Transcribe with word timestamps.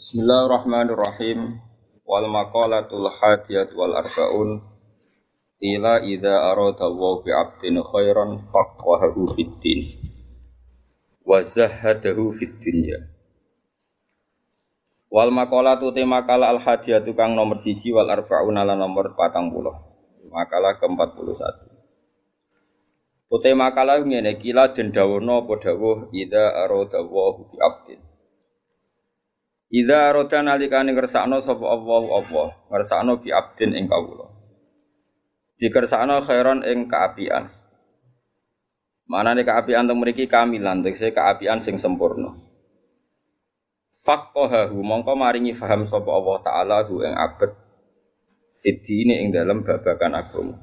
Bismillahirrahmanirrahim. 0.00 1.60
Wal 2.08 2.24
maqalatul 2.32 3.04
hadiyat 3.20 3.68
wal 3.76 3.92
arbaun 4.00 4.64
ila 5.60 6.00
idza 6.00 6.56
arada 6.56 6.88
wa 6.88 7.20
bi 7.20 7.28
'abdin 7.28 7.76
khairan 7.84 8.48
faqahahu 8.48 9.28
fid 9.36 9.60
din 9.60 9.84
wa 11.20 11.44
zahadahu 11.44 12.32
fid 12.32 12.48
dunya. 12.64 12.96
Wal 15.12 15.36
maqalatu 15.36 15.92
tema 15.92 16.24
kala 16.24 16.48
al 16.48 16.64
hadiyat 16.64 17.04
kang 17.12 17.36
nomor 17.36 17.60
siji 17.60 17.92
wal 17.92 18.08
arbaun 18.08 18.56
ala 18.56 18.72
nomor 18.80 19.12
40. 19.12 20.32
Makalah 20.32 20.80
ke-41. 20.80 21.44
Utai 23.28 23.52
makalah 23.52 24.00
ngene 24.00 24.40
kila 24.40 24.72
den 24.72 24.96
dawono 24.96 25.44
apa 25.44 25.60
dawuh 25.60 26.08
ida 26.16 26.56
arada 26.56 27.04
wa 27.04 27.36
bi 27.36 27.60
abdin. 27.60 28.09
Ida 29.70 30.10
arada 30.10 30.42
nalikane 30.42 30.90
ngersakno 30.98 31.38
sapa 31.38 31.62
Allah 31.62 32.02
Allah, 32.10 32.48
ngersakno 32.74 33.22
bi 33.22 33.30
abdin 33.30 33.78
ing 33.78 33.86
kawula. 33.86 34.26
Dikersakno 35.62 36.26
khairan 36.26 36.66
ing 36.66 36.90
kaapian. 36.90 37.54
Manane 39.06 39.46
kaapian 39.46 39.86
teng 39.86 40.02
mriki 40.02 40.26
kamilan, 40.26 40.82
tegese 40.82 41.14
kaapian 41.14 41.62
sing 41.62 41.78
sempurna. 41.78 42.34
Faqahahu 43.94 44.82
mongko 44.82 45.14
maringi 45.14 45.54
faham 45.54 45.86
sapa 45.86 46.08
Allah 46.18 46.36
taala 46.42 46.76
hu 46.90 47.06
ing 47.06 47.14
abet 47.14 47.54
fitine 48.58 49.22
ing 49.22 49.30
dalam 49.30 49.62
babakan 49.62 50.18
agama. 50.18 50.56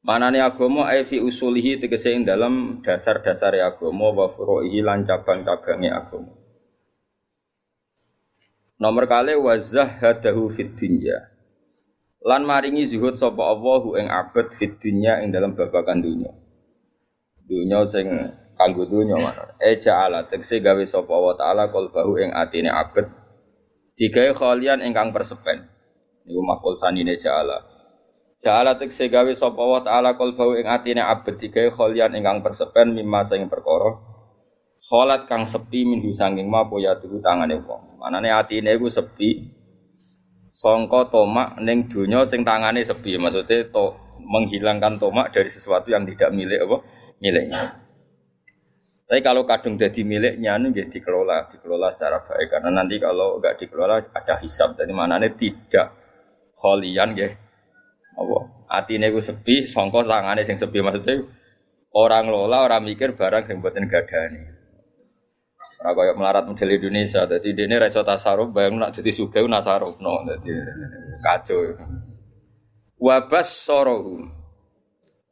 Manane 0.00 0.40
agama 0.40 0.88
ai 0.88 1.04
fi 1.04 1.20
usulihi 1.20 1.76
tegese 1.76 2.14
ing 2.16 2.24
dalam 2.24 2.80
dasar-dasar 2.80 3.52
agama 3.60 4.16
wa 4.16 4.32
furu'ihi 4.32 4.80
lan 4.80 5.04
cabang-cabange 5.04 5.92
agama. 5.92 6.45
Nomor 8.76 9.08
kali 9.08 9.36
wazah 9.40 9.88
hadahu 9.88 10.52
fid 10.52 10.76
dunya. 10.76 11.16
Lan 12.26 12.44
maringi 12.44 12.84
zuhud 12.84 13.16
sapa 13.16 13.40
Allahu 13.40 13.96
ing 13.96 14.10
abad 14.10 14.52
fid 14.56 14.76
dunya 14.82 15.24
ing 15.24 15.32
dalam 15.32 15.56
babakan 15.56 16.04
dunya. 16.04 16.32
Dunya 17.46 17.86
sing 17.88 18.06
kanggo 18.58 18.84
dunya 18.84 19.16
mana? 19.16 19.48
E 19.62 19.80
ja'ala 19.80 20.28
tegese 20.28 20.60
gawe 20.60 20.82
sapa 20.84 21.14
wa 21.14 21.32
taala 21.38 21.72
qalbahu 21.72 22.20
ing 22.20 22.34
atine 22.36 22.68
abad 22.68 23.08
digawe 23.96 24.34
khalian 24.36 24.84
ingkang 24.84 25.14
persepen. 25.14 25.64
Niku 26.26 26.42
maful 26.42 26.74
sanine 26.74 27.16
ja'ala. 27.16 27.76
Ja'ala 28.36 28.76
tekse 28.76 29.08
gawe 29.08 29.32
sapa 29.32 29.62
wa 29.64 29.80
ta'ala 29.80 30.12
bau 30.20 30.52
ing 30.52 30.68
atine 30.68 31.00
abet 31.00 31.40
digawe 31.40 31.72
kholian 31.72 32.12
ingkang 32.12 32.44
persepen 32.44 32.92
mimma 32.92 33.24
sing 33.24 33.48
perkara 33.48 33.96
kholat 34.86 35.26
kang 35.26 35.44
sepi 35.50 35.82
minhu 35.82 36.14
sanging 36.14 36.46
ma 36.46 36.62
ya 36.78 36.94
tuhu 36.98 37.18
tangane 37.18 37.58
wong. 37.58 37.98
Manane 37.98 38.30
atine 38.30 38.78
iku 38.78 38.86
sepi 38.86 39.50
sangka 40.54 41.10
tomak 41.10 41.58
ning 41.58 41.90
donya 41.90 42.22
sing 42.24 42.46
tangane 42.46 42.86
sepi. 42.86 43.18
Maksudnya 43.18 43.66
to 43.68 43.98
menghilangkan 44.22 45.02
tomak 45.02 45.34
dari 45.34 45.50
sesuatu 45.50 45.90
yang 45.90 46.06
tidak 46.06 46.30
milik 46.30 46.62
apa 46.62 46.76
miliknya. 47.18 47.82
Tapi 49.06 49.22
kalau 49.22 49.46
kadung 49.46 49.78
jadi 49.78 50.02
miliknya 50.02 50.58
ini 50.58 50.74
jadi 50.74 50.90
dikelola, 50.90 51.54
dikelola 51.54 51.94
secara 51.94 52.26
baik 52.26 52.50
karena 52.50 52.74
nanti 52.74 52.98
kalau 52.98 53.38
nggak 53.38 53.54
dikelola 53.62 54.02
ada 54.10 54.34
hisap. 54.42 54.74
Jadi 54.74 54.90
mana 54.90 55.22
tidak 55.22 55.94
kholian 56.56 57.12
ya 57.14 57.28
apa 58.16 58.36
atine 58.72 59.12
ku 59.12 59.20
sepi 59.20 59.68
sangka 59.68 60.00
tangane 60.08 60.42
sing 60.48 60.56
sepi 60.56 60.80
maksudnya 60.80 61.28
orang 61.92 62.32
lola 62.32 62.64
orang 62.64 62.88
mikir 62.88 63.12
barang 63.12 63.44
sing 63.44 63.60
mboten 63.60 63.92
gadani 63.92 64.55
Kaya 65.94 66.16
melarat 66.18 66.48
model 66.48 66.74
Indonesia, 66.74 67.28
dadi 67.28 67.54
dene 67.54 67.78
ra 67.78 67.86
iso 67.86 68.02
tasaruf 68.02 68.50
bayang 68.50 68.80
nak 68.80 68.96
dadi 68.96 69.14
sugih 69.14 69.46
nasaruf 69.46 70.00
no, 70.02 70.26
dadi 70.26 70.50
kacau. 71.22 71.78
Wabas 72.96 73.52
sorohu 73.52 74.24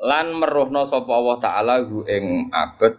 lan 0.04 0.36
meruhno 0.36 0.84
sapa 0.84 1.10
Allah 1.10 1.36
taala 1.40 1.74
hu 1.80 2.04
ing 2.04 2.52
abet 2.52 2.94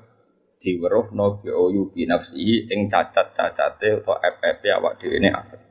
diweruhno 0.57 1.45
bi 1.45 1.53
uyubi 1.53 2.09
nafsihi 2.09 2.73
ing 2.73 2.89
cacat-cacate 2.89 4.01
utawa 4.01 4.17
FFP 4.25 4.63
awak 4.73 4.97
dhewe 4.97 5.21
ne 5.21 5.29
abet. 5.29 5.61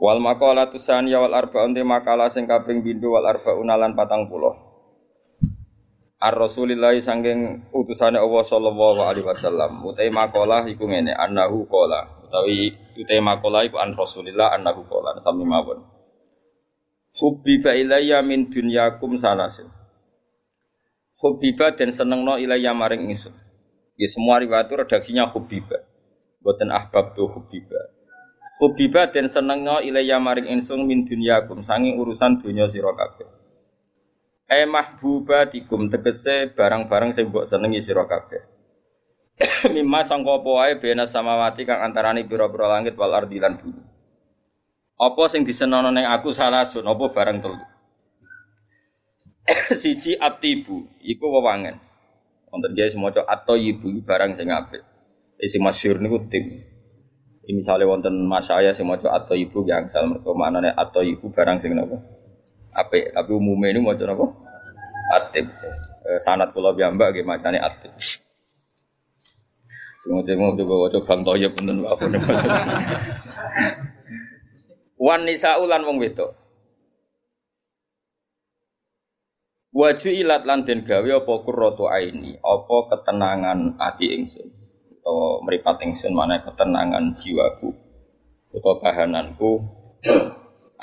Wal 0.00 0.18
maqalatu 0.18 0.80
saniyah 0.80 1.22
wal 1.22 1.36
arba'un 1.36 1.76
makalah 1.86 2.32
sing 2.32 2.50
kaping 2.50 2.82
pindho 2.82 3.14
wal 3.14 3.24
arba'un 3.24 3.68
lan 3.68 3.94
40. 3.94 4.73
Ar 6.24 6.32
Rasulillah 6.40 6.96
sangking 7.04 7.68
utusane 7.76 8.16
Allah 8.16 8.40
sallallahu 8.48 9.04
alaihi 9.04 9.28
wasallam. 9.28 9.84
Utai 9.84 10.08
makalah 10.08 10.64
iku 10.64 10.88
ngene, 10.88 11.12
annahu 11.12 11.68
qala. 11.68 12.24
Utawi 12.24 12.72
utai 12.96 13.20
makalah 13.20 13.68
iku 13.68 13.76
an 13.76 13.92
Rasulillah 13.92 14.56
annahu 14.56 14.88
qala 14.88 15.20
sami 15.20 15.44
mawon. 15.44 15.84
Hubbiba 17.20 17.76
ilayya 17.76 18.24
min 18.24 18.48
dunyakum 18.48 19.20
salasin. 19.20 19.68
Hubbiba 21.20 21.76
dan 21.76 21.92
senengno 21.92 22.40
ilayya 22.40 22.72
maring 22.72 23.04
ingsun. 23.12 23.36
Ya 24.00 24.08
semua 24.08 24.40
riwayat 24.40 24.72
redaksinya 24.72 25.28
hubbiba. 25.28 25.84
Boten 26.40 26.72
ahbab 26.72 27.12
tu 27.12 27.28
hubbiba. 27.28 27.92
Hubiba 28.64 29.12
dan 29.12 29.28
senengnya 29.28 29.84
ilayya 29.84 30.16
maring 30.16 30.48
insung 30.48 30.88
min 30.88 31.04
dunyakum 31.04 31.60
sangi 31.60 31.92
urusan 31.92 32.40
dunia 32.40 32.64
sira. 32.64 32.96
E 34.54 34.70
mahbubatikum 34.70 35.90
tegese 35.90 36.54
barang-barang 36.54 37.10
sing 37.10 37.34
mbok 37.34 37.50
senengi 37.50 37.82
sira 37.82 38.06
kabeh. 38.06 38.42
Mimma 39.74 40.06
sangka 40.06 40.38
apa 40.38 40.50
wae 40.62 40.72
bena 40.78 41.10
samawati 41.10 41.66
kang 41.66 41.82
antarane 41.82 42.22
pira-pira 42.22 42.70
langit 42.70 42.94
wal 42.94 43.10
ardi 43.10 43.42
lan 43.42 43.58
bumi. 43.58 43.82
Apa 44.94 45.26
sing 45.26 45.42
disenono 45.42 45.90
ning 45.90 46.06
aku 46.06 46.30
salah 46.30 46.62
sun 46.62 46.86
apa 46.86 47.10
barang 47.10 47.38
telu. 47.42 47.58
Siji 49.82 50.14
atibu 50.14 50.86
iku 51.02 51.34
wewangen. 51.34 51.82
Wonten 52.54 52.78
guys 52.78 52.94
semoco 52.94 53.26
atau 53.26 53.58
ibu 53.58 53.90
barang 54.06 54.38
sing 54.38 54.54
apik. 54.54 54.86
Isi 55.42 55.58
masyhur 55.58 55.98
niku 55.98 56.30
tim. 56.30 56.54
Ini 57.44 57.58
misalnya 57.58 57.90
wonten 57.90 58.14
mas 58.30 58.46
saya 58.46 58.70
sing 58.70 58.86
maca 58.86 59.10
atau 59.10 59.34
ibu 59.34 59.66
yang 59.66 59.90
sal 59.90 60.06
mergo 60.06 60.32
manane 60.38 60.70
atau 60.70 61.02
ibu 61.02 61.28
barang 61.34 61.58
sing 61.58 61.74
napa? 61.74 61.98
Apik, 62.74 63.14
tapi 63.14 63.30
umumnya 63.30 63.70
ini 63.70 63.80
maca 63.80 64.02
napa? 64.02 64.26
Atib. 65.14 65.46
Eh, 66.04 66.18
sanat 66.20 66.52
kula 66.52 66.74
piyambak 66.74 67.14
nggih 67.14 67.24
macane 67.24 67.62
atib. 67.62 67.94
Sing 70.04 70.12
mau 70.36 70.52
juga 70.52 70.74
waca 70.76 70.98
Bang 71.00 71.24
Toyib 71.24 71.56
punten 71.56 71.80
apa 71.80 72.04
Wan 75.00 75.24
nisa 75.24 75.56
ulan 75.56 75.80
wong 75.88 75.96
wedok. 75.96 76.36
Waju 79.74 80.08
ilat 80.12 80.44
lan 80.46 80.62
den 80.62 80.86
gawe 80.86 81.08
apa 81.24 81.32
kurratu 81.42 81.90
aini, 81.90 82.38
apa 82.38 82.76
ketenangan 82.94 83.74
ati 83.80 84.06
ingsun 84.06 84.46
atau 85.04 85.42
meripat 85.42 85.82
ingsun 85.82 86.14
mana 86.14 86.40
ketenangan 86.40 87.10
jiwaku 87.12 87.74
atau 88.54 88.74
kahananku 88.78 89.66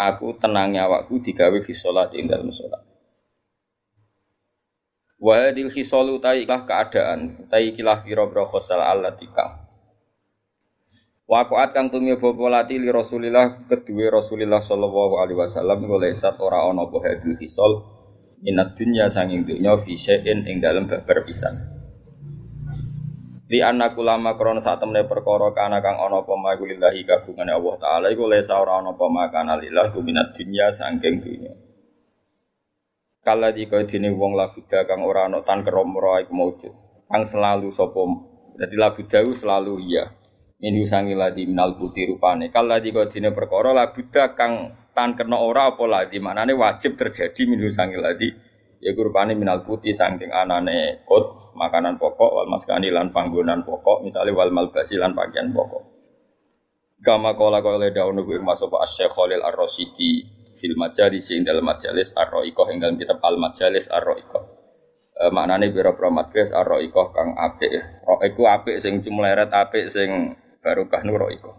aku 0.10 0.34
tenangnya 0.42 0.90
awakku 0.90 1.22
digawe 1.22 1.58
fi 1.62 1.74
sholat 1.78 2.16
ing 2.18 2.26
dalam 2.26 2.50
sholat. 2.50 2.82
Wa 5.22 5.38
hadil 5.38 5.70
khisalu 5.70 6.18
taiklah 6.18 6.66
keadaan 6.66 7.46
taikilah 7.46 8.02
pira-pira 8.02 8.42
khosal 8.42 8.82
allatika 8.82 9.70
Wakuat 11.30 11.72
kang 11.72 11.88
tumia 11.88 12.20
bopolati 12.20 12.76
li 12.76 12.92
Rasulillah 12.92 13.70
kedua 13.70 14.20
Rasulillah 14.20 14.60
sallallahu 14.60 15.22
alaihi 15.22 15.40
wasallam 15.40 15.88
oleh 15.88 16.12
sat 16.12 16.36
ora 16.44 16.68
ono 16.68 16.92
apa 16.92 16.98
hadil 17.08 17.40
khisal 17.40 17.86
minat 18.44 18.76
dunya 18.76 19.08
sanging 19.08 19.48
dunya 19.48 19.78
fi 19.80 19.96
syai'in 19.96 20.44
ing 20.44 20.60
dalam 20.60 20.92
babar 20.92 21.24
Di 23.52 23.60
anak 23.60 24.00
ulama 24.00 24.40
krono 24.40 24.64
saat 24.64 24.80
temne 24.80 25.04
perkara 25.04 25.52
kana 25.52 25.84
kang 25.84 26.00
ana 26.00 26.24
apa 26.24 26.40
ma 26.40 26.56
lillahi 26.56 27.04
kagungane 27.04 27.52
Allah 27.52 27.76
taala 27.84 28.08
iku 28.08 28.24
lesa 28.32 28.56
ora 28.56 28.80
ana 28.80 28.96
apa 28.96 29.06
ma 29.12 29.28
kana 29.28 29.60
lillah 29.60 29.92
minat 30.00 30.32
dunya 30.32 30.72
saking 30.72 31.20
dunya. 31.20 31.52
Kala 33.20 33.52
di 33.52 33.68
dini 33.68 34.08
wong 34.08 34.40
labuda 34.40 34.88
kang 34.88 35.04
ora 35.04 35.28
ana 35.28 35.44
tan 35.44 35.68
keromro 35.68 36.16
iku. 36.24 36.72
Kang 37.12 37.28
selalu 37.28 37.76
sapa 37.76 38.00
dadi 38.56 38.80
labuda 38.80 39.20
selalu 39.20 39.84
iya. 39.84 40.08
Ini 40.64 40.88
usangi 40.88 41.12
ladi 41.12 41.44
minal 41.44 41.76
putih 41.76 42.08
rupane. 42.08 42.56
Kala 42.56 42.80
di 42.80 42.96
dini 42.96 43.36
perkara 43.36 43.76
labuda 43.76 44.32
kang 44.32 44.80
tan 44.96 45.20
kena 45.20 45.36
ora 45.36 45.76
apa 45.76 45.84
lagi 45.92 46.24
maknane 46.24 46.56
wajib 46.56 46.96
terjadi 46.96 47.52
min 47.52 47.60
usangi 47.68 48.00
ladi 48.00 48.32
ya 48.82 48.92
rupane 48.98 49.38
minal 49.38 49.62
putih 49.62 49.94
saking 49.94 50.34
anane 50.34 51.06
kot 51.06 51.54
makanan 51.54 52.02
pokok 52.02 52.32
wal 52.34 52.48
maskani 52.50 52.90
lan 52.90 53.14
panggonan 53.14 53.62
pokok 53.62 54.02
misalnya 54.02 54.34
wal 54.34 54.50
malbasi 54.50 54.98
lan 54.98 55.14
pakaian 55.14 55.54
pokok 55.54 55.84
kama 57.06 57.38
kala 57.38 57.62
kala 57.62 57.94
daun 57.94 58.18
ing 58.22 58.42
masuk 58.42 58.74
Syekh 58.90 59.14
Khalil 59.14 59.42
Ar-Rasidi 59.42 60.26
fil 60.58 60.74
majalis 60.78 61.30
ing 61.34 61.46
dalam 61.46 61.66
majalis 61.66 62.14
Ar-Ra'iqah 62.18 62.66
ing 62.74 62.78
dalam 62.78 62.98
kitab 62.98 63.18
Al 63.26 63.42
Majalis 63.42 63.90
Ar-Ra'iqah 63.90 64.62
E, 65.22 65.30
maknane 65.30 65.74
pira-pira 65.74 66.10
majlis 66.14 66.50
ar-raikoh 66.54 67.08
kang 67.14 67.34
apik. 67.38 67.74
Ro 68.06 68.22
iku 68.22 68.42
apik 68.50 68.78
sing 68.78 69.02
cumleret 69.06 69.50
apik 69.50 69.90
sing 69.90 70.38
barokah 70.62 71.02
nu 71.06 71.18
raikoh. 71.18 71.56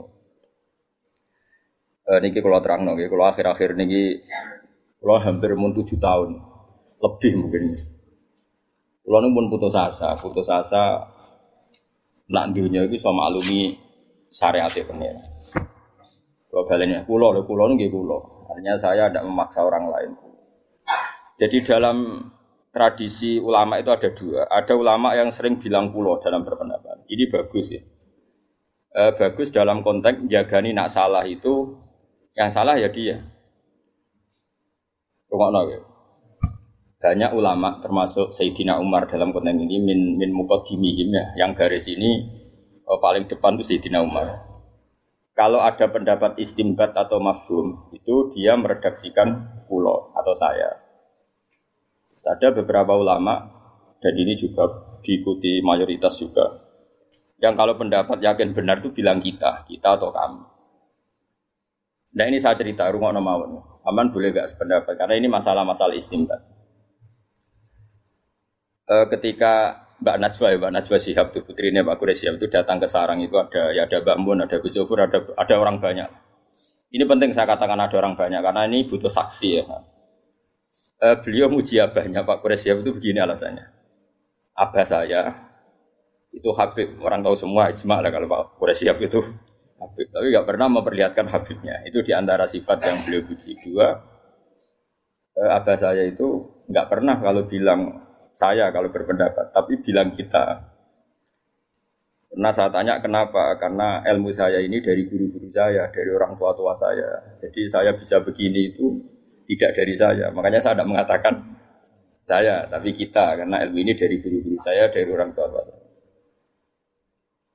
E, 2.06 2.12
niki 2.22 2.38
kula 2.42 2.58
terangno 2.62 2.94
nggih, 2.94 3.10
kula 3.10 3.34
akhir-akhir 3.34 3.74
niki 3.78 4.22
kula 5.02 5.22
hampir 5.22 5.54
mun 5.58 5.74
7 5.74 5.98
tahun. 5.98 6.51
Lebih 7.02 7.32
mungkin. 7.34 7.74
Kula 9.02 9.18
nu 9.18 9.34
pun 9.34 9.50
putus 9.50 9.74
asa, 9.74 10.14
putus 10.14 10.46
asa 10.46 11.10
nak 12.30 12.54
dunia 12.54 12.86
iki 12.86 12.96
iso 12.96 13.10
maklumi 13.10 13.74
syariat 14.30 14.70
pengen. 14.70 15.18
Kalau 16.48 16.68
balenya 16.68 17.02
kulo, 17.08 17.32
lo 17.32 17.42
kulo 17.48 17.66
nggih 17.74 17.90
kulo. 17.90 18.46
Artinya 18.48 18.76
saya 18.76 19.08
tidak 19.08 19.24
memaksa 19.24 19.64
orang 19.64 19.88
lain. 19.88 20.12
Jadi 21.40 21.64
dalam 21.64 22.28
tradisi 22.68 23.40
ulama 23.40 23.80
itu 23.80 23.88
ada 23.88 24.08
dua. 24.12 24.44
Ada 24.48 24.76
ulama 24.76 25.16
yang 25.16 25.32
sering 25.32 25.56
bilang 25.56 25.90
kulo 25.90 26.20
dalam 26.20 26.44
berpendapat. 26.44 27.08
Ini 27.08 27.24
bagus 27.32 27.72
ya. 27.72 27.82
E, 28.92 29.02
bagus 29.16 29.48
dalam 29.48 29.80
konteks 29.80 30.28
jagani 30.28 30.76
nak 30.76 30.92
salah 30.92 31.24
itu 31.24 31.80
yang 32.36 32.52
salah 32.52 32.76
ya 32.76 32.92
dia. 32.92 33.24
Rumah 35.32 35.64
ya. 35.72 35.91
Banyak 37.02 37.34
ulama 37.34 37.82
termasuk 37.82 38.30
Sayyidina 38.30 38.78
Umar 38.78 39.10
dalam 39.10 39.34
konteks 39.34 39.58
ini 39.58 39.82
min 39.82 40.14
min 40.14 40.30
mukadimihim 40.30 41.10
ya. 41.10 41.24
Yang 41.34 41.50
garis 41.58 41.86
ini 41.90 42.10
oh, 42.86 43.02
paling 43.02 43.26
depan 43.26 43.58
itu 43.58 43.74
Sayyidina 43.74 44.06
Umar. 44.06 44.46
Kalau 45.32 45.64
ada 45.64 45.88
pendapat 45.88 46.38
istimbat 46.38 46.92
atau 46.92 47.16
mafhum, 47.18 47.90
itu 47.90 48.30
dia 48.36 48.52
meredaksikan 48.54 49.64
pulau 49.64 50.12
atau 50.12 50.36
saya. 50.36 50.76
Ada 52.22 52.54
beberapa 52.54 52.94
ulama, 52.94 53.50
dan 53.98 54.14
ini 54.14 54.38
juga 54.38 54.70
diikuti 55.02 55.58
mayoritas 55.64 56.20
juga, 56.20 56.62
yang 57.42 57.58
kalau 57.58 57.74
pendapat 57.74 58.22
yakin 58.22 58.54
benar 58.54 58.78
itu 58.78 58.94
bilang 58.94 59.18
kita, 59.18 59.66
kita 59.66 59.98
atau 59.98 60.14
kami. 60.14 60.46
Nah 62.14 62.24
ini 62.28 62.38
saya 62.38 62.54
cerita, 62.54 62.86
rumah 62.92 63.10
mawon. 63.16 63.58
Aman 63.88 64.14
boleh 64.14 64.30
gak 64.30 64.54
sependapat, 64.54 64.94
karena 65.00 65.18
ini 65.18 65.26
masalah-masalah 65.26 65.96
istimbat. 65.98 66.51
E, 68.92 68.94
ketika 69.16 69.80
Mbak 70.04 70.16
Najwa 70.20 70.46
ya, 70.52 70.56
Mbak 70.60 70.72
Najwa 70.76 70.98
Sihab 71.00 71.32
tuh 71.32 71.40
putrinya 71.48 71.80
Pak 71.80 71.96
Kures 71.96 72.20
itu 72.20 72.46
datang 72.52 72.76
ke 72.76 72.92
sarang 72.92 73.24
itu 73.24 73.40
ada 73.40 73.72
ya 73.72 73.88
ada 73.88 74.04
Mbak 74.04 74.16
Mun, 74.20 74.44
ada 74.44 74.60
Gus 74.60 74.76
Yofur, 74.76 75.00
ada 75.00 75.24
ada 75.32 75.54
orang 75.56 75.80
banyak. 75.80 76.12
Ini 76.92 77.08
penting 77.08 77.32
saya 77.32 77.48
katakan 77.48 77.80
ada 77.80 77.96
orang 77.96 78.20
banyak 78.20 78.44
karena 78.44 78.68
ini 78.68 78.84
butuh 78.84 79.08
saksi 79.08 79.48
ya 79.56 79.64
uh, 81.02 81.16
beliau 81.20 81.50
muji 81.50 81.82
abahnya 81.82 82.22
Pak 82.22 82.40
Quraisyah 82.40 82.78
itu 82.78 82.92
begini 82.94 83.18
alasannya. 83.18 83.66
Abah 84.54 84.86
saya 84.86 85.22
itu 86.32 86.48
Habib, 86.54 86.96
orang 87.02 87.20
tahu 87.20 87.36
semua 87.36 87.68
ijma 87.68 88.00
lah 88.00 88.10
kalau 88.14 88.30
Pak 88.30 88.40
Quraisyah 88.62 88.96
itu 89.02 89.20
Habib, 89.82 90.06
tapi 90.14 90.26
nggak 90.30 90.46
pernah 90.46 90.66
memperlihatkan 90.70 91.26
Habibnya. 91.26 91.82
Itu 91.84 92.06
di 92.06 92.14
antara 92.14 92.46
sifat 92.46 92.78
yang 92.86 92.98
beliau 93.02 93.22
puji. 93.26 93.58
Dua, 93.66 93.88
uh, 95.36 95.50
abah 95.58 95.76
saya 95.76 96.06
itu 96.06 96.46
nggak 96.70 96.86
pernah 96.86 97.18
kalau 97.18 97.50
bilang 97.50 98.11
saya 98.32 98.72
kalau 98.72 98.88
berpendapat, 98.88 99.52
tapi 99.52 99.80
bilang 99.84 100.16
kita. 100.16 100.72
Pernah 102.32 102.48
saya 102.48 102.72
tanya 102.72 102.96
kenapa? 103.04 103.60
Karena 103.60 104.00
ilmu 104.08 104.32
saya 104.32 104.64
ini 104.64 104.80
dari 104.80 105.04
guru-guru 105.04 105.52
saya, 105.52 105.92
dari 105.92 106.08
orang 106.08 106.40
tua-tua 106.40 106.72
saya. 106.72 107.36
Jadi 107.36 107.68
saya 107.68 107.92
bisa 107.92 108.24
begini 108.24 108.72
itu 108.72 109.04
tidak 109.44 109.76
dari 109.76 109.94
saya. 110.00 110.32
Makanya 110.32 110.64
saya 110.64 110.80
tidak 110.80 110.88
mengatakan 110.88 111.34
saya, 112.24 112.64
tapi 112.72 112.96
kita 112.96 113.36
karena 113.36 113.60
ilmu 113.68 113.78
ini 113.84 113.92
dari 113.92 114.16
guru-guru 114.16 114.56
saya, 114.64 114.88
dari 114.88 115.08
orang 115.12 115.36
tua 115.36 115.52
saya. 115.52 115.76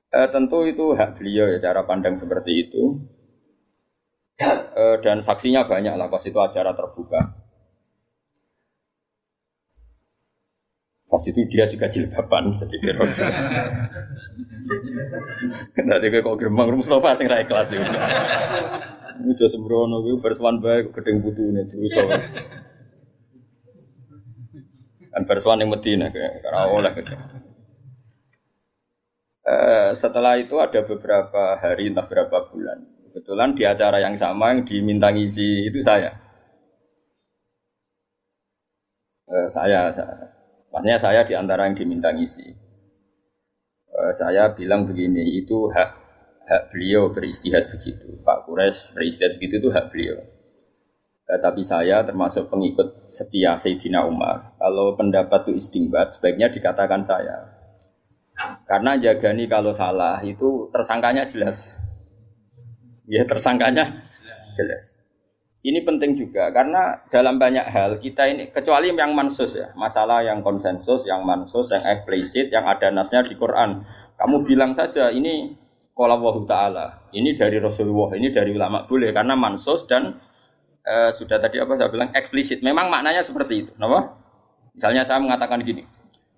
E, 0.08 0.20
tentu 0.30 0.64
itu 0.70 0.94
hak 0.94 1.20
beliau 1.20 1.52
ya 1.52 1.58
cara 1.58 1.82
pandang 1.82 2.14
seperti 2.14 2.70
itu. 2.70 3.02
E, 4.78 4.84
dan 5.02 5.26
saksinya 5.26 5.66
banyak 5.66 5.98
lah, 5.98 6.06
pas 6.06 6.22
itu 6.22 6.38
acara 6.38 6.78
terbuka. 6.78 7.37
Pas 11.08 11.24
itu 11.24 11.40
dia 11.48 11.72
juga 11.72 11.88
jilbaban, 11.88 12.60
jadi 12.60 12.92
terus. 12.92 13.16
Nanti 15.80 16.08
kok 16.12 16.36
gerbang 16.36 16.68
Mustafa 16.76 17.16
sing 17.16 17.32
ra 17.32 17.40
ikhlas 17.40 17.72
ya. 17.72 17.80
Ujo 19.24 19.48
sembrono 19.48 20.04
kuwi 20.04 20.20
berswan 20.20 20.60
bae 20.60 20.92
gedeng 20.92 21.24
putune 21.24 21.64
dosa. 21.64 22.04
Kan 25.16 25.24
berswan 25.24 25.64
yang 25.64 25.72
Medina 25.72 26.12
karena 26.12 26.68
oleh 26.68 26.92
gitu. 27.00 27.16
Uh, 29.48 29.96
setelah 29.96 30.36
itu 30.36 30.60
ada 30.60 30.84
beberapa 30.84 31.56
hari 31.56 31.88
entah 31.88 32.04
berapa 32.04 32.52
bulan. 32.52 32.84
Kebetulan 33.08 33.56
di 33.56 33.64
acara 33.64 34.04
yang 34.04 34.20
sama 34.20 34.52
yang 34.52 34.68
diminta 34.68 35.08
ngisi 35.08 35.72
itu 35.72 35.80
saya. 35.80 36.20
Uh, 39.24 39.48
saya, 39.48 39.88
saya, 39.96 40.37
maksudnya 40.78 41.02
saya 41.02 41.22
di 41.26 41.34
antara 41.34 41.66
yang 41.66 41.74
diminta 41.74 42.14
ngisi. 42.14 42.54
Uh, 43.90 44.14
saya 44.14 44.54
bilang 44.54 44.86
begini, 44.86 45.42
itu 45.42 45.74
hak 45.74 45.90
hak 46.46 46.62
beliau 46.70 47.10
beristihad 47.10 47.66
begitu. 47.74 48.22
Pak 48.22 48.46
Kures 48.46 48.94
beristihad 48.94 49.42
begitu 49.42 49.58
itu 49.58 49.70
hak 49.74 49.90
beliau. 49.90 50.22
Eh, 51.28 51.40
tapi 51.44 51.66
saya 51.68 52.08
termasuk 52.08 52.48
pengikut 52.48 53.12
setia 53.12 53.60
Sayyidina 53.60 54.08
Umar. 54.08 54.56
Kalau 54.56 54.96
pendapat 54.96 55.50
itu 55.50 55.60
istimbat, 55.60 56.16
sebaiknya 56.16 56.48
dikatakan 56.48 57.04
saya. 57.04 57.52
Karena 58.64 58.96
jagani 58.96 59.50
kalau 59.50 59.74
salah 59.74 60.24
itu 60.24 60.70
tersangkanya 60.72 61.28
jelas. 61.28 61.84
Ya 63.10 63.26
tersangkanya 63.28 64.08
jelas. 64.56 65.07
Ini 65.68 65.84
penting 65.84 66.16
juga 66.16 66.48
karena 66.56 67.04
dalam 67.12 67.36
banyak 67.36 67.68
hal 67.68 68.00
kita 68.00 68.24
ini 68.32 68.56
kecuali 68.56 68.96
yang 68.96 69.12
mansus 69.12 69.60
ya, 69.60 69.76
masalah 69.76 70.24
yang 70.24 70.40
konsensus, 70.40 71.04
yang 71.04 71.28
mansus, 71.28 71.76
yang 71.76 71.84
eksplisit, 71.84 72.48
yang 72.56 72.64
ada 72.72 72.88
nasnya 72.88 73.28
di 73.28 73.36
Quran. 73.36 73.84
Kamu 74.16 74.48
bilang 74.48 74.72
saja 74.80 75.12
ini 75.12 75.60
Kala 75.92 76.16
Allah 76.16 76.38
Ta'ala. 76.48 76.86
Ini 77.12 77.36
dari 77.36 77.60
Rasulullah, 77.60 78.16
ini 78.16 78.32
dari 78.32 78.56
ulama 78.56 78.88
boleh 78.88 79.12
karena 79.12 79.36
mansus 79.36 79.84
dan 79.92 80.16
e, 80.88 81.12
sudah 81.12 81.36
tadi 81.36 81.60
apa 81.60 81.76
saya 81.76 81.92
bilang 81.92 82.16
eksplisit. 82.16 82.64
Memang 82.64 82.88
maknanya 82.88 83.28
seperti 83.28 83.68
itu. 83.68 83.72
Kenapa? 83.76 84.24
Misalnya 84.72 85.04
saya 85.04 85.20
mengatakan 85.20 85.68
gini, 85.68 85.84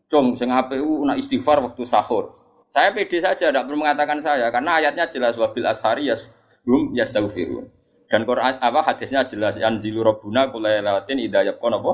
Cung, 0.09 0.33
sing 0.41 0.49
HPU 0.49 1.05
nak 1.05 1.21
istighfar 1.21 1.61
waktu 1.61 1.85
sahur. 1.85 2.33
Saya 2.65 2.97
pede 2.97 3.21
saja, 3.21 3.53
tidak 3.53 3.69
perlu 3.69 3.85
mengatakan 3.85 4.25
saya 4.25 4.49
karena 4.49 4.81
ayatnya 4.81 5.05
jelas 5.05 5.37
wabil 5.37 5.69
ashari 5.69 6.09
yas 6.09 6.33
hum 6.65 6.97
yastaghfirun. 6.97 7.78
Dan 8.09 8.25
Quran 8.25 8.57
apa 8.57 8.81
hadisnya 8.81 9.21
jelas 9.29 9.61
anzilu 9.61 10.01
rabbuna 10.01 10.49
kulailatin 10.49 11.21
idayabkon 11.21 11.77
apa? 11.77 11.91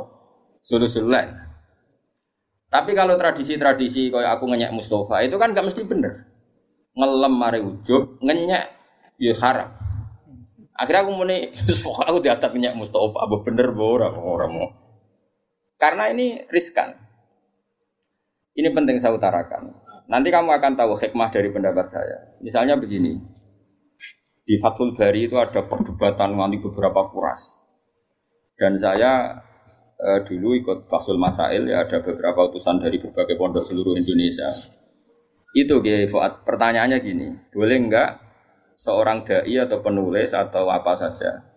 Sulusul 0.63 1.11
Tapi 2.71 2.91
kalau 2.95 3.19
tradisi-tradisi 3.19 4.09
kayak 4.09 4.39
aku 4.39 4.47
ngenyek 4.49 4.71
Mustafa 4.71 5.21
itu 5.27 5.35
kan 5.35 5.51
gak 5.51 5.67
mesti 5.67 5.83
bener. 5.83 6.25
Ngelem 6.95 7.33
mari 7.35 7.59
ujub 7.59 8.23
ngenyak 8.23 8.63
ya 9.19 9.35
haram. 9.43 9.75
Akhirnya 10.71 11.03
aku 11.03 11.11
muni 11.19 11.51
aku 12.09 12.17
diatat 12.23 12.55
ngenyak 12.55 12.79
Mustafa 12.79 13.19
apa 13.19 13.35
bener 13.43 13.75
orang 13.75 14.15
orang 14.15 14.51
mau. 14.55 14.69
Karena 15.75 16.07
ini 16.15 16.47
riskan. 16.47 16.95
Ini 18.55 18.71
penting 18.71 19.03
saya 19.03 19.19
utarakan. 19.19 19.75
Nanti 20.07 20.31
kamu 20.31 20.47
akan 20.47 20.79
tahu 20.79 20.95
hikmah 20.95 21.27
dari 21.27 21.51
pendapat 21.51 21.91
saya. 21.91 22.39
Misalnya 22.39 22.79
begini 22.79 23.34
di 24.45 24.55
Fathul 24.61 24.93
Bari 24.93 25.25
itu 25.25 25.35
ada 25.41 25.65
perdebatan 25.65 26.37
nanti 26.37 26.61
beberapa 26.61 27.09
kuras 27.09 27.57
dan 28.55 28.77
saya 28.77 29.41
eh, 29.97 30.19
dulu 30.23 30.53
ikut 30.55 30.77
Fasul 30.87 31.17
Masail 31.17 31.65
ya 31.65 31.83
ada 31.83 31.99
beberapa 32.05 32.47
utusan 32.47 32.79
dari 32.79 33.01
berbagai 33.01 33.35
pondok 33.35 33.65
seluruh 33.65 33.97
Indonesia 33.97 34.53
itu 35.55 35.79
Kiai 35.79 36.11
Fuad. 36.11 36.43
Pertanyaannya 36.43 36.99
gini, 36.99 37.31
boleh 37.55 37.79
enggak 37.79 38.19
seorang 38.75 39.23
dai 39.23 39.55
atau 39.55 39.79
penulis 39.79 40.35
atau 40.35 40.67
apa 40.67 40.99
saja 40.99 41.55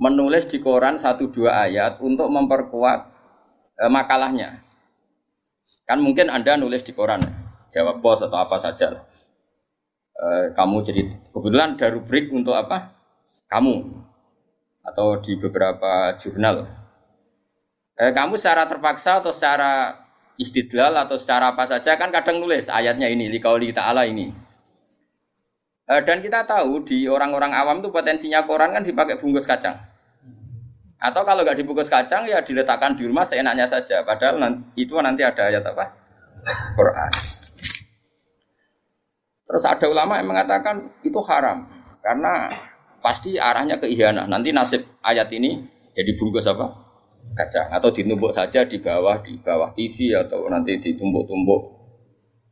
menulis 0.00 0.48
di 0.48 0.64
koran 0.64 0.96
satu 0.96 1.28
dua 1.28 1.68
ayat 1.68 2.00
untuk 2.00 2.32
memperkuat 2.32 3.00
e, 3.76 3.84
makalahnya? 3.92 4.64
Kan 5.84 6.00
mungkin 6.00 6.32
Anda 6.32 6.56
nulis 6.56 6.80
di 6.88 6.96
koran, 6.96 7.20
jawab 7.68 8.00
bos 8.00 8.24
atau 8.24 8.40
apa 8.40 8.56
saja. 8.56 9.04
E, 10.20 10.52
kamu 10.52 10.76
jadi 10.84 11.00
kebetulan 11.32 11.80
ada 11.80 11.88
rubrik 11.96 12.28
untuk 12.28 12.52
apa? 12.52 12.92
Kamu 13.48 14.04
atau 14.84 15.16
di 15.24 15.40
beberapa 15.40 16.12
jurnal. 16.20 16.68
E, 17.96 18.12
kamu 18.12 18.36
secara 18.36 18.68
terpaksa 18.68 19.24
atau 19.24 19.32
secara 19.32 19.96
istidlal 20.36 20.92
atau 20.96 21.16
secara 21.16 21.56
apa 21.56 21.64
saja 21.64 21.96
kan 21.96 22.12
kadang 22.12 22.40
nulis 22.40 22.68
ayatnya 22.68 23.08
ini 23.12 23.28
likauli 23.28 23.76
ta'ala 23.76 24.08
ini 24.08 24.32
e, 25.84 25.94
dan 26.00 26.24
kita 26.24 26.48
tahu 26.48 26.80
di 26.84 27.04
orang-orang 27.04 27.52
awam 27.52 27.84
itu 27.84 27.92
potensinya 27.92 28.48
koran 28.48 28.72
kan 28.72 28.84
dipakai 28.84 29.20
bungkus 29.20 29.44
kacang 29.44 29.90
Atau 31.00 31.24
kalau 31.24 31.40
nggak 31.48 31.56
dibungkus 31.56 31.88
kacang 31.88 32.28
ya 32.28 32.44
diletakkan 32.44 32.92
di 32.92 33.08
rumah 33.08 33.24
seenaknya 33.24 33.64
saja. 33.64 34.04
Padahal 34.04 34.36
itu 34.76 34.92
nanti 35.00 35.24
ada 35.24 35.48
ayat 35.48 35.64
apa? 35.64 35.96
Quran. 36.76 37.10
Terus 39.50 39.66
ada 39.66 39.86
ulama 39.90 40.22
yang 40.22 40.30
mengatakan 40.30 40.94
itu 41.02 41.18
haram 41.26 41.66
karena 42.06 42.54
pasti 43.02 43.34
arahnya 43.34 43.82
ke 43.82 43.90
ihanah. 43.90 44.30
Nanti 44.30 44.54
nasib 44.54 44.86
ayat 45.02 45.26
ini 45.34 45.58
jadi 45.90 46.14
bungkus 46.14 46.46
apa? 46.46 46.86
Kacang 47.34 47.74
atau 47.74 47.90
ditumbuk 47.90 48.30
saja 48.30 48.62
di 48.62 48.78
bawah 48.78 49.18
di 49.26 49.34
bawah 49.42 49.74
TV 49.74 50.14
atau 50.14 50.46
nanti 50.46 50.78
ditumbuk-tumbuk. 50.78 51.62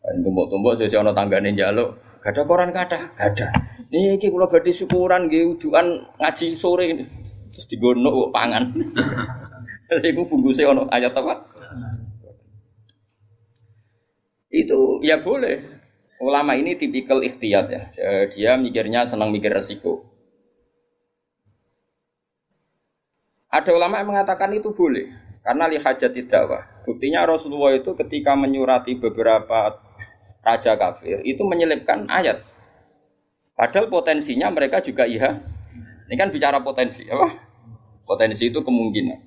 Tumbuk-tumbuk 0.02 0.74
sesuai 0.74 1.06
ono 1.06 1.14
tanggane 1.14 1.54
jaluk. 1.54 2.18
Gak 2.18 2.34
ada 2.34 2.42
koran 2.42 2.74
kata, 2.74 3.14
gak 3.14 3.26
ada. 3.30 3.46
Nih 3.94 4.18
iki 4.18 4.34
kula 4.34 4.50
badhe 4.50 4.74
syukuran 4.74 5.30
nggih 5.30 5.54
ujukan 5.54 6.18
ngaji 6.18 6.46
sore 6.58 6.90
ini 6.90 7.04
terus 7.46 7.66
digono 7.70 8.34
pangan. 8.34 8.74
Iku 10.10 10.26
bungkusnya 10.26 10.66
ono 10.66 10.90
ayat 10.90 11.14
apa? 11.14 11.46
Itu 14.50 14.98
ya 15.06 15.22
boleh. 15.22 15.77
Ulama 16.18 16.58
ini 16.58 16.74
tipikal 16.74 17.22
ikhtiyat 17.22 17.66
ya. 17.70 17.82
Dia 18.34 18.52
mikirnya 18.58 19.06
senang 19.06 19.30
mikir 19.30 19.54
resiko. 19.54 20.02
Ada 23.48 23.72
ulama 23.72 24.02
yang 24.02 24.12
mengatakan 24.12 24.52
itu 24.52 24.76
boleh 24.76 25.08
karena 25.40 25.64
lihat 25.72 25.96
tidak 25.96 26.42
wah. 26.50 26.64
Buktinya 26.84 27.24
Rasulullah 27.24 27.72
itu 27.76 27.96
ketika 27.96 28.36
menyurati 28.36 28.98
beberapa 29.00 29.78
raja 30.44 30.76
kafir 30.76 31.24
itu 31.24 31.40
menyelipkan 31.46 32.08
ayat. 32.12 32.44
Padahal 33.56 33.90
potensinya 33.90 34.52
mereka 34.54 34.78
juga 34.84 35.08
iya. 35.08 35.42
Ini 36.08 36.14
kan 36.16 36.30
bicara 36.32 36.62
potensi, 36.64 37.04
apa? 37.10 37.36
Potensi 38.06 38.48
itu 38.48 38.64
kemungkinan. 38.64 39.18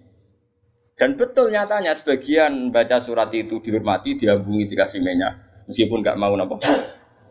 Dan 0.98 1.18
betul 1.18 1.54
nyatanya 1.54 1.94
sebagian 1.94 2.74
baca 2.74 2.98
surat 3.02 3.30
itu 3.34 3.62
dihormati, 3.62 4.18
diambungi, 4.18 4.70
dikasih 4.70 5.02
minyak. 5.02 5.51
Meskipun 5.72 6.04
nggak 6.04 6.20
mau 6.20 6.36
apa 6.36 6.60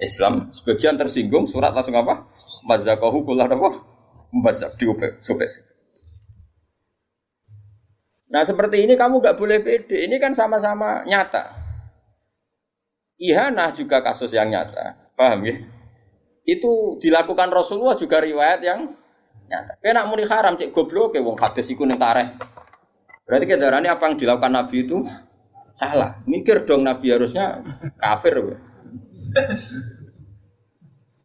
Islam. 0.00 0.49
Sebagian 0.49 0.97
tersinggung, 0.97 1.44
surat 1.44 1.76
langsung 1.76 1.92
apa? 2.00 2.25
Mazakahu 2.64 3.28
kula 3.28 3.44
apa? 3.44 3.85
Mazak, 4.32 4.80
diubek, 4.80 5.20
sobek. 5.20 5.52
Nah 8.30 8.47
seperti 8.47 8.87
ini 8.87 8.97
kamu 8.97 9.20
nggak 9.20 9.37
boleh 9.37 9.61
pede. 9.61 10.09
Ini 10.09 10.16
kan 10.16 10.32
sama-sama 10.32 11.04
nyata. 11.04 11.52
Ihanah 13.20 13.76
juga 13.76 14.00
kasus 14.00 14.32
yang 14.32 14.49
nyata. 14.49 15.12
Paham 15.18 15.44
ya? 15.44 15.61
Itu 16.49 16.97
dilakukan 17.02 17.52
Rasulullah 17.52 17.99
juga 18.00 18.25
riwayat 18.25 18.64
yang 18.64 18.97
nyata. 19.50 19.82
Kena 19.85 20.09
muni 20.09 20.25
haram 20.25 20.56
cek 20.56 20.73
goblok 20.73 21.12
ke 21.12 21.20
wong 21.20 21.37
hadis 21.37 21.68
iku 21.68 21.85
ning 21.85 22.00
tareh. 22.00 22.32
Berarti 23.28 23.44
kedarane 23.44 23.90
apa 23.92 24.09
yang 24.09 24.16
dilakukan 24.16 24.52
Nabi 24.54 24.88
itu 24.88 25.04
salah. 25.81 26.21
Mikir 26.29 26.69
dong 26.69 26.85
Nabi 26.85 27.09
harusnya 27.09 27.65
kafir. 27.97 28.61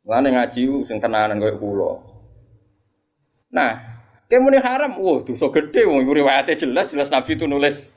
Lane 0.07 0.29
ngaji 0.31 0.61
sing 0.87 1.03
tenanan 1.03 1.43
koyo 1.43 1.59
kula. 1.59 1.91
Nah, 3.51 3.71
kayak 4.31 4.63
haram, 4.63 4.95
wah 5.03 5.19
dosa 5.27 5.51
gede 5.51 5.83
wong 5.83 6.07
riwayatnya 6.07 6.55
jelas 6.55 6.91
jelas 6.95 7.11
Nabi 7.11 7.35
itu 7.35 7.43
nulis 7.43 7.91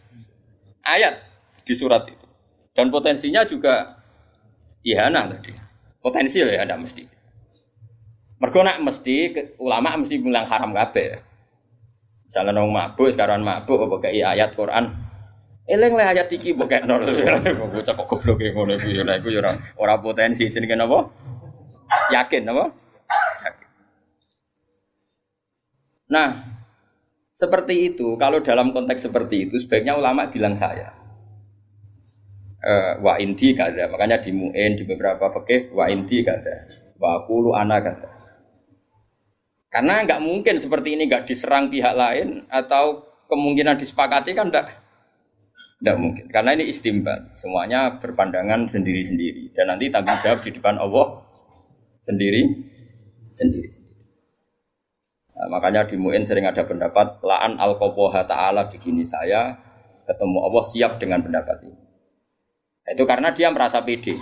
ayat 0.82 1.22
di 1.62 1.74
surat 1.78 2.10
itu. 2.10 2.26
Dan 2.74 2.90
potensinya 2.90 3.46
juga 3.46 3.98
ihanah 4.82 5.30
tadi. 5.30 5.52
Potensi 5.98 6.40
ya 6.40 6.62
ada 6.62 6.78
mesti. 6.78 7.04
Mergo 8.38 8.62
nak 8.62 8.78
mesti 8.78 9.34
ulama 9.58 9.98
mesti 9.98 10.14
bilang 10.22 10.46
haram 10.46 10.70
kabeh. 10.70 11.18
Misalnya 12.30 12.54
nong 12.54 12.70
mabuk 12.70 13.10
sekarang 13.10 13.42
mabuk 13.42 13.82
apa 13.82 13.96
kayak 13.98 14.38
ayat 14.38 14.50
Quran. 14.54 15.07
Eleng 15.68 16.00
lah 16.00 16.16
ayat 16.16 16.32
iki 16.32 16.56
mbok 16.56 16.72
kekno. 16.72 16.96
Bocah 17.68 17.92
kok 17.92 18.06
goblok 18.08 18.40
ngono 18.40 18.80
iku 18.80 18.88
ya 18.88 19.04
iku 19.20 19.28
ya 19.28 19.52
ora 19.76 20.00
potensi 20.00 20.48
jenenge 20.48 20.80
napa? 20.80 21.12
Yakin 22.08 22.42
napa? 22.48 22.64
Nah, 26.08 26.28
seperti 27.36 27.92
itu, 27.92 28.16
kalau 28.16 28.40
dalam 28.40 28.72
konteks 28.72 29.12
seperti 29.12 29.44
itu, 29.44 29.60
sebaiknya 29.60 29.92
ulama 29.92 30.32
bilang 30.32 30.56
saya. 30.56 30.96
Uh, 32.64 33.04
wa 33.04 33.20
inti 33.20 33.52
kada, 33.52 33.92
makanya 33.92 34.24
di 34.24 34.32
mu'in, 34.32 34.72
di 34.74 34.88
beberapa 34.88 35.28
fakih, 35.28 35.68
wa 35.76 35.84
inti 35.92 36.24
kada, 36.24 36.64
wa 36.96 37.28
kulu 37.28 37.52
anak 37.52 37.92
kada. 37.92 38.10
Karena 39.68 40.00
nggak 40.00 40.24
mungkin 40.24 40.56
seperti 40.56 40.96
ini 40.96 41.12
nggak 41.12 41.28
diserang 41.28 41.68
pihak 41.68 41.92
lain 41.92 42.48
atau 42.48 43.04
kemungkinan 43.28 43.76
disepakati 43.76 44.32
kan 44.32 44.48
enggak 44.48 44.87
enggak 45.78 45.96
mungkin. 45.98 46.24
Karena 46.30 46.50
ini 46.58 46.64
istimbat, 46.70 47.38
semuanya 47.38 47.98
berpandangan 48.02 48.66
sendiri-sendiri 48.66 49.54
dan 49.54 49.74
nanti 49.74 49.90
tanggung 49.90 50.18
jawab 50.22 50.40
di 50.42 50.50
depan 50.50 50.76
Allah 50.78 51.22
sendiri 52.02 52.42
sendiri. 53.30 53.70
Nah, 55.38 55.46
makanya 55.54 55.86
di 55.86 55.94
Mu'in 55.94 56.26
sering 56.26 56.50
ada 56.50 56.66
pendapat 56.66 57.22
laan 57.22 57.62
al 57.62 57.78
ta'ala 57.78 58.74
begini 58.74 59.06
saya 59.06 59.54
ketemu 60.02 60.38
Allah 60.42 60.64
siap 60.66 60.92
dengan 60.98 61.22
pendapat 61.22 61.62
ini. 61.62 61.78
Nah, 62.88 62.90
itu 62.96 63.04
karena 63.06 63.30
dia 63.30 63.54
merasa 63.54 63.84
pede. 63.84 64.18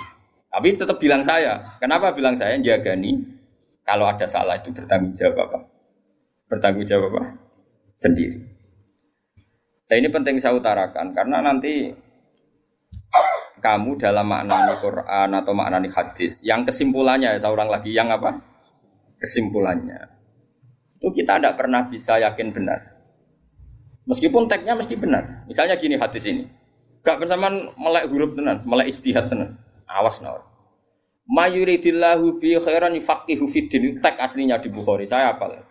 Tapi 0.53 0.77
tetap 0.77 1.01
bilang 1.01 1.25
saya. 1.25 1.79
Kenapa 1.81 2.13
bilang 2.13 2.37
saya? 2.37 2.57
Jagani 2.61 3.17
kalau 3.87 4.11
ada 4.11 4.27
salah 4.27 4.59
itu 4.59 4.75
bertanggung 4.75 5.15
jawab 5.15 5.47
apa? 5.47 5.59
Bertanggung 6.51 6.85
jawab 6.85 7.15
apa? 7.15 7.23
Sendiri. 7.97 8.56
Nah 9.87 9.95
ini 9.95 10.09
penting 10.11 10.43
saya 10.43 10.59
utarakan 10.59 11.15
karena 11.15 11.43
nanti 11.43 11.95
kamu 13.63 13.99
dalam 13.99 14.27
makna 14.27 14.75
Quran 14.79 15.31
atau 15.33 15.53
makna 15.55 15.79
hadis 15.91 16.43
yang 16.43 16.67
kesimpulannya 16.67 17.39
saya 17.39 17.55
ulang 17.55 17.71
lagi 17.71 17.95
yang 17.95 18.11
apa? 18.11 18.43
Kesimpulannya 19.17 20.17
itu 20.97 21.23
kita 21.23 21.39
tidak 21.39 21.55
pernah 21.61 21.87
bisa 21.87 22.17
yakin 22.19 22.51
benar. 22.51 22.97
Meskipun 24.09 24.49
teksnya 24.49 24.75
mesti 24.75 24.95
benar. 24.97 25.45
Misalnya 25.45 25.77
gini 25.77 26.01
hadis 26.01 26.25
ini. 26.25 26.51
Gak 27.07 27.23
bersamaan 27.23 27.75
melek 27.79 28.11
huruf 28.11 28.35
tenan, 28.35 28.67
melek 28.67 28.91
istihad 28.91 29.31
tenan. 29.31 29.61
Awas 29.87 30.19
nawar. 30.19 30.43
Mayuridillahu 31.31 32.43
bi 32.43 32.59
khairan 32.59 32.99
yufaqihu 32.99 33.45
fiddin. 33.47 34.03
Tek 34.03 34.19
aslinya 34.19 34.59
di 34.59 34.71
Bukhari. 34.71 35.07
Saya 35.07 35.35
apa? 35.35 35.63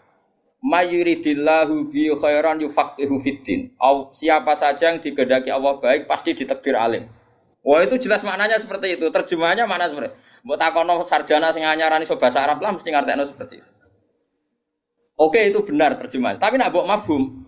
Mayuridillahu 0.66 1.94
bi 1.94 2.10
khairan 2.10 2.58
yufaqihu 2.58 3.22
fiddin. 3.22 3.78
Siapa 4.10 4.58
saja 4.58 4.90
yang 4.90 4.98
digedaki 4.98 5.54
Allah 5.54 5.78
baik 5.78 6.10
pasti 6.10 6.34
ditekdir 6.34 6.74
alim. 6.74 7.06
Wah 7.62 7.86
itu 7.86 8.02
jelas 8.02 8.26
maknanya 8.26 8.58
seperti 8.58 8.98
itu. 8.98 9.06
Terjemahannya 9.14 9.66
mana 9.70 9.86
seperti 9.86 10.18
Buat 10.46 10.62
takono 10.62 11.02
sarjana 11.06 11.50
sing 11.50 11.66
anyarani 11.66 12.06
so 12.06 12.22
bahasa 12.22 12.46
Arab 12.46 12.62
lah 12.62 12.70
mesti 12.70 12.90
ngerti 12.94 13.14
seperti 13.34 13.54
itu. 13.62 13.72
Oke 15.18 15.42
itu 15.50 15.62
benar 15.66 15.98
terjemahan. 15.98 16.38
Tapi 16.38 16.62
nak 16.62 16.70
buat 16.70 16.86
mafhum. 16.86 17.46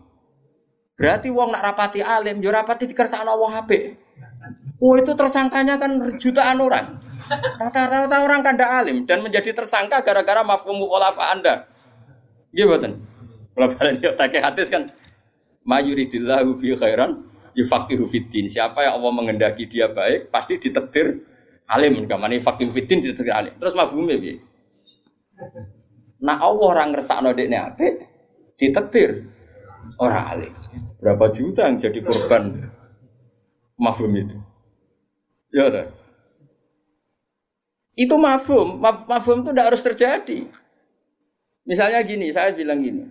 Berarti 0.98 1.30
wong 1.30 1.54
nak 1.54 1.62
rapati 1.62 2.02
alim, 2.02 2.42
yo 2.42 2.50
rapati 2.50 2.90
dikersakno 2.90 3.38
Allah 3.38 3.62
HP. 3.62 3.98
Wah 4.82 4.96
itu 4.98 5.14
tersangkanya 5.14 5.78
kan 5.78 6.18
jutaan 6.18 6.58
orang. 6.58 6.98
Rata-rata 7.62 8.18
orang 8.26 8.42
kanda 8.42 8.66
alim 8.66 9.06
dan 9.06 9.22
menjadi 9.22 9.54
tersangka 9.54 10.02
gara-gara 10.02 10.42
mafhum 10.42 10.74
mukhalafa 10.82 11.38
Anda. 11.38 11.77
Gimana? 12.52 12.96
Kalau 13.58 13.68
kalian 13.74 13.96
pakai 14.16 14.40
hadis 14.44 14.70
kan 14.70 14.88
mayuridillahu 15.66 16.62
bi 16.62 16.78
khairan 16.78 17.26
yufaqihu 17.58 18.06
fiddin. 18.06 18.46
Siapa 18.46 18.86
yang 18.86 19.02
Allah 19.02 19.12
mengendaki 19.12 19.66
dia 19.66 19.90
baik, 19.90 20.30
pasti 20.30 20.62
ditetir 20.62 21.26
alim. 21.68 22.06
Kamane 22.06 22.40
faqihu 22.40 22.70
fiddin 22.70 23.02
ditetir 23.02 23.34
alim. 23.34 23.58
Terus 23.58 23.74
mafhumnya 23.74 24.16
piye? 24.22 24.40
Nah 26.22 26.38
Allah 26.42 26.66
orang 26.78 26.90
ngersakno 26.94 27.34
dekne 27.34 27.58
apik, 27.58 27.94
ditetir 28.58 29.26
orang 30.02 30.24
alim. 30.38 30.54
Berapa 30.98 31.30
juta 31.30 31.70
yang 31.70 31.78
jadi 31.78 32.00
korban 32.02 32.74
mafhum 33.78 34.12
itu? 34.18 34.38
Ya 35.54 35.70
udah. 35.70 35.86
Itu 37.98 38.18
mafhum, 38.18 38.82
mafhum 38.82 39.46
itu 39.46 39.50
tidak 39.54 39.68
harus 39.74 39.82
terjadi. 39.86 40.40
Misalnya 41.68 42.00
gini, 42.08 42.32
saya 42.32 42.56
bilang 42.56 42.80
gini. 42.80 43.04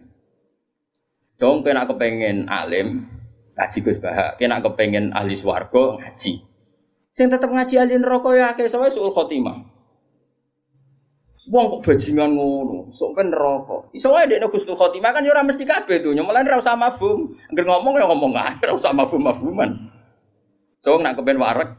Dong 1.37 1.61
kena 1.61 1.85
kepengen 1.85 2.49
alim, 2.49 3.05
ngaji 3.53 3.79
Gus 3.85 4.01
Baha. 4.01 4.41
Kena 4.41 4.65
kepengen 4.65 5.13
ahli 5.13 5.37
swargo, 5.37 6.01
ngaji. 6.01 6.41
Sing 7.13 7.27
tetap 7.29 7.53
ngaji 7.53 7.77
ahli 7.77 8.01
neraka 8.01 8.33
ya 8.33 8.57
akeh 8.57 8.65
soalnya 8.73 8.97
suul 8.97 9.13
khotimah. 9.13 9.77
Wong 11.47 11.65
kok 11.71 11.81
bajingan 11.87 12.35
ngono, 12.35 12.91
sok 12.91 13.15
ben 13.15 13.31
neraka. 13.31 13.87
Iso 13.95 14.11
wae 14.11 14.27
dekne 14.27 14.51
Gusnul 14.51 14.75
Khotimah 14.75 15.15
kan 15.15 15.23
ya 15.23 15.39
mesti 15.47 15.63
kabeh 15.63 16.03
to, 16.03 16.11
nyamalan 16.11 16.43
ora 16.43 16.59
usah 16.59 16.75
mafhum. 16.75 17.39
Angger 17.55 17.71
ngomong 17.71 18.03
ya 18.03 18.11
ngomong 18.11 18.35
ae, 18.35 18.59
ora 18.67 18.75
usah 18.75 18.91
mafhum-mafhuman. 18.91 19.95
Dong 20.83 21.07
nak 21.07 21.15
kepen 21.15 21.39
warek 21.39 21.71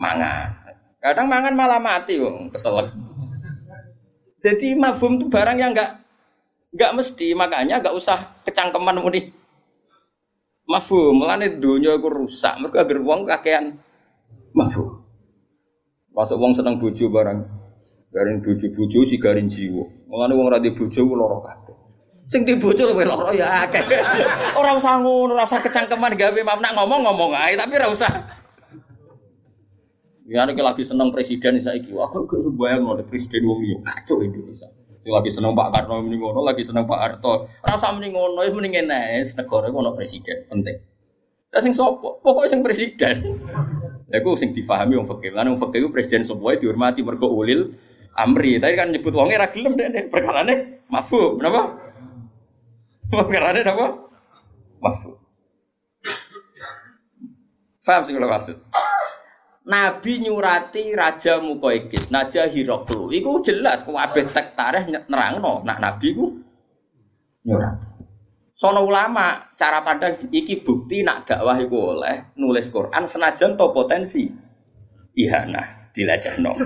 mangan. 0.00 0.56
Kadang 1.04 1.28
mangan 1.28 1.52
malah 1.52 1.76
mati 1.84 2.16
wong 2.16 2.48
keselak. 2.48 2.88
Jadi 4.38 4.78
mafhum 4.78 5.18
itu 5.18 5.26
barang 5.26 5.58
yang 5.58 5.74
enggak 5.74 5.98
enggak 6.70 6.94
mesti, 6.94 7.34
makanya 7.34 7.82
enggak 7.82 7.94
usah 7.96 8.38
kecangkeman 8.46 9.02
muni 9.02 9.34
Mafhum, 10.68 11.16
mulane 11.16 11.56
donya 11.56 11.96
iku 11.96 12.12
rusak. 12.12 12.60
Mergo 12.60 12.76
agar 12.76 13.00
wong 13.00 13.24
kakean 13.24 13.80
mafhum. 14.52 15.00
Masuk 16.12 16.36
wong 16.36 16.52
seneng 16.52 16.76
bojo 16.76 17.08
barang. 17.08 17.40
Garing 18.12 18.44
bojo-bojo 18.44 19.00
si 19.08 19.16
garing 19.16 19.48
jiwa. 19.48 19.84
Mulane 20.12 20.32
wong 20.36 20.52
ra 20.52 20.60
di 20.60 20.76
bojo 20.76 21.00
ku 21.08 21.14
lara. 21.16 21.56
Sing 22.28 22.44
di 22.44 22.60
bojo 22.60 22.84
luwih 22.84 23.08
lara 23.08 23.32
ya 23.32 23.64
akeh. 23.64 23.80
Ora 24.60 24.76
usah 24.76 25.00
ngono, 25.00 25.32
ora 25.32 25.48
usah 25.48 25.64
kecangkeman 25.64 26.20
gawe 26.20 26.40
nak 26.60 26.76
ngomong-ngomong 26.76 27.32
ae, 27.32 27.56
tapi 27.56 27.80
ora 27.80 27.88
usah. 27.88 28.10
Ya 30.28 30.44
nek 30.44 30.60
lagi 30.60 30.84
seneng 30.84 31.08
presiden 31.08 31.56
saiki, 31.56 31.96
aku 31.96 32.28
gak 32.28 32.44
bayang 32.60 32.84
ngono 32.84 33.00
presiden 33.08 33.48
wong 33.48 33.64
yo 33.64 33.80
kacau 33.80 34.20
Indonesia. 34.20 34.68
Sing 35.00 35.08
lagi 35.08 35.32
seneng 35.32 35.56
Pak 35.56 35.72
Karno 35.72 36.04
muni 36.04 36.20
ngono, 36.20 36.44
lagi 36.44 36.68
seneng 36.68 36.84
Pak 36.84 37.00
Harto. 37.00 37.48
Rasa 37.64 37.96
muni 37.96 38.12
ngono, 38.12 38.44
wis 38.44 38.52
muni 38.52 38.68
ngene, 38.68 39.24
negara 39.24 39.72
ono 39.72 39.96
presiden 39.96 40.44
penting. 40.44 40.76
Lah 41.48 41.64
sing 41.64 41.72
sapa? 41.72 42.20
Pokoke 42.20 42.44
sing 42.44 42.60
presiden. 42.60 43.40
Lah 44.12 44.18
iku 44.20 44.36
sing 44.36 44.52
difahami 44.52 45.00
wong 45.00 45.08
fakir. 45.08 45.32
Lan 45.32 45.48
wong 45.48 45.64
fakir 45.64 45.88
presiden 45.88 46.28
sebuah 46.28 46.60
dihormati 46.60 47.00
mergo 47.00 47.32
ulil 47.32 47.72
amri. 48.12 48.60
Tadi 48.60 48.76
kan 48.76 48.92
nyebut 48.92 49.16
wonge 49.16 49.32
ra 49.32 49.48
gelem 49.48 49.80
nek 49.80 50.12
perkarane 50.12 50.84
mafhum. 50.92 51.40
Napa? 51.40 51.80
Perkarane 53.08 53.64
napa? 53.64 54.12
Mafhum. 54.84 55.16
Faham 57.80 58.04
sih 58.04 58.12
kalau 58.12 58.28
maksud? 58.28 58.60
Nabi 59.68 60.24
nyurati 60.24 60.96
Raja 60.96 61.44
Mukoikis, 61.44 62.08
Naja 62.08 62.48
Hiroklu. 62.48 63.12
Iku 63.12 63.44
jelas 63.44 63.84
kabeh 63.84 64.24
tek 64.32 64.56
tarikh 64.56 64.88
nerangno 64.88 65.60
nak 65.60 65.76
Nabi 65.76 66.08
ku 66.16 66.40
nyurati. 67.44 67.88
Sono 68.56 68.82
ulama 68.82 69.54
cara 69.54 69.84
pandang 69.84 70.32
iki 70.32 70.64
bukti 70.64 71.04
nak 71.04 71.28
dakwah 71.28 71.60
iku 71.60 71.94
oleh 71.94 72.34
nulis 72.40 72.72
Quran 72.72 73.04
senajan 73.04 73.54
to 73.54 73.70
potensi 73.70 74.26
ihana 75.14 75.92
dilajahno. 75.92 76.56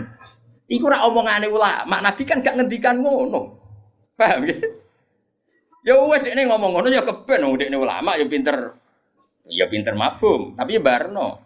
Iku 0.70 0.88
ora 0.88 1.04
omongane 1.04 1.50
ulama, 1.50 2.00
Nabi 2.00 2.22
kan 2.24 2.40
gak 2.40 2.56
ngendikan 2.56 3.02
ngono. 3.02 3.60
Paham 4.16 4.46
ya? 4.46 4.56
Ya 5.82 5.98
wes 6.06 6.22
dekne 6.22 6.46
ngomong 6.46 6.78
ngono 6.78 6.88
ya 6.88 7.02
keben 7.02 7.42
wong 7.44 7.58
dekne 7.58 7.76
ulama 7.76 8.14
ya 8.14 8.24
pinter 8.30 8.78
ya 9.50 9.66
pinter 9.66 9.98
mafhum, 9.98 10.54
tapi 10.54 10.78
ya 10.78 10.80
barno. 10.80 11.42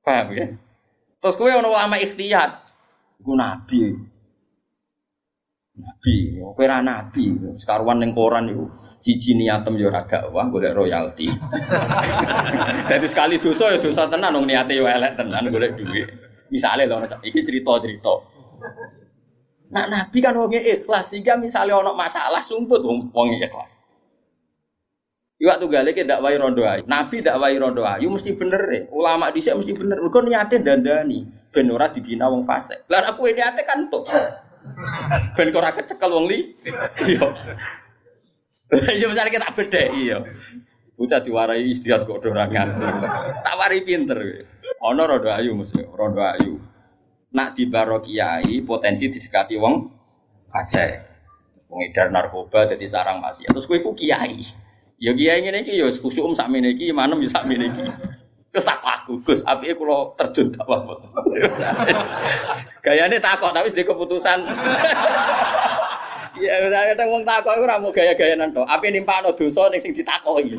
Paham 0.00 0.26
ya? 0.32 0.46
Terus 1.24 1.40
kowe 1.40 1.48
ono 1.48 1.72
ulama 1.72 1.96
ikhtiyat. 1.96 2.52
Iku 3.24 3.32
nabi. 3.32 3.96
Nabi, 5.80 6.14
kowe 6.36 6.64
ra 6.68 6.84
nabi. 6.84 7.32
Sekaruan 7.56 7.96
ning 7.96 8.12
koran 8.12 8.52
iku. 8.52 8.68
Siji 9.00 9.32
niatem 9.32 9.80
yo 9.80 9.88
ora 9.88 10.04
wah 10.28 10.44
golek 10.52 10.76
royalti. 10.76 11.32
Dadi 12.92 13.08
sekali 13.08 13.40
dosa 13.40 13.72
ya 13.72 13.80
dosa 13.80 14.04
tenan 14.04 14.36
wong 14.36 14.44
niate 14.44 14.76
yo 14.76 14.84
elek 14.84 15.16
tenan 15.16 15.48
golek 15.48 15.80
duit. 15.80 16.12
Misale 16.52 16.84
lho 16.84 17.00
iki 17.24 17.40
cerita-cerita. 17.40 18.14
Nak 19.72 19.86
nabi 19.88 20.18
kan 20.20 20.36
wong 20.36 20.52
ikhlas 20.52 21.08
sehingga 21.08 21.40
misalnya 21.40 21.80
ono 21.80 21.96
masalah 21.96 22.44
sumput 22.44 22.84
wong 22.84 23.28
ikhlas. 23.40 23.83
Iwak 25.34 25.56
tuh 25.58 25.66
gale 25.66 25.90
ke 25.90 26.06
dakwai 26.06 26.38
rondo 26.38 26.62
ayu. 26.62 26.86
Nabi 26.86 27.18
dakwai 27.18 27.58
rondo 27.58 27.82
ayu 27.82 28.06
mesti 28.06 28.38
bener 28.38 28.62
ya. 28.70 28.80
Ulama 28.94 29.34
di 29.34 29.42
mesti 29.42 29.72
bener. 29.74 29.98
Mereka 29.98 30.20
niatnya 30.22 30.58
dandani. 30.62 31.26
Ben 31.50 31.66
ora 31.74 31.90
dibina 31.90 32.30
wong 32.30 32.46
fase. 32.46 32.86
Lah 32.86 33.02
aku 33.02 33.26
ini 33.26 33.42
ate 33.42 33.66
kan 33.66 33.90
tuh. 33.90 34.06
Ben 35.34 35.50
ora 35.50 35.74
kecekel 35.74 36.10
wong 36.10 36.30
li. 36.30 36.38
Iya. 37.02 37.26
Iya 38.74 39.06
misalnya 39.10 39.30
kita 39.34 39.48
beda 39.54 39.80
iya. 39.98 40.18
Bocah 40.94 41.20
diwarai 41.22 41.66
istirahat 41.66 42.06
kok 42.06 42.22
dorangan. 42.22 42.68
Tak 43.42 43.54
wari 43.58 43.82
pinter. 43.82 44.18
Ono 44.86 45.02
rondo 45.02 45.30
ayu 45.34 45.58
mesti 45.58 45.82
rondo 45.82 46.22
ayu. 46.22 46.62
Nak 47.34 47.58
di 47.58 47.66
kiai 47.70 48.62
potensi 48.62 49.10
didekati 49.10 49.58
wong 49.58 49.74
fase. 50.46 50.86
Pengedar 51.66 52.14
narkoba 52.14 52.70
jadi 52.70 52.86
sarang 52.86 53.18
masih. 53.18 53.50
Terus 53.50 53.66
kue 53.66 53.82
ku 53.82 53.98
kiai. 53.98 54.38
Ya 55.02 55.12
kiai 55.12 55.42
ngene 55.42 55.66
iki 55.66 55.80
ya 55.80 55.90
kusuk 55.90 56.34
sakmene 56.38 56.78
iki 56.78 56.94
manem 56.94 57.18
ya 57.22 57.30
sakmene 57.30 57.70
iki. 57.70 57.82
Terus 58.54 58.70
tak 58.70 58.78
aku, 58.86 59.18
Gus, 59.26 59.42
apike 59.42 59.74
kula 59.74 60.14
terjun 60.14 60.54
tak 60.54 60.62
apa. 60.62 60.94
Gayane 62.86 63.18
takok 63.18 63.50
tapi 63.50 63.66
sedek 63.66 63.90
keputusan. 63.90 64.46
Ya 66.38 66.62
kadang 66.94 67.10
wong 67.10 67.26
takok 67.26 67.50
iku 67.50 67.66
ora 67.66 67.82
mau 67.82 67.90
gaya-gayanan 67.90 68.54
to. 68.54 68.62
Ape 68.62 68.94
nimpakno 68.94 69.34
dosa 69.34 69.66
ning 69.74 69.82
sing 69.82 69.90
ditakoki. 69.90 70.54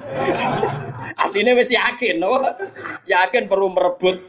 Asline 1.15 1.55
wis 1.55 1.71
yakin, 1.71 2.19
no? 2.19 2.43
Yakin 3.07 3.47
perlu 3.47 3.71
merebut. 3.71 4.19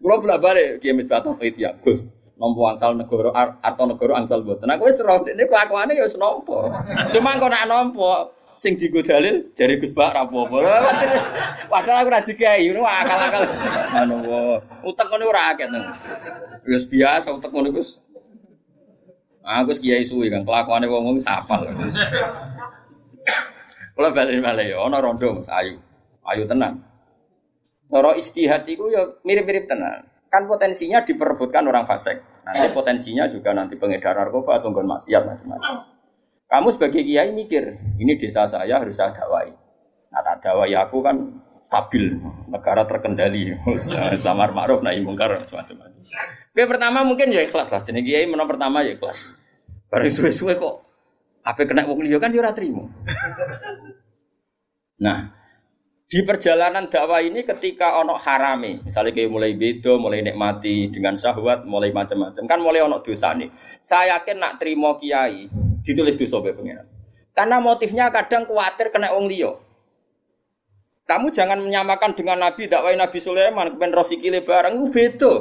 Kula 0.00 0.16
bolak 0.16 0.40
balik 0.40 0.80
kiai 0.80 0.96
misbah 0.96 1.20
tauhid 1.20 1.60
ya, 1.60 1.76
Gus. 1.84 2.08
Nompo 2.40 2.64
angsal 2.64 2.96
negara 2.96 3.60
atau 3.60 3.84
negara 3.84 4.16
angsal 4.16 4.40
boten. 4.40 4.72
Aku 4.72 4.88
wis 4.88 4.96
roh 5.04 5.20
ini 5.28 5.44
kelakuane 5.44 5.92
ya 5.92 6.08
wis 6.08 6.16
nompo. 6.16 6.72
Cuma 7.12 7.36
kok 7.36 7.52
nak 7.52 7.68
nompo 7.68 8.32
sing 8.56 8.80
digo 8.80 9.04
dalil 9.04 9.52
jari 9.52 9.76
Gus 9.76 9.92
Bak 9.92 10.16
ra 10.16 10.24
apa 10.24 10.40
Padahal 11.72 12.00
aku 12.00 12.08
ra 12.08 12.20
dikai, 12.24 12.64
ngono 12.72 12.88
akal-akal. 12.88 13.42
Anu 13.92 14.16
utek 14.88 15.06
ngono 15.12 15.24
ora 15.28 15.52
akeh. 15.52 15.68
Wis 16.64 16.88
biasa 16.88 17.28
utek 17.36 17.52
ngono 17.52 17.76
Gus. 17.76 18.00
Aku 19.44 19.76
kiai 19.76 20.08
suwi 20.08 20.32
kan 20.32 20.40
kelakuane 20.40 20.88
wong-wong 20.88 21.20
sapal. 21.20 21.68
Kula 23.92 24.16
balik-balik 24.16 24.72
ya 24.72 24.80
ana 24.80 24.96
rondo 25.04 25.44
ayu. 25.44 25.76
Ayu 26.24 26.48
tenang. 26.48 26.80
Cara 27.92 28.16
istihad 28.16 28.64
iku 28.64 28.88
ya 28.88 29.12
mirip-mirip 29.28 29.68
tenan. 29.68 30.08
Kan 30.30 30.46
potensinya 30.46 31.02
diperebutkan 31.02 31.66
orang 31.66 31.90
fasik. 31.90 32.22
Nanti 32.46 32.70
potensinya 32.70 33.26
juga 33.26 33.50
nanti 33.50 33.74
pengedar 33.74 34.14
narkoba 34.14 34.62
atau 34.62 34.70
maksiat 34.70 35.22
macam-macam. 35.26 35.90
Kamu 36.50 36.68
sebagai 36.74 37.02
kiai 37.02 37.30
mikir, 37.34 37.78
ini 37.98 38.18
desa 38.18 38.46
saya 38.46 38.78
harus 38.78 38.98
saya 38.98 39.14
dakwai. 39.14 39.50
Nah, 40.10 40.20
tak 40.22 40.42
dakwai 40.42 40.74
aku 40.74 40.98
kan 41.02 41.16
stabil, 41.62 42.18
negara 42.50 42.86
terkendali, 42.86 43.54
samar 44.24 44.50
ma'ruf 44.54 44.82
nahi 44.82 45.02
mungkar 45.02 45.34
macam-macam. 45.34 45.98
Oke, 46.50 46.62
pertama 46.66 47.06
mungkin 47.06 47.30
ya 47.30 47.42
ikhlas 47.46 47.70
lah. 47.70 47.82
Jadi 47.82 48.02
kiai 48.02 48.26
menang 48.26 48.50
pertama 48.50 48.82
ya 48.82 48.94
ikhlas. 48.98 49.38
Baru 49.90 50.06
suwe-suwe 50.06 50.54
kok 50.58 50.90
apa 51.40 51.64
kena 51.64 51.88
wong 51.88 52.04
liya 52.04 52.20
kan 52.20 52.30
yo 52.30 52.44
ya 52.44 52.52
ora 52.52 52.54
Nah, 55.00 55.32
di 56.10 56.26
perjalanan 56.26 56.90
dakwah 56.90 57.22
ini 57.22 57.46
ketika 57.46 58.02
ono 58.02 58.18
harame, 58.18 58.82
misalnya 58.82 59.14
kayak 59.14 59.30
mulai 59.30 59.54
bedo, 59.54 59.94
mulai 60.02 60.26
nikmati 60.26 60.90
dengan 60.90 61.14
syahwat, 61.14 61.70
mulai 61.70 61.94
macam-macam, 61.94 62.50
kan 62.50 62.58
mulai 62.58 62.82
ono 62.82 62.98
dosa 62.98 63.30
nih. 63.38 63.46
Saya 63.86 64.18
yakin 64.18 64.42
nak 64.42 64.58
terima 64.58 64.98
kiai, 64.98 65.46
ditulis 65.86 66.18
dosa 66.18 66.42
be 66.42 66.50
pengiran. 66.50 66.82
Karena 67.30 67.62
motifnya 67.62 68.10
kadang 68.10 68.42
khawatir 68.42 68.90
kena 68.90 69.14
wong 69.14 69.30
liya. 69.30 69.54
Kamu 71.06 71.30
jangan 71.30 71.62
menyamakan 71.62 72.18
dengan 72.18 72.42
Nabi 72.42 72.66
dakwah 72.66 72.90
Nabi 72.90 73.18
Sulaiman 73.22 73.78
kepen 73.78 73.94
rosikile 73.94 74.42
barang 74.42 74.82
itu 74.82 74.86
beda. 74.90 75.34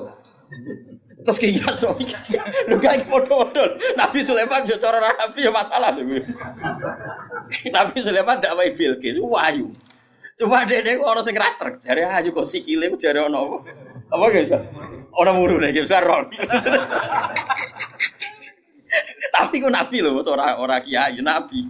Terus 1.25 1.37
kiai 1.41 1.57
so, 1.57 1.97
lu 2.69 2.77
gak 2.77 3.09
foto-foto. 3.09 3.73
Nabi 3.97 4.21
Sulaiman 4.21 4.69
yo 4.69 4.77
cara 4.77 5.01
Nabi 5.01 5.39
ya 5.41 5.49
masalah. 5.49 5.97
Nabi 7.73 7.97
Sulaiman 8.05 8.37
dakwah 8.37 8.69
Bilqis, 8.69 9.17
wahyu. 9.17 9.73
Cuma 10.39 10.63
dia 10.63 10.79
dia 10.79 10.95
orang 11.03 11.27
sing 11.27 11.35
raster, 11.35 11.83
dari 11.83 12.07
aja 12.07 12.31
kok 12.31 12.47
sikile 12.47 12.87
ku 12.87 12.95
jare 12.95 13.27
ono 13.27 13.59
apa 14.07 14.25
gitu. 14.31 14.55
Orang 15.11 15.35
muru 15.35 15.59
nih 15.59 15.75
gitu 15.75 15.91
ron. 15.99 16.31
Tapi 19.35 19.55
ku 19.59 19.67
nabi 19.67 19.99
loh, 19.99 20.23
orang 20.23 20.63
orang 20.63 20.79
kiai 20.87 21.19
nabi. 21.19 21.67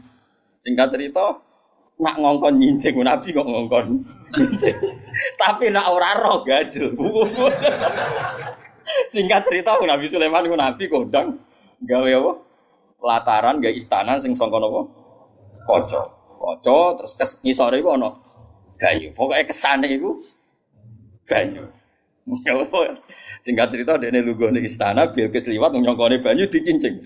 Singkat 0.61 0.93
cerita, 0.93 1.41
nak 1.97 2.15
ngongkon 2.21 2.61
nyincing 2.61 2.93
nabi 3.01 3.33
kok 3.33 3.49
ngongkon 3.49 4.05
nyincing. 4.37 4.77
Tapi 5.41 5.73
nak 5.73 5.89
ora 5.89 6.13
roh 6.21 6.45
gajel. 6.45 6.93
Singkat 9.13 9.49
cerita 9.49 9.77
Nabi 9.81 10.05
Sulaiman 10.09 10.45
ku 10.45 10.57
nabi 10.57 10.85
kodang 10.89 11.37
gawe 11.81 12.09
apa? 12.09 12.31
Lataran 13.01 13.61
gawe 13.61 13.73
istana 13.73 14.21
sing 14.21 14.37
sangka 14.37 14.61
napa? 14.61 14.85
Kaca. 15.65 16.01
Kaca 16.37 16.77
terus 17.01 17.13
kes 17.17 17.41
ngisore 17.41 17.81
iku 17.81 17.97
ana 17.97 18.28
banyu. 18.79 19.09
Pokoknya 19.17 19.43
ke 19.45 19.53
sana 19.53 19.85
itu 19.85 20.23
banyu. 21.27 21.67
Singkat 23.39 23.67
cerita 23.71 23.95
dia 23.95 24.11
nih 24.11 24.21
lugu 24.23 24.51
istana, 24.59 25.11
Bilqis 25.11 25.47
liwat 25.51 25.75
nyongkone 25.75 26.23
banyu 26.23 26.47
dicincing. 26.47 26.99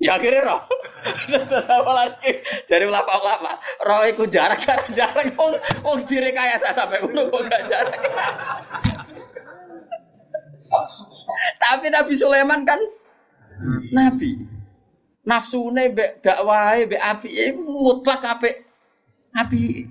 Ya 0.00 0.16
akhirnya 0.16 0.48
roh. 0.48 0.60
Apalagi 1.68 2.32
jadi 2.64 2.88
lapa 2.88 3.14
lapa. 3.20 3.52
Roh 3.84 4.02
itu 4.08 4.24
jarak 4.32 4.56
jarak 4.64 4.88
jarak. 4.96 5.28
Oh, 5.36 5.52
oh 5.84 5.96
diri 6.08 6.32
kaya 6.32 6.56
saya 6.56 6.72
sampai 6.72 7.04
uno 7.04 7.28
kok 7.28 7.40
gak 7.48 7.62
jarak. 7.68 8.00
Tapi 11.60 11.86
Nabi 11.92 12.12
Sulaiman 12.16 12.64
kan 12.64 12.80
Nabi. 13.92 14.40
Nafsune 15.28 15.92
be 15.92 16.04
dakwahe 16.24 16.88
be 16.88 16.96
api 16.96 17.28
mutlak 17.60 18.24
api 18.24 18.50
api 19.36 19.84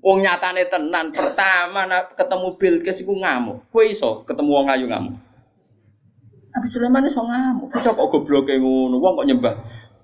Wong 0.00 0.24
nyatane 0.24 0.64
tenan 0.64 1.12
pertama 1.12 1.84
ketemu 2.16 2.48
Bilqis 2.56 3.04
iku 3.04 3.12
ngamuk. 3.20 3.68
Kowe 3.68 3.84
iso 3.84 4.24
ketemu 4.24 4.50
wong 4.56 4.66
ayu 4.72 4.88
ngamuk. 4.88 5.16
Nabi 6.50 6.66
Sulaiman 6.72 7.04
iso 7.04 7.20
ngamuk. 7.20 7.68
Kok 7.68 7.94
kok 8.00 8.08
gobloke 8.08 8.56
ngono, 8.56 8.96
wong 8.96 9.12
kok 9.20 9.28
nyembah 9.28 9.54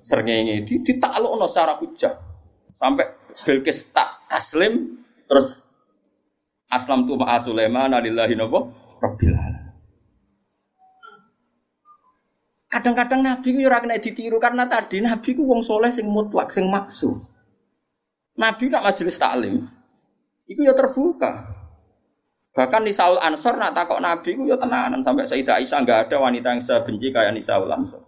srengenge 0.05 0.69
di 0.69 0.85
ditaklukno 0.85 1.49
secara 1.49 1.81
hujah. 1.81 2.13
Sampai 2.77 3.09
Bilqis 3.41 3.97
tak 3.97 4.29
taslim 4.29 5.01
terus 5.25 5.65
aslam 6.69 7.09
tu 7.09 7.17
ma'a 7.17 7.41
Sulaiman 7.41 7.97
alillahi 7.97 8.37
napa 8.37 8.69
rabbil 9.01 9.33
Kadang-kadang 12.67 13.25
Nabi 13.25 13.49
ku 13.57 13.65
ora 13.65 13.81
kena 13.81 13.97
ditiru 13.97 14.37
karena 14.37 14.69
tadi 14.69 15.01
Nabi 15.01 15.33
ku 15.33 15.49
wong 15.49 15.65
soleh 15.65 15.89
sing 15.89 16.11
mutlak, 16.11 16.53
sing 16.53 16.69
maksum. 16.69 17.17
Nabi 18.37 18.69
nak 18.69 18.93
majelis 18.93 19.17
taklim. 19.17 19.65
Iku 20.47 20.61
ya 20.63 20.75
terbuka. 20.79 21.55
Bahkan 22.57 22.89
di 22.89 22.93
Saul 22.95 23.21
Ansor 23.21 23.61
nak 23.61 23.77
takok 23.77 24.01
Nabi 24.01 24.33
ku 24.33 24.49
ya 24.49 24.57
tenanan 24.57 25.05
sampai 25.05 25.29
Sayyidah 25.29 25.61
Aisyah 25.61 25.79
enggak 25.85 26.09
ada 26.09 26.17
wanita 26.25 26.57
yang 26.57 26.63
sebenci 26.65 27.13
kayak 27.13 27.37
di 27.37 27.45
Saul 27.45 27.69
Ansor. 27.69 28.01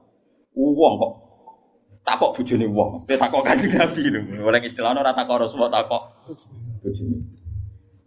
Uang 0.57 0.94
kok 0.96 1.12
takok 2.09 2.40
bojone 2.40 2.66
wong, 2.72 2.96
mesti 2.96 3.20
takok 3.20 3.44
kanjeng 3.44 3.77
Nabi 3.77 4.03
lho. 4.09 4.20
Oleh 4.40 4.64
istilahnya 4.64 5.05
ora 5.05 5.12
takok 5.12 5.44
Rasulullah 5.44 5.85
takok 5.85 6.03
bojone. 6.81 7.20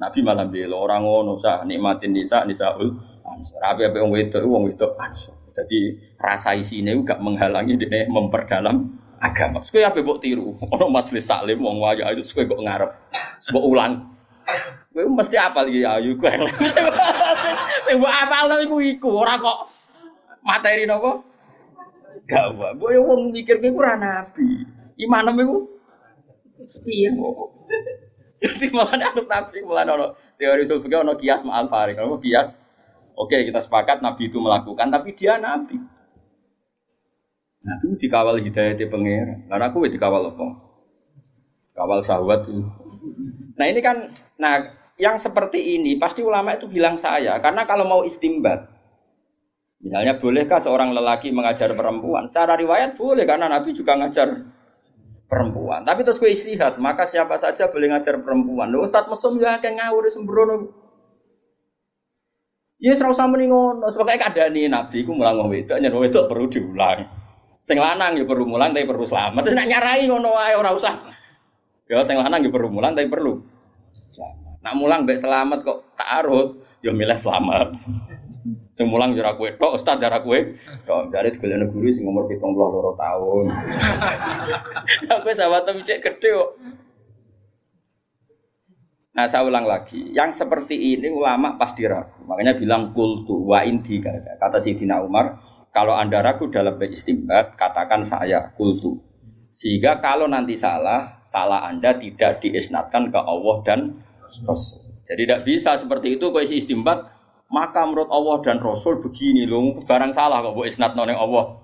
Nabi 0.01 0.19
malah 0.25 0.49
bilang 0.49 0.81
orang 0.81 1.05
ngono 1.05 1.37
sah 1.37 1.61
nikmatin 1.61 2.09
nisa 2.17 2.41
nisaul 2.49 2.89
ansor. 3.21 3.61
Apa 3.61 3.93
apa 3.93 4.01
wong 4.01 4.17
wedok 4.17 4.41
wong 4.41 4.73
wedok 4.73 4.97
ansor. 4.97 5.37
Jadi 5.53 5.93
rasa 6.17 6.57
isine 6.57 6.95
gak 7.05 7.21
menghalangi 7.21 7.77
dia 7.77 8.09
memperdalam 8.09 8.97
agama. 9.21 9.61
Sekali 9.61 9.85
apa 9.85 10.01
buat 10.01 10.17
tiru? 10.23 10.57
Ono 10.57 10.89
majelis 10.89 11.29
taklim 11.29 11.61
wong 11.61 11.77
wajah 11.77 12.09
itu 12.17 12.25
sekali 12.25 12.49
kok 12.49 12.63
ngarep, 12.65 12.91
sebab 13.45 13.61
ulang. 13.61 14.10
Gue 14.91 15.07
mesti 15.07 15.35
apa 15.39 15.63
lagi 15.63 15.81
ayu 15.87 16.19
gue. 16.19 16.31
Buat 17.95 18.15
apa 18.27 18.37
lagi 18.47 18.65
gue 18.67 18.83
iku 18.97 19.09
orang 19.23 19.39
kok 19.39 19.59
materi 20.43 20.83
nopo? 20.83 21.23
Gak 22.27 22.59
buat. 22.59 22.75
Gue 22.79 22.99
wong 22.99 23.31
mikir 23.31 23.63
gue 23.63 23.71
kurang 23.71 24.03
nabi. 24.03 24.67
Iman 24.99 25.31
iku 25.35 25.67
setia. 26.67 27.11
Jadi 28.41 28.73
malah 28.73 28.97
ada 28.97 29.21
nabi 29.21 29.57
malah 29.61 29.85
ono 29.85 30.05
teori 30.41 30.65
sulfur 30.65 30.89
ono 30.89 31.13
kias 31.15 31.45
ma 31.45 31.61
alfarik. 31.61 31.93
Kalau 31.93 32.17
kias, 32.17 32.57
oke 33.13 33.37
kita 33.37 33.61
sepakat 33.61 34.01
nabi 34.01 34.33
itu 34.33 34.41
melakukan, 34.41 34.89
tapi 34.89 35.13
dia 35.13 35.37
nabi. 35.37 35.77
Nabi 37.61 37.93
dikawal 38.01 38.41
hidayah 38.41 38.73
di 38.73 38.89
pengira. 38.89 39.37
Lalu 39.45 39.63
aku 39.69 39.77
dikawal 39.85 40.33
apa? 40.33 40.47
Kawal 41.77 42.01
sahabat 42.01 42.49
itu. 42.49 42.80
Nah 43.61 43.69
ini 43.69 43.77
kan, 43.85 44.09
nah 44.41 44.81
yang 45.01 45.17
seperti 45.17 45.81
ini 45.81 45.97
pasti 45.97 46.21
ulama 46.21 46.53
itu 46.53 46.69
bilang 46.69 46.93
saya 46.93 47.41
karena 47.41 47.65
kalau 47.65 47.89
mau 47.89 48.01
istimbat 48.05 48.69
misalnya 49.81 50.21
bolehkah 50.21 50.61
seorang 50.61 50.93
lelaki 50.93 51.33
mengajar 51.33 51.73
perempuan 51.73 52.29
secara 52.29 52.53
riwayat 52.53 52.93
boleh 52.93 53.25
karena 53.25 53.49
Nabi 53.49 53.73
juga 53.73 53.97
ngajar 53.97 54.29
perempuan 55.25 55.81
tapi 55.81 56.05
terus 56.05 56.21
gue 56.21 56.29
istihad 56.29 56.77
maka 56.77 57.09
siapa 57.09 57.33
saja 57.41 57.73
boleh 57.73 57.89
ngajar 57.89 58.21
perempuan 58.21 58.69
lo 58.69 58.85
Ustadz 58.85 59.09
mesum 59.09 59.41
ya 59.41 59.57
kayak 59.57 59.81
ngawur 59.81 60.05
sembrono 60.05 60.57
Ya 62.81 62.97
serau 62.97 63.13
sama 63.13 63.37
nih 63.37 63.45
ngono, 63.45 63.93
sebagai 63.93 64.17
keadaan 64.17 64.57
ini 64.57 64.65
Nabi, 64.65 65.05
ku 65.05 65.13
mulang 65.13 65.37
ngomong 65.37 65.53
itu, 65.53 65.69
nyari 65.69 66.09
itu 66.09 66.17
perlu 66.25 66.49
diulang. 66.49 67.05
Sing 67.61 67.77
lanang 67.77 68.17
ya 68.17 68.25
perlu 68.25 68.49
mulang 68.49 68.73
tapi 68.73 68.89
perlu 68.89 69.05
selamat. 69.05 69.45
Terus 69.45 69.53
nak 69.53 69.69
nyarai 69.69 70.09
ngono 70.09 70.33
wae 70.33 70.57
ora 70.57 70.73
usah. 70.73 70.97
Ya 71.85 72.01
sing 72.01 72.17
lanang 72.17 72.41
ya 72.41 72.49
perlu 72.49 72.73
mulang 72.73 72.97
tapi 72.97 73.05
perlu 73.05 73.50
selamat. 74.11 74.55
Nak 74.61 74.73
mulang 74.75 74.99
mbek 75.07 75.17
selamat 75.17 75.59
kok 75.63 75.79
ta'arud, 75.95 76.59
ya 76.83 76.91
milih 76.91 77.17
selamat. 77.17 77.73
Sing 78.75 78.87
mulang 78.87 79.13
ora 79.13 79.37
kowe 79.37 79.49
tok, 79.53 79.77
ustaz 79.77 80.01
ora 80.01 80.19
kowe. 80.23 80.39
Tok 80.87 81.13
jare 81.13 81.29
digolekne 81.29 81.69
guru 81.69 81.91
sing 81.93 82.09
umur 82.09 82.25
72 82.25 82.97
tahun. 82.97 83.45
Aku 85.13 85.29
sahabat 85.29 85.69
cek 85.69 85.99
gede 86.01 86.29
kok. 86.33 86.49
Nah 89.11 89.27
saya 89.27 89.43
ulang 89.43 89.67
lagi, 89.67 90.15
yang 90.15 90.31
seperti 90.31 90.95
ini 90.95 91.11
ulama 91.11 91.59
pasti 91.59 91.83
ragu. 91.83 92.23
Makanya 92.23 92.55
bilang 92.55 92.95
kultu 92.95 93.43
wa 93.43 93.59
inti 93.61 93.99
kata 93.99 94.57
Sidina 94.57 95.03
Umar, 95.03 95.37
kalau 95.75 95.99
anda 95.99 96.23
ragu 96.23 96.47
dalam 96.47 96.79
beristimbat, 96.79 97.59
katakan 97.59 98.07
saya 98.07 98.55
kultu. 98.55 99.10
Sehingga 99.51 99.99
kalau 99.99 100.31
nanti 100.31 100.55
salah, 100.55 101.19
salah 101.19 101.67
anda 101.67 101.99
tidak 101.99 102.39
diisnatkan 102.39 103.11
ke 103.11 103.19
Allah 103.19 103.55
dan 103.67 103.79
Rasul. 104.47 104.79
Jadi 105.03 105.27
tidak 105.27 105.41
bisa 105.43 105.75
seperti 105.75 106.15
itu 106.15 106.31
kok 106.31 106.39
isi 106.39 106.63
istimbat 106.63 107.03
maka 107.51 107.83
menurut 107.83 108.07
Allah 108.07 108.39
dan 108.47 108.57
Rasul 108.63 109.03
begini 109.03 109.43
loh 109.43 109.75
barang 109.83 110.15
salah 110.15 110.39
kok 110.39 110.55
bu 110.55 110.63
isnat 110.63 110.95
noneng 110.95 111.19
Allah. 111.19 111.59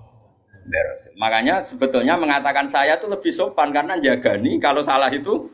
Makanya 1.15 1.63
sebetulnya 1.63 2.19
mengatakan 2.19 2.67
saya 2.67 2.99
itu 2.99 3.07
lebih 3.07 3.31
sopan 3.31 3.71
karena 3.71 3.95
jaga 4.03 4.35
nih 4.35 4.59
kalau 4.59 4.83
salah 4.83 5.07
itu 5.07 5.47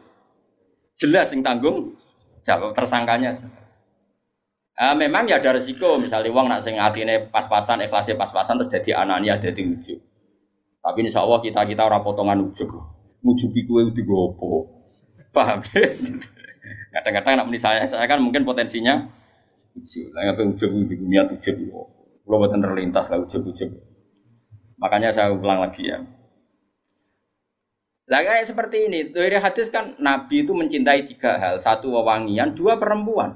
jelas 0.98 1.30
yang 1.38 1.46
tanggung 1.46 1.94
jawab 2.42 2.74
tersangkanya. 2.74 3.38
Uh, 4.74 4.98
memang 4.98 5.30
ya 5.30 5.38
ada 5.38 5.54
resiko 5.54 6.02
misalnya 6.02 6.34
uang 6.34 6.50
nak 6.50 6.66
sing 6.66 6.82
atine 6.82 7.30
pas-pasan 7.30 7.86
ikhlasnya 7.86 8.18
pas-pasan 8.18 8.58
terus 8.58 8.74
jadi 8.74 9.06
anania 9.06 9.38
jadi 9.38 9.62
ujub. 9.62 10.02
Tapi 10.84 11.00
insya 11.08 11.24
Allah 11.24 11.40
kita 11.40 11.64
kita 11.64 11.88
orang 11.88 12.04
potongan 12.04 12.44
ujub. 12.52 12.68
Ngujubi 13.24 13.64
kue 13.64 13.88
itu 13.88 14.04
gopo. 14.04 14.84
Paham? 15.32 15.64
Kadang-kadang 16.94 17.48
anak 17.48 17.56
saya, 17.58 17.88
saya 17.88 18.04
kan 18.04 18.20
mungkin 18.20 18.44
potensinya 18.44 19.08
ujub. 19.80 20.12
Lah 20.12 20.28
ngapain 20.28 20.52
ujub 20.52 20.70
di 20.76 20.96
dunia 21.00 21.24
ujub. 21.32 21.56
Kalau 22.24 22.38
buatan 22.40 22.60
terlintas 22.60 23.08
lah 23.08 23.24
ujub-ujub. 23.24 23.72
Makanya 24.80 25.16
saya 25.16 25.32
ulang 25.32 25.64
lagi 25.64 25.88
ya. 25.88 26.04
Lah 28.12 28.20
kayak 28.20 28.44
seperti 28.44 28.92
ini, 28.92 29.16
dari 29.16 29.40
hadis 29.40 29.72
kan 29.72 29.96
Nabi 29.96 30.44
itu 30.44 30.52
mencintai 30.52 31.08
tiga 31.08 31.40
hal, 31.40 31.56
satu 31.64 31.96
wewangian, 31.96 32.52
dua 32.52 32.76
perempuan. 32.76 33.32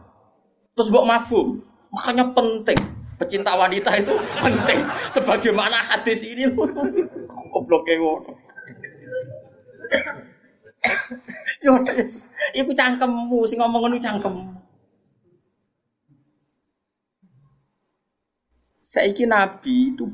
Terus 0.76 0.92
buat 0.92 1.08
mafum, 1.08 1.64
makanya 1.90 2.36
penting. 2.36 2.76
Pecinta 3.18 3.58
wanita 3.58 3.90
itu 3.98 4.14
penting. 4.38 4.80
Sebagaimana 5.10 5.74
hadis 5.74 6.22
ini, 6.28 6.52
goblok 7.28 7.88
ngono. 7.88 8.32
Yo, 11.66 11.74
iku 12.56 12.72
cangkemmu 12.72 13.40
sing 13.50 13.60
ngomong 13.60 13.82
ngono 13.88 13.98
cangkemmu. 14.00 14.44
Saiki 18.88 19.28
nabi 19.28 19.92
itu 19.92 20.08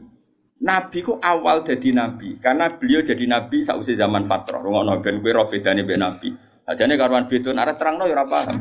Nabi 0.64 1.04
ku 1.04 1.20
awal 1.20 1.68
jadi 1.68 1.92
nabi 1.92 2.40
karena 2.40 2.72
beliau 2.72 3.04
jadi 3.04 3.28
nabi 3.28 3.60
sausi 3.68 4.00
zaman 4.00 4.24
fatrah. 4.32 4.64
Rungono 4.64 5.04
ben 5.04 5.20
kowe 5.20 5.32
ro 5.36 5.52
bedane 5.52 5.84
nabi. 5.84 6.32
Ajane 6.64 6.96
karuan 6.96 7.28
beda 7.28 7.52
arep 7.52 7.76
terangno 7.76 8.08
ya 8.08 8.16
ora 8.16 8.24
paham. 8.24 8.58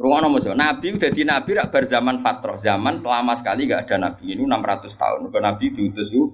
Rungono 0.00 0.32
musuh. 0.32 0.56
Nabi 0.56 0.96
udah 0.96 1.10
di 1.12 1.22
nabi 1.28 1.50
rak 1.52 1.68
bar 1.68 1.84
zaman 1.84 2.24
fatrah. 2.24 2.56
Zaman 2.56 2.96
selama 2.96 3.36
sekali 3.36 3.68
gak 3.68 3.84
ada 3.84 4.08
nabi. 4.08 4.32
Ini 4.32 4.40
600 4.48 4.88
tahun. 4.96 5.20
Nabi 5.28 5.64
diutus 5.68 6.16
itu 6.16 6.24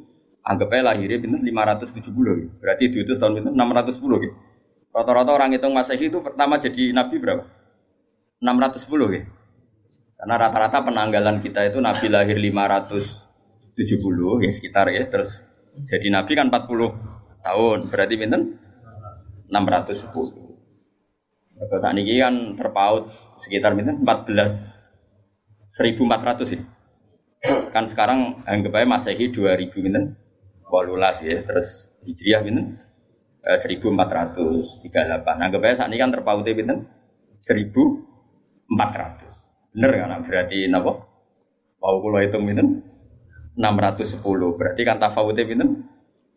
anggap 0.44 0.68
aja 0.76 0.92
lahirnya 0.92 1.18
pinter 1.18 1.40
570 1.40 2.60
Berarti 2.60 2.84
diutus 2.92 3.16
tahun 3.16 3.40
pinter 3.40 3.56
610 3.56 4.24
gitu. 4.28 4.36
Rata-rata 4.94 5.34
orang 5.34 5.50
hitung 5.56 5.74
Masehi 5.74 6.06
itu 6.06 6.22
pertama 6.22 6.60
jadi 6.60 6.92
nabi 6.94 7.18
berapa? 7.18 7.42
610 8.38 9.16
ya. 9.16 9.26
Karena 10.14 10.34
rata-rata 10.38 10.86
penanggalan 10.86 11.42
kita 11.42 11.66
itu 11.66 11.82
nabi 11.82 12.06
lahir 12.12 12.38
570 12.38 14.44
ya 14.44 14.50
sekitar 14.52 14.86
ya. 14.92 15.08
Terus 15.10 15.48
jadi 15.88 16.12
nabi 16.12 16.36
kan 16.38 16.52
40 16.52 17.42
tahun. 17.42 17.78
Berarti 17.90 18.14
pinter 18.20 18.40
610. 19.50 20.44
Kalau 21.54 21.78
saat 21.80 21.94
ini 21.96 22.18
kan 22.20 22.34
terpaut 22.60 23.08
sekitar 23.40 23.72
pinter 23.74 23.96
14 23.98 25.74
1400 25.74 26.54
ini. 26.54 26.64
Kan 27.74 27.90
sekarang 27.90 28.46
anggap 28.46 28.78
aja 28.78 28.86
Masehi 28.86 29.34
2000 29.34 29.74
pinter 29.74 30.14
18 30.82 31.30
ya. 31.30 31.38
Terus 31.46 32.02
Hijriah 32.02 32.42
pinter 32.42 32.82
1438. 33.44 35.20
Anggap 35.22 35.60
aja 35.62 35.84
saat 35.84 35.92
ini 35.92 36.00
kan 36.00 36.08
terpautnya 36.10 36.56
pinten 36.56 36.88
1400. 37.38 38.66
Bener 39.76 39.90
kan? 39.94 40.24
Berarti 40.24 40.66
napa? 40.66 41.06
Mau 41.78 42.00
kula 42.00 42.24
hitung 42.24 42.48
pinten 42.48 42.80
610. 43.54 44.58
Berarti 44.58 44.82
kan 44.82 44.98
tafawutnya 44.98 45.44
pinten 45.44 45.84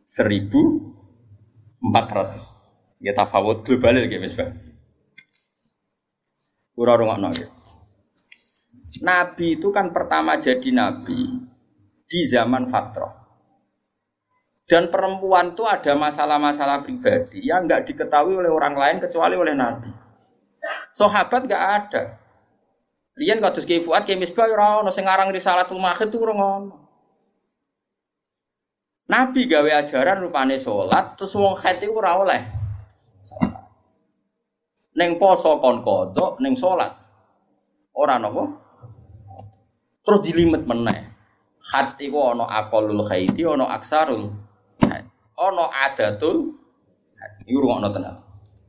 1400. 0.06 3.02
Ya 3.02 3.13
tafawut 3.13 3.62
global 3.63 3.97
ya 3.97 4.19
Mas 4.19 4.34
Bang. 4.34 4.58
Ora 6.78 6.93
rungokno 6.93 7.34
ya. 7.34 7.47
Nabi 9.06 9.62
itu 9.62 9.69
kan 9.69 9.93
pertama 9.93 10.41
jadi 10.41 10.73
nabi 10.73 11.45
di 12.08 12.19
zaman 12.26 12.71
fatrah. 12.73 13.27
Dan 14.67 14.91
perempuan 14.91 15.56
itu 15.56 15.63
ada 15.63 15.95
masalah-masalah 15.95 16.84
pribadi 16.84 17.39
yang 17.47 17.63
nggak 17.63 17.88
diketahui 17.88 18.36
oleh 18.36 18.51
orang 18.51 18.75
lain 18.75 18.97
kecuali 18.99 19.39
oleh 19.39 19.56
Nabi. 19.56 19.88
Sahabat 20.91 21.47
gak 21.47 21.63
ada. 21.63 22.19
Rian 23.15 23.39
kados 23.39 23.63
Ki 23.63 23.80
Fuad 23.80 24.03
Ki 24.03 24.19
Misbah 24.19 24.45
ora 24.51 24.84
ono 24.84 24.91
sing 24.91 25.08
aran 25.08 25.32
Risalatul 25.32 25.80
Mahid 25.80 26.12
tuh 26.12 26.21
ora 26.21 26.36
ono. 26.36 26.77
Nabi 29.08 29.47
gawe 29.47 29.88
ajaran 29.88 30.19
rupane 30.19 30.60
salat 30.60 31.15
terus 31.15 31.32
wong 31.39 31.56
haid 31.56 31.80
iku 31.80 32.03
ora 32.03 32.19
oleh. 32.19 32.41
Neng 34.99 35.15
poso 35.15 35.63
kon 35.63 35.80
kodok, 35.80 36.43
neng 36.43 36.60
salat. 36.60 36.91
Ora 37.95 38.19
napa? 38.19 38.51
Terus 40.03 40.19
dilimet 40.27 40.67
meneh. 40.67 41.08
Haid 41.71 42.03
iku 42.03 42.36
ana 42.36 42.51
aqallul 42.51 43.08
haidi, 43.08 43.47
ana 43.47 43.71
aksarul. 43.71 44.47
Ana 45.38 45.69
adatul. 45.86 46.58
Iku 47.47 47.58
rungokno 47.63 47.93
tenan. 47.93 48.15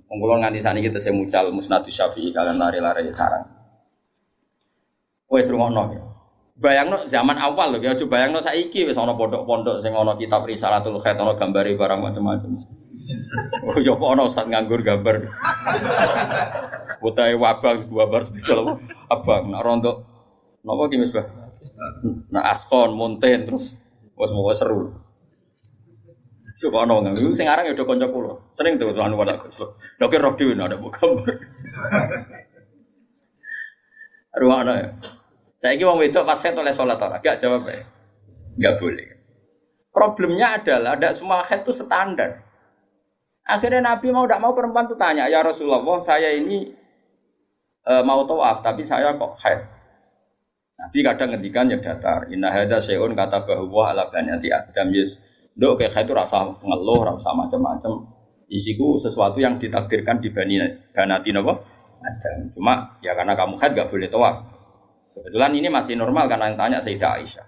Wong 0.09 0.18
kula 0.24 0.40
nganti 0.40 0.62
kita 0.62 1.00
mucal 1.12 1.52
musnadus 1.52 1.92
syafi'i 1.92 2.33
kalian 2.33 2.57
lari-lari 2.61 3.09
sarang. 3.12 3.44
Wes 5.28 5.48
rungokno 5.48 5.83
ya. 5.92 6.02
Bayangno 6.59 7.07
zaman 7.07 7.38
awal 7.38 7.78
loh, 7.78 7.78
ya 7.78 7.94
coba 7.94 8.18
bayangno 8.18 8.42
saiki 8.42 8.83
wis 8.83 8.98
ana 8.98 9.14
pondok-pondok 9.14 9.78
sing 9.78 9.94
ana 9.94 10.18
kitab 10.18 10.42
Risalatul 10.42 10.98
Khair 10.98 11.14
ana 11.14 11.38
gambare 11.38 11.70
barang 11.78 12.00
macam-macam. 12.02 12.50
Oh 13.62 13.78
ya 13.78 13.94
ana 13.94 14.26
ustaz 14.26 14.50
nganggur 14.50 14.83
gambar. 14.83 15.22
Wabang 17.04 17.78
wabah 17.94 18.20
sepeda 18.26 18.59
apa? 18.59 18.72
Abang 19.07 19.54
nak 19.54 19.62
rontok 19.62 19.96
napa 20.66 20.83
ki 20.90 20.96
Mas 20.98 21.14
Nak 22.33 22.44
askon, 22.50 22.90
monten 22.98 23.46
terus 23.46 23.78
wis 24.18 24.31
mau 24.35 24.50
seru. 24.50 25.08
Coba 26.59 26.83
ana 26.83 26.94
nganggur 27.07 27.38
sing 27.38 27.47
aran 27.47 27.71
ya 27.71 27.73
udah 27.79 27.87
kanca 27.87 28.07
kula. 28.11 28.35
Sering 28.59 28.83
tuh 28.83 28.90
tuan 28.90 29.14
pada 29.14 29.38
aku. 29.38 29.47
Lha 30.03 30.07
ki 30.11 30.18
roh 30.18 30.35
dhewe 30.35 30.55
ada 30.59 30.75
gambar. 30.75 31.37
Ruwana 34.38 34.73
ya. 34.79 34.88
Saya 35.59 35.75
kira 35.75 35.90
wong 35.90 35.99
wedok 35.99 36.23
pas 36.23 36.38
oleh 36.38 36.71
sholat 36.71 37.03
orang, 37.03 37.18
gak 37.18 37.42
jawab 37.42 37.66
ya, 37.66 37.83
gak 38.62 38.79
boleh. 38.79 39.11
Problemnya 39.90 40.55
adalah 40.55 40.94
tidak 40.94 41.18
semua 41.18 41.42
head 41.42 41.66
itu 41.66 41.75
standar. 41.75 42.47
Akhirnya 43.42 43.83
Nabi 43.83 44.14
mau 44.14 44.23
tidak 44.31 44.38
mau 44.38 44.55
perempuan 44.55 44.87
itu 44.87 44.94
tanya, 44.94 45.27
ya 45.27 45.42
Rasulullah, 45.42 45.83
saya 45.99 46.31
ini 46.31 46.71
e, 47.83 47.92
mau 48.07 48.23
tawaf, 48.23 48.62
tapi 48.62 48.87
saya 48.87 49.18
kok 49.18 49.35
head. 49.42 49.66
Nabi 50.79 50.99
kadang 51.03 51.35
ngendikan 51.35 51.75
ya 51.75 51.83
datar. 51.83 52.31
Inna 52.31 52.55
hada 52.55 52.79
seun 52.79 53.18
kata 53.18 53.42
bahwa 53.42 53.90
ala 53.90 54.14
banyati 54.14 54.55
adam 54.55 54.94
yes. 54.94 55.18
Dok 55.59 55.83
kayak 55.83 56.07
itu 56.07 56.14
rasa 56.14 56.47
ngeluh, 56.62 57.03
rasa 57.03 57.35
macam-macam. 57.35 58.07
Isiku 58.49 58.97
sesuatu 58.97 59.42
yang 59.42 59.59
ditakdirkan 59.59 60.23
di 60.23 60.31
bani 60.31 60.57
banati 60.94 61.35
nopo 61.35 61.53
Adam. 61.99 62.49
Cuma 62.55 62.97
ya 63.03 63.12
karena 63.12 63.35
kamu 63.35 63.59
head 63.59 63.75
gak 63.75 63.90
boleh 63.90 64.09
tawaf. 64.09 64.37
Kebetulan 65.12 65.53
ini 65.59 65.68
masih 65.68 65.99
normal 65.99 66.31
karena 66.31 66.55
yang 66.55 66.57
tanya 66.57 66.79
Sayyidah 66.79 67.11
Aisyah. 67.18 67.47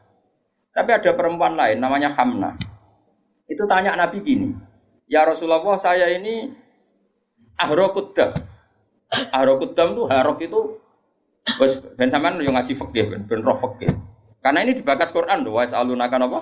Tapi 0.75 0.91
ada 0.91 1.11
perempuan 1.15 1.55
lain 1.55 1.79
namanya 1.79 2.11
Hamna. 2.13 2.59
Itu 3.47 3.65
tanya 3.71 3.95
Nabi 3.95 4.23
gini, 4.23 4.51
Ya 5.11 5.27
Rasulullah 5.27 5.63
saya 5.79 6.11
ini 6.11 6.51
ahrokudam. 7.59 8.35
Ahrokudam 9.35 9.99
itu 9.99 10.03
harok 10.07 10.39
itu 10.47 10.61
Bos 11.59 11.83
ben 11.97 12.13
sampean 12.13 12.39
yo 12.45 12.53
ngaji 12.53 12.77
fikih 12.77 13.11
ben 13.11 13.23
ben. 13.27 13.43
Karena 14.41 14.59
ini 14.63 14.77
dibakas 14.77 15.11
Quran 15.11 15.43
doa 15.43 15.67
alunaka 15.67 16.21
apa? 16.21 16.41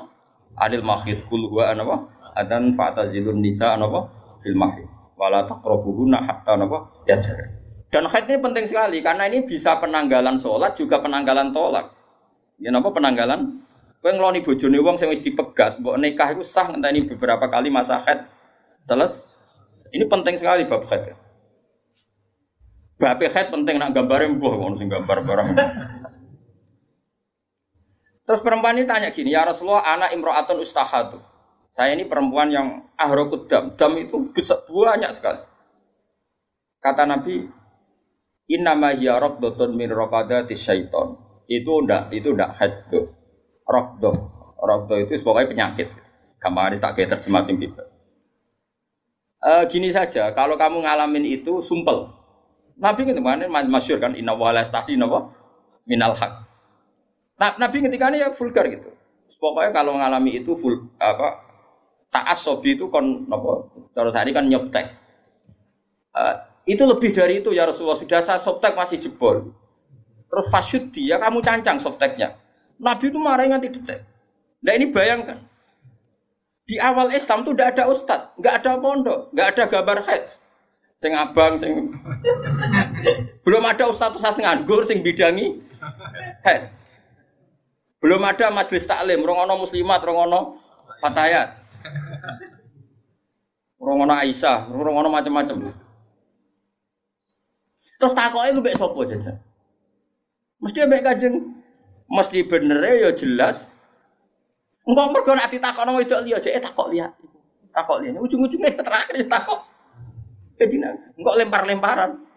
Adil 0.58 0.82
mahid 0.82 1.24
kul 1.30 1.46
huwa 1.46 1.70
apa? 1.70 1.96
Adan 2.34 2.74
fa'tazilun 2.74 3.38
nisa 3.38 3.78
apa? 3.78 4.10
Fil 4.42 4.58
mahid. 4.58 4.86
Wala 5.14 5.46
taqrabuhunna 5.46 6.18
hatta 6.26 6.58
apa? 6.58 6.78
Yadhar. 7.06 7.58
Dan 7.88 8.04
haid 8.04 8.28
ini 8.28 8.38
penting 8.42 8.64
sekali 8.68 9.00
karena 9.00 9.24
ini 9.32 9.48
bisa 9.48 9.80
penanggalan 9.80 10.36
sholat 10.36 10.76
juga 10.76 11.00
penanggalan 11.00 11.56
tolak. 11.56 11.88
Ya 12.60 12.68
apa 12.74 12.88
penanggalan? 12.92 13.64
Kowe 13.98 14.14
ngeloni 14.14 14.46
bojone 14.46 14.78
wong 14.78 14.94
sing 14.94 15.10
wis 15.10 15.26
dipegat, 15.26 15.82
mbok 15.82 15.98
nikah 15.98 16.30
itu 16.30 16.46
sah 16.46 16.70
ngenteni 16.70 17.02
beberapa 17.10 17.50
kali 17.50 17.66
masa 17.66 17.98
haid. 17.98 18.30
Seles. 18.84 19.42
Ini 19.90 20.06
penting 20.06 20.38
sekali 20.38 20.68
bab 20.70 20.86
haid. 20.86 21.18
Bab 22.98 23.18
haid 23.18 23.46
penting 23.50 23.78
nak 23.82 23.94
gambare 23.94 24.30
mbuh 24.30 24.54
ngono 24.54 24.78
sing 24.78 24.86
gambar 24.86 25.18
barang. 25.26 25.48
Terus 28.28 28.44
perempuan 28.44 28.76
ini 28.76 28.84
tanya 28.84 29.08
gini, 29.08 29.32
ya 29.32 29.48
Rasulullah, 29.48 29.88
anak 29.88 30.12
imro'atun 30.12 30.60
ustahatu. 30.60 31.16
Saya 31.72 31.96
ini 31.96 32.04
perempuan 32.04 32.52
yang 32.52 32.92
ahrokut 33.00 33.48
dam. 33.48 33.72
Dam 33.72 33.96
itu 33.96 34.28
besar, 34.36 34.60
banyak 34.68 35.08
sekali. 35.16 35.40
Kata 36.84 37.08
Nabi, 37.08 37.48
Innama 38.48 38.96
hiya 38.96 39.20
raqdatun 39.20 39.76
min 39.76 39.92
raqadati 39.92 40.56
syaiton. 40.56 41.20
Itu 41.44 41.84
ndak 41.84 42.16
itu 42.16 42.32
ndak 42.32 42.56
haddo. 42.56 43.12
Raqdah. 43.68 44.16
Raqdah 44.56 44.96
itu 45.04 45.20
pokoknya 45.20 45.52
penyakit. 45.52 45.88
Gampang 46.40 46.80
tak 46.80 46.96
kayak 46.96 47.20
terjemah 47.20 47.44
sing. 47.44 47.60
Uh, 49.38 49.62
gini 49.68 49.92
saja, 49.92 50.32
kalau 50.32 50.56
kamu 50.56 50.80
ngalamin 50.80 51.28
itu 51.28 51.60
sumpel. 51.60 52.08
Nabi 52.80 53.04
kemarin 53.04 53.52
masyur 53.68 54.00
kan 54.00 54.16
inna 54.16 54.32
wa 54.32 54.54
la 54.54 54.64
napa 54.64 55.18
minal 55.84 56.16
haq. 56.16 56.47
Nah, 57.38 57.54
Nabi 57.56 57.86
ketika 57.86 58.10
ini 58.10 58.18
ya 58.18 58.34
vulgar 58.34 58.66
gitu. 58.66 58.90
Pokoknya 59.38 59.70
kalau 59.70 59.94
ngalami 59.94 60.42
itu 60.42 60.58
full 60.58 60.90
apa 60.98 61.46
ta'assobi 62.10 62.80
itu 62.80 62.88
kon 62.88 63.28
napa 63.28 63.68
cara 63.94 64.10
tadi 64.10 64.30
kan 64.34 64.48
nyoptek. 64.48 64.86
Uh, 66.16 66.34
itu 66.66 66.82
lebih 66.82 67.14
dari 67.14 67.38
itu 67.38 67.54
ya 67.54 67.68
Rasulullah. 67.68 68.00
Sudah 68.00 68.20
saya 68.24 68.40
softtek 68.42 68.74
masih 68.74 68.98
jebol. 68.98 69.54
Terus 70.28 70.46
fasyud 70.52 70.92
dia, 70.92 71.16
kamu 71.16 71.40
cancang 71.40 71.80
softteknya. 71.80 72.36
Nabi 72.76 73.08
itu 73.08 73.18
marah 73.20 73.48
nganti 73.48 73.68
detek. 73.72 74.04
Nah 74.60 74.72
ini 74.74 74.90
bayangkan. 74.92 75.38
Di 76.68 76.76
awal 76.76 77.16
Islam 77.16 77.48
tuh 77.48 77.56
tidak 77.56 77.80
ada 77.80 77.88
ustad, 77.88 78.20
nggak 78.36 78.54
ada 78.60 78.76
pondok, 78.76 79.32
nggak 79.32 79.48
ada 79.56 79.64
gambar 79.72 79.98
head. 80.04 80.22
Sing 81.00 81.16
abang, 81.16 81.56
sing 81.56 81.96
belum 83.46 83.64
ada 83.64 83.88
ustad 83.88 84.12
ustad 84.12 84.36
nganggur, 84.36 84.84
sing 84.84 85.00
bidangi 85.00 85.64
head. 86.44 86.77
Belum 87.98 88.22
ada 88.22 88.54
majelis 88.54 88.86
taklim, 88.86 89.26
rongono 89.26 89.58
muslimat, 89.58 89.98
rongono 90.06 90.62
fatayat, 91.02 91.58
rongono 93.74 94.14
Aisyah, 94.14 94.70
rongono 94.70 95.10
macam-macam. 95.10 95.74
Terus 97.98 98.14
takoknya 98.14 98.54
gue 98.54 98.62
mbek 98.62 98.78
sapa 98.78 99.00
jajan? 99.10 99.36
Mesti 100.62 100.78
mbek 100.86 101.02
kajeng 101.02 101.34
mesti 102.06 102.46
bener 102.46 102.78
ya 102.86 103.10
jelas. 103.10 103.74
Enggak 104.86 105.10
mergo 105.10 105.34
nak 105.34 105.50
ditakokno 105.50 105.98
wedok 105.98 106.22
liya 106.22 106.38
aja 106.38 106.54
eh 106.54 106.62
takok 106.62 106.94
liya. 106.94 107.10
Takok 107.74 107.98
liya. 108.06 108.22
Ujung-ujungnya 108.22 108.78
terakhir 108.78 109.26
takok. 109.26 109.60
Jadi 110.62 110.74
enggak 111.18 111.34
lempar-lemparan. 111.42 112.27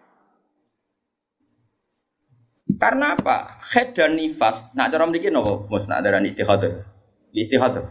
Karena 2.82 3.14
apa? 3.14 3.62
Head 3.62 3.94
dan 3.94 4.18
nifas. 4.18 4.74
Nak 4.74 4.90
cara 4.90 5.06
mriki 5.06 5.30
napa? 5.30 5.70
Mus 5.70 5.86
nak 5.86 6.02
darani 6.02 6.34
istihadah. 6.34 6.82
Istihadah. 7.30 7.86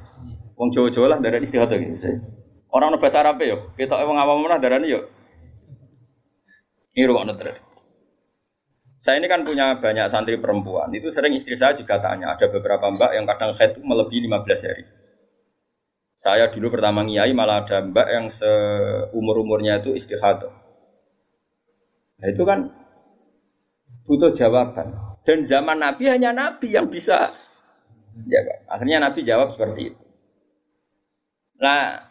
Wong 0.59 0.75
Jawa-Jawa 0.75 1.15
lah 1.15 1.19
darani 1.23 1.47
istihadah 1.47 1.77
gitu. 1.79 2.19
Orang 2.67 2.99
bahasa 2.99 3.23
Arab 3.23 3.39
ya, 3.39 3.55
kita 3.79 3.95
wong 4.03 4.19
awam 4.19 4.43
mana 4.43 4.59
darani 4.59 4.91
yo 4.91 5.07
ini 6.91 7.07
rumah 7.07 7.23
terus. 7.39 7.55
Saya 9.01 9.17
ini 9.17 9.25
kan 9.31 9.41
punya 9.47 9.81
banyak 9.81 10.11
santri 10.11 10.37
perempuan. 10.37 10.93
Itu 10.93 11.09
sering 11.09 11.33
istri 11.33 11.57
saya 11.57 11.73
juga 11.73 11.97
tanya. 11.97 12.37
Ada 12.37 12.51
beberapa 12.53 12.85
mbak 12.91 13.11
yang 13.17 13.25
kadang 13.25 13.57
head 13.57 13.81
melebihi 13.81 14.29
15 14.29 14.67
hari. 14.67 14.85
Saya 16.21 16.53
dulu 16.53 16.69
pertama 16.69 17.01
ngiai 17.01 17.33
malah 17.33 17.65
ada 17.65 17.81
mbak 17.81 18.07
yang 18.13 18.29
seumur-umurnya 18.29 19.81
itu 19.81 19.97
istihadah. 19.97 20.53
Nah 22.21 22.27
itu 22.29 22.43
kan 22.45 22.69
butuh 24.05 24.31
jawaban. 24.33 24.93
Dan 25.21 25.45
zaman 25.45 25.77
Nabi 25.77 26.09
hanya 26.09 26.33
Nabi 26.33 26.73
yang 26.73 26.89
bisa 26.89 27.29
jawab. 28.25 28.57
Akhirnya 28.67 28.97
Nabi 29.01 29.19
jawab 29.21 29.53
seperti 29.53 29.93
itu. 29.93 30.01
Nah, 31.61 32.01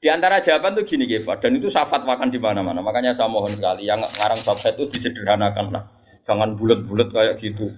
di 0.00 0.08
antara 0.08 0.40
jawaban 0.40 0.76
tuh 0.76 0.84
gini 0.84 1.04
Gefa, 1.04 1.40
dan 1.40 1.56
itu 1.56 1.68
saya 1.68 1.84
fatwakan 1.84 2.32
di 2.32 2.40
mana-mana. 2.40 2.80
Makanya 2.80 3.12
saya 3.12 3.28
mohon 3.28 3.52
sekali 3.52 3.84
yang 3.88 4.00
ngarang 4.00 4.40
bab 4.44 4.60
itu 4.60 4.84
disederhanakan 4.88 5.66
lah. 5.72 5.84
Jangan 6.24 6.56
bulat-bulat 6.56 7.12
kayak 7.12 7.36
gitu. 7.40 7.68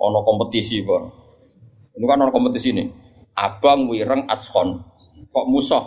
Ono 0.00 0.24
kompetisi, 0.24 0.80
Bang. 0.84 1.12
Ini 1.96 2.04
kan 2.08 2.24
ono 2.24 2.32
kompetisi 2.32 2.72
nih. 2.72 2.88
Abang 3.36 3.92
wireng 3.92 4.24
ashon. 4.24 4.80
Kok 5.28 5.46
musuh? 5.52 5.84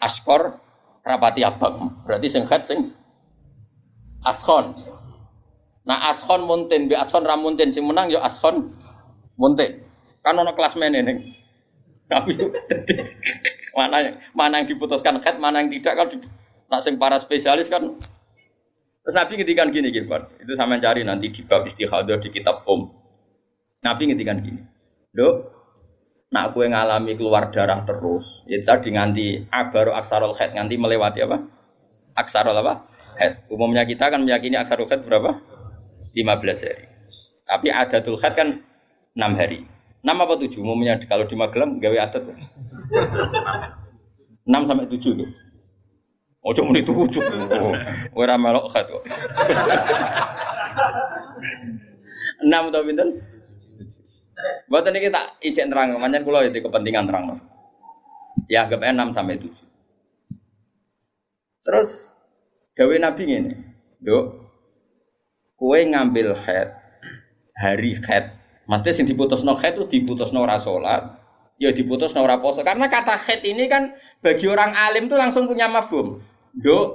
Askor 0.00 0.56
rapati 1.04 1.44
abang. 1.44 2.04
Berarti 2.08 2.32
sing 2.32 2.48
head 2.48 2.64
sing 2.64 2.96
ashon. 4.24 4.72
Nah 5.88 6.12
ashon 6.12 6.44
muntin, 6.44 6.84
bi 6.84 6.94
ashon 6.94 7.24
ramuntin 7.24 7.72
sing 7.72 7.88
menang 7.88 8.12
yo 8.12 8.20
ashon 8.20 8.76
muntin. 9.40 9.80
Kan 10.20 10.36
ono 10.36 10.52
kelas 10.52 10.76
menen 10.76 11.32
Tapi 12.08 12.36
mana 13.78 13.96
yang 14.04 14.16
mana 14.36 14.54
yang 14.60 14.68
diputuskan 14.68 15.20
head, 15.24 15.40
mana 15.40 15.64
yang 15.64 15.72
tidak 15.72 15.94
kan 15.96 16.08
nak 16.68 16.80
sing 16.84 17.00
para 17.00 17.16
spesialis 17.16 17.72
kan 17.72 17.96
Terus 19.08 19.16
Nabi 19.16 19.40
ngendikan 19.40 19.72
gini 19.72 19.88
Gilbert, 19.88 20.36
itu 20.36 20.52
sama 20.52 20.76
cari 20.84 21.00
nanti 21.00 21.32
di 21.32 21.40
bab 21.48 21.64
istihadah 21.64 22.20
di 22.20 22.28
kitab 22.28 22.68
Om. 22.68 22.92
Nabi 23.80 24.12
ngendikan 24.12 24.44
gini, 24.44 24.60
Dok, 25.16 25.34
nak 26.28 26.52
kue 26.52 26.68
ngalami 26.68 27.16
keluar 27.16 27.48
darah 27.48 27.88
terus, 27.88 28.44
ya 28.44 28.60
tadi 28.68 28.92
nganti 28.92 29.48
abaru 29.48 29.96
aksarul 29.96 30.36
head 30.36 30.52
nganti 30.52 30.76
melewati 30.76 31.24
apa? 31.24 31.40
Aksarul 32.20 32.52
apa? 32.52 32.84
Head. 33.16 33.48
Umumnya 33.48 33.88
kita 33.88 34.12
kan 34.12 34.28
meyakini 34.28 34.60
aksarul 34.60 34.92
head 34.92 35.00
berapa? 35.00 35.40
15 36.18 36.66
hari. 36.66 36.82
Tapi 37.48 37.66
adatul 37.70 38.18
head 38.18 38.34
kan 38.34 38.58
6 39.14 39.38
hari. 39.38 39.62
6 40.02 40.10
apa 40.10 40.34
7? 40.34 40.50
Umumnya 40.58 40.98
kalau 41.06 41.30
di 41.30 41.38
Magelang 41.38 41.78
gawe 41.78 42.10
adat. 42.10 42.26
6 42.26 42.34
sampai 44.50 44.90
7 44.90 44.98
tuh. 44.98 45.30
Oh, 46.38 46.54
cuma 46.54 46.70
itu 46.78 46.94
ujuk. 46.94 47.24
Ora 48.14 48.38
melok 48.38 48.70
head 48.74 48.86
kok. 48.88 49.04
6 52.42 52.46
atau 52.46 52.82
pinten? 52.86 53.08
Buat 54.70 54.86
ini 54.94 55.10
kita 55.10 55.18
izin 55.42 55.66
terang, 55.66 55.98
macam 55.98 56.22
kulo 56.22 56.46
itu 56.46 56.62
kepentingan 56.62 57.10
terang. 57.10 57.42
Ya 58.46 58.62
anggap 58.64 58.86
6 58.86 59.16
sampai 59.16 59.42
7. 59.42 59.50
Terus 61.66 61.90
gawe 62.78 62.94
Nabi 63.02 63.22
ini, 63.26 63.52
Dok, 63.98 64.47
kue 65.58 65.80
ngambil 65.90 66.38
head 66.38 66.78
hari 67.58 67.98
head. 68.06 68.38
Maksudnya 68.70 68.94
sing 68.94 69.06
diputus 69.10 69.42
no 69.42 69.58
head 69.58 69.74
itu 69.74 70.00
diputus 70.00 70.30
no 70.30 70.46
rasolat, 70.46 71.18
ya 71.58 71.74
diputus 71.74 72.14
no 72.14 72.22
raposo. 72.22 72.62
Karena 72.62 72.86
kata 72.86 73.18
head 73.18 73.42
ini 73.42 73.66
kan 73.66 73.92
bagi 74.22 74.46
orang 74.46 74.72
alim 74.72 75.10
tuh 75.10 75.18
langsung 75.18 75.50
punya 75.50 75.66
mafhum. 75.66 76.22
Dok, 76.54 76.86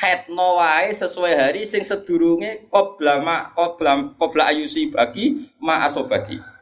head 0.00 0.32
no 0.32 0.56
wae 0.56 0.88
sesuai 0.88 1.32
hari 1.36 1.62
sing 1.68 1.84
sedurunge 1.84 2.66
qobla 2.72 3.20
ma 3.20 3.52
qobla 3.52 4.16
qobla 4.16 4.48
ayusi 4.50 4.88
bagi 4.88 5.52
ma 5.60 5.84
asobagi 5.84 6.54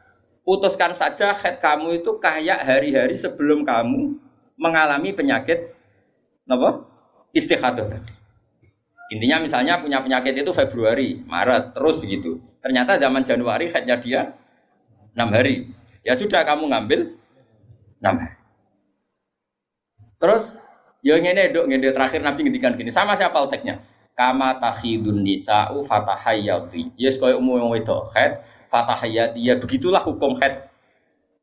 putuskan 0.43 0.91
saja 0.91 1.31
head 1.33 1.57
kamu 1.63 2.03
itu 2.03 2.19
kayak 2.19 2.59
hari-hari 2.63 3.15
sebelum 3.15 3.63
kamu 3.63 4.19
mengalami 4.59 5.15
penyakit 5.15 5.73
apa? 6.45 6.85
Istihadah 7.33 7.87
tadi. 7.89 8.12
Intinya 9.13 9.45
misalnya 9.45 9.77
punya 9.77 10.01
penyakit 10.01 10.33
itu 10.33 10.49
Februari, 10.49 11.21
Maret, 11.21 11.77
terus 11.77 12.01
begitu. 12.01 12.41
Ternyata 12.65 12.97
zaman 12.97 13.21
Januari 13.21 13.69
headnya 13.69 14.01
dia 14.01 14.21
6 15.13 15.29
hari. 15.29 15.69
Ya 16.01 16.17
sudah 16.17 16.41
kamu 16.41 16.73
ngambil 16.73 17.13
6 18.01 18.09
hari. 18.17 18.37
Terus 20.17 20.65
ya 21.05 21.21
ngene 21.21 21.53
dok 21.53 21.69
ngene 21.69 21.93
terakhir 21.93 22.25
Nabi 22.25 22.49
ngendikan 22.49 22.73
gini, 22.73 22.89
sama 22.89 23.13
siapa 23.13 23.37
alteknya? 23.37 23.85
Kama 24.17 24.57
takhidun 24.57 25.21
nisa'u 25.21 25.85
fatahayyati. 25.85 26.97
Yes 26.97 27.21
koyo 27.21 27.37
umum 27.37 27.69
wedok 27.69 28.09
head 28.17 28.41
fatahiyat 28.73 29.37
ya 29.37 29.61
begitulah 29.61 30.01
hukum 30.01 30.33
head 30.41 30.65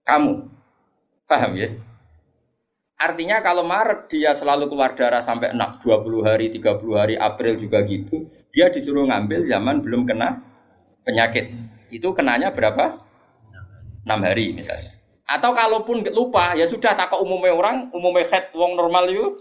kamu 0.02 0.50
paham 1.30 1.54
ya 1.54 1.70
artinya 3.00 3.40
kalau 3.40 3.64
Maret 3.64 4.12
dia 4.12 4.36
selalu 4.36 4.68
keluar 4.68 4.92
darah 4.92 5.24
sampai 5.24 5.56
6, 5.56 5.80
20 5.80 6.28
hari 6.28 6.52
30 6.52 7.00
hari 7.00 7.16
April 7.16 7.56
juga 7.56 7.80
gitu 7.88 8.28
dia 8.52 8.68
disuruh 8.68 9.08
ngambil 9.08 9.48
zaman 9.48 9.80
belum 9.80 10.04
kena 10.04 10.44
penyakit. 11.08 11.56
Itu 11.88 12.12
kenanya 12.12 12.52
berapa? 12.52 13.00
6 14.04 14.06
hari 14.06 14.52
misalnya. 14.52 14.92
Atau 15.24 15.56
kalaupun 15.56 16.04
lupa 16.12 16.52
ya 16.52 16.68
sudah 16.68 16.92
tak 16.92 17.16
umumnya 17.16 17.56
orang 17.56 17.88
umumnya 17.96 18.28
head 18.28 18.52
wong 18.52 18.76
normal 18.76 19.08
itu 19.08 19.40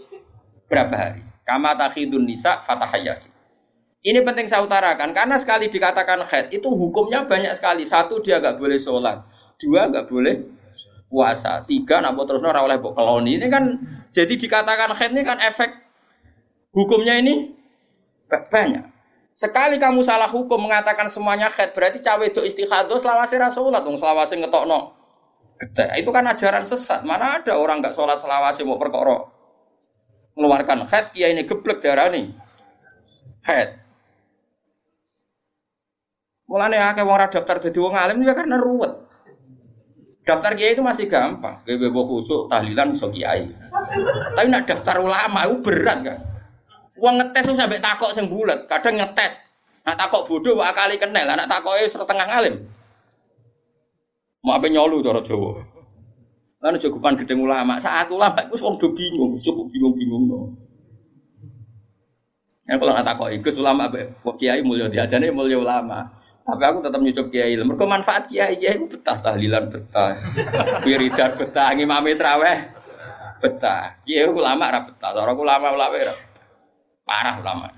berapa 0.70 0.94
hari? 0.96 1.22
Kama 1.44 1.76
takhidun 1.76 2.24
nisa 2.24 2.62
fatahayat 2.62 3.30
ini 4.00 4.24
penting 4.24 4.48
saya 4.48 4.64
utarakan 4.64 5.12
karena 5.12 5.36
sekali 5.36 5.68
dikatakan 5.68 6.24
head 6.24 6.48
itu 6.48 6.72
hukumnya 6.72 7.28
banyak 7.28 7.52
sekali. 7.52 7.84
Satu 7.84 8.24
dia 8.24 8.40
nggak 8.40 8.56
boleh 8.56 8.80
sholat, 8.80 9.20
dua 9.60 9.92
nggak 9.92 10.08
boleh 10.08 10.40
puasa, 11.10 11.66
tiga 11.66 11.98
nak 11.98 12.14
terus 12.24 12.40
nora 12.40 12.62
oleh 12.62 12.78
koloni. 12.78 13.36
Ini 13.42 13.46
kan 13.50 13.64
jadi 14.14 14.30
dikatakan 14.38 14.94
head 14.94 15.10
ini 15.10 15.26
kan 15.26 15.42
efek 15.42 15.70
hukumnya 16.70 17.18
ini 17.18 17.52
banyak. 18.30 18.86
Sekali 19.34 19.82
kamu 19.82 20.06
salah 20.06 20.30
hukum 20.30 20.70
mengatakan 20.70 21.10
semuanya 21.10 21.50
head 21.50 21.74
berarti 21.74 21.98
cawe 21.98 22.22
itu 22.22 22.40
istihadah 22.46 22.94
selawase 22.94 23.36
rasulat 23.36 23.82
dong 23.82 23.98
selawase 23.98 24.38
ngetokno. 24.38 24.94
Itu 25.98 26.10
kan 26.14 26.24
ajaran 26.30 26.62
sesat. 26.62 27.02
Mana 27.02 27.42
ada 27.42 27.58
orang 27.58 27.82
nggak 27.82 27.92
sholat 27.92 28.22
selawase 28.22 28.62
mau 28.62 28.78
perkoro 28.78 29.40
mengeluarkan 30.38 30.88
head 30.88 31.12
kia 31.12 31.28
ini 31.28 31.44
geblek 31.44 31.82
darah 31.84 32.08
nih 32.08 32.32
head 33.44 33.76
Mulane 36.50 36.82
akeh 36.82 37.06
wong 37.06 37.30
daftar 37.30 37.62
dadi 37.62 37.78
wong 37.78 37.94
alim 37.94 38.26
ya 38.26 38.34
karena 38.34 38.58
ruwet. 38.58 38.90
Daftar 40.20 40.52
kiai 40.52 40.76
itu 40.76 40.84
masih 40.84 41.08
gampang, 41.08 41.64
gawe 41.64 41.76
bebo 41.80 42.04
khusuk 42.04 42.52
tahlilan 42.52 42.92
iso 42.92 43.08
kiai. 43.08 43.48
Tapi 44.36 44.46
nak 44.52 44.68
daftar 44.68 45.00
ulama 45.00 45.48
itu 45.48 45.64
berat 45.64 45.98
kan. 46.04 46.18
Wong 47.00 47.16
ngetes 47.16 47.48
tuh 47.48 47.56
sampai 47.56 47.80
takok 47.80 48.12
sing 48.12 48.28
bulat, 48.28 48.68
kadang 48.68 49.00
ngetes. 49.00 49.40
Nak 49.88 49.96
takok 49.96 50.28
bodoh 50.28 50.60
kok 50.60 50.68
akali 50.68 51.00
kenal, 51.00 51.24
nak 51.24 51.48
takoke 51.48 51.88
setengah 51.88 52.28
alim. 52.28 52.68
Mau 54.44 54.52
apa 54.52 54.68
nyolu 54.68 55.00
cara 55.00 55.24
Jawa. 55.24 55.64
Lan 56.60 56.76
cukupan 56.76 57.16
gedeng 57.16 57.40
ulama, 57.40 57.80
saat 57.80 58.12
ulama 58.12 58.44
iku 58.44 58.60
wong 58.60 58.76
do 58.76 58.92
bingung, 58.92 59.40
cukup 59.40 59.72
bingung-bingung 59.72 60.28
no. 60.28 60.52
Ya 62.68 62.76
kalau 62.76 62.92
nak 62.92 63.08
takok 63.08 63.32
iku 63.32 63.48
ulama 63.64 63.88
kok 63.88 64.36
kiai 64.36 64.60
mulya 64.60 64.92
diajane 64.92 65.32
mulya 65.32 65.56
ulama. 65.56 66.19
Tapi 66.50 66.64
aku 66.66 66.78
tetap 66.82 67.00
nyucup 67.00 67.26
kiai 67.30 67.54
ilmu. 67.54 67.74
Mereka 67.74 67.84
manfaat 67.86 68.22
kiai 68.26 68.58
kiai 68.58 68.74
itu 68.76 68.86
betah 68.90 69.16
tahlilan 69.22 69.70
betah, 69.70 70.18
wiridan 70.86 71.30
betah, 71.38 71.68
ngimami 71.78 72.18
traweh 72.18 72.58
betah. 73.38 74.02
Kiai 74.02 74.26
aku 74.26 74.42
lama 74.42 74.66
rap 74.66 74.84
betah, 74.90 75.14
orang 75.14 75.34
aku 75.38 75.44
lama 75.46 75.68
ulama 75.70 75.96
rap 75.96 76.18
parah 77.10 77.36
lama. 77.42 77.68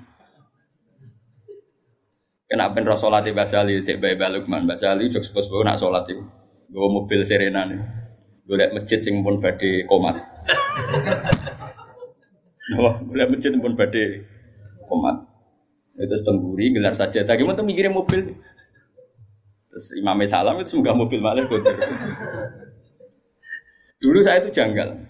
Kena 2.52 2.68
ben 2.68 2.84
sholat 2.84 3.24
di 3.24 3.32
Basali, 3.32 3.80
cek 3.80 3.96
bayi 3.96 4.20
balukman 4.20 4.68
Basali, 4.68 5.08
jok 5.08 5.24
sepuluh 5.24 5.64
nak 5.64 5.80
sholat 5.80 6.04
itu, 6.04 6.20
gue 6.68 6.88
mobil 6.92 7.24
serena 7.24 7.64
nih, 7.64 7.80
gue 8.44 8.56
liat 8.60 8.76
masjid 8.76 9.00
sing 9.00 9.24
pun 9.24 9.40
badai 9.40 9.88
komat. 9.88 10.20
Wah, 12.76 13.00
gue 13.00 13.16
liat 13.16 13.32
masjid 13.32 13.56
pun 13.56 13.72
badai 13.72 14.28
komat. 14.84 15.32
Itu 15.96 16.12
setengguri, 16.12 16.76
gelar 16.76 16.92
saja. 16.92 17.24
Tadi 17.24 17.40
mau 17.40 17.56
tuh 17.56 17.64
mikirin 17.64 17.96
mobil. 17.96 18.36
Terus 19.72 19.86
Imam 19.96 20.20
Salam 20.28 20.60
itu 20.60 20.76
semoga 20.76 20.92
mobil 20.92 21.24
malah 21.24 21.48
kotor. 21.48 21.72
Dulu 24.04 24.20
saya 24.20 24.44
itu 24.44 24.52
janggal. 24.52 25.00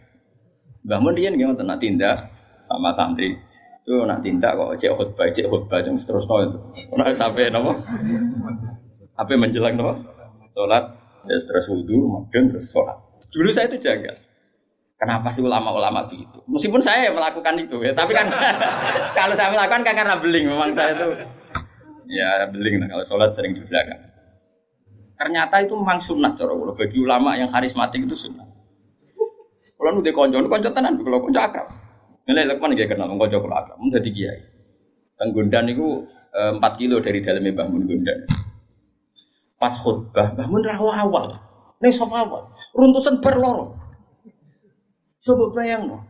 Bangun 0.87 1.19
dia 1.19 1.35
nggak 1.35 1.67
mau 1.67 1.79
tindak 1.83 2.15
sama 2.63 2.95
santri. 2.95 3.35
Itu 3.83 4.07
nak 4.07 4.23
tindak 4.23 4.55
kok 4.55 4.79
cek 4.79 4.95
khutbah, 4.95 5.27
cek 5.35 5.51
khutbah 5.51 5.83
yang 5.83 5.99
terus 5.99 6.31
nol 6.31 6.47
itu. 6.47 6.59
Nak 6.95 7.19
sampai 7.19 7.51
nopo? 7.51 7.75
Apa 9.19 9.35
menjelang 9.35 9.75
nopo? 9.75 9.99
Sholat, 10.55 10.85
ya 11.27 11.35
terus 11.43 11.67
wudhu, 11.67 12.23
kemudian 12.31 12.55
terus 12.55 12.71
sholat. 12.71 12.95
Dulu 13.35 13.51
saya 13.51 13.67
itu 13.67 13.83
janggal. 13.83 14.15
Kenapa 14.95 15.35
sih 15.35 15.43
ulama-ulama 15.43 16.07
begitu? 16.07 16.39
Meskipun 16.47 16.79
saya 16.79 17.11
melakukan 17.11 17.59
itu 17.59 17.83
ya, 17.83 17.91
tapi 17.91 18.15
kan 18.15 18.31
kalau 19.19 19.35
saya 19.35 19.51
melakukan 19.51 19.83
kan 19.83 19.95
karena 19.99 20.15
beling. 20.23 20.47
Memang 20.47 20.71
saya 20.71 20.95
itu 20.95 21.27
ya 22.07 22.47
beling. 22.47 22.79
Nah, 22.79 22.87
kalau 22.87 23.05
sholat 23.11 23.35
sering 23.35 23.59
di 23.59 23.67
belakang. 23.67 24.12
Ternyata 25.23 25.63
itu 25.63 25.79
memang 25.79 26.03
sunnah 26.03 26.35
cara 26.35 26.51
kula 26.51 26.75
bagi 26.75 26.99
ulama 26.99 27.39
yang 27.39 27.47
karismatik 27.47 28.11
itu 28.11 28.19
sunnah. 28.19 28.43
Kalau 29.79 29.95
nu 29.95 30.03
konco, 30.03 30.35
nu 30.43 30.51
konco 30.51 30.75
tenan 30.75 30.99
kalau 30.99 31.23
konco 31.23 31.39
akrab. 31.39 31.71
Nilai 32.27 32.51
lekman 32.51 32.75
gak 32.75 32.91
kenal, 32.91 33.07
konco 33.15 33.39
kalau 33.39 33.55
akrab, 33.55 33.79
mun 33.79 33.95
dadi 33.95 34.11
kiai. 34.11 34.43
Teng 35.15 35.31
Gondan 35.31 35.71
eh, 35.71 36.51
empat 36.59 36.75
kilo 36.75 36.99
dari 36.99 37.23
dalamnya 37.23 37.55
Mbah 37.55 37.67
Mun. 37.71 37.87
Pas 39.63 39.75
khutbah, 39.79 40.35
Mbah 40.35 40.47
Mun 40.51 40.63
rawa 40.67 41.07
awal, 41.07 41.27
ning 41.79 41.95
sofa 41.95 42.27
awal, 42.27 42.51
runtusan 42.75 43.23
berloro. 43.23 43.79
Coba 45.23 45.45
bayang 45.55 45.87
no. 45.87 46.03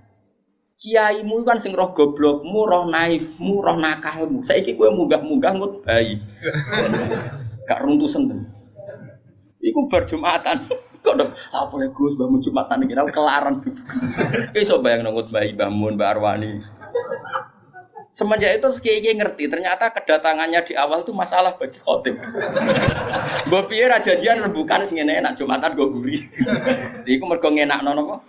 Kiaimu 0.81 1.45
kan 1.45 1.61
sing 1.61 1.77
roh 1.77 1.93
goblokmu, 1.93 2.65
roh 2.65 2.89
naifmu, 2.89 3.61
roh 3.61 3.77
nakalmu. 3.77 4.41
Saiki 4.41 4.73
kowe 4.73 4.89
munggah-munggah 4.89 5.53
ngut 5.53 5.85
bayi. 5.85 6.17
Gak 7.69 7.85
runtusan 7.85 8.33
tenan. 8.33 8.62
Iku 9.63 9.87
berjumatan. 9.87 10.67
Kok 11.03 11.19
dong, 11.19 11.35
apa 11.35 11.67
boleh 11.67 11.91
Gus 11.91 12.15
bangun 12.15 12.39
Jumatan 12.39 12.87
iki 12.87 12.95
kelaran. 12.95 13.59
Iso 14.55 14.79
bayang 14.79 15.03
nongut 15.03 15.35
bayi 15.35 15.51
bangun 15.51 15.99
Mbak 15.99 16.11
Arwani. 16.15 16.63
Semenjak 18.15 18.61
itu 18.61 18.69
kiai 18.79 19.11
ngerti 19.19 19.51
ternyata 19.51 19.91
kedatangannya 19.91 20.63
di 20.63 20.79
awal 20.79 21.03
itu 21.03 21.11
masalah 21.11 21.59
bagi 21.59 21.75
khotib. 21.83 22.23
Piye 23.73 23.91
ra 23.91 23.99
jadian 23.99 24.47
rembukan 24.47 24.87
sing 24.87 25.03
enak 25.03 25.35
Jumatan 25.35 25.75
gue 25.75 25.89
guri. 25.91 26.15
Iku 27.03 27.25
mergo 27.27 27.51
ngenakno 27.51 27.99
napa? 27.99 28.23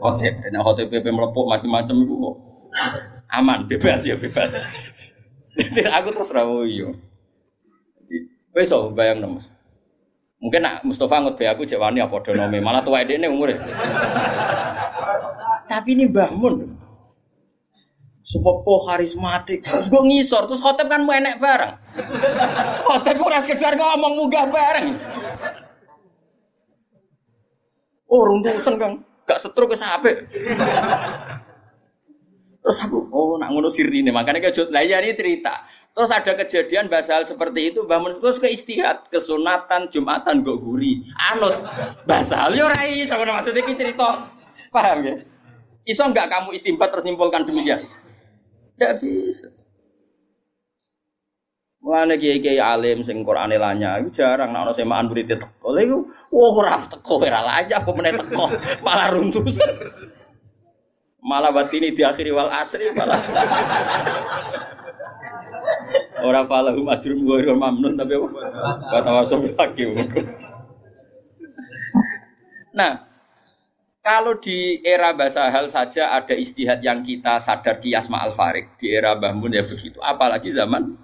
Khotib. 0.00 0.40
Nek 0.40 0.62
khotib 0.64 0.88
PP 0.88 1.12
melepuk 1.12 1.44
macam-macam 1.52 1.96
iku 2.00 2.14
kok 2.16 2.36
aman, 3.32 3.66
bebas 3.68 4.06
ya 4.06 4.16
bebas. 4.16 4.56
aku 5.96 6.08
terus 6.12 6.30
rawo 6.32 6.64
yo. 6.64 6.96
Wes 8.56 8.72
so 8.72 8.92
bayang 8.92 9.20
nemu. 9.20 9.55
Mungkin 10.36 10.60
nak 10.60 10.84
Mustafa 10.84 11.24
ngut 11.24 11.40
aku 11.40 11.64
cek 11.64 11.80
apa 11.80 12.16
donome 12.20 12.60
malah 12.60 12.84
tua 12.84 13.00
ini 13.00 13.24
umurnya. 13.24 13.64
Tapi 15.66 15.96
ini 15.96 16.06
Mbah 16.12 16.30
Mun. 16.36 16.76
Sepopo 18.26 18.82
karismatik. 18.84 19.62
Terus 19.62 19.86
gue 19.86 20.02
ngisor, 20.02 20.50
terus 20.50 20.58
khotib 20.58 20.90
kan 20.90 21.06
enek 21.06 21.38
bareng. 21.38 21.78
Khotib 22.84 23.22
ora 23.22 23.38
sekedar 23.38 23.78
ngomong 23.78 24.12
munggah 24.18 24.50
bareng. 24.50 24.88
Oh, 28.10 28.22
runtusan 28.26 28.78
Kang. 28.78 29.02
Gak 29.26 29.42
setruk 29.42 29.74
ke 29.74 29.76
sampe. 29.78 30.26
Terus 32.66 32.82
aku, 32.82 32.98
oh 33.14 33.38
nak 33.38 33.54
ngono 33.54 33.70
sirine, 33.70 34.10
makanya 34.10 34.50
kejut. 34.50 34.74
Lah 34.74 34.82
ya 34.82 34.98
ini 34.98 35.14
cerita. 35.14 35.54
Terus 35.94 36.10
ada 36.10 36.34
kejadian 36.34 36.90
basal 36.90 37.22
seperti 37.22 37.70
itu, 37.70 37.86
bangun 37.86 38.18
terus 38.18 38.42
ke 38.42 38.50
istihad, 38.50 39.06
kesunatan, 39.06 39.86
jumatan, 39.86 40.42
gak 40.42 40.58
guri, 40.58 41.06
anut. 41.14 41.54
Basal 42.10 42.58
yo 42.58 42.66
rai, 42.66 43.06
sama 43.06 43.22
maksudnya 43.22 43.62
ini 43.62 43.78
cerita. 43.78 44.18
Paham 44.74 44.98
ya? 45.06 45.14
Iso 45.86 46.02
enggak 46.02 46.26
kamu 46.26 46.58
istimbat 46.58 46.90
terus 46.90 47.06
nyimpulkan 47.06 47.46
demikian? 47.46 47.78
Tidak 48.74 48.92
bisa. 48.98 49.46
Mulane 51.86 52.18
kiai-kiai 52.18 52.58
alim 52.58 53.06
sing 53.06 53.22
Qur'ane 53.22 53.62
lanya 53.62 53.94
iku 54.02 54.10
jarang 54.10 54.50
nek 54.50 54.66
ana 54.66 54.72
semaan 54.74 55.06
murid 55.06 55.30
teko. 55.30 55.70
Lha 55.70 55.86
wah 56.34 56.50
ora 56.58 56.82
teko 56.82 57.22
ora 57.22 57.38
lanya 57.46 57.78
apa 57.78 57.90
meneh 57.94 58.18
teko 58.18 58.50
malah 58.82 59.14
runtuh. 59.14 59.46
Malah 61.26 61.50
batini 61.50 61.90
di 61.90 62.06
akhiri 62.06 62.30
wal 62.30 62.54
asri 62.54 62.86
malah. 62.94 63.18
Ora 66.22 66.46
falahu 66.46 66.86
majrum 66.86 67.26
wa 67.26 67.66
mamnun 67.66 67.98
tapi 67.98 68.14
apa? 68.14 68.78
Kata 68.78 69.10
wasab 69.10 69.42
lagi. 69.42 69.84
Nah, 72.76 73.02
kalau 74.06 74.38
di 74.38 74.78
era 74.86 75.10
bahasa 75.18 75.50
hal 75.50 75.66
saja 75.66 76.14
ada 76.14 76.38
istihad 76.38 76.78
yang 76.78 77.02
kita 77.02 77.42
sadar 77.42 77.82
kias 77.82 78.06
ma'al 78.06 78.38
farik. 78.38 78.78
Di 78.78 78.94
era 78.94 79.18
Bahmun 79.18 79.50
ya 79.50 79.66
begitu. 79.66 79.98
Apalagi 79.98 80.54
zaman 80.54 80.94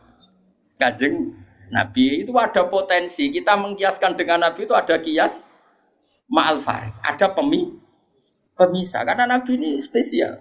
kajeng 0.79 1.35
Nabi 1.75 2.23
itu 2.23 2.31
ada 2.39 2.71
potensi. 2.71 3.35
Kita 3.35 3.59
mengkiaskan 3.59 4.15
dengan 4.15 4.47
Nabi 4.47 4.71
itu 4.71 4.75
ada 4.79 5.03
kias 5.03 5.51
ma'al 6.31 6.63
farik. 6.63 6.95
Ada 7.03 7.35
pemi, 7.35 7.82
pemisah. 8.57 9.03
Karena 9.07 9.25
Nabi 9.27 9.59
ini 9.59 9.71
spesial. 9.79 10.39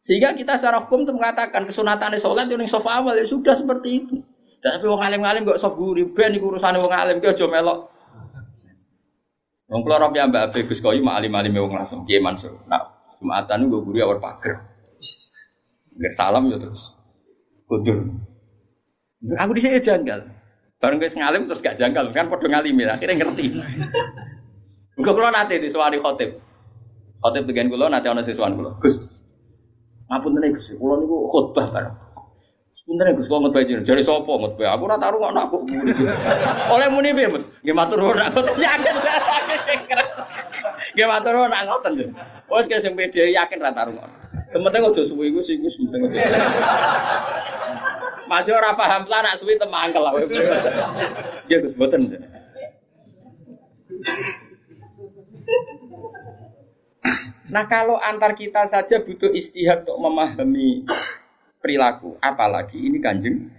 Sehingga 0.00 0.38
kita 0.38 0.54
secara 0.60 0.86
hukum 0.86 1.02
itu 1.02 1.12
mengatakan 1.12 1.66
kesunatan 1.66 2.14
sholat 2.14 2.46
yang 2.46 2.62
sofa 2.70 3.02
awal 3.02 3.18
ya 3.18 3.26
sudah 3.26 3.58
seperti 3.58 4.06
itu. 4.06 4.16
Dan 4.62 4.78
tapi 4.78 4.86
wong 4.86 5.02
alim-alim 5.02 5.42
gak 5.46 5.60
sof 5.60 5.74
guri 5.74 6.06
ben 6.10 6.32
iku 6.34 6.54
urusane 6.54 6.78
wong 6.80 6.90
alim 6.90 7.20
ki 7.20 7.28
aja 7.28 7.46
melok 7.46 7.92
Wong 9.66 9.82
kula 9.82 9.98
rob 9.98 10.14
ya 10.14 10.30
Mbak 10.30 10.42
Abe 10.50 10.58
Gus 10.66 10.78
Koyu 10.78 11.02
mak 11.02 11.18
alim-alim 11.18 11.58
wong 11.58 11.74
langsung 11.74 12.06
Kiai 12.06 12.22
Mansur. 12.22 12.54
Nah, 12.70 12.96
Jumatan 13.18 13.66
gue 13.66 13.80
guru 13.82 13.98
awal 14.04 14.18
pager. 14.22 14.62
Nggak 15.96 16.14
salam 16.14 16.46
ya 16.52 16.56
terus. 16.60 16.94
Kundur. 17.66 17.98
Aku 19.42 19.50
di 19.56 19.62
sini 19.64 19.82
janggal. 19.82 20.22
Bareng 20.78 21.00
guys 21.00 21.16
ngalim 21.16 21.48
terus 21.50 21.64
gak 21.64 21.74
janggal 21.80 22.12
kan 22.12 22.30
padha 22.30 22.46
ngalim 22.46 22.76
ya 22.78 22.94
akhirnya 22.94 23.16
ngerti. 23.26 23.58
Enggak 25.00 25.14
kula 25.16 25.34
nate 25.34 25.58
di 25.58 25.66
suwani 25.72 25.98
khotib. 25.98 26.45
Khotib 27.22 27.44
bagian 27.48 27.72
kula 27.72 27.88
nate 27.88 28.08
ana 28.08 28.22
siswan 28.22 28.54
kula. 28.54 28.76
Gus. 28.82 29.00
Ngapunten 30.06 30.54
Gus, 30.54 30.66
kula 30.78 30.94
niku 31.02 31.16
khotbah 31.32 31.66
bareng. 31.74 31.96
Sebenarnya 32.76 33.16
Gus 33.16 33.26
kok 33.26 33.40
ngutbah 33.40 33.64
jeneng 33.64 33.88
jare 33.88 34.04
sapa 34.04 34.28
ngutbah? 34.28 34.76
Aku 34.76 34.84
ora 34.84 35.00
taruh 35.00 35.16
ngono 35.16 35.40
aku. 35.48 35.56
Oleh 36.70 36.88
muni 36.92 37.16
piye, 37.16 37.32
Mas? 37.32 37.48
Nggih 37.64 37.72
matur 37.72 37.96
nuwun 37.98 38.20
aku 38.20 38.38
yakin. 38.60 38.94
Nggih 40.92 41.08
matur 41.08 41.32
nuwun 41.34 41.48
nak 41.48 41.64
ngoten. 41.64 41.92
Wes 42.52 42.68
sing 42.68 42.92
pede 42.92 43.32
yakin 43.32 43.64
ra 43.64 43.72
taruh. 43.72 43.96
Sementing 44.52 44.86
aja 44.86 45.02
suwi 45.02 45.32
iku 45.32 45.40
sing 45.40 45.64
penting. 45.64 46.20
Masih 48.28 48.52
ora 48.52 48.76
paham 48.76 49.08
lah 49.08 49.24
nak 49.24 49.40
suwi 49.40 49.56
temangkel 49.56 50.04
lah. 50.04 50.12
Nggih 51.48 51.58
Gus 51.64 51.74
mboten. 51.80 52.12
Nah 57.54 57.64
kalau 57.70 57.94
antar 57.98 58.34
kita 58.34 58.66
saja 58.66 59.02
butuh 59.02 59.30
istihad 59.30 59.86
untuk 59.86 59.98
memahami 60.02 60.82
perilaku. 61.62 62.18
Apalagi 62.18 62.78
ini 62.78 62.98
kanjeng. 62.98 63.50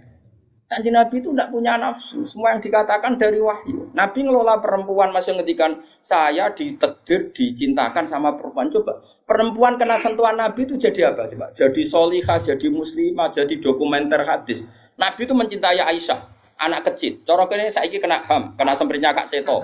Kanjeng 0.68 0.92
Nabi 1.00 1.24
itu 1.24 1.32
tidak 1.32 1.48
punya 1.48 1.80
nafsu. 1.80 2.28
Semua 2.28 2.52
yang 2.52 2.60
dikatakan 2.60 3.16
dari 3.16 3.40
wahyu. 3.40 3.88
Nabi 3.96 4.28
ngelola 4.28 4.60
perempuan 4.60 5.08
masih 5.16 5.40
ngetikan 5.40 5.80
saya 6.04 6.52
ditedir, 6.52 7.32
dicintakan 7.32 8.04
sama 8.04 8.36
perempuan. 8.36 8.68
Coba 8.68 9.00
perempuan 9.24 9.80
kena 9.80 9.96
sentuhan 9.96 10.36
Nabi 10.36 10.68
itu 10.68 10.76
jadi 10.76 11.16
apa? 11.16 11.24
Coba 11.32 11.56
jadi 11.56 11.82
solihah, 11.88 12.44
jadi 12.44 12.68
muslimah, 12.68 13.32
jadi 13.32 13.54
dokumenter 13.56 14.28
hadis. 14.28 14.68
Nabi 15.00 15.24
itu 15.24 15.32
mencintai 15.32 15.80
Aisyah 15.80 16.37
anak 16.58 16.90
kecil. 16.92 17.22
Cara 17.22 17.46
kene 17.46 17.70
saiki 17.70 18.02
kena 18.02 18.26
ham, 18.26 18.58
kena 18.58 18.74
semprinya 18.74 19.14
Kak 19.14 19.30
Seto. 19.30 19.62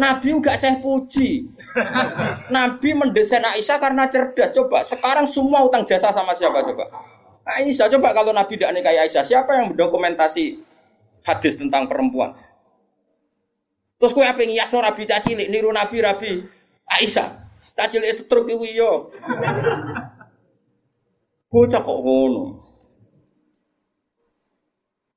Nabi 0.00 0.28
enggak 0.32 0.56
saya 0.56 0.80
puji. 0.80 1.44
Nabi 2.48 2.88
mendesain 2.96 3.44
Aisyah 3.44 3.76
karena 3.76 4.08
cerdas. 4.08 4.56
Coba 4.56 4.80
sekarang 4.80 5.28
semua 5.28 5.62
utang 5.62 5.84
jasa 5.84 6.08
sama 6.08 6.32
siapa 6.32 6.64
coba? 6.64 6.88
Aisyah 7.44 7.92
coba 7.92 8.16
kalau 8.16 8.32
Nabi 8.32 8.56
tidak 8.56 8.80
nikahi 8.80 8.98
Aisyah, 9.08 9.24
siapa 9.24 9.60
yang 9.60 9.76
mendokumentasi 9.76 10.56
hadis 11.24 11.54
tentang 11.60 11.84
perempuan? 11.88 12.32
Terus 13.98 14.12
kue 14.14 14.24
apa 14.24 14.40
yang 14.40 14.56
no 14.72 14.78
Nabi 14.80 15.02
cacilik, 15.04 15.48
niru 15.52 15.68
Nabi 15.68 15.96
Rabi 16.00 16.32
Aisyah. 16.88 17.28
Cacilik 17.76 18.10
setruk 18.10 18.48
itu 18.50 18.74
yo. 18.74 19.12
Bocah 21.48 21.80
kok 21.80 21.98
ngono. 22.04 22.67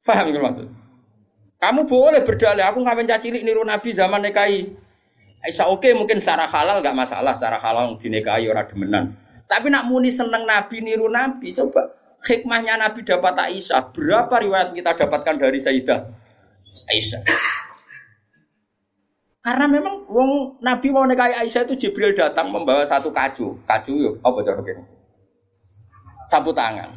Faham 0.02 0.34
gitu 0.34 0.42
maksud? 0.42 0.68
Kamu 1.62 1.86
boleh 1.86 2.26
berdalih, 2.26 2.66
aku 2.66 2.82
ngapain 2.82 3.06
cacilik 3.06 3.46
niru 3.46 3.62
Nabi 3.62 3.94
zaman 3.94 4.26
nikahi. 4.26 4.66
Aisyah 5.46 5.70
oke 5.70 5.86
okay, 5.86 5.94
mungkin 5.94 6.18
secara 6.18 6.50
halal 6.50 6.82
nggak 6.82 6.98
masalah, 6.98 7.34
secara 7.38 7.62
halal 7.62 7.98
dinikahi 8.02 8.50
orang 8.50 8.66
demenan. 8.66 9.06
Tapi 9.46 9.70
nak 9.70 9.86
muni 9.86 10.10
seneng 10.10 10.46
Nabi 10.50 10.82
niru 10.82 11.06
Nabi, 11.06 11.54
coba 11.54 11.94
hikmahnya 12.26 12.82
Nabi 12.82 13.06
dapat 13.06 13.34
Aisyah. 13.38 13.94
Berapa 13.94 14.42
riwayat 14.42 14.74
kita 14.74 14.98
dapatkan 15.06 15.36
dari 15.38 15.62
Sayyidah 15.62 16.02
Aisyah? 16.90 17.22
Karena 19.42 19.66
memang 19.70 20.06
wong 20.10 20.62
Nabi 20.66 20.88
mau 20.90 21.06
nikahi 21.06 21.46
Aisyah 21.46 21.70
itu 21.70 21.78
Jibril 21.78 22.18
datang 22.18 22.50
membawa 22.50 22.86
satu 22.86 23.14
kacu. 23.14 23.58
Kacu 23.70 23.94
yuk, 23.98 24.14
apa 24.22 24.38
cara 24.42 24.58
begini? 24.62 24.82
Sapu 26.26 26.54
tangan. 26.54 26.90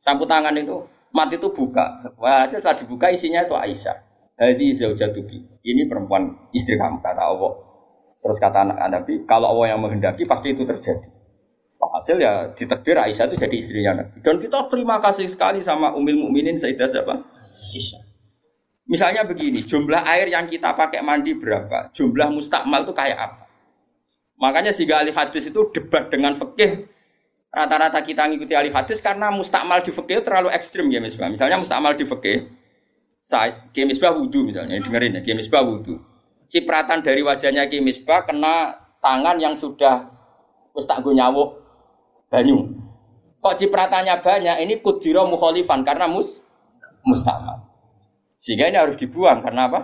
Sapu 0.00 0.24
tangan 0.24 0.56
itu 0.56 0.97
mati 1.12 1.36
itu 1.40 1.48
buka. 1.52 2.04
Wah, 2.20 2.48
setelah 2.48 2.76
dibuka 2.76 3.06
isinya 3.12 3.44
itu 3.44 3.54
Aisyah. 3.54 3.96
Hadi 4.38 4.70
zaujatuki. 4.78 5.60
Ini 5.66 5.90
perempuan 5.90 6.50
istri 6.54 6.78
kamu 6.78 7.02
kata 7.02 7.22
Allah. 7.22 7.52
Terus 8.22 8.38
kata 8.38 8.66
anak 8.66 8.78
Nabi, 8.90 9.26
kalau 9.26 9.50
Allah 9.54 9.74
yang 9.74 9.80
menghendaki 9.82 10.26
pasti 10.26 10.54
itu 10.54 10.62
terjadi. 10.62 11.08
Hasil 11.78 12.20
ya 12.20 12.52
ditakdir 12.54 12.94
Aisyah 13.00 13.32
itu 13.32 13.36
jadi 13.42 13.56
istrinya 13.58 13.92
Nabi. 14.04 14.22
Dan 14.22 14.38
kita 14.38 14.70
terima 14.70 15.02
kasih 15.02 15.26
sekali 15.26 15.58
sama 15.64 15.96
Umil 15.98 16.20
Mukminin 16.20 16.54
Sayyidah 16.54 16.86
siapa? 16.86 17.14
Aisyah. 17.58 18.02
Misalnya 18.88 19.28
begini, 19.28 19.60
jumlah 19.60 20.00
air 20.00 20.32
yang 20.32 20.48
kita 20.48 20.72
pakai 20.72 21.04
mandi 21.04 21.36
berapa? 21.36 21.92
Jumlah 21.92 22.32
mustakmal 22.32 22.88
itu 22.88 22.96
kayak 22.96 23.18
apa? 23.20 23.44
Makanya 24.40 24.70
sehingga 24.70 25.02
ahli 25.02 25.12
hadis 25.12 25.50
itu 25.50 25.60
debat 25.74 26.08
dengan 26.08 26.32
fikih 26.38 26.86
rata-rata 27.48 28.04
kita 28.04 28.28
ngikuti 28.28 28.52
ahli 28.52 28.70
hadis 28.72 29.00
karena 29.00 29.32
mustakmal 29.32 29.80
di 29.80 29.90
fikih 29.90 30.20
terlalu 30.20 30.52
ekstrim 30.52 30.88
ya 30.92 31.00
misbah. 31.00 31.32
Misalnya 31.32 31.60
mustakmal 31.60 31.96
di 31.96 32.04
fikih, 32.04 32.58
saya 33.18 33.66
Misbah 33.74 34.14
wudhu 34.14 34.46
misalnya, 34.46 34.78
dengerin 34.78 35.18
ya, 35.18 35.34
Misbah 35.34 35.66
wudhu. 35.66 35.98
Cipratan 36.48 37.04
dari 37.04 37.20
wajahnya 37.20 37.68
Ki 37.68 37.82
Misbah 37.82 38.24
kena 38.24 38.78
tangan 39.04 39.36
yang 39.36 39.58
sudah 39.58 40.08
mustak 40.72 41.02
nyawuk 41.02 41.60
banyu. 42.30 42.72
Kok 43.38 43.54
cipratannya 43.58 44.18
banyak, 44.18 44.56
ini 44.64 44.80
kudiro 44.82 45.28
mukholifan 45.28 45.84
karena 45.86 46.08
mus 46.08 46.42
mustakmal. 47.04 47.68
Sehingga 48.38 48.70
ini 48.70 48.78
harus 48.78 48.96
dibuang 48.98 49.42
karena 49.42 49.66
apa? 49.70 49.80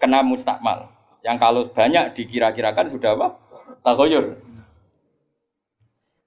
Kena 0.00 0.24
mustakmal. 0.24 0.90
Yang 1.20 1.36
kalau 1.36 1.62
banyak 1.68 2.16
dikira-kirakan 2.16 2.92
sudah 2.96 3.10
apa? 3.16 3.28
Tagoyur. 3.84 4.40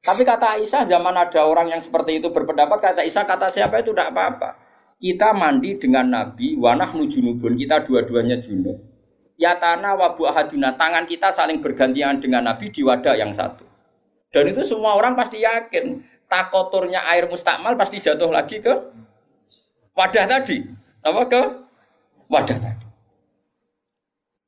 Tapi 0.03 0.27
kata 0.27 0.59
Aisyah 0.59 0.83
zaman 0.83 1.15
ada 1.15 1.47
orang 1.47 1.71
yang 1.71 1.79
seperti 1.79 2.19
itu 2.19 2.27
berpendapat 2.27 2.75
kata 2.83 2.99
Aisyah 3.07 3.23
kata 3.23 3.47
siapa 3.47 3.79
itu 3.79 3.95
tidak 3.95 4.11
apa-apa. 4.11 4.59
Kita 4.99 5.31
mandi 5.31 5.79
dengan 5.79 6.11
Nabi, 6.11 6.59
wanah 6.59 6.91
junubun, 6.91 7.55
kita 7.55 7.87
dua-duanya 7.87 8.43
junub. 8.43 8.83
Ya 9.39 9.55
tanah 9.55 9.95
wabu 9.95 10.27
ahaduna, 10.27 10.75
tangan 10.75 11.07
kita 11.07 11.31
saling 11.31 11.63
bergantian 11.63 12.19
dengan 12.19 12.51
Nabi 12.51 12.67
di 12.67 12.83
wadah 12.83 13.15
yang 13.15 13.31
satu. 13.31 13.63
Dan 14.31 14.51
itu 14.51 14.67
semua 14.67 14.99
orang 14.99 15.15
pasti 15.15 15.39
yakin. 15.43 16.11
takoturnya 16.23 17.05
air 17.13 17.29
mustakmal 17.29 17.77
pasti 17.77 18.01
jatuh 18.01 18.33
lagi 18.33 18.57
ke 18.57 18.73
wadah 19.93 20.25
tadi. 20.25 20.65
Apa 21.05 21.29
ke 21.29 21.41
wadah 22.25 22.57
tadi. 22.57 22.87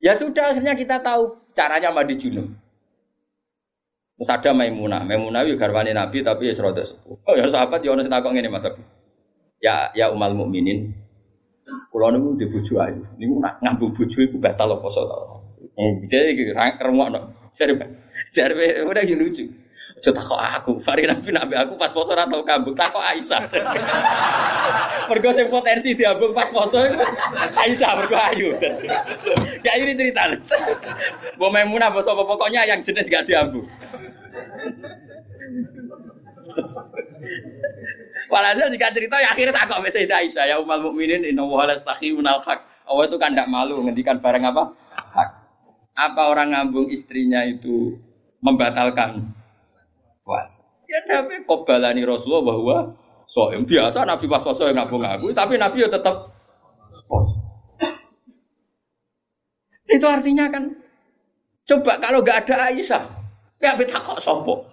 Ya 0.02 0.18
sudah 0.18 0.50
akhirnya 0.50 0.74
kita 0.74 0.98
tahu 0.98 1.38
caranya 1.54 1.94
mandi 1.94 2.18
junub. 2.18 2.50
Terus 4.16 4.30
ada 4.32 4.50
Maimunah. 4.56 5.04
Maimunah 5.04 5.44
itu 5.44 5.60
garwani 5.60 5.92
Nabi 5.92 6.24
tapi 6.24 6.48
ya 6.48 6.54
seroda 6.56 6.80
sepuh. 6.80 7.20
Oh 7.28 7.34
ya 7.36 7.44
sahabat 7.52 7.84
ya 7.84 7.92
ono 7.92 8.08
takok 8.08 8.32
ngene 8.32 8.48
Mas 8.48 8.64
Abi. 8.64 8.80
Ya 9.60 9.92
ya 9.92 10.08
umal 10.08 10.32
mukminin. 10.32 10.96
Kulo 11.92 12.08
niku 12.14 12.40
di 12.40 12.46
bojo 12.48 12.80
ayu. 12.80 13.04
Niku 13.20 13.42
nak 13.44 13.60
ngambung 13.60 13.92
bojo 13.92 14.18
iku 14.24 14.40
batal 14.40 14.72
apa 14.72 14.88
to. 14.88 15.02
Eh 15.76 15.90
jadi 16.08 16.32
iki 16.32 16.42
rungokno. 16.56 17.52
Jare 17.52 17.72
jare 18.32 18.84
udah 18.88 19.04
lucu. 19.20 19.44
Aja 19.96 20.12
takok 20.12 20.36
aku, 20.36 20.72
Fari 20.84 21.08
Nabi 21.08 21.32
nabi 21.32 21.56
aku 21.56 21.72
pas 21.80 21.88
foto 21.88 22.12
ora 22.12 22.28
tau 22.28 22.44
kambung, 22.44 22.76
takok 22.76 23.00
Aisyah. 23.00 23.48
mergo 25.08 25.32
sing 25.32 25.48
potensi 25.48 25.96
diambung 25.96 26.36
pas 26.36 26.52
foto 26.52 26.84
itu 26.84 27.00
Aisyah 27.56 27.90
mergo 27.96 28.16
ayu. 28.28 28.52
Gak 29.64 29.74
ini 29.80 29.96
cerita. 29.96 30.28
Mbok 31.40 31.48
Maimunah 31.48 31.88
apa 31.88 32.04
sapa 32.04 32.28
pokoknya 32.28 32.68
yang 32.68 32.84
jenis 32.84 33.08
gak 33.08 33.24
diambung. 33.24 33.64
Walhasil 38.28 38.68
jika 38.68 38.92
cerita 38.92 39.16
ya 39.16 39.32
akhirnya 39.32 39.56
takok 39.56 39.80
wis 39.80 39.96
Aisyah 39.96 40.44
ya 40.44 40.56
umal 40.60 40.92
mukminin 40.92 41.24
inna 41.24 41.40
wa 41.40 41.64
la 41.64 41.72
minal 42.04 42.44
haq. 42.44 42.60
Allah 42.84 43.04
itu 43.08 43.16
kan 43.16 43.32
tidak 43.32 43.48
malu 43.48 43.80
ngendikan 43.80 44.20
barang 44.20 44.44
apa? 44.44 44.76
Hak. 44.92 45.30
Apa 45.96 46.22
orang 46.28 46.52
ngambung 46.52 46.92
istrinya 46.92 47.40
itu 47.48 47.96
membatalkan 48.44 49.35
puasa. 50.26 50.66
Ya 50.90 50.98
Nabi 51.06 51.46
kobalani 51.46 52.02
Rasulullah 52.02 52.42
bahwa 52.42 52.76
soem 53.30 53.62
biasa 53.62 54.02
Nabi 54.02 54.26
pas 54.26 54.42
puasa 54.42 54.66
yang 54.66 54.82
ngabung 54.82 55.06
ngaku, 55.06 55.30
tapi 55.30 55.54
Nabi 55.54 55.86
ya 55.86 55.88
tetap 55.90 56.34
pos. 57.06 57.46
Itu 59.86 60.02
artinya 60.10 60.50
kan, 60.50 60.74
coba 61.62 62.02
kalau 62.02 62.26
nggak 62.26 62.42
ada 62.42 62.74
Aisyah, 62.74 63.02
ya 63.62 63.78
kita 63.78 64.02
kok 64.02 64.18
sopo. 64.18 64.66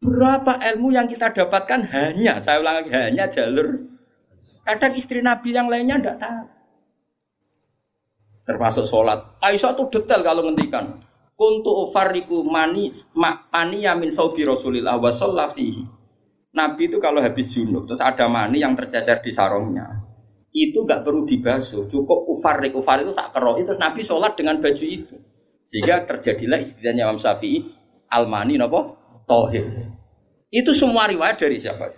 Berapa 0.00 0.62
ilmu 0.72 0.94
yang 0.94 1.10
kita 1.10 1.34
dapatkan 1.34 1.90
hanya, 1.90 2.38
saya 2.40 2.62
ulang 2.62 2.80
lagi, 2.80 2.90
hanya 2.94 3.26
jalur. 3.28 3.84
Kadang 4.64 4.94
istri 4.94 5.20
Nabi 5.20 5.52
yang 5.52 5.66
lainnya 5.68 5.98
tidak 6.00 6.18
tahu. 6.22 6.44
Termasuk 8.48 8.86
sholat. 8.88 9.20
Aisyah 9.44 9.76
tuh 9.76 9.92
detail 9.92 10.24
kalau 10.24 10.46
ngendikan. 10.46 11.09
Kuntu 11.40 11.88
ufariku 11.88 12.44
mani 12.44 12.92
mani 13.48 13.80
yamin 13.80 14.12
saubi 14.12 14.44
Rasulillah 14.44 15.00
wa 15.00 15.08
fihi. 15.56 15.88
Nabi 16.52 16.92
itu 16.92 17.00
kalau 17.00 17.24
habis 17.24 17.48
junub 17.48 17.88
terus 17.88 18.04
ada 18.04 18.28
mani 18.28 18.60
yang 18.60 18.76
tercecer 18.76 19.24
di 19.24 19.32
sarungnya. 19.32 19.88
Itu 20.52 20.84
gak 20.84 21.00
perlu 21.00 21.24
dibasuh, 21.24 21.88
cukup 21.88 22.28
ufarik 22.28 22.76
ufar 22.76 23.00
itu 23.00 23.16
tak 23.16 23.32
kerok. 23.32 23.64
Terus 23.64 23.80
Nabi 23.80 24.04
sholat 24.04 24.36
dengan 24.36 24.60
baju 24.60 24.84
itu. 24.84 25.16
Sehingga 25.64 26.04
terjadilah 26.04 26.60
istilahnya 26.60 27.08
Imam 27.08 27.16
Syafi'i 27.16 27.64
al-mani 28.12 28.60
nopo 28.60 29.00
tohir. 29.24 29.64
Itu 30.52 30.76
semua 30.76 31.08
riwayat 31.08 31.40
dari 31.40 31.56
siapa? 31.56 31.88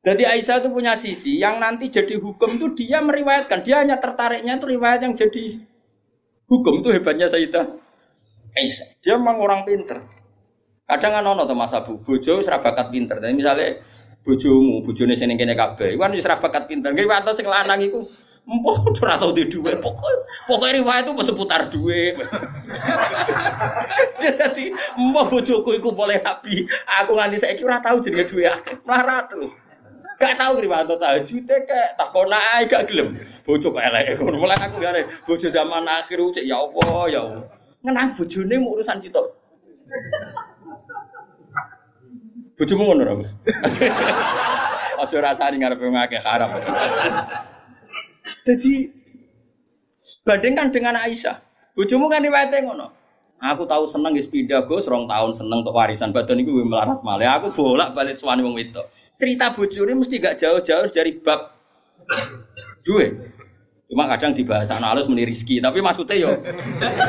Jadi 0.00 0.26
Aisyah 0.26 0.64
itu 0.64 0.68
punya 0.74 0.98
sisi 0.98 1.38
yang 1.38 1.62
nanti 1.62 1.86
jadi 1.86 2.18
hukum 2.18 2.56
itu 2.56 2.74
dia 2.74 2.98
meriwayatkan. 2.98 3.62
Dia 3.62 3.84
hanya 3.84 4.02
tertariknya 4.02 4.58
itu 4.58 4.66
riwayat 4.66 5.06
yang 5.06 5.14
jadi 5.14 5.69
Hukum 6.50 6.82
itu 6.82 6.90
hebatnya 6.90 7.30
Sayyidah 7.30 7.66
Aisyah. 8.50 8.88
Dia 8.98 9.14
memang 9.14 9.38
orang 9.38 9.62
pinter. 9.62 10.02
Kadang 10.82 11.22
kan 11.22 11.22
ono 11.22 11.46
Mas 11.54 11.70
Abu, 11.70 12.02
bojo 12.02 12.42
serabakat 12.42 12.90
pinter. 12.90 13.22
Dan 13.22 13.38
misalnya 13.38 13.78
bojomu, 14.26 14.82
bojone 14.82 15.14
sini 15.14 15.38
kene 15.38 15.54
kabeh, 15.54 15.94
iku 15.94 16.02
kan 16.02 16.12
wis 16.12 16.26
bakat 16.26 16.66
pinter. 16.66 16.90
Nggih 16.90 17.06
wates 17.06 17.38
sing 17.38 17.46
lanang 17.46 17.78
iku 17.80 18.02
ora 19.04 19.14
tau 19.20 19.30
di 19.30 19.46
duwe 19.46 19.78
pokok 19.78 20.10
pokoknya 20.50 20.82
riwayat 20.82 21.06
itu 21.06 21.22
seputar 21.22 21.70
duwe. 21.70 22.18
Jadi 24.40 24.74
empok 24.98 25.24
bojoku 25.30 25.70
iku 25.78 25.94
boleh 25.94 26.18
nabi. 26.18 26.66
Aku 27.04 27.14
nganti 27.14 27.38
saiki 27.38 27.62
ora 27.62 27.78
tau 27.78 28.02
jenenge 28.02 28.26
duwe 28.26 28.50
akeh. 28.50 28.82
Melarat 28.82 29.30
terus. 29.30 29.54
Gak 30.20 30.34
tahu 30.36 30.52
Kriwanto 30.60 30.94
tahajud 30.96 31.44
kayak 31.44 31.96
takon 31.96 32.32
ae 32.32 32.64
gak 32.64 32.88
gelem. 32.88 33.20
Bojo 33.44 33.72
kok 33.72 33.84
elek 33.84 34.16
ngono. 34.20 34.36
Mulai 34.40 34.56
aku 34.56 34.76
gare 34.80 35.02
bojo 35.24 35.48
zaman 35.48 35.84
akhir 35.84 36.20
cek 36.20 36.44
ya 36.44 36.56
Allah 36.60 37.02
ya. 37.08 37.22
Ngenang 37.84 38.16
bojone 38.16 38.54
mau 38.60 38.76
urusan 38.76 39.00
sitok. 39.00 39.26
Bojomu 42.60 42.92
ngono 42.92 43.02
ora, 43.08 43.14
Mas? 43.16 43.32
Aja 45.00 45.16
rasani 45.24 45.56
ngarepe 45.64 45.80
ngake 45.88 46.20
haram. 46.20 46.60
Jadi 48.44 48.92
bandingkan 50.28 50.68
dengan 50.68 51.00
Aisyah. 51.00 51.40
Bojomu 51.72 52.12
kan 52.12 52.20
riwayate 52.20 52.60
ngono. 52.60 52.92
Aku 53.40 53.64
tahu 53.64 53.88
seneng 53.88 54.12
wis 54.12 54.28
pindah 54.28 54.68
Gus, 54.68 54.84
rong 54.84 55.08
tahun 55.08 55.32
seneng 55.32 55.64
untuk 55.64 55.72
warisan 55.72 56.12
badan 56.12 56.44
iku 56.44 56.52
melarat 56.60 57.00
malah. 57.00 57.40
Aku 57.40 57.56
bolak-balik 57.56 58.20
suwani 58.20 58.44
wong 58.44 58.52
wedok 58.52 58.84
cerita 59.20 59.52
bujuri 59.52 59.92
mesti 59.92 60.16
gak 60.16 60.40
jauh-jauh 60.40 60.88
dari 60.88 61.12
bab 61.20 61.52
duit. 62.82 63.12
Cuma 63.90 64.06
kadang 64.06 64.32
di 64.32 64.46
bahasa 64.46 64.78
analis 64.78 65.10
meni 65.10 65.26
rizki, 65.26 65.58
tapi 65.58 65.82
maksudnya 65.82 66.14
yo 66.14 66.30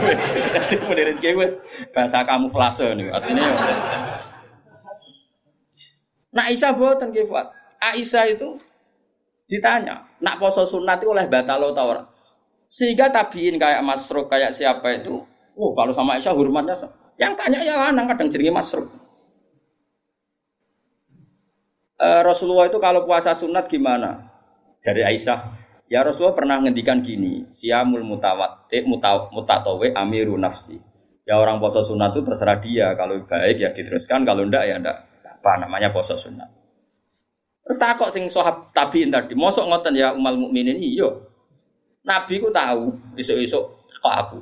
meni 0.90 1.04
rizki 1.06 1.32
wes 1.38 1.56
bahasa 1.94 2.26
kamuflase 2.26 2.92
nih 2.98 3.08
artinya 3.14 3.42
yo. 3.46 3.56
Nah 6.32 6.44
Aisyah 6.50 6.74
boten 6.74 7.14
Fuad. 7.14 7.48
Aisyah 7.78 8.26
itu 8.34 8.58
ditanya, 9.46 10.10
nak 10.24 10.40
poso 10.40 10.64
sunat 10.64 11.04
itu 11.04 11.12
oleh 11.12 11.28
batalo 11.28 11.76
tawar. 11.76 12.08
Sehingga 12.72 13.12
tabiin 13.12 13.60
kayak 13.60 13.84
Masruk 13.84 14.32
kayak 14.32 14.56
siapa 14.56 14.96
itu, 14.96 15.22
oh 15.60 15.72
kalau 15.76 15.92
sama 15.92 16.18
Aisyah 16.18 16.34
hormatnya 16.34 16.80
yang 17.20 17.36
tanya 17.36 17.62
ya 17.62 17.76
lanang 17.78 18.10
kadang 18.10 18.32
jadi 18.32 18.50
Masruk. 18.50 18.90
Eh, 22.02 22.22
Rasulullah 22.26 22.66
itu 22.66 22.82
kalau 22.82 23.06
puasa 23.06 23.38
sunat 23.38 23.70
gimana? 23.70 24.26
Jadi 24.82 25.06
Aisyah, 25.06 25.40
ya 25.86 26.02
Rasulullah 26.02 26.34
pernah 26.34 26.58
ngendikan 26.58 27.06
gini, 27.06 27.46
siamul 27.54 28.02
mutawat, 28.02 28.66
eh, 28.74 28.82
mutatawe 29.30 29.88
amiru 29.94 30.34
nafsi. 30.34 30.82
Ya 31.30 31.38
orang 31.38 31.62
puasa 31.62 31.86
sunat 31.86 32.18
itu 32.18 32.26
terserah 32.26 32.58
dia, 32.58 32.98
kalau 32.98 33.22
baik 33.30 33.58
ya 33.62 33.70
diteruskan, 33.70 34.26
kalau 34.26 34.50
ndak 34.50 34.66
ya 34.66 34.82
ndak. 34.82 34.98
Apa 35.22 35.62
namanya 35.62 35.94
puasa 35.94 36.18
sunat? 36.18 36.50
Terus 37.62 37.78
takok 37.78 38.10
sing 38.10 38.26
sohab 38.34 38.74
tabiin 38.74 39.14
tadi, 39.14 39.38
mosok 39.38 39.70
ngoten 39.70 39.94
ya 39.94 40.18
umal 40.18 40.34
mukminin 40.34 40.82
iyo. 40.82 41.30
Nabi 42.02 42.42
ku 42.42 42.50
tahu, 42.50 42.98
isuk-isuk 43.14 43.64
kok 44.02 44.16
aku. 44.26 44.40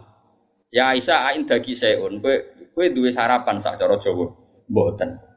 Ya 0.71 0.95
Aisyah 0.95 1.35
ain 1.35 1.43
dagi 1.43 1.75
seun, 1.75 2.23
kue 2.23 2.55
kue 2.71 2.87
duwe 2.95 3.11
sarapan 3.11 3.59
sak 3.59 3.75
cara 3.75 3.99
Jawa. 3.99 4.31
Mboten. 4.71 5.28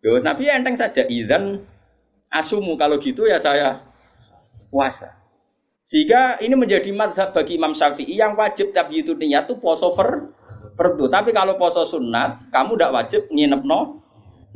Yo, 0.00 0.16
Nabi 0.16 0.48
enteng 0.48 0.72
saja 0.72 1.04
izan 1.04 1.60
asumu 2.32 2.80
kalau 2.80 2.96
gitu 2.96 3.28
ya 3.28 3.36
saya 3.36 3.84
puasa. 4.72 5.12
Sehingga 5.84 6.40
ini 6.40 6.56
menjadi 6.56 6.88
madhab 6.94 7.36
bagi 7.36 7.60
Imam 7.60 7.76
Syafi'i 7.76 8.16
yang 8.16 8.32
wajib 8.32 8.72
tapi 8.72 9.04
itu 9.04 9.12
niat 9.12 9.44
itu 9.44 9.60
poso 9.60 9.92
fer 9.92 10.32
perdu. 10.72 11.12
Tapi 11.12 11.36
kalau 11.36 11.60
poso 11.60 11.84
sunat, 11.84 12.48
kamu 12.48 12.78
tidak 12.78 12.92
wajib 12.96 13.22
nginep 13.28 13.60
no 13.66 14.00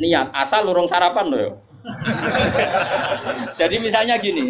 niat 0.01 0.33
asal 0.33 0.65
lurung 0.65 0.89
sarapan 0.89 1.29
loh. 1.29 1.61
Jadi 3.61 3.77
misalnya 3.85 4.17
gini, 4.17 4.49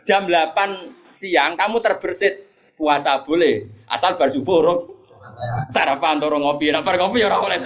jam 0.00 0.24
8 0.24 1.12
siang 1.12 1.60
kamu 1.60 1.84
terbersit 1.84 2.48
puasa 2.76 3.20
boleh 3.20 3.68
asal 3.88 4.16
bar 4.16 4.32
subuh 4.32 4.88
sarapan 5.68 6.16
turun 6.16 6.40
ngopi, 6.40 6.72
rapar 6.72 6.96
ngopi 6.96 7.20
ya 7.20 7.28
ora 7.28 7.38
oleh 7.44 7.58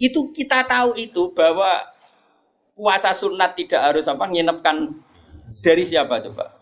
itu 0.00 0.32
kita 0.32 0.64
tahu 0.64 0.96
itu 0.96 1.36
bahwa 1.36 1.84
puasa 2.72 3.12
sunat 3.12 3.52
tidak 3.52 3.84
harus 3.84 4.08
apa 4.08 4.24
nginepkan 4.32 4.96
dari 5.60 5.84
siapa 5.84 6.24
coba? 6.24 6.56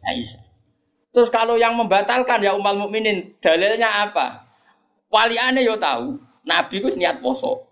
Aisyah. 0.00 0.48
Terus 1.12 1.28
kalau 1.28 1.60
yang 1.60 1.76
membatalkan 1.76 2.40
ya 2.40 2.56
umat 2.56 2.80
mukminin 2.80 3.36
dalilnya 3.44 4.08
apa? 4.08 4.48
Wali 5.12 5.36
aneh 5.36 5.66
yo 5.66 5.76
tahu, 5.76 6.16
Nabi 6.48 6.80
ku 6.80 6.88
niat 6.96 7.20
poso. 7.20 7.68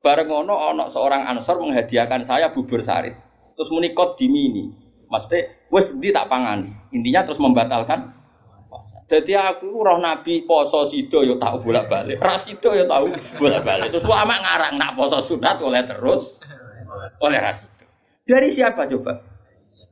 Bareng 0.00 0.46
ono 0.46 0.54
ono 0.54 0.84
seorang 0.86 1.26
ansor 1.26 1.58
menghadiahkan 1.58 2.22
saya 2.22 2.54
bubur 2.54 2.80
sarit. 2.80 3.16
Terus 3.58 3.68
munikot 3.74 4.16
dimini. 4.16 4.72
Maksudnya, 5.10 5.50
wes 5.74 5.98
di 5.98 6.14
tak 6.14 6.30
pangan. 6.30 6.70
Intinya 6.94 7.26
terus 7.26 7.42
membatalkan 7.42 8.14
puasa. 8.70 9.02
Jadi 9.10 9.34
aku 9.34 9.82
roh 9.82 9.98
Nabi 9.98 10.46
poso 10.46 10.86
sido 10.86 11.26
yo 11.26 11.34
tahu 11.42 11.66
bolak-balik. 11.66 12.22
Ras 12.22 12.46
sido 12.46 12.70
yo 12.70 12.86
tahu 12.86 13.10
bolak-balik. 13.42 13.90
Terus 13.90 14.06
lama 14.06 14.38
ngarang 14.38 14.78
nak 14.78 14.94
poso 14.94 15.18
sunat 15.18 15.58
oleh 15.58 15.82
terus 15.82 16.38
oleh 17.18 17.38
ras 17.42 17.66
itu. 17.66 17.84
Dari 18.30 18.48
siapa 18.48 18.86
coba? 18.86 19.18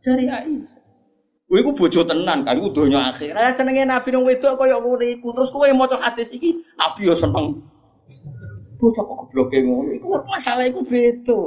Dari 0.06 0.30
Aisyah. 0.30 0.78
Kowe 1.48 1.56
iku 1.64 1.72
bojo 1.72 2.04
tenan 2.04 2.44
kan 2.44 2.60
iku 2.60 2.70
donya 2.76 3.08
akhir. 3.08 3.32
Lah 3.32 3.48
senenge 3.50 3.88
Nabi 3.88 4.12
nang 4.12 4.22
wedok 4.22 4.60
kaya 4.60 4.78
ngono 4.78 5.00
iku. 5.00 5.32
Terus 5.32 5.50
kowe 5.50 5.64
maca 5.74 5.96
hadis 5.98 6.30
iki 6.30 6.60
Nabi 6.78 7.08
yo 7.08 7.16
seneng. 7.16 7.64
Bocah 8.78 9.02
kok 9.02 9.16
gobloke 9.26 9.58
ngono. 9.64 9.90
Iku 9.90 10.06
masalah 10.28 10.68
iku 10.68 10.84
beda. 10.84 11.40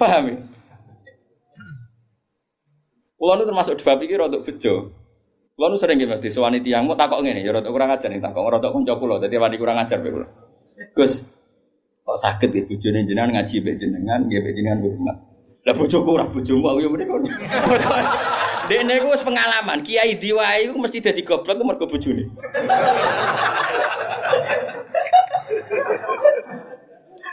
Paham 0.00 0.24
ya? 0.32 0.38
Kulo 3.18 3.34
nu 3.34 3.42
termasuk 3.42 3.82
dua 3.82 3.98
pikir 3.98 4.22
untuk 4.22 4.46
bejo. 4.46 4.94
Kulo 5.58 5.66
nu 5.66 5.76
sering 5.76 5.98
gitu, 5.98 6.14
disewani 6.22 6.62
tiang 6.62 6.86
mau 6.86 6.94
takok 6.94 7.26
ngene, 7.26 7.42
ya 7.42 7.50
rada 7.50 7.66
kurang 7.66 7.90
ajar 7.90 8.14
nih 8.14 8.22
takok, 8.22 8.46
rada 8.46 8.70
kanca 8.70 8.94
kulo, 8.94 9.18
dadi 9.18 9.34
wani 9.34 9.58
kurang 9.58 9.82
ajar 9.82 9.98
kulo. 9.98 10.22
Gus, 10.94 11.26
kok 12.06 12.14
sakit 12.14 12.54
gitu 12.54 12.78
bojone 12.78 13.02
jenengan 13.02 13.34
ngaji 13.34 13.54
mbek 13.58 13.74
jenengan, 13.82 14.22
nggih 14.30 14.38
mbek 14.38 14.52
jenengan 14.54 14.78
hormat. 14.86 15.16
Lah 15.66 15.74
bojoku 15.74 16.10
ora 16.14 16.30
bojomu 16.30 16.70
aku 16.70 16.78
ya 16.78 16.88
kono. 16.94 17.26
Dekne 18.70 19.02
ku 19.02 19.10
wis 19.10 19.26
pengalaman, 19.26 19.82
kiai 19.82 20.14
diwai 20.14 20.70
ku 20.70 20.78
mesti 20.78 21.02
dadi 21.02 21.26
goblok 21.26 21.58
ku 21.58 21.66
mergo 21.66 21.90
bojone. 21.90 22.22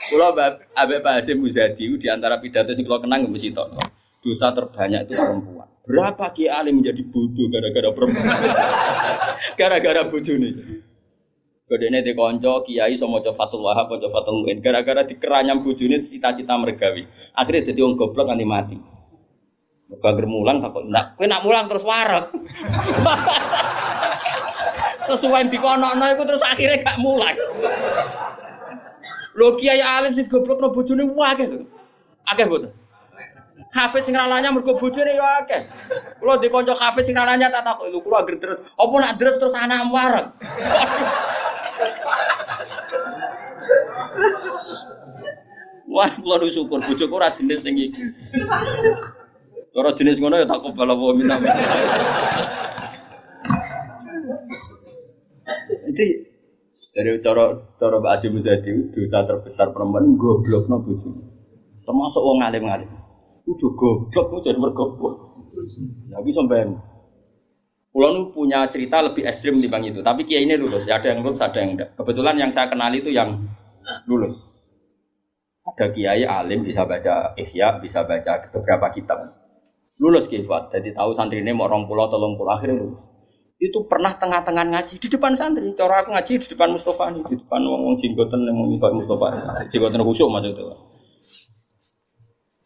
Kulo 0.05 0.37
Abe 0.77 1.01
Pak 1.01 1.13
Hasim 1.17 1.41
Muzadi 1.41 1.89
di 1.97 2.07
antara 2.09 2.37
pidato 2.37 2.77
sing 2.77 2.85
kulo 2.85 3.01
kenang 3.01 3.25
mesti 3.25 3.49
tok. 3.49 3.73
Dosa 4.21 4.53
terbanyak 4.53 5.05
itu 5.05 5.13
perempuan. 5.17 5.54
Berapa 5.85 6.33
kiai 6.33 6.49
alim 6.49 6.81
menjadi 6.81 7.01
bodoh 7.05 7.45
gara-gara 7.53 7.89
perempuan? 7.93 8.25
gara-gara 9.59 10.01
bojone. 10.09 10.49
Kodene 11.65 12.01
di 12.01 12.13
konco 12.13 12.65
kiai 12.65 12.97
sama 12.97 13.21
maca 13.21 13.33
Fatul 13.37 13.61
Wahab, 13.61 13.93
maca 13.93 14.09
Fatul 14.09 14.41
Muin. 14.41 14.61
Gara-gara 14.65 15.05
dikeranyam 15.05 15.61
bojone 15.61 16.01
cita-cita 16.01 16.57
mergawi. 16.57 17.05
Akhirnya 17.37 17.69
jadi 17.69 17.85
wong 17.85 17.97
goblok 18.01 18.33
nanti 18.33 18.45
mati. 18.45 18.77
Mergo 19.85 20.25
mulang 20.25 20.65
takut 20.65 20.89
ndak 20.89 21.13
kowe 21.13 21.29
nak 21.29 21.45
mulang 21.45 21.69
terus 21.69 21.85
warak. 21.85 22.25
terus 25.05 25.21
suwen 25.21 25.45
dikonokno 25.45 26.05
iku 26.17 26.25
terus 26.25 26.41
akhirnya 26.41 26.81
gak 26.81 26.97
mulang. 26.97 27.37
Lho 29.37 29.53
kiai 29.61 29.85
alim 29.85 30.17
sing 30.17 30.25
goblokno 30.25 30.73
bojone 30.73 31.05
akeh 31.05 31.45
lho. 31.45 31.69
Akeh 32.25 32.49
mboten. 32.49 32.73
Hafiz 33.75 34.07
sing 34.07 34.15
ralanya 34.15 34.55
mergo 34.55 34.79
bojone 34.79 35.19
ya 35.19 35.43
akeh. 35.43 35.67
Kula 36.23 36.39
di 36.39 36.47
kanca 36.47 36.71
hafiz 36.79 37.11
sing 37.11 37.11
ralanya 37.11 37.51
tak 37.51 37.67
takok 37.67 37.91
lho 37.91 37.99
kula 37.99 38.23
agar 38.23 38.39
terus. 38.39 38.63
Apa 38.79 38.95
nak 39.03 39.19
terus 39.19 39.35
terus 39.35 39.51
anak 39.51 39.91
wareg. 39.91 40.31
Wah, 45.91 46.07
kula 46.07 46.39
nu 46.39 46.47
syukur 46.47 46.79
bojoku 46.79 47.19
ora 47.19 47.35
jenis 47.35 47.67
sing 47.67 47.75
iki. 47.75 47.99
Ora 49.75 49.91
jenis 49.91 50.23
ngono 50.23 50.39
ya 50.39 50.47
tak 50.47 50.63
kobal 50.63 50.95
apa 50.95 51.05
minta. 51.11 51.35
Jadi 55.83 56.05
dari 56.95 57.11
cara 57.19 57.59
cara 57.75 57.99
Pak 57.99 58.11
Asim 58.15 58.39
Muzadi 58.39 58.71
dosa 58.95 59.27
terbesar 59.27 59.75
perempuan 59.75 60.15
goblok 60.15 60.71
no 60.71 60.79
bojo. 60.79 61.11
Termasuk 61.83 62.23
wong 62.23 62.39
alim-alim. 62.39 63.04
Udah 63.45 63.71
goblok 63.77 64.25
kok 64.33 64.41
jadi 64.41 64.57
bergoblok. 64.57 65.29
Nah 66.09 66.19
bisa 66.25 66.41
ben. 66.49 66.81
Pulau 67.93 68.11
nu 68.11 68.21
punya 68.35 68.67
cerita 68.67 68.99
lebih 68.99 69.23
ekstrim 69.23 69.61
bang 69.71 69.87
itu, 69.87 70.03
tapi 70.03 70.27
kiai 70.27 70.43
ini 70.43 70.59
lulus. 70.59 70.83
Ya, 70.83 70.99
ada 70.99 71.15
yang 71.15 71.23
lulus, 71.23 71.39
ada 71.39 71.55
yang 71.63 71.79
enggak. 71.79 71.95
Kebetulan 71.95 72.35
yang 72.35 72.51
saya 72.51 72.67
kenal 72.67 72.91
itu 72.91 73.07
yang 73.07 73.47
lulus. 74.03 74.51
Ada 75.63 75.95
kiai 75.95 76.27
alim 76.27 76.67
bisa 76.67 76.83
baca 76.83 77.31
ihya, 77.39 77.79
bisa 77.79 78.03
baca 78.03 78.51
beberapa 78.51 78.91
kitab. 78.91 79.23
Lulus 80.03 80.27
kifat, 80.27 80.75
jadi 80.75 80.91
tahu 80.91 81.15
santri 81.15 81.39
ini 81.39 81.55
mau 81.55 81.71
orang 81.71 81.87
pulau, 81.87 82.11
tolong 82.11 82.35
pulau 82.35 82.59
akhirnya 82.59 82.83
lulus 82.83 83.15
itu 83.55 83.87
pernah 83.87 84.11
tengah-tengah 84.19 84.67
ngaji 84.67 84.99
di 84.99 85.07
depan 85.07 85.31
santri. 85.31 85.63
Cara 85.79 86.03
aku 86.03 86.11
ngaji 86.11 86.43
di 86.43 86.47
depan 86.51 86.75
Mustafa 86.75 87.07
nih, 87.15 87.23
di 87.31 87.35
depan 87.39 87.61
wong 87.63 87.81
wong 87.87 87.95
jinggoten 88.03 88.43
yang 88.43 88.55
mau 88.59 88.91
Mustafa. 88.91 89.27
Jinggoten 89.71 90.03
khusyuk 90.03 90.27
maksudnya. 90.27 90.75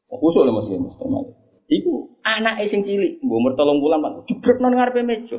Khusyuk 0.10 0.50
lah 0.50 0.54
masih 0.58 0.82
Mustafa. 0.82 1.22
Iku 1.70 2.18
anak 2.26 2.66
sing 2.66 2.82
cilik, 2.82 3.22
mbok 3.22 3.38
umur 3.38 3.54
tolong 3.54 3.78
bulan 3.78 4.02
pak, 4.02 4.26
jebrek 4.26 4.58
nang 4.58 4.74
ngarepe 4.74 5.06
meja. 5.06 5.38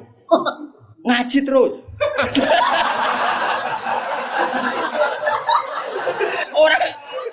Ngaji 1.07 1.39
terus. 1.43 1.75
Orang 6.61 6.83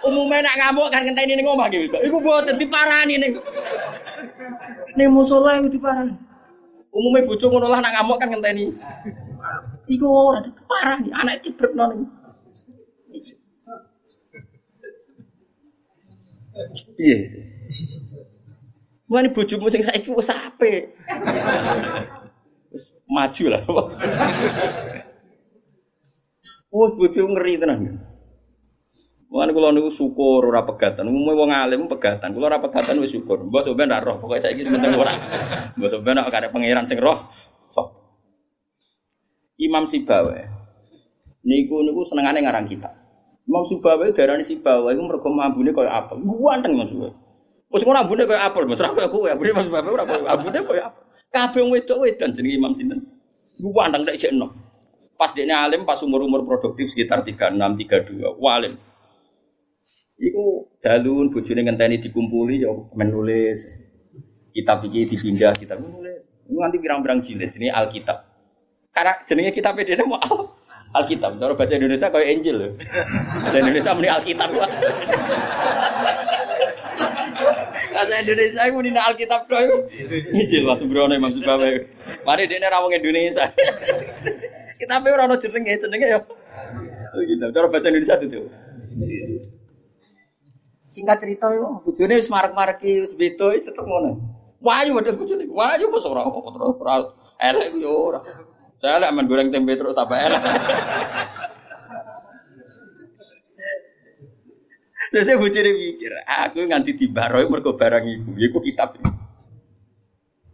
umumnya 0.07 0.39
nak 0.41 0.57
ngamuk 0.57 0.87
kan 0.89 1.03
ngenteni 1.05 1.37
ning 1.37 1.45
omah 1.45 1.69
gitu. 1.69 1.99
Iku 1.99 2.17
mboten 2.23 2.57
diparani 2.57 3.21
ning. 3.21 3.37
Ning 4.97 5.09
musala 5.13 5.61
iku 5.61 5.69
diparani. 5.69 6.15
Umumnya 6.89 7.27
bojo 7.27 7.45
ngono 7.53 7.67
lah 7.69 7.83
nak 7.83 7.93
ngamuk 8.01 8.17
kan 8.17 8.33
ngenteni. 8.33 8.71
Iku 9.87 10.07
ora 10.09 10.41
parah 10.65 10.97
nih, 11.03 11.11
anak 11.13 11.43
cibrek 11.43 11.75
non. 11.77 12.16
Iya. 16.97 17.17
Mulane 19.07 19.31
bojomu 19.31 19.71
sing 19.71 19.85
saiki 19.85 20.11
wis 20.11 20.33
apik. 20.33 20.91
Wis 22.73 22.85
maju 23.07 23.43
lah. 23.47 23.61
Wes 26.67 26.91
bojo 26.99 27.21
ngeri 27.31 27.55
tenan. 27.61 28.03
Mulane 29.31 29.51
kula 29.55 29.71
niku 29.71 29.91
syukur 29.95 30.43
ora 30.43 30.67
pegatan. 30.67 31.07
Umume 31.07 31.39
wong 31.39 31.51
alim 31.55 31.87
pegatan. 31.87 32.35
Kula 32.35 32.51
ora 32.51 32.59
pegatan 32.59 32.99
wis 32.99 33.15
syukur. 33.15 33.47
Mbok 33.47 33.63
sampean 33.63 33.91
ora 33.95 34.03
roh, 34.03 34.19
pokoke 34.19 34.43
saiki 34.43 34.67
penting 34.67 34.91
ora. 34.99 35.15
Mbok 35.79 35.89
sampean 35.91 36.19
nek 36.19 36.31
karep 36.33 36.51
pangeran 36.51 36.83
sing 36.83 36.99
roh. 36.99 37.31
Sok. 37.71 37.87
Imam 39.61 39.87
Sibawa. 39.87 40.35
Niku 41.47 41.79
niku 41.79 42.03
senengane 42.03 42.43
ngarang 42.43 42.67
kitab. 42.67 43.06
Imam 43.47 43.63
Sibawa 43.63 44.11
darani 44.11 44.43
Sibawa 44.43 44.91
iku 44.91 45.01
mergo 45.07 45.31
mambune 45.31 45.71
koyo 45.71 45.87
apel. 45.87 46.19
Ganteng 46.19 46.75
Mas 46.75 46.91
Sibawa. 46.91 47.15
Wis 47.71 47.83
ngono 47.87 47.99
ambune 48.03 48.23
koyo 48.27 48.41
apel, 48.43 48.63
Mas. 48.67 48.83
Ora 48.83 48.91
koyo 48.91 49.07
kowe, 49.07 49.27
ambune 49.31 49.51
Mas 49.55 49.65
Sibawa 49.71 49.87
ora 49.87 50.03
koyo 50.03 50.23
ambune 50.27 50.59
koyo 50.67 50.81
apel. 50.83 51.03
Kabeh 51.31 51.63
wedok 51.63 51.97
wedan 52.03 52.35
jenenge 52.35 52.59
Imam 52.59 52.75
sinten. 52.75 52.99
Ganteng 53.63 54.03
nek 54.03 54.19
jekno. 54.19 54.47
Pas 55.17 55.31
dekne 55.33 55.55
alim 55.55 55.81
pas 55.87 55.97
umur-umur 56.03 56.43
produktif 56.45 56.91
sekitar 56.91 57.23
36 57.23 57.55
32. 58.11 58.35
Walim. 58.37 58.75
Iku 60.19 60.67
dalun 60.83 61.31
bojone 61.31 61.61
ngenteni 61.63 62.03
dikumpuli 62.03 62.67
ya 62.67 62.71
menulis. 62.93 63.63
Kitab 64.51 64.83
iki 64.91 65.07
dipindah 65.07 65.55
kita 65.55 65.79
menulis. 65.79 66.21
Nanti 66.51 66.77
pirang-pirang 66.83 67.23
jilid 67.23 67.49
jenenge 67.49 67.73
Alkitab. 67.73 68.27
Karena 68.91 69.13
jenenge 69.23 69.55
kitab 69.55 69.79
dene 69.79 70.03
mau 70.03 70.56
Alkitab. 70.95 71.39
Cara 71.39 71.53
bahasa 71.55 71.75
Indonesia 71.75 72.07
kayak 72.07 72.27
Injil 72.31 72.55
loh. 72.55 72.71
Bahasa 73.43 73.57
Indonesia 73.59 73.91
muni 73.97 74.09
Alkitab. 74.09 74.49
Bahasa 77.91 78.15
Indonesia 78.21 78.61
iku 78.67 78.75
muni 78.79 78.91
Alkitab 78.95 79.41
doh. 79.51 79.89
Injil 80.31 80.63
Mas 80.63 80.81
Brono 80.85 81.13
Imam 81.13 81.33
Subawe. 81.35 81.69
Mari 82.23 82.47
dene 82.47 82.67
ra 82.71 82.79
wong 82.83 82.95
Indonesia. 82.95 83.51
Kitabe 84.77 85.09
ora 85.09 85.25
ono 85.25 85.41
jenenge, 85.41 85.81
jenenge 85.81 86.07
ya. 86.07 86.19
Gitu. 87.17 87.45
Cara 87.49 87.67
bahasa 87.67 87.89
Indonesia 87.89 88.15
itu. 88.21 88.45
Singkat 90.87 91.17
cerita 91.19 91.51
itu, 91.51 91.83
bujune 91.83 92.15
wis 92.15 92.31
marek-mareki 92.31 93.03
wis 93.03 93.11
beda 93.17 93.51
tetep 93.59 93.83
ngono. 93.83 94.23
Wayu 94.63 94.95
ada 94.97 95.11
bujune. 95.11 95.43
Wayu 95.51 95.91
kok 95.91 96.07
ora 96.07 96.23
apa 96.23 96.39
terus 96.55 97.05
elek 97.37 97.67
yo 97.81 97.91
ora. 98.13 98.21
Saya 98.77 99.01
elek 99.01 99.11
men 99.13 99.25
goreng 99.25 99.49
tempe 99.49 99.73
terus 99.73 99.97
tambah 99.97 100.17
elek. 100.17 100.43
Terus 105.07 105.23
saya 105.23 105.39
bujune 105.39 105.71
mikir, 105.71 106.11
aku 106.27 106.67
nganti 106.67 106.91
dibaroi 106.93 107.47
mergo 107.47 107.73
barang 107.79 108.03
ibu, 108.05 108.35
iku 108.37 108.59
kitab. 108.59 108.99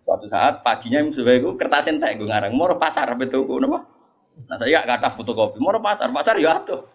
Suatu 0.06 0.30
saat 0.30 0.62
paginya 0.62 1.04
sebagai 1.10 1.42
itu 1.42 1.50
kertas 1.58 1.90
entek 1.90 2.22
gue 2.22 2.30
ngarang, 2.30 2.54
mau 2.54 2.70
pasar 2.78 3.10
betul 3.18 3.50
gue 3.50 3.60
napa? 3.66 3.82
Nah 4.46 4.56
saya 4.62 4.86
gak 4.86 4.88
kata 4.98 5.08
fotokopi, 5.18 5.58
mau 5.58 5.74
pasar, 5.82 6.14
pasar 6.14 6.38
ya 6.38 6.62
tuh. 6.62 6.86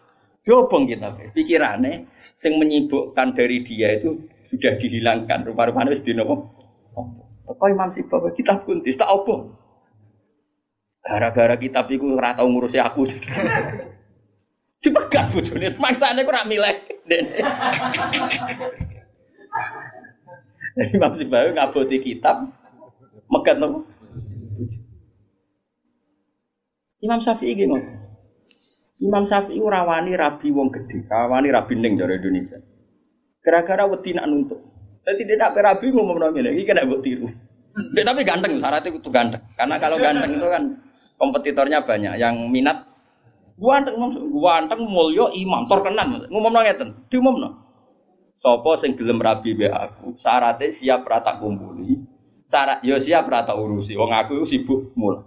Dobong 0.46 0.88
kita, 0.88 1.12
pikirannya, 1.34 2.08
sing 2.16 2.56
menyibukkan 2.56 3.36
dari 3.36 3.60
dia 3.66 4.00
itu 4.00 4.16
sudah 4.48 4.80
dihilangkan. 4.80 5.44
Rupa-rupanya 5.44 5.92
wis 5.92 6.00
dinopo. 6.06 6.48
Apa 7.44 7.64
Imam 7.68 7.92
Sibab 7.92 8.32
kita 8.32 8.64
pun 8.64 8.80
tak 8.80 9.08
apa? 9.08 9.36
Gara-gara 11.08 11.56
kitab 11.56 11.88
itu 11.88 12.04
ora 12.12 12.36
tau 12.36 12.44
ngurusi 12.44 12.76
aku. 12.76 13.08
Dipegat 14.78 15.32
bojone, 15.32 15.72
mangsane 15.80 16.20
ku 16.22 16.30
ora 16.30 16.44
milih. 16.44 16.76
Imam 20.94 21.12
Sibab 21.16 21.56
ngaboti 21.56 21.98
kitab 21.98 22.46
megat 23.26 23.56
nopo? 23.58 23.88
Imam 26.98 27.18
Syafi'i 27.22 27.54
gini 27.54 27.78
Imam 28.98 29.22
Syafi'i 29.22 29.62
rawani 29.62 30.18
rabi 30.18 30.50
wong 30.50 30.74
gede, 30.74 31.06
rawani 31.06 31.54
rabi 31.54 31.74
ning 31.78 31.94
dari 31.98 32.18
Indonesia. 32.18 32.58
Gara-gara 33.42 33.86
wedi 33.86 34.14
nak 34.14 34.26
nuntut. 34.26 34.58
Jadi 35.06 35.22
dia 35.24 35.38
nak 35.38 35.54
rabi 35.54 35.88
ngomong 35.94 36.20
ngene 36.34 36.52
iki 36.52 36.66
kena 36.66 36.84
mbok 36.84 37.00
tiru. 37.00 37.30
Dia, 37.78 38.02
tapi 38.02 38.26
ganteng, 38.26 38.58
syaratnya 38.58 38.90
itu 38.90 39.10
ganteng. 39.14 39.42
Karena 39.54 39.78
kalau 39.78 40.02
ganteng 40.02 40.34
itu 40.34 40.48
kan 40.50 40.62
kompetitornya 41.18 41.84
banyak. 41.84 42.16
Yang 42.16 42.34
minat 42.48 42.86
ganteng 43.58 43.98
ganteng 44.30 44.80
mulya 44.86 45.26
imam. 45.34 45.66
Terkenan 45.66 46.30
ngomong 46.30 46.62
ngeten. 46.64 47.10
Diumumno. 47.10 47.68
Sapa 48.38 48.78
sing 48.78 48.94
gelem 48.94 49.18
rabi 49.18 49.58
be 49.58 49.66
aku? 49.66 50.14
Syaratnya 50.14 50.70
siap 50.70 51.02
rata 51.02 51.42
kumpuli. 51.42 51.98
Syarat 52.46 52.86
yo 52.86 52.94
siap 53.02 53.26
rata 53.26 53.58
urusi. 53.58 53.98
Wong 53.98 54.14
aku 54.14 54.46
sibuk 54.46 54.94
mul 54.94 55.26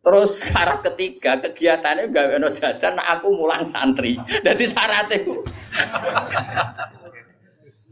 Terus 0.00 0.30
syarat 0.48 0.80
ketiga 0.80 1.36
kegiatannya 1.44 2.08
gak 2.08 2.40
ono 2.40 2.48
jajan 2.48 2.96
aku 2.96 3.28
mulang 3.36 3.60
santri. 3.68 4.16
Jadi 4.46 4.64
syaratnya 4.64 5.16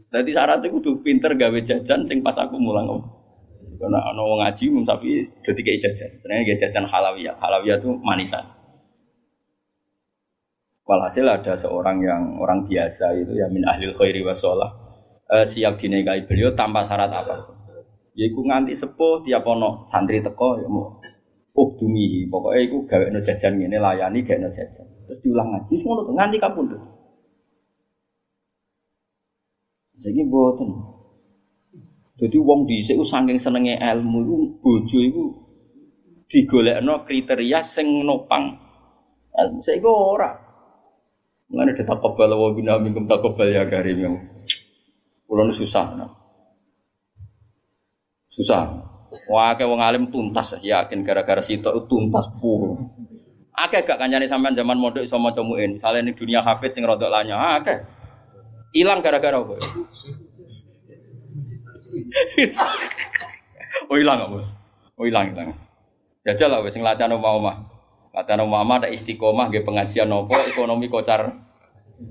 Jadi 0.09 0.29
syarat 0.33 0.65
itu 0.65 0.81
tuh 0.81 0.97
pinter 1.05 1.37
gawe 1.37 1.59
jajan 1.61 2.01
sing 2.09 2.25
pas 2.25 2.33
aku 2.41 2.57
mulang. 2.57 2.89
Karena 3.79 3.99
ana 4.11 4.21
wong 4.21 4.43
ngaji 4.43 4.65
tapi 4.83 5.23
dadi 5.41 5.61
kayak 5.63 5.79
jajan. 5.79 6.11
Senenge 6.19 6.43
kayak 6.51 6.59
jajan 6.67 6.83
halawiyah. 6.83 7.35
Halawiyah 7.39 7.79
itu 7.79 7.89
manisan. 8.03 8.43
Walhasil 10.83 11.23
ada 11.23 11.53
seorang 11.55 12.03
yang 12.03 12.23
orang 12.41 12.65
biasa 12.67 13.13
itu 13.15 13.37
ya 13.37 13.45
min 13.47 13.61
ahlil 13.61 13.93
khairi 13.93 14.25
wasolah 14.25 14.73
eh, 15.29 15.45
siap 15.45 15.77
beliau 16.25 16.51
tanpa 16.57 16.83
syarat 16.83 17.13
apa. 17.13 17.55
Yaiku 18.17 18.41
nganti 18.43 18.73
sepuh 18.75 19.21
tiap 19.23 19.45
ono 19.45 19.85
santri 19.87 20.19
teko 20.19 20.59
ya 20.59 20.67
mau 20.67 20.99
ukdumi 21.59 22.29
pokoknya 22.31 22.59
iku 22.63 22.77
gawe 22.87 23.05
no 23.11 23.19
jajan 23.19 23.59
ini 23.59 23.77
layani 23.77 24.23
gawe 24.23 24.39
no 24.39 24.49
jajan 24.53 24.87
terus 25.07 25.19
diulang 25.19 25.49
ngaji 25.51 25.73
tuh 25.81 26.13
nganti 26.15 26.37
kapun 26.39 26.71
tuh 26.71 26.81
jadi 29.99 30.23
buatan 30.31 30.69
jadi 32.19 32.37
wong 32.43 32.67
di 32.67 32.83
sini 32.83 33.01
saking 33.01 33.39
senengnya 33.39 33.79
ilmu 33.95 34.19
itu 34.27 34.35
bojo 34.59 34.99
itu 34.99 35.23
digolekno 36.27 37.07
kriteria 37.07 37.63
sing 37.63 38.03
nopang 38.03 38.59
ilmu 39.33 39.59
saya 39.63 39.79
ora 39.87 40.31
Mengenai 41.49 41.73
detak 41.73 41.97
kebal 41.97 42.29
wa 42.37 42.53
bina 42.53 42.77
minkum 42.77 43.09
tak 43.09 43.25
kebal 43.25 43.49
ya 43.49 43.65
karim 43.65 44.21
Pulau 45.25 45.49
susah, 45.53 45.93
nah. 45.93 46.09
susah. 48.33 48.65
Wah, 49.29 49.53
kayak 49.53 49.69
wong 49.69 49.81
alim 49.81 50.09
tuntas 50.09 50.57
yakin 50.61 51.05
gara-gara 51.05 51.41
sitok 51.41 51.85
tuntas 51.85 52.25
pur. 52.41 52.81
Akeh 53.53 53.85
gak 53.85 54.01
kancane 54.01 54.25
sampean 54.25 54.57
zaman 54.57 54.81
modok 54.81 55.05
iso 55.05 55.21
maca 55.21 55.45
muin. 55.45 55.77
Misale 55.77 56.01
ning 56.01 56.17
dunia 56.17 56.41
hafid 56.41 56.73
sing 56.73 56.81
rodok 56.81 57.13
lanya, 57.13 57.61
akeh. 57.61 57.77
Hilang 58.73 59.05
gara-gara 59.05 59.37
apa? 59.37 59.53
Oh 63.89 63.97
hilang? 63.97 64.17
Bos? 64.33 64.47
Oh 64.99 65.05
hilang 65.07 65.31
hilang. 65.31 65.55
Jajal 66.27 66.51
lah 66.51 66.59
sing 66.69 66.83
latihan 66.83 67.15
omah-omah. 67.15 67.55
Latihan 68.13 68.43
omah 68.43 68.61
ada 68.67 68.89
istiqomah 68.91 69.47
nggih 69.49 69.63
pengajian 69.63 70.09
nopo 70.09 70.35
ekonomi 70.49 70.91
kocar. 70.91 71.31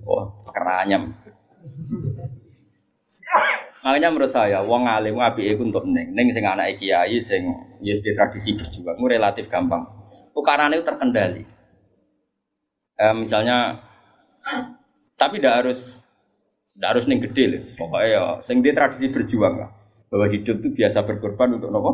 Oh, 0.04 0.44
keranyam. 0.52 1.16
Makanya 3.78 4.08
menurut 4.12 4.32
saya, 4.32 4.60
wong 4.60 4.84
alim 4.84 5.16
api 5.16 5.54
itu 5.54 5.64
untuk 5.64 5.88
neng, 5.88 6.12
neng 6.12 6.28
sing 6.28 6.44
anak 6.44 6.76
kiai 6.76 7.16
sing 7.24 7.48
yes 7.80 8.04
di 8.04 8.12
tradisi 8.12 8.52
berjuang, 8.52 9.00
relatif 9.00 9.48
gampang. 9.48 9.86
Tukaran 10.36 10.76
itu 10.76 10.84
terkendali. 10.84 11.42
Eh, 12.98 13.14
misalnya, 13.14 13.80
tapi 15.16 15.40
tidak 15.40 15.64
harus 15.64 16.04
tidak 16.74 16.88
harus 16.94 17.04
neng 17.08 17.22
gede 17.22 17.44
loh. 17.48 17.62
Pokoknya 17.80 18.08
ya, 18.12 18.22
sing 18.44 18.60
di 18.60 18.70
tradisi 18.74 19.08
berjuang 19.08 19.54
lah. 19.56 19.70
Bahwa 20.08 20.26
hidup 20.32 20.56
itu 20.64 20.68
biasa 20.72 21.04
berkorban 21.04 21.60
untuk 21.60 21.68
nopo 21.68 21.92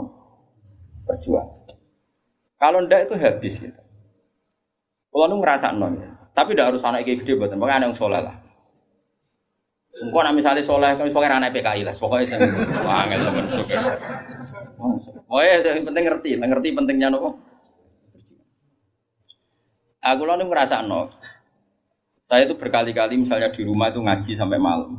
berjuang. 1.04 1.48
Kalau 2.56 2.78
ndak 2.86 3.10
itu 3.10 3.14
habis 3.20 3.54
gitu. 3.60 3.82
Kalau 5.14 5.30
nu 5.30 5.38
ngerasa 5.38 5.70
non, 5.76 5.94
tapi 6.34 6.56
tidak 6.56 6.74
harus 6.74 6.82
anak 6.82 7.06
kiai 7.06 7.22
gede 7.22 7.38
buatan, 7.38 7.60
pokoknya 7.60 7.76
anak 7.78 7.88
yang 7.94 7.98
soleh 7.98 8.20
lah. 8.24 8.36
Engko 9.94 10.18
nek 10.26 10.34
misale 10.34 10.58
soleh 10.58 10.98
kok 10.98 11.06
pokoke 11.14 11.30
ana 11.30 11.54
PKI 11.54 11.86
lah, 11.86 11.94
pokoke 11.94 12.26
sing 12.26 12.42
angel 13.02 13.20
temen. 13.30 13.46
Oh 15.30 15.38
ya, 15.38 15.62
yang 15.62 15.86
penting 15.86 16.04
ngerti, 16.10 16.30
ngerti 16.34 16.68
pentingnya 16.74 17.14
nopo. 17.14 17.38
Aku 20.02 20.26
lalu 20.26 20.50
ngerasa 20.50 20.82
no. 20.82 21.14
Saya 22.18 22.50
itu 22.50 22.58
berkali-kali 22.58 23.20
misalnya 23.20 23.54
di 23.54 23.62
rumah 23.62 23.94
itu 23.94 24.00
ngaji 24.02 24.32
sampai 24.34 24.58
malam. 24.58 24.98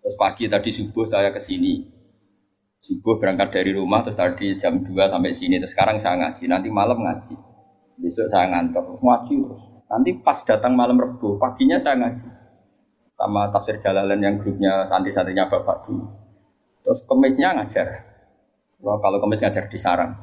Terus 0.00 0.14
pagi 0.14 0.46
tadi 0.46 0.70
subuh 0.70 1.10
saya 1.10 1.34
ke 1.34 1.42
sini. 1.42 1.99
Subuh 2.80 3.20
berangkat 3.20 3.52
dari 3.52 3.76
rumah 3.76 4.00
terus 4.00 4.16
tadi 4.16 4.56
jam 4.56 4.80
2 4.80 4.88
sampai 4.88 5.36
sini. 5.36 5.60
Terus 5.60 5.72
sekarang 5.76 6.00
saya 6.00 6.16
ngaji, 6.16 6.48
nanti 6.48 6.68
malam 6.72 7.00
ngaji. 7.00 7.34
Besok 8.00 8.32
saya 8.32 8.48
ngantor, 8.48 8.98
ngaji 9.00 9.34
terus. 9.36 9.62
Nanti 9.90 10.10
pas 10.24 10.40
datang 10.46 10.72
malam 10.72 10.96
Rebu, 10.96 11.36
paginya 11.36 11.76
saya 11.76 11.98
ngaji 11.98 12.40
sama 13.20 13.52
tafsir 13.52 13.76
Jalalain 13.76 14.16
yang 14.24 14.40
grupnya 14.40 14.88
santri-santrinya 14.88 15.52
bapak 15.52 15.84
dulu. 15.84 16.08
Terus 16.80 17.04
kemisnya 17.04 17.52
ngajar. 17.52 18.08
Wah, 18.80 18.96
kalau 18.96 19.20
kemis 19.20 19.44
ngajar 19.44 19.68
di 19.68 19.76
sarang. 19.76 20.16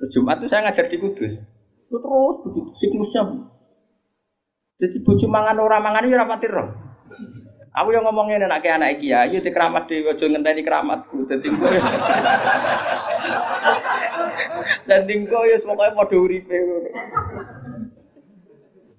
Terus 0.00 0.08
Jumat 0.16 0.40
itu 0.40 0.48
saya 0.48 0.64
ngajar 0.64 0.88
di 0.88 0.96
Kudus. 0.96 1.36
Itu 1.84 1.96
terus 2.00 2.36
begitu 2.48 2.70
siklusnya. 2.80 3.22
Jadi 4.80 4.96
bojo 5.04 5.28
mangan 5.28 5.60
ora 5.60 5.76
mangan 5.84 6.08
ya 6.08 6.24
rapati 6.24 6.48
roh. 6.48 6.68
Aku 7.70 7.94
yang 7.94 8.02
ngomongin 8.02 8.42
anak 8.42 8.66
anak 8.66 8.98
iki 8.98 9.14
ya, 9.14 9.30
di 9.30 9.46
keramat 9.46 9.86
di 9.86 10.02
aja 10.02 10.26
ngenteni 10.26 10.66
keramatku. 10.66 11.22
Dadi 11.30 11.46
kok 11.54 11.70
Dan 14.90 15.06
tingko 15.06 15.46
ya 15.46 15.56
semoga 15.62 15.94
padha 15.94 16.18
uripe 16.18 16.56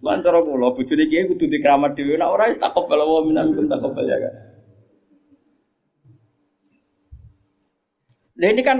Lan 0.01 0.24
cara 0.26 0.39
kula 0.41 0.74
bojone 0.74 1.03
kiai 1.05 1.30
kudu 1.30 1.45
dikeramat 1.45 1.93
dhewe 1.93 2.17
nek 2.17 2.32
ora 2.32 2.49
wis 2.49 2.57
takobal 2.57 3.05
wa 3.05 3.22
minam 3.22 3.53
kum 3.53 3.69
takobal 3.69 4.01
ya 4.01 4.17
kan. 4.17 4.34
Nah 8.41 8.49
ini 8.49 8.61
kan 8.65 8.78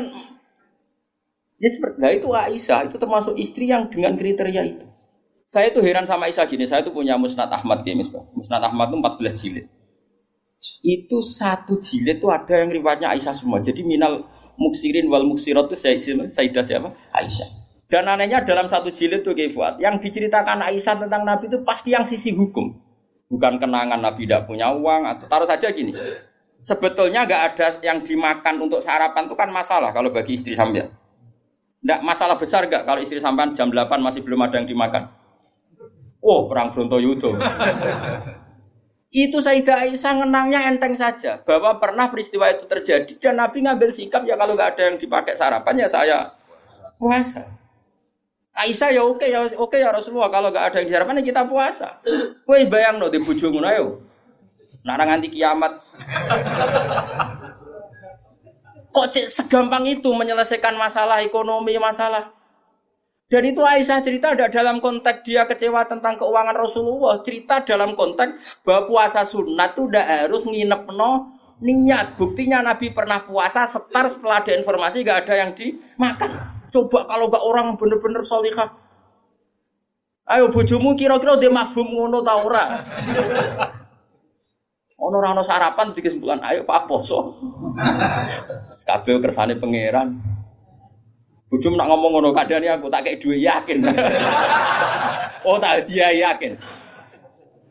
ya 1.62 1.70
seperti 1.70 2.02
nah 2.02 2.10
itu 2.10 2.26
Aisyah 2.26 2.90
itu 2.90 2.98
termasuk 2.98 3.38
istri 3.38 3.70
yang 3.70 3.94
dengan 3.94 4.18
kriteria 4.18 4.64
itu. 4.66 4.86
Saya 5.46 5.70
itu 5.70 5.84
heran 5.86 6.10
sama 6.10 6.26
Aisyah 6.26 6.48
gini, 6.50 6.66
saya 6.66 6.82
itu 6.82 6.90
punya 6.90 7.22
Musnad 7.22 7.54
Ahmad 7.54 7.86
ya, 7.86 7.94
Musnad 8.34 8.64
Ahmad 8.66 8.90
itu 8.90 8.98
14 8.98 9.36
jilid. 9.46 9.68
Itu 10.86 11.26
satu 11.26 11.82
jilid 11.82 12.22
itu 12.22 12.28
ada 12.30 12.54
yang 12.62 12.70
riwayatnya 12.70 13.10
Aisyah 13.10 13.34
semua. 13.34 13.66
Jadi 13.66 13.82
minal 13.82 14.30
muksirin 14.62 15.10
wal 15.10 15.26
muksirat 15.26 15.66
itu 15.74 15.76
Sayyidah 16.30 16.64
siapa? 16.66 16.94
Aisyah. 17.18 17.50
Dan 17.92 18.08
anehnya 18.08 18.46
dalam 18.46 18.72
satu 18.72 18.94
jilid 18.94 19.26
itu 19.26 19.34
Kifat, 19.36 19.82
yang 19.82 20.00
diceritakan 20.00 20.64
Aisyah 20.64 21.02
tentang 21.02 21.28
Nabi 21.28 21.50
itu 21.52 21.60
pasti 21.66 21.92
yang 21.92 22.06
sisi 22.06 22.32
hukum. 22.32 22.72
Bukan 23.28 23.58
kenangan 23.58 24.00
Nabi 24.00 24.30
tidak 24.30 24.48
punya 24.48 24.72
uang 24.72 25.08
atau 25.08 25.26
taruh 25.28 25.50
saja 25.50 25.74
gini. 25.74 25.92
Sebetulnya 26.62 27.26
nggak 27.26 27.42
ada 27.52 27.68
yang 27.82 28.06
dimakan 28.06 28.62
untuk 28.62 28.86
sarapan 28.86 29.26
itu 29.26 29.36
kan 29.36 29.50
masalah 29.50 29.90
kalau 29.92 30.14
bagi 30.14 30.38
istri 30.38 30.54
sampean. 30.54 30.94
Tidak 31.82 32.00
masalah 32.06 32.38
besar 32.38 32.70
nggak 32.70 32.86
kalau 32.86 33.02
istri 33.02 33.18
sampean 33.18 33.58
jam 33.58 33.74
8 33.74 33.90
masih 33.98 34.22
belum 34.22 34.46
ada 34.46 34.62
yang 34.62 34.70
dimakan. 34.70 35.10
Oh, 36.22 36.46
perang 36.46 36.70
Brontoyudo. 36.70 37.34
Itu 39.12 39.44
Sayyidah 39.44 39.92
Aisyah 39.92 40.24
ngenangnya 40.24 40.72
enteng 40.72 40.96
saja 40.96 41.44
bahwa 41.44 41.76
pernah 41.84 42.08
peristiwa 42.08 42.48
itu 42.48 42.64
terjadi 42.64 43.12
dan 43.20 43.44
Nabi 43.44 43.68
ngambil 43.68 43.92
sikap 43.92 44.24
ya 44.24 44.40
kalau 44.40 44.56
nggak 44.56 44.80
ada 44.80 44.84
yang 44.88 44.96
dipakai 44.96 45.36
sarapan 45.36 45.84
ya 45.84 45.88
saya 45.92 46.32
puasa. 46.96 47.44
Aisyah 48.52 48.90
ya 48.96 49.02
oke 49.04 49.28
ya 49.28 49.48
oke 49.60 49.80
ya 49.80 49.92
Rasulullah 49.96 50.28
kalau 50.28 50.52
gak 50.52 50.72
ada 50.72 50.78
yang 50.84 50.88
diharapkan 50.92 51.20
ya 51.20 51.26
kita 51.28 51.44
puasa. 51.48 52.04
Kowe 52.44 52.60
bayang 52.68 53.00
no 53.00 53.08
di 53.08 53.20
ngono 53.20 53.68
ayo. 53.68 54.04
Nak 54.84 55.00
nganti 55.00 55.28
kiamat. 55.32 55.80
Kok 58.92 59.08
segampang 59.32 59.88
itu 59.88 60.12
menyelesaikan 60.12 60.76
masalah 60.76 61.24
ekonomi 61.24 61.80
masalah. 61.80 62.28
Dan 63.32 63.48
itu 63.48 63.64
Aisyah 63.64 64.04
cerita 64.04 64.36
ada 64.36 64.52
dalam 64.52 64.84
konteks 64.84 65.24
dia 65.24 65.48
kecewa 65.48 65.88
tentang 65.88 66.20
keuangan 66.20 66.52
Rasulullah. 66.52 67.24
Cerita 67.24 67.64
dalam 67.64 67.96
konteks 67.96 68.60
bahwa 68.68 68.92
puasa 68.92 69.24
sunat 69.24 69.72
itu 69.72 69.88
udah 69.88 70.28
harus 70.28 70.44
nginep 70.44 70.92
no 70.92 71.40
niat. 71.64 72.20
Buktinya 72.20 72.60
Nabi 72.60 72.92
pernah 72.92 73.24
puasa 73.24 73.64
setar 73.64 74.12
setelah 74.12 74.44
ada 74.44 74.52
informasi 74.52 75.08
gak 75.08 75.24
ada 75.24 75.48
yang 75.48 75.56
dimakan. 75.56 76.28
Coba 76.76 77.08
kalau 77.08 77.32
gak 77.32 77.40
orang 77.48 77.80
bener-bener 77.80 78.20
solihah. 78.28 78.68
Ayo 80.28 80.52
bojomu 80.52 81.00
kira-kira 81.00 81.40
dia 81.40 81.56
mafhum 81.56 81.88
ngono 81.88 82.20
ta 82.20 82.36
ora? 82.36 82.84
Ono 85.02 85.16
ora 85.18 85.34
ono 85.34 85.42
sarapan 85.42 85.96
di 85.96 86.04
kesimpulan, 86.04 86.44
ayo 86.46 86.68
Pak 86.68 86.84
poso. 86.86 87.36
Kabeh 88.86 89.24
kersane 89.24 89.56
pangeran. 89.56 90.20
Bujum 91.52 91.76
nak 91.76 91.92
ngomong 91.92 92.16
ngono 92.16 92.32
kadane 92.32 92.72
aku 92.72 92.88
tak 92.88 93.04
kayak 93.04 93.20
duwe 93.20 93.44
yakin. 93.44 93.84
oh 95.48 95.60
tak 95.60 95.84
dia 95.84 96.08
yakin. 96.16 96.56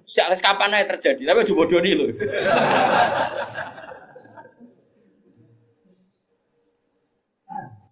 Sejak 0.04 0.36
kapan 0.42 0.76
aja 0.76 0.92
terjadi, 0.92 1.22
tapi 1.24 1.40
aja 1.48 1.52
bodoni 1.56 1.92
lho. 1.96 2.06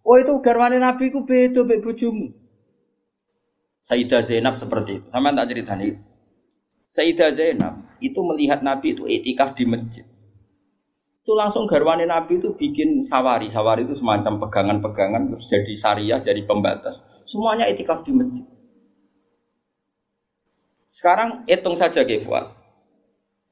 Oh 0.09 0.17
itu 0.17 0.33
garwane 0.41 0.81
Nabi 0.81 1.13
ku 1.13 1.29
beda 1.29 1.69
mbek 1.69 1.85
bojomu. 1.85 2.33
Sayyidah 3.85 4.25
Zainab 4.25 4.57
seperti 4.57 5.05
itu. 5.05 5.07
Sama 5.13 5.37
tak 5.37 5.53
ceritani. 5.53 6.01
Sayyidah 6.89 7.29
Zainab 7.37 7.85
itu 8.01 8.17
melihat 8.25 8.65
Nabi 8.65 8.97
itu 8.97 9.05
itikaf 9.05 9.53
di 9.53 9.69
masjid. 9.69 10.08
Itu 11.29 11.37
langsung 11.37 11.69
garwane 11.69 12.09
Nabi 12.09 12.41
itu 12.41 12.57
bikin 12.57 13.05
sawari. 13.05 13.53
Sawari 13.53 13.85
itu 13.85 13.93
semacam 13.93 14.41
pegangan-pegangan 14.49 15.29
terus 15.29 15.45
jadi 15.53 15.73
syariah, 15.77 16.21
jadi 16.25 16.41
pembatas. 16.49 16.97
Semuanya 17.29 17.69
etikaf 17.69 18.01
di 18.01 18.17
masjid. 18.17 18.49
Sekarang 20.89 21.45
hitung 21.45 21.77
saja 21.77 22.09
Gefuat. 22.09 22.49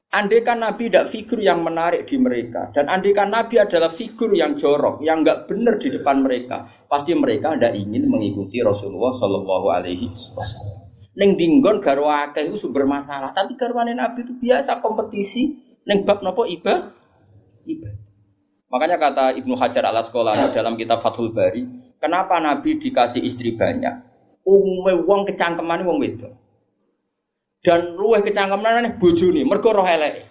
Andai 0.09 0.41
kan 0.41 0.57
Nabi 0.57 0.89
tidak 0.89 1.13
figur 1.13 1.37
yang 1.37 1.61
menarik 1.61 2.09
di 2.09 2.17
mereka 2.17 2.73
dan 2.73 2.89
andai 2.89 3.13
kan 3.13 3.29
Nabi 3.29 3.61
adalah 3.61 3.93
figur 3.93 4.33
yang 4.33 4.57
jorok, 4.57 5.05
yang 5.05 5.21
nggak 5.21 5.45
benar 5.45 5.77
di 5.77 5.93
depan 5.93 6.25
mereka, 6.25 6.65
pasti 6.89 7.13
mereka 7.13 7.53
tidak 7.53 7.77
ingin 7.77 8.09
mengikuti 8.09 8.57
Rasulullah 8.57 9.13
Shallallahu 9.13 9.67
Alaihi 9.69 10.09
Wasallam. 10.33 10.81
Neng 11.13 11.37
dinggon 11.37 11.77
garwa 11.77 12.33
itu 12.33 12.57
sumber 12.57 12.89
masalah, 12.89 13.37
tapi 13.37 13.53
garwane 13.53 13.93
Nabi 13.93 14.25
itu 14.25 14.33
biasa 14.33 14.81
kompetisi. 14.81 15.61
Neng 15.85 16.09
bab 16.09 16.25
nopo 16.25 16.49
iba, 16.49 16.97
iba. 17.67 17.91
Makanya 18.71 18.97
kata 18.99 19.25
Ibnu 19.35 19.55
Hajar 19.59 19.83
al 19.91 19.99
Asqalani 19.99 20.51
dalam 20.55 20.79
kitab 20.79 21.03
Fathul 21.03 21.35
Bari, 21.35 21.93
kenapa 21.99 22.39
Nabi 22.39 22.79
dikasih 22.79 23.23
istri 23.23 23.55
banyak? 23.55 24.07
Umumnya 24.47 24.95
uang 24.95 25.27
kecangkeman 25.27 25.83
uang 25.83 25.99
itu 26.07 26.27
dan 27.67 27.99
luweh 27.99 28.21
kecangkeman 28.21 28.95
bojone 28.95 29.43
mergo 29.43 29.75
roh 29.75 29.83
elek. 29.83 30.23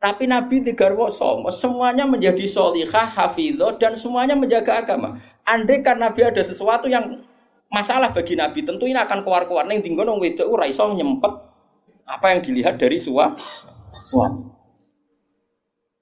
Tapi 0.00 0.24
Nabi 0.24 0.64
digarwa 0.64 1.12
somo, 1.12 1.52
semuanya 1.52 2.08
menjadi 2.08 2.48
solihah, 2.48 3.04
hafidho, 3.04 3.76
dan 3.76 3.92
semuanya 3.92 4.32
menjaga 4.32 4.80
agama. 4.80 5.20
Andai 5.44 5.84
kan 5.84 6.00
Nabi 6.00 6.24
ada 6.24 6.40
sesuatu 6.40 6.88
yang 6.88 7.20
masalah 7.68 8.08
bagi 8.08 8.32
Nabi, 8.32 8.64
tentu 8.64 8.88
ini 8.88 8.96
akan 8.96 9.20
keluar-keluar. 9.20 9.68
Neng 9.68 9.84
tinggal 9.84 10.08
wedok 10.16 10.48
ora 10.48 10.64
iso 10.64 10.88
nyempet 10.88 11.32
apa 12.08 12.26
yang 12.32 12.40
dilihat 12.40 12.80
dari 12.80 12.96
sua, 12.96 13.36
suami. 14.00 14.59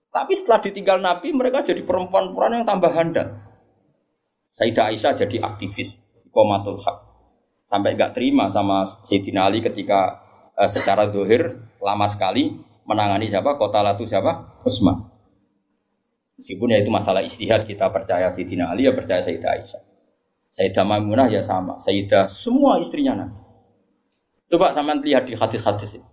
Tapi 0.09 0.33
setelah 0.35 0.61
ditinggal 0.65 0.99
Nabi, 1.05 1.37
mereka 1.37 1.63
jadi 1.63 1.85
perempuan-perempuan 1.85 2.63
yang 2.63 2.67
tambah 2.67 2.91
handal. 2.91 3.39
Sayyidah 4.57 4.91
Aisyah 4.91 5.15
jadi 5.15 5.37
aktivis, 5.45 6.01
komatul 6.33 6.81
hak 6.81 7.09
sampai 7.69 7.95
nggak 7.95 8.17
terima 8.17 8.49
sama 8.49 8.89
Sayyidina 8.89 9.45
Ali 9.45 9.61
ketika 9.61 10.25
uh, 10.57 10.67
secara 10.67 11.13
dohir 11.13 11.69
lama 11.85 12.09
sekali 12.09 12.57
menangani 12.89 13.29
siapa 13.29 13.61
kota 13.61 13.85
latu 13.85 14.09
siapa 14.09 14.65
Utsman. 14.65 15.13
Meskipun 16.41 16.73
ya 16.73 16.81
itu 16.81 16.89
masalah 16.89 17.21
istihad 17.21 17.69
kita 17.69 17.93
percaya 17.93 18.33
Sayyidina 18.33 18.73
Ali 18.73 18.89
ya 18.89 18.97
percaya 18.97 19.21
Sayyidah 19.21 19.51
Aisyah. 19.61 19.83
Sayyidah 20.49 20.85
Maimunah 20.89 21.29
ya 21.29 21.45
sama, 21.45 21.77
Sayyidah 21.77 22.33
semua 22.33 22.81
istrinya 22.81 23.21
Nabi. 23.21 23.37
Coba 24.49 24.73
sama 24.73 24.97
lihat 24.97 25.29
di 25.29 25.37
hadis-hadis 25.37 26.01
itu. 26.01 26.09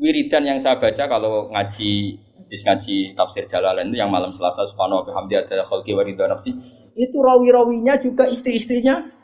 Wiridan 0.00 0.48
yang 0.48 0.58
saya 0.62 0.80
baca 0.80 1.04
kalau 1.04 1.52
ngaji 1.52 2.16
habis 2.46 2.62
ngaji 2.62 3.18
tafsir 3.18 3.44
Jalalain 3.50 3.90
itu 3.90 3.98
yang 3.98 4.10
malam 4.12 4.30
Selasa 4.30 4.64
subhanahu 4.68 5.02
wa 5.02 5.04
bihamdi 5.04 5.34
ada 5.34 5.66
khalqi 5.66 5.92
wa 5.94 6.06
nafsi 6.06 6.54
itu 6.98 7.18
rawi-rawinya 7.18 7.98
juga 8.02 8.26
istri-istrinya 8.30 9.18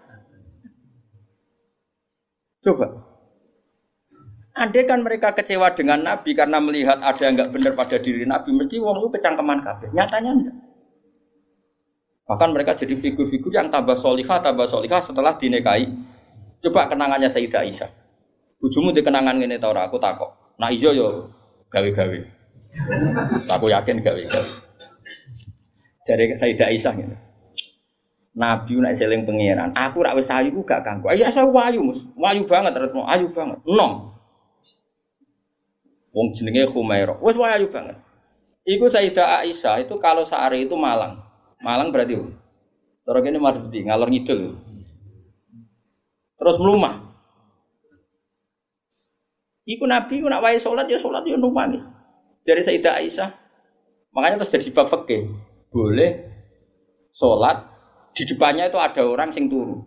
Coba. 2.64 2.86
Andai 4.56 4.88
kan 4.88 5.04
mereka 5.04 5.36
kecewa 5.36 5.76
dengan 5.76 6.00
Nabi 6.00 6.32
karena 6.32 6.62
melihat 6.62 7.02
ada 7.04 7.20
yang 7.20 7.36
nggak 7.36 7.52
benar 7.52 7.72
pada 7.76 8.00
diri 8.00 8.24
Nabi, 8.24 8.56
mesti 8.56 8.80
wong 8.80 9.04
itu 9.04 9.08
kecangkeman 9.18 9.60
kabeh. 9.60 9.92
Nyatanya 9.92 10.30
enggak. 10.32 10.56
Bahkan 12.24 12.50
mereka 12.56 12.72
jadi 12.72 12.96
figur-figur 12.96 13.52
yang 13.52 13.68
tambah 13.68 14.00
solihah, 14.00 14.40
tambah 14.40 14.64
solihah 14.64 15.02
setelah 15.02 15.36
dinekai. 15.36 15.92
Coba 16.64 16.88
kenangannya 16.88 17.28
Sayyidah 17.28 17.68
Aisyah. 17.68 17.90
Bujumu 18.56 18.96
di 18.96 19.04
kenangan 19.04 19.36
ini 19.36 19.60
tau 19.60 19.76
aku 19.76 20.00
takok. 20.00 20.56
Nah 20.56 20.72
iyo 20.72 20.96
yo 20.96 21.08
gawe-gawe. 21.68 22.18
Aku 23.48 23.70
yakin 23.70 24.02
gawe-gawe. 24.02 24.50
Jadi 26.04 26.24
Sayyidah 26.36 26.68
Aisyah 26.68 26.92
gitu. 27.00 27.16
Nabi 28.34 28.72
nak 28.82 28.98
seling 28.98 29.22
pangeran. 29.22 29.70
Aku 29.78 30.02
rak 30.02 30.18
wis 30.18 30.28
ayu 30.28 30.58
gak 30.66 30.82
kanggo. 30.82 31.06
Ayo 31.06 31.22
saya 31.30 31.46
wayu, 31.46 31.86
Mus. 31.86 32.02
Wayu 32.18 32.44
banget 32.50 32.74
retno, 32.74 33.06
ayu 33.06 33.30
banget. 33.30 33.62
Nom. 33.62 34.10
Wong 36.10 36.34
jenenge 36.34 36.66
Khumairah. 36.66 37.22
Wis 37.22 37.38
wayu 37.38 37.70
banget. 37.70 37.96
Iku 38.66 38.90
Sayyidah 38.90 39.46
Aisyah 39.46 39.86
itu 39.86 39.94
kalau 40.02 40.26
sehari 40.26 40.66
itu 40.66 40.74
Malang. 40.74 41.22
Malang 41.62 41.94
berarti 41.94 42.18
Terus 43.04 43.22
ini 43.28 43.38
di 43.68 43.80
ngalor 43.84 44.08
ngidul. 44.08 44.42
Terus 46.40 46.56
melumah. 46.56 47.04
Iku 49.64 49.84
Nabi 49.88 50.20
nak 50.24 50.44
wae 50.44 50.60
salat 50.60 50.88
ya 50.88 51.00
salat 51.00 51.24
ya 51.24 51.40
nangis. 51.40 52.03
Dari 52.44 52.60
Sayyidah 52.60 53.00
Aisyah. 53.00 53.30
Makanya 54.12 54.44
terus 54.44 54.52
jadi 54.52 54.68
bab 54.76 54.92
fikih. 54.92 55.32
Boleh 55.72 56.30
salat 57.10 57.66
di 58.14 58.22
depannya 58.28 58.70
itu 58.70 58.78
ada 58.78 59.02
orang 59.02 59.34
sing 59.34 59.50
turu. 59.50 59.82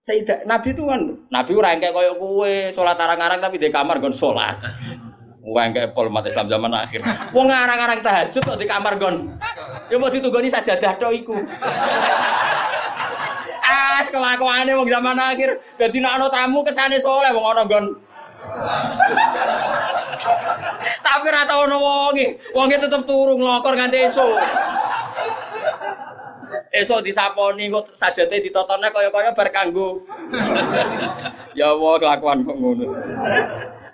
Sayyidah 0.00 0.48
Nabi 0.48 0.72
itu 0.72 0.88
kan 0.88 1.00
Nabi 1.28 1.52
ora 1.54 1.76
kayak 1.76 1.92
koyo 1.92 2.16
kowe 2.16 2.52
salat 2.72 2.96
arang-arang 2.96 3.38
tapi 3.38 3.60
di 3.60 3.68
kamar 3.68 4.00
gon 4.00 4.16
salat. 4.16 4.58
Wong 5.40 5.72
kayak 5.72 5.92
pol 5.96 6.08
mati 6.08 6.32
Islam 6.32 6.48
zaman 6.48 6.72
akhir. 6.72 7.00
Wong 7.36 7.48
arang-arang 7.48 8.00
tahajud 8.00 8.42
kok 8.42 8.58
di 8.60 8.66
kamar 8.68 8.96
gon. 8.96 9.28
Ya 9.92 9.96
mau 10.00 10.08
ditunggoni 10.08 10.48
sajadah 10.48 10.96
tok 10.96 11.12
iku. 11.14 11.36
As 14.00 14.08
kelakuane 14.08 14.72
wong 14.72 14.88
zaman 14.88 15.16
akhir. 15.20 15.60
Dadi 15.76 16.00
nek 16.00 16.16
ana 16.16 16.26
tamu 16.32 16.64
kesane 16.64 16.96
soleh 16.96 17.30
wong 17.32 17.44
ana 17.44 17.62
gon. 17.68 17.86
Tapi 21.00 21.24
ora 21.28 21.48
tau 21.48 21.64
ono 21.66 21.76
wonge. 21.80 22.40
Wonge 22.52 22.76
tetep 22.76 23.02
turu 23.08 23.36
nglokor 23.36 23.74
nganti 23.76 23.98
esuk. 24.08 24.36
esok 26.70 27.02
disaponi 27.02 27.66
kok 27.66 27.98
sajate 27.98 28.38
ditotone 28.46 28.94
kaya-kaya 28.94 29.34
bar 29.34 29.50
kanggo. 29.50 30.06
ya 31.58 31.74
Allah 31.74 31.94
kelakuan 31.98 32.46
kok 32.46 32.56
ngono. 32.56 32.86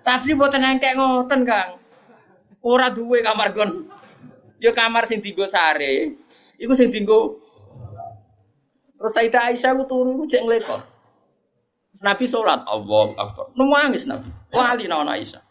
Tapi 0.04 0.36
mboten 0.36 0.62
engkek 0.62 0.94
ngoten, 0.94 1.42
Kang. 1.42 1.80
Ora 2.62 2.92
duwe 2.92 3.24
kamar 3.24 3.56
gon. 3.56 3.90
Ya 4.60 4.70
kamar 4.76 5.08
sing 5.08 5.24
sare. 5.50 6.14
Iku 6.56 6.72
sing 6.72 6.88
dienggo 6.88 7.42
Terus 8.96 9.12
Sayyidah 9.12 9.52
Aisyah 9.52 9.76
ku 9.76 9.84
turu 9.84 10.16
ku 10.16 10.24
cek 10.24 10.40
nglekor. 10.40 10.80
Nabi 12.00 12.24
sholat, 12.28 12.64
Allah 12.64 13.06
Akbar. 13.16 13.52
Nangis 13.56 14.08
Nabi. 14.08 14.28
Wali 14.56 14.84
naon 14.88 15.08
Aisyah. 15.08 15.45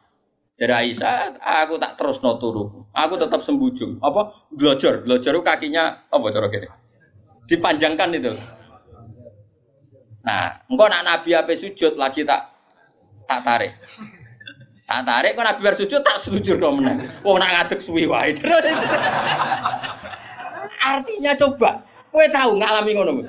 Jadi 0.55 0.71
Aisyah, 0.71 1.35
aku 1.43 1.75
tak 1.75 1.99
terus 1.99 2.23
no 2.23 2.39
turu. 2.39 2.87
Aku 2.95 3.19
tetap 3.19 3.43
sembujung. 3.43 3.99
Apa? 3.99 4.47
Belajar. 4.55 5.03
Belajar 5.03 5.35
kakinya 5.43 6.07
apa 6.07 6.31
cara 6.31 6.47
kira? 6.47 6.85
dipanjangkan 7.45 8.09
itu. 8.17 8.33
Nah, 10.25 10.57
engkau 10.65 10.89
nak 10.89 11.05
Nabi 11.05 11.37
apa 11.37 11.53
sujud 11.53 11.93
lagi 12.01 12.25
tak 12.25 12.49
tak 13.29 13.45
tarik. 13.45 13.77
Tak 14.85 15.01
tarik 15.05 15.33
kok 15.33 15.45
Nabi 15.45 15.61
bersujud 15.61 16.01
tak 16.01 16.17
sujud 16.21 16.57
dong 16.57 16.81
menang. 16.81 17.05
Oh 17.21 17.37
nak 17.37 17.53
ngaduk 17.53 17.81
suwi 17.81 18.09
wae. 18.09 18.33
Artinya 20.85 21.33
coba, 21.33 21.81
kowe 22.13 22.25
tahu 22.29 22.61
ngalami 22.61 22.91
ngono. 22.93 23.25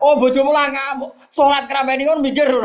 Oh 0.00 0.16
bojomu 0.16 0.52
lah 0.52 0.72
ngamuk, 0.72 1.12
salat 1.28 1.68
keramen 1.68 2.00
ngono 2.04 2.20
mikir. 2.24 2.48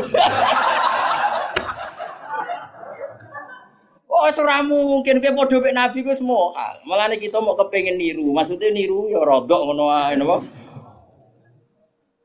Oh, 4.23 4.31
ora 4.31 4.63
mungkin 4.63 5.19
kowe 5.19 5.35
padha 5.35 5.59
mek 5.59 5.75
nabi 5.75 5.99
semua 6.15 6.47
hal. 6.55 6.79
Mulane 6.87 7.19
kita 7.19 7.43
mau 7.43 7.59
kepengin 7.59 7.99
niru. 7.99 8.31
Maksudnya 8.31 8.71
niru 8.71 9.11
ya 9.11 9.19
rodok 9.19 9.67
ngono 9.67 9.91
ae 9.91 10.15
napa? 10.15 10.39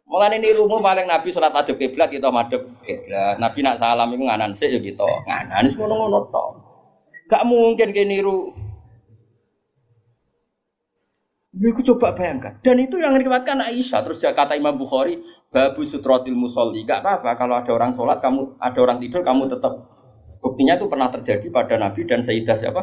Mulane 0.07 0.39
nirumu 0.39 0.79
paling 0.79 1.11
nabi 1.11 1.35
salat 1.35 1.51
adep 1.51 1.75
kiblat 1.75 2.07
kita 2.07 2.31
madhep 2.31 2.71
kiblat. 2.87 3.43
Nabi 3.43 3.59
nak 3.67 3.83
salam 3.83 4.15
iku 4.15 4.31
nganan 4.31 4.55
sik 4.55 4.71
ya 4.71 4.79
kita. 4.79 5.11
Nganan 5.27 5.67
wis 5.67 5.75
ngono-ngono 5.75 6.19
tok. 6.31 6.51
Gak 7.27 7.43
mungkin 7.51 7.91
ke 7.91 8.07
niru. 8.07 8.55
Iku 11.59 11.83
coba 11.83 12.15
bayangkan. 12.15 12.63
Dan 12.63 12.79
itu 12.79 13.03
yang 13.03 13.19
diriwayatkan 13.19 13.59
Aisyah. 13.59 14.07
Terus 14.07 14.23
kata 14.23 14.55
Imam 14.55 14.79
Bukhari, 14.79 15.19
babu 15.51 15.83
sutrotil 15.83 16.39
musolli. 16.39 16.87
Gak 16.87 17.03
apa-apa 17.03 17.35
kalau 17.35 17.59
ada 17.59 17.75
orang 17.75 17.99
sholat, 17.99 18.23
kamu 18.23 18.55
ada 18.63 18.79
orang 18.79 19.03
tidur, 19.03 19.27
kamu 19.27 19.51
tetap 19.51 19.98
Buktinya 20.39 20.79
itu 20.79 20.87
pernah 20.87 21.09
terjadi 21.11 21.47
pada 21.51 21.75
Nabi 21.79 22.07
dan 22.07 22.23
Sayyidah 22.23 22.57
siapa? 22.57 22.81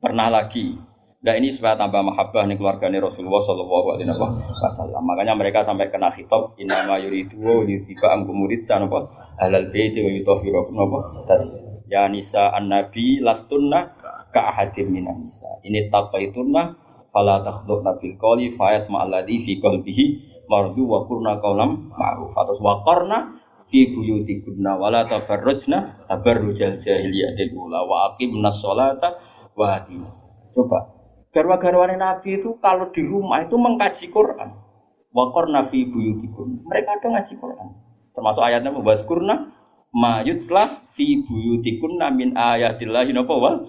Pernah 0.00 0.28
lagi. 0.28 0.76
Nah 1.24 1.34
ini 1.40 1.48
supaya 1.48 1.72
tambah 1.80 2.04
mahabbah 2.04 2.44
nih 2.44 2.60
keluarganya 2.60 3.00
Rasulullah 3.00 3.40
Shallallahu 3.40 3.86
Alaihi 3.96 4.12
Wasallam. 4.12 5.02
Makanya 5.08 5.32
mereka 5.32 5.64
sampai 5.64 5.88
kena 5.88 6.12
khitab 6.12 6.52
inama 6.60 7.00
yuridu 7.00 7.64
yutiba 7.64 8.12
amku 8.12 8.36
murid 8.36 8.60
sanapa 8.68 9.08
halal 9.40 9.66
baiti 9.72 10.04
wa 10.04 10.10
yutahhirukum 10.12 10.74
napa 10.76 10.98
ya 11.90 12.06
nisa 12.06 12.54
an 12.54 12.70
nabi 12.70 13.20
lastunna 13.20 13.92
ka 14.30 14.50
ahadim 14.50 14.90
minan 14.90 15.26
nisa 15.26 15.48
ini 15.66 15.90
taqaitunna 15.90 16.74
fala 17.10 17.42
takhdhubna 17.42 17.98
bil 17.98 18.14
qawli 18.18 18.54
fayat 18.54 18.90
ma'alladhi 18.90 19.42
fi 19.42 19.52
qalbihi 19.62 20.04
mardu 20.50 20.82
wa 20.86 21.06
qurna 21.06 21.38
qawlam 21.38 21.94
ma'ruf 21.94 22.34
atau 22.34 22.58
wa 22.58 22.82
fi 23.70 23.92
buyutikunna 23.92 24.76
wala 24.76 25.06
tabarrujna 25.08 26.08
tabarrujal 26.10 26.80
jahiliyatil 26.80 27.52
ula 27.56 27.84
wa 27.84 27.96
aqimna 28.12 28.50
sholata 28.50 29.18
wa 29.56 29.78
atinas 29.78 30.28
coba 30.54 30.94
garwa-garwane 31.34 31.98
nabi 31.98 32.38
itu 32.38 32.54
kalau 32.62 32.94
di 32.94 33.02
rumah 33.02 33.42
itu 33.42 33.58
mengkaji 33.58 34.06
Quran. 34.14 34.54
Wa 35.10 35.34
qarna 35.34 35.66
fi 35.68 35.90
buyutikunna 35.90 36.62
mereka 36.62 36.94
ada 36.94 37.08
ngaji 37.18 37.34
Quran. 37.42 37.68
Termasuk 38.14 38.42
ayatnya 38.46 38.70
membuat 38.70 39.02
kurna 39.10 39.50
mayutla 39.90 40.62
fi 40.94 41.26
buyutikunna 41.26 42.14
min 42.14 42.38
ayatillahi 42.38 43.10
napa 43.10 43.34
wal 43.34 43.66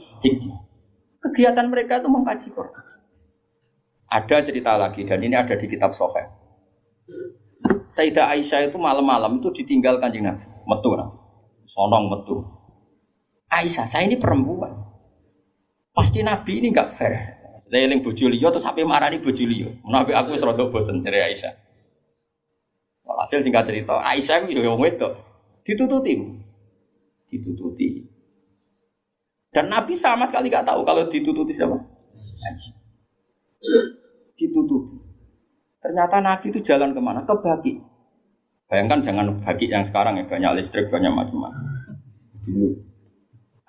kegiatan 1.25 1.65
mereka 1.73 2.05
itu 2.05 2.09
mengkaji 2.09 2.47
Quran. 2.53 2.85
Ada 4.05 4.45
cerita 4.45 4.77
lagi 4.77 5.01
dan 5.01 5.19
ini 5.25 5.33
ada 5.33 5.57
di 5.57 5.65
kitab 5.65 5.97
Sahih 5.97 6.29
Sayyidah 7.89 8.31
Aisyah 8.33 8.69
itu 8.69 8.77
malam-malam 8.77 9.39
itu 9.39 9.49
ditinggal 9.51 10.01
kanjeng 10.01 10.25
Nabi. 10.25 10.45
Metu 10.65 10.89
Nabi. 10.93 11.17
Sonong 11.65 12.07
metu. 12.07 12.35
Aisyah, 13.51 13.85
saya 13.85 14.07
ini 14.07 14.17
perempuan. 14.17 14.73
Pasti 15.95 16.19
Nabi 16.25 16.59
ini 16.59 16.75
enggak 16.75 16.91
fair. 16.91 17.13
Saya 17.65 17.89
eling 17.89 18.05
bojo 18.05 18.29
liya 18.29 18.53
terus 18.53 18.61
sampai 18.61 18.85
marani 18.85 19.17
bojo 19.23 19.41
liya. 19.41 19.71
Nabi 19.87 20.13
aku 20.13 20.37
wis 20.37 20.43
rada 20.43 20.69
bosen 20.69 21.01
dari 21.01 21.23
Aisyah. 21.23 21.53
Hasil 23.05 23.41
singkat 23.41 23.65
cerita, 23.65 23.97
Aisyah 24.01 24.45
itu 24.45 24.61
yang 24.61 24.77
wedok 24.77 25.17
ditututi. 25.65 26.13
Ditututi. 27.25 28.05
Dan 29.49 29.71
Nabi 29.71 29.97
sama 29.97 30.27
sekali 30.29 30.51
nggak 30.51 30.67
tahu 30.67 30.85
kalau 30.85 31.09
ditututi 31.09 31.51
siapa. 31.55 31.79
Aisyah. 32.19 32.75
Ditututi. 34.37 34.94
Ternyata 35.85 36.17
Nabi 36.17 36.49
itu 36.49 36.59
jalan 36.65 36.97
ke 36.97 37.01
mana? 37.01 37.21
Ke 37.21 37.37
bagi. 37.37 37.77
Bayangkan 38.65 39.05
jangan 39.05 39.37
bagi 39.45 39.69
yang 39.69 39.85
sekarang 39.85 40.17
ya 40.17 40.25
banyak 40.25 40.57
listrik 40.57 40.89
banyak 40.89 41.13
macam-macam. 41.13 41.61
Dulu. 42.41 42.73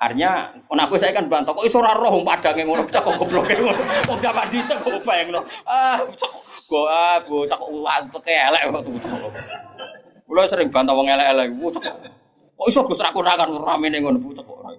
Artinya, 0.00 0.52
saya 0.96 1.12
kan 1.12 1.28
bantah 1.28 1.52
kok 1.52 1.64
iso 1.68 1.80
ora 1.80 1.92
roh 1.92 2.24
padange 2.24 2.64
ngono 2.64 2.88
cak 2.88 3.04
kok 3.04 3.20
goblok 3.20 3.48
ngono. 3.52 3.80
Wong 4.08 4.18
zaman 4.20 4.48
dhisik 4.48 4.80
kok 4.80 5.04
bayangno. 5.04 5.44
Ah, 5.68 6.00
cak 6.00 6.32
go 6.68 6.88
ah, 6.88 7.20
go 7.20 7.44
cak 7.44 7.60
pakai 8.12 8.48
elek 8.48 8.62
kok. 8.72 8.84
Kulo 10.24 10.40
sering 10.48 10.72
bantah 10.72 10.96
wong 10.96 11.12
elek-elek. 11.12 11.52
Kok 12.56 12.68
iso 12.72 12.80
Gus 12.88 13.00
ra 13.04 13.12
kurangan 13.12 13.52
ramene 13.60 14.00
ngono 14.00 14.20
cak 14.32 14.44
kok 14.44 14.56
ora. 14.56 14.72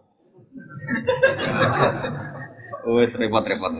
Wes 2.98 3.14
repot-repot. 3.14 3.74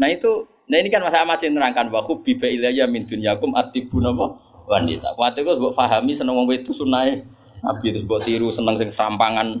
Nah 0.00 0.08
itu 0.08 0.48
Nah 0.64 0.76
ini 0.80 0.88
kan 0.88 1.04
masa 1.04 1.28
masih 1.28 1.52
nerangkan 1.52 1.92
bahwa 1.92 2.24
biba 2.24 2.48
ilayya 2.48 2.88
min 2.88 3.04
dunyakum 3.04 3.52
atibu 3.52 4.00
napa 4.00 4.40
wanita. 4.64 5.12
Waktu 5.20 5.44
itu 5.44 5.60
buat 5.60 5.76
pahami 5.76 6.16
seneng 6.16 6.40
wong 6.40 6.48
itu 6.52 6.72
sunai 6.72 7.20
Nabi 7.64 7.96
itu 7.96 8.00
buat 8.04 8.24
tiru 8.24 8.52
seneng 8.52 8.76
sing 8.80 8.92
serampangan. 8.92 9.60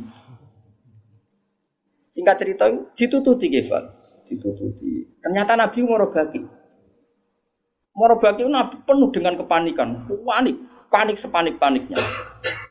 Singkat 2.12 2.36
cerita 2.36 2.64
ditututi 2.94 3.48
Kefal, 3.50 3.84
ditututi. 4.28 5.08
Ternyata 5.24 5.56
Nabi. 5.56 5.80
Morobaki 7.94 8.42
itu 8.42 8.50
Nabi 8.50 8.76
penuh 8.82 9.10
dengan 9.14 9.38
kepanikan, 9.38 10.02
panik, 10.26 10.56
panik 10.90 11.14
sepanik 11.14 11.62
paniknya. 11.62 11.94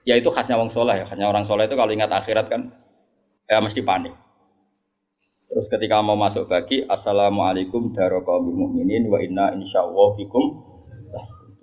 Ya 0.04 0.20
itu 0.20 0.28
khasnya 0.28 0.60
wong 0.60 0.68
soleh 0.68 1.00
ya, 1.00 1.06
khasnya 1.08 1.32
orang 1.32 1.48
soleh 1.48 1.64
itu 1.64 1.80
kalau 1.80 1.96
ingat 1.96 2.12
akhirat 2.12 2.52
kan 2.52 2.76
ya 3.48 3.64
mesti 3.64 3.80
panik. 3.88 4.12
Terus 5.50 5.68
ketika 5.70 6.02
mau 6.02 6.18
masuk 6.18 6.50
bagi 6.50 6.82
Assalamualaikum 6.88 7.91
daraqaumil 7.94 8.56
mukminin 8.56 9.06
wa 9.12 9.20
inna 9.22 9.54
insyaallah 9.54 10.18
bikum. 10.18 10.46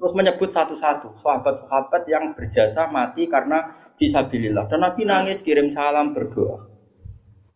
Terus 0.01 0.13
menyebut 0.17 0.49
satu-satu 0.49 1.13
sahabat-sahabat 1.21 2.09
yang 2.09 2.33
berjasa 2.33 2.89
mati 2.89 3.29
karena 3.29 3.93
fisabilillah. 4.01 4.65
Dan 4.69 4.81
Nabi 4.81 5.05
nangis 5.05 5.45
kirim 5.45 5.69
salam 5.69 6.17
berdoa. 6.17 6.71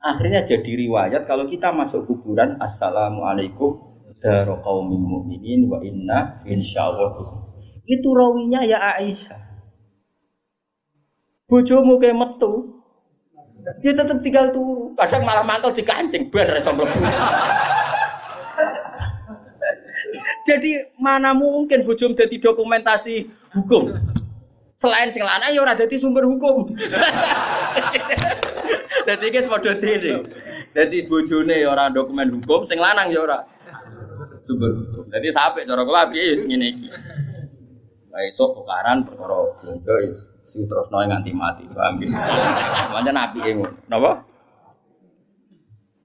Akhirnya 0.05 0.45
jadi 0.45 0.69
riwayat 0.69 1.25
kalau 1.25 1.49
kita 1.49 1.73
masuk 1.73 2.05
kuburan 2.05 2.61
Assalamualaikum 2.61 3.95
daraqaumil 4.21 5.01
mukminin 5.01 5.65
wa 5.69 5.81
inna 5.81 6.45
insyaallah 6.45 7.17
bikum. 7.17 7.41
Itu 7.85 8.13
rawinya 8.13 8.65
ya 8.65 9.01
Aisyah. 9.01 9.41
Bojomu 11.45 12.01
kayak 12.01 12.17
metu, 12.17 12.74
dia 13.81 13.93
tetap 13.97 14.21
tinggal 14.21 14.53
turu. 14.53 14.93
Kadang 14.97 15.25
malah 15.25 15.45
mantul 15.45 15.73
di 15.73 15.83
kancing, 15.85 16.29
bar 16.29 16.49
mlebu. 16.49 17.01
Jadi 20.45 20.77
mana 21.01 21.33
mungkin 21.33 21.81
hujung 21.89 22.13
jadi 22.13 22.37
dokumentasi 22.37 23.25
hukum? 23.57 23.97
Selain 24.77 25.09
sing 25.09 25.25
lanang 25.25 25.49
ya 25.57 25.65
ora 25.65 25.73
dadi 25.73 25.97
sumber 25.97 26.29
hukum. 26.29 26.69
Dadi 29.05 29.29
iki 29.29 29.45
padha 29.45 29.73
dene. 29.77 30.25
Dadi 30.73 31.05
bojone 31.09 31.61
ya 31.61 31.69
ora 31.73 31.93
dokumen 31.93 32.41
hukum, 32.41 32.65
sing 32.69 32.81
lanang 32.81 33.09
ya 33.09 33.25
ora 33.25 33.39
sumber 34.45 34.77
hukum. 34.77 35.09
Dadi 35.09 35.33
sampe 35.33 35.65
cara 35.65 35.83
kula 35.85 36.13
piye 36.13 36.37
ngene 36.37 36.67
iki. 36.77 36.89
Lah 38.13 38.21
esuk 38.29 38.53
tukaran 38.53 39.09
perkara 39.09 39.39
ya 40.05 40.13
sing 40.13 40.34
terus 40.55 40.87
noy 40.95 41.11
nganti 41.11 41.35
mati 41.35 41.67
paham 41.75 41.99
gitu? 41.99 42.15
Makanya 42.15 43.13
nabi 43.13 43.39
ngono. 43.43 43.75
Napa? 43.91 44.35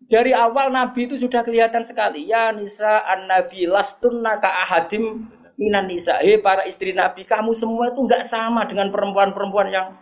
Dari 0.09 0.33
awal 0.33 0.73
Nabi 0.73 1.05
itu 1.05 1.21
sudah 1.21 1.45
kelihatan 1.45 1.85
sekali 1.85 2.25
ya 2.25 2.49
nisa 2.49 3.05
an 3.05 3.29
Nabi 3.29 3.69
lastunna 3.69 4.41
ka 4.41 4.49
ahadim 4.49 5.29
minan 5.53 5.85
nisa. 5.85 6.17
Hei 6.17 6.41
para 6.41 6.65
istri 6.65 6.97
Nabi 6.97 7.29
kamu 7.29 7.53
semua 7.53 7.93
itu 7.93 8.01
nggak 8.01 8.25
sama 8.25 8.65
dengan 8.65 8.89
perempuan-perempuan 8.89 9.69
yang 9.69 9.93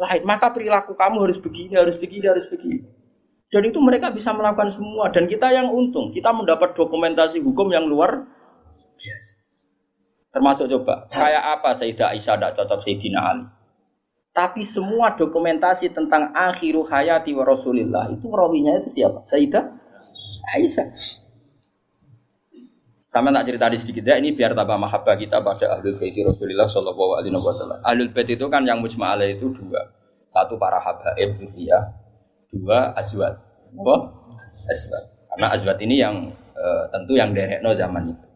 lain. 0.00 0.22
Maka 0.24 0.48
perilaku 0.48 0.96
kamu 0.96 1.28
harus 1.28 1.36
begini 1.44 1.76
harus 1.76 2.00
begini 2.00 2.24
harus 2.24 2.48
begini. 2.48 2.88
Dan 3.52 3.68
itu 3.68 3.76
mereka 3.84 4.08
bisa 4.16 4.32
melakukan 4.32 4.72
semua. 4.72 5.12
Dan 5.12 5.28
kita 5.28 5.52
yang 5.52 5.68
untung 5.68 6.08
kita 6.16 6.32
mendapat 6.32 6.72
dokumentasi 6.72 7.44
hukum 7.44 7.68
yang 7.68 7.84
luar 7.84 8.24
termasuk 10.32 10.66
coba 10.66 11.06
kayak 11.12 11.44
apa 11.60 11.78
Sayyidah 11.78 12.10
Aisyah 12.10 12.34
tidak 12.34 12.52
cocok 12.58 12.80
Sayyidina 12.82 13.20
Ali 13.22 13.44
tapi 14.34 14.66
semua 14.66 15.14
dokumentasi 15.14 15.94
tentang 15.94 16.34
akhiru 16.34 16.82
hayati 16.82 17.30
wa 17.38 17.46
Rasulillah 17.46 18.10
itu 18.10 18.26
rawinya 18.26 18.82
itu 18.82 19.00
siapa? 19.00 19.22
Sayyidah 19.30 19.64
Aisyah. 20.58 20.90
Sama 23.14 23.30
tak 23.30 23.46
cerita 23.46 23.70
di 23.70 23.78
sedikit 23.78 24.10
ya, 24.10 24.18
ini 24.18 24.34
biar 24.34 24.58
tambah 24.58 24.74
mahabbah 24.74 25.14
kita 25.14 25.38
pada 25.38 25.78
ahlul 25.78 25.94
bait 25.94 26.18
Rasulullah 26.18 26.66
Shallallahu 26.66 27.22
Alaihi 27.22 27.38
Wasallam. 27.38 27.78
Ahlul 27.86 28.10
bait 28.10 28.26
itu 28.26 28.42
kan 28.50 28.66
yang 28.66 28.82
mujma 28.82 29.14
itu 29.22 29.54
dua, 29.54 29.86
satu 30.26 30.58
para 30.58 30.82
habaib 30.82 31.38
ya, 31.54 31.94
dua 32.50 32.90
azwat. 32.98 33.38
Apa? 33.70 33.96
Azwat. 34.66 35.04
Karena 35.30 35.46
azwat 35.54 35.78
ini 35.78 36.02
yang 36.02 36.34
e, 36.58 36.66
tentu 36.90 37.14
yang 37.14 37.30
derekno 37.30 37.70
zaman 37.78 38.18
itu. 38.18 38.26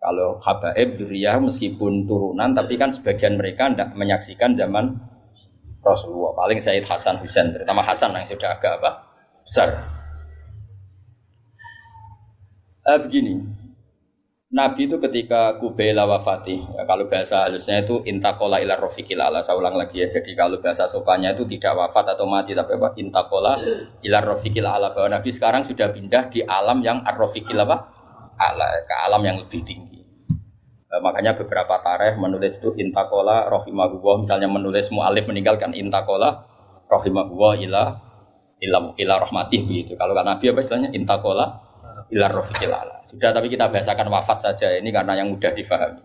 Kalau 0.00 0.40
habaib 0.40 0.96
zuriyah 0.96 1.36
meskipun 1.44 2.08
turunan, 2.08 2.56
tapi 2.56 2.80
kan 2.80 2.88
sebagian 2.88 3.36
mereka 3.36 3.68
tidak 3.68 3.92
menyaksikan 3.92 4.56
zaman 4.56 4.96
Rasulullah. 5.84 6.32
Paling 6.34 6.58
Said 6.62 6.84
Hasan 6.84 7.22
Husain, 7.22 7.54
terutama 7.54 7.82
Hasan 7.82 8.14
yang 8.14 8.26
sudah 8.28 8.58
agak 8.58 8.82
apa 8.82 8.90
besar. 9.44 9.68
Eh, 12.88 12.98
begini, 13.04 13.44
Nabi 14.48 14.88
itu 14.88 14.96
ketika 14.96 15.60
Kubaila 15.60 16.08
wafati, 16.08 16.56
ya, 16.56 16.88
kalau 16.88 17.04
bahasa 17.04 17.44
halusnya 17.44 17.84
itu 17.84 18.00
intakola 18.08 18.56
ilar 18.64 18.80
rofiqil 18.80 19.20
ala. 19.20 19.44
Saya 19.44 19.60
ulang 19.60 19.76
lagi 19.76 20.00
ya. 20.00 20.08
Jadi 20.08 20.32
kalau 20.32 20.56
bahasa 20.56 20.88
sopannya 20.88 21.36
itu 21.36 21.44
tidak 21.44 21.76
wafat 21.76 22.16
atau 22.16 22.24
mati, 22.24 22.56
tapi 22.56 22.80
apa? 22.80 22.96
Intakola 22.96 23.60
ilar 24.00 24.24
rofiqil 24.24 24.64
ala. 24.64 24.96
Bahwa 24.96 25.20
Nabi 25.20 25.28
sekarang 25.36 25.68
sudah 25.68 25.92
pindah 25.92 26.32
di 26.32 26.40
alam 26.40 26.80
yang 26.80 27.04
ar-rofiqil 27.04 27.60
apa? 27.60 27.76
Ala, 28.40 28.88
ke 28.88 28.94
alam 28.96 29.20
yang 29.20 29.36
lebih 29.36 29.60
tinggi. 29.68 29.97
E, 30.88 30.94
makanya 31.04 31.36
beberapa 31.36 31.84
tareh 31.84 32.16
menulis 32.16 32.56
itu 32.56 32.72
intakola 32.80 33.44
rohimahullah 33.52 34.24
misalnya 34.24 34.48
menulis 34.48 34.88
mu'alif 34.88 35.28
meninggalkan 35.28 35.76
intakola 35.76 36.48
rohimahullah 36.88 37.60
ila 37.60 37.82
ila 38.64 38.78
ila 38.96 39.14
rahmatih 39.20 39.68
begitu. 39.68 39.92
Kalau 40.00 40.16
kan 40.16 40.24
Nabi 40.24 40.48
apa 40.48 40.60
istilahnya 40.64 40.90
intakola 40.96 41.60
ila 42.08 42.26
rohikilala. 42.32 43.04
Sudah 43.04 43.36
tapi 43.36 43.52
kita 43.52 43.68
bahasakan 43.68 44.08
wafat 44.08 44.38
saja 44.40 44.80
ini 44.80 44.88
karena 44.88 45.12
yang 45.20 45.28
mudah 45.28 45.52
difahami. 45.52 46.00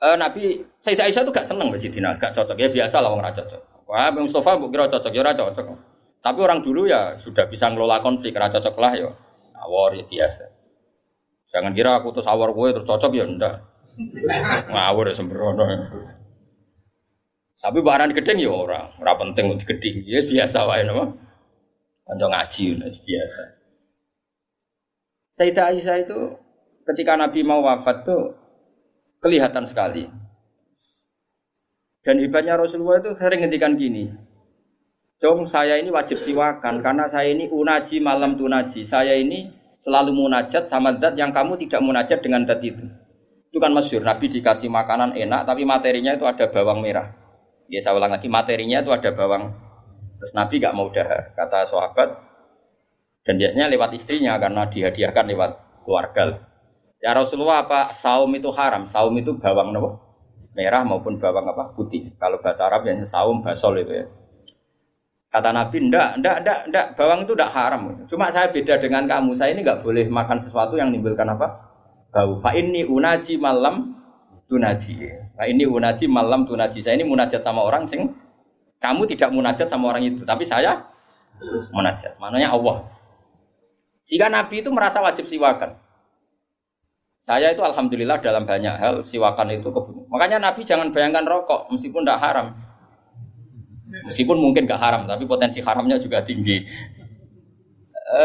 E, 0.00 0.06
Nabi 0.16 0.64
Sayyidah 0.80 1.06
Aisyah 1.12 1.22
itu 1.22 1.30
gak 1.30 1.46
seneng 1.46 1.68
Sidina, 1.76 2.16
gak 2.16 2.32
cocok 2.32 2.56
ya 2.56 2.72
biasa 2.72 3.04
lah 3.04 3.12
orang 3.12 3.36
cocok. 3.36 3.86
Wah, 3.86 4.08
Bang 4.08 4.24
Mustafa 4.24 4.56
bu 4.56 4.72
kira 4.72 4.88
cocok 4.88 5.12
ya 5.12 5.36
cocok. 5.36 5.66
Tapi 6.22 6.38
orang 6.38 6.62
dulu 6.62 6.86
ya 6.86 7.18
sudah 7.18 7.50
bisa 7.50 7.66
ngelola 7.68 7.98
konflik, 7.98 8.32
ra 8.32 8.46
cocok 8.48 8.78
lah 8.78 8.92
ya. 8.94 9.10
Awor 9.58 9.98
ya 9.98 10.06
biasa. 10.06 10.51
Jangan 11.52 11.72
kira 11.76 12.00
aku 12.00 12.16
terus 12.16 12.28
awar 12.28 12.50
gue 12.56 12.68
terus 12.72 12.88
cocok 12.88 13.12
ya 13.12 13.28
ndak. 13.28 13.54
Ngawur 14.72 15.12
ya 15.12 15.14
sembrono. 15.14 15.68
Tapi 17.62 17.78
barang 17.78 18.10
gedeng 18.16 18.42
ya 18.42 18.50
orang, 18.50 18.90
ora 18.98 19.12
penting 19.20 19.52
untuk 19.52 19.68
gedeng. 19.70 20.02
Ya 20.02 20.24
biasa 20.24 20.66
wae 20.66 20.82
napa. 20.82 21.14
Kanca 22.02 22.26
ngaji 22.26 22.62
biasa. 22.82 23.42
Sayyidah 25.38 25.64
Aisyah 25.72 25.96
itu 26.02 26.18
ketika 26.84 27.16
Nabi 27.16 27.40
mau 27.46 27.62
wafat 27.62 28.04
tuh 28.04 28.36
kelihatan 29.22 29.64
sekali. 29.64 30.10
Dan 32.02 32.18
hebatnya 32.18 32.58
Rasulullah 32.58 32.98
itu 32.98 33.14
sering 33.14 33.46
ngendikan 33.46 33.78
gini. 33.78 34.10
Jong 35.22 35.46
saya 35.46 35.78
ini 35.78 35.94
wajib 35.94 36.18
siwakan 36.18 36.82
karena 36.82 37.06
saya 37.06 37.30
ini 37.30 37.46
unaji 37.46 38.02
malam 38.02 38.34
tunaji. 38.34 38.82
Saya 38.82 39.14
ini 39.14 39.54
selalu 39.82 40.14
munajat 40.14 40.70
sama 40.70 40.94
zat 41.02 41.18
yang 41.18 41.34
kamu 41.34 41.58
tidak 41.66 41.82
munajat 41.82 42.22
dengan 42.22 42.46
zat 42.46 42.62
itu. 42.62 42.86
Itu 43.52 43.58
kan 43.60 43.74
masyur, 43.74 44.00
Nabi 44.00 44.32
dikasih 44.32 44.70
makanan 44.72 45.18
enak 45.18 45.44
tapi 45.44 45.66
materinya 45.66 46.16
itu 46.16 46.24
ada 46.24 46.48
bawang 46.48 46.80
merah. 46.80 47.12
Ya 47.68 47.82
saya 47.82 47.98
ulang 47.98 48.14
lagi, 48.14 48.30
materinya 48.30 48.80
itu 48.80 48.90
ada 48.94 49.10
bawang. 49.12 49.52
Terus 50.22 50.32
Nabi 50.38 50.62
gak 50.62 50.76
mau 50.78 50.88
dahar, 50.88 51.34
kata 51.34 51.66
sahabat. 51.66 52.08
Dan 53.26 53.38
biasanya 53.38 53.66
lewat 53.70 53.90
istrinya 53.98 54.38
karena 54.38 54.66
dihadiahkan 54.70 55.24
lewat 55.34 55.50
keluarga. 55.82 56.46
Ya 57.02 57.10
Rasulullah 57.14 57.66
apa 57.66 57.90
saum 57.98 58.30
itu 58.34 58.54
haram? 58.54 58.86
Saum 58.86 59.14
itu 59.18 59.34
bawang 59.34 59.74
nopo? 59.74 59.98
Merah 60.54 60.86
maupun 60.86 61.18
bawang 61.18 61.50
apa? 61.50 61.74
Putih. 61.74 62.14
Kalau 62.18 62.38
bahasa 62.38 62.70
Arab 62.70 62.86
biasanya 62.86 63.08
saum 63.08 63.42
basol 63.42 63.82
itu 63.82 63.92
ya. 63.94 64.06
Kata 65.32 65.48
Nabi, 65.48 65.88
ndak, 65.88 66.20
ndak, 66.20 66.36
ndak, 66.44 66.58
ndak, 66.68 66.86
bawang 66.92 67.24
itu 67.24 67.32
ndak 67.32 67.50
haram. 67.56 67.88
Cuma 68.04 68.28
saya 68.28 68.52
beda 68.52 68.76
dengan 68.76 69.08
kamu. 69.08 69.32
Saya 69.32 69.56
ini 69.56 69.64
nggak 69.64 69.80
boleh 69.80 70.04
makan 70.12 70.36
sesuatu 70.36 70.76
yang 70.76 70.92
menimbulkan 70.92 71.24
apa? 71.24 71.72
Bau. 72.12 72.36
Fa 72.44 72.52
ini 72.52 72.84
unaji 72.84 73.40
malam 73.40 73.96
tunaji. 74.52 75.08
Fa 75.32 75.48
ini 75.48 75.64
unaji 75.64 76.04
malam 76.04 76.44
tunaji. 76.44 76.84
Saya 76.84 77.00
ini 77.00 77.08
munajat 77.08 77.40
sama 77.40 77.64
orang 77.64 77.88
sing 77.88 78.12
kamu 78.82 79.08
tidak 79.08 79.32
munajat 79.32 79.72
sama 79.72 79.94
orang 79.94 80.04
itu, 80.04 80.26
tapi 80.28 80.44
saya 80.44 80.84
munajat. 81.72 82.18
Maknanya 82.20 82.52
Allah. 82.52 82.92
Jika 84.04 84.28
Nabi 84.28 84.60
itu 84.60 84.68
merasa 84.68 85.00
wajib 85.00 85.30
siwakan. 85.30 85.78
Saya 87.22 87.54
itu 87.54 87.62
alhamdulillah 87.62 88.18
dalam 88.18 88.44
banyak 88.44 88.74
hal 88.82 88.94
siwakan 89.06 89.54
itu 89.54 89.70
kebunuh. 89.70 90.10
Makanya 90.10 90.42
Nabi 90.42 90.66
jangan 90.66 90.90
bayangkan 90.90 91.22
rokok 91.22 91.70
meskipun 91.70 92.02
tidak 92.02 92.18
haram. 92.18 92.58
Meskipun 94.08 94.40
mungkin 94.40 94.64
gak 94.64 94.80
haram, 94.80 95.04
tapi 95.04 95.28
potensi 95.28 95.60
haramnya 95.60 96.00
juga 96.00 96.24
tinggi. 96.24 96.64
E, 97.92 98.22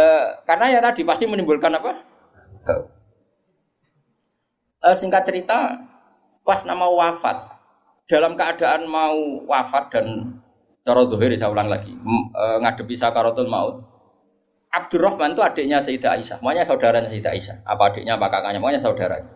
karena 0.48 0.66
ya 0.72 0.80
tadi 0.80 1.04
pasti 1.04 1.28
menimbulkan 1.28 1.76
apa? 1.76 1.92
E, 4.84 4.88
singkat 4.96 5.28
cerita, 5.28 5.76
pas 6.48 6.64
nama 6.64 6.88
wafat, 6.88 7.38
dalam 8.08 8.40
keadaan 8.40 8.88
mau 8.88 9.44
wafat 9.44 9.92
dan 9.92 10.40
cara 10.88 11.04
zuhir 11.04 11.36
saya 11.36 11.52
ulang 11.52 11.68
lagi, 11.68 11.92
e, 11.92 12.44
ngadepi 12.64 12.96
sakaratul 12.96 13.52
maut. 13.52 13.84
Abdurrahman 14.68 15.34
itu 15.36 15.42
adiknya 15.42 15.80
Sayyidah 15.80 16.20
Aisyah, 16.20 16.38
makanya 16.44 16.68
saudaranya 16.68 17.10
Sayyidah 17.10 17.32
Aisyah. 17.34 17.58
Apa 17.64 17.92
adiknya, 17.92 18.20
apa 18.20 18.28
kakaknya, 18.28 18.60
makanya 18.60 18.84
saudaranya. 18.84 19.32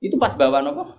Itu 0.00 0.16
pas 0.16 0.32
bawa 0.36 0.60
nopo 0.64 0.96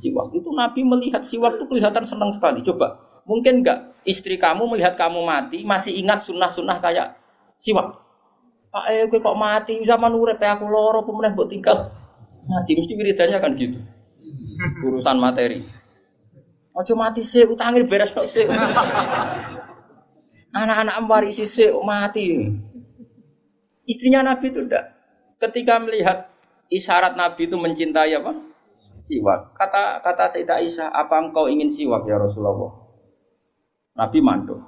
siwak. 0.00 0.32
Itu 0.32 0.48
Nabi 0.56 0.80
melihat 0.84 1.22
siwak 1.24 1.60
itu 1.60 1.64
kelihatan 1.68 2.08
senang 2.08 2.32
sekali. 2.32 2.64
Coba 2.64 3.09
Mungkin 3.30 3.62
enggak 3.62 3.94
istri 4.02 4.34
kamu 4.42 4.66
melihat 4.66 4.98
kamu 4.98 5.22
mati 5.22 5.62
masih 5.62 5.94
ingat 5.94 6.26
sunnah-sunnah 6.26 6.82
kayak 6.82 7.14
siwak. 7.62 8.02
Pak 8.74 8.84
eh 8.90 9.06
gue 9.06 9.22
kok 9.22 9.38
mati 9.38 9.78
zaman 9.86 10.10
urip 10.18 10.42
aku 10.42 10.66
loro 10.66 11.06
pemenang 11.06 11.38
buat 11.38 11.50
tinggal 11.50 11.90
mati 12.50 12.74
mesti 12.74 12.92
wiridannya 12.98 13.38
kan 13.38 13.54
gitu. 13.54 13.78
Urusan 14.90 15.22
materi. 15.22 15.62
Ojo 16.74 16.94
mati 16.98 17.22
sih 17.22 17.46
utangnya 17.46 17.86
beres 17.86 18.10
kok 18.10 18.26
sih. 18.26 18.46
Anak-anak 20.58 21.06
warisi 21.06 21.46
sih 21.46 21.70
mati. 21.86 22.50
Istrinya 23.86 24.26
Nabi 24.26 24.50
itu 24.50 24.66
enggak. 24.66 24.90
Ketika 25.38 25.78
melihat 25.78 26.30
isyarat 26.70 27.14
Nabi 27.14 27.46
itu 27.46 27.54
mencintai 27.58 28.14
apa? 28.18 28.34
Siwak. 29.06 29.54
Kata 29.54 30.02
kata 30.04 30.30
Sayyidah 30.30 30.62
Aisyah, 30.62 30.88
apa 30.94 31.18
engkau 31.18 31.50
ingin 31.50 31.66
siwak 31.66 32.06
ya 32.06 32.20
Rasulullah? 32.20 32.89
Nabi 33.96 34.18
mandul. 34.22 34.60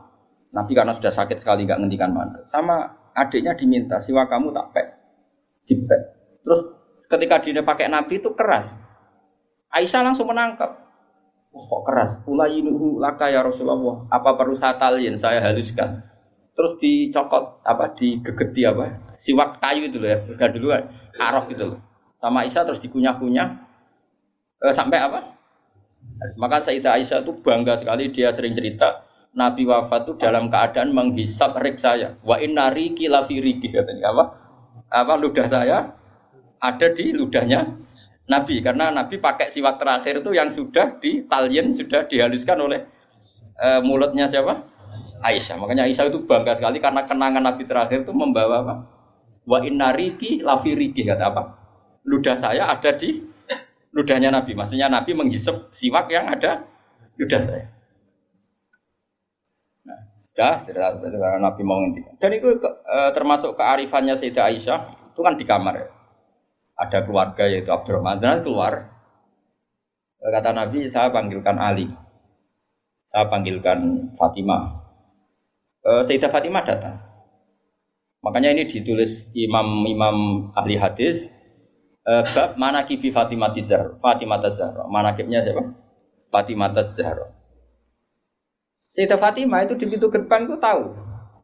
Nabi 0.52 0.72
karena 0.76 0.92
sudah 0.98 1.12
sakit 1.12 1.38
sekali 1.40 1.64
nggak 1.64 1.80
ngendikan 1.80 2.12
mandul. 2.12 2.44
Sama 2.48 3.08
adiknya 3.16 3.56
diminta, 3.56 4.00
siwa 4.02 4.28
kamu 4.28 4.52
tak 4.52 4.66
pek. 4.74 4.86
Dipek. 5.68 6.00
Terus 6.42 6.60
ketika 7.06 7.40
dia 7.40 7.62
pakai 7.62 7.86
Nabi 7.88 8.18
itu 8.18 8.32
keras. 8.34 8.72
Aisyah 9.72 10.04
langsung 10.04 10.28
menangkap. 10.28 10.82
Oh, 11.52 11.64
kok 11.64 11.82
keras? 11.88 12.20
Ulainuhu 12.24 13.00
laka 13.00 13.28
ya 13.28 13.44
Rasulullah. 13.44 14.08
Apa 14.08 14.36
perlu 14.36 14.56
saya 14.56 14.76
talian? 14.80 15.16
Saya 15.20 15.40
haluskan. 15.40 16.00
Terus 16.52 16.76
dicokot 16.80 17.64
apa 17.64 17.96
digegeti 17.96 18.68
apa? 18.68 19.16
Siwak 19.16 19.60
kayu 19.60 19.88
itu 19.88 19.96
loh 20.00 20.08
ya. 20.12 20.18
Udah 20.28 20.48
duluan. 20.52 20.82
Arok 21.16 21.52
gitu 21.52 21.76
loh. 21.76 21.80
Sama 22.20 22.44
Aisyah 22.44 22.62
terus 22.68 22.80
dikunyah-kunyah. 22.84 23.48
E, 24.60 24.66
sampai 24.72 25.00
apa? 25.00 25.20
Maka 26.36 26.60
Sayyidah 26.64 27.00
Aisyah 27.00 27.24
itu 27.24 27.32
bangga 27.40 27.80
sekali 27.80 28.12
dia 28.12 28.32
sering 28.32 28.52
cerita 28.52 29.04
Nabi 29.32 29.64
wafat 29.64 30.04
itu 30.04 30.12
dalam 30.20 30.52
keadaan 30.52 30.92
menghisap 30.92 31.56
rik 31.64 31.80
saya. 31.80 32.20
Wa 32.20 32.36
inna 32.36 32.68
riki 32.68 33.08
lafi 33.08 33.40
riki 33.40 33.72
katanya 33.72 34.12
apa? 34.12 34.24
Apa 34.92 35.16
ludah 35.16 35.48
saya 35.48 35.96
ada 36.60 36.86
di 36.92 37.16
ludahnya 37.16 37.64
Nabi 38.28 38.60
karena 38.60 38.92
Nabi 38.92 39.16
pakai 39.16 39.48
siwak 39.48 39.80
terakhir 39.80 40.20
itu 40.20 40.30
yang 40.36 40.52
sudah 40.52 41.00
di 41.00 41.24
talien 41.26 41.72
sudah 41.72 42.06
dihaluskan 42.06 42.60
oleh 42.60 42.80
e, 43.56 43.68
mulutnya 43.80 44.28
siapa? 44.28 44.68
Aisyah. 45.24 45.56
Makanya 45.56 45.88
Aisyah 45.88 46.12
itu 46.12 46.28
bangga 46.28 46.60
sekali 46.60 46.78
karena 46.78 47.00
kenangan 47.02 47.42
Nabi 47.42 47.64
terakhir 47.64 48.04
itu 48.04 48.12
membawa 48.12 48.56
apa? 48.62 48.74
Wa 49.48 49.64
inna 49.64 49.96
riki 49.96 50.44
lafi 50.44 50.76
riki 50.76 51.08
kata 51.08 51.24
apa? 51.32 51.42
Ludah 52.04 52.36
saya 52.36 52.68
ada 52.68 52.92
di 52.94 53.16
ludahnya 53.96 54.28
Nabi. 54.28 54.52
Maksudnya 54.52 54.92
Nabi 54.92 55.16
menghisap 55.16 55.72
siwak 55.72 56.12
yang 56.12 56.28
ada 56.28 56.68
ludah 57.16 57.40
saya. 57.48 57.66
Sudah, 60.32 60.56
sudah, 60.96 61.36
Nabi 61.44 61.60
mau 61.60 61.76
ngendikan. 61.84 62.16
Dan 62.16 62.32
itu 62.32 62.56
e, 62.64 62.98
termasuk 63.12 63.52
kearifannya 63.52 64.16
Sayyidah 64.16 64.48
Aisyah, 64.48 64.80
itu 65.12 65.20
kan 65.20 65.36
di 65.36 65.44
kamar 65.44 65.74
ya. 65.76 65.88
Ada 66.72 67.04
keluarga 67.04 67.44
yaitu 67.44 67.68
Abdurrahman, 67.68 68.16
dan 68.16 68.40
keluar. 68.40 68.96
E, 70.16 70.24
kata 70.32 70.56
Nabi, 70.56 70.88
saya 70.88 71.12
panggilkan 71.12 71.60
Ali. 71.60 71.84
Saya 73.12 73.28
panggilkan 73.28 74.08
Fatimah. 74.16 74.80
E, 75.84 76.00
Sayyidah 76.00 76.32
Fatimah 76.32 76.64
datang. 76.64 76.96
Makanya 78.24 78.56
ini 78.56 78.72
ditulis 78.72 79.28
imam-imam 79.36 80.48
ahli 80.56 80.80
hadis, 80.80 81.28
e, 82.08 82.12
bab 82.32 82.56
manakibi 82.56 83.12
Fatimah 83.12 83.52
Tizar, 83.52 84.00
Fatimah 84.00 84.40
Tazahra. 84.40 84.88
Manakibnya 84.88 85.44
siapa? 85.44 85.76
Fatimah 86.32 86.72
Tazahra. 86.72 87.41
Sayyidah 88.92 89.16
Fatimah 89.16 89.64
itu 89.64 89.74
di 89.80 89.88
pintu 89.88 90.12
gerbang 90.12 90.44
itu 90.44 90.60
tahu, 90.60 90.92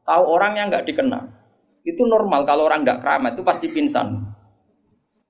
tahu 0.05 0.23
orang 0.29 0.61
yang 0.61 0.67
nggak 0.69 0.85
dikenal. 0.85 1.33
Itu 1.81 2.05
normal 2.05 2.45
kalau 2.45 2.69
orang 2.69 2.85
nggak 2.85 3.01
keramat 3.01 3.41
itu 3.41 3.45
pasti 3.45 3.73
pingsan. 3.73 4.21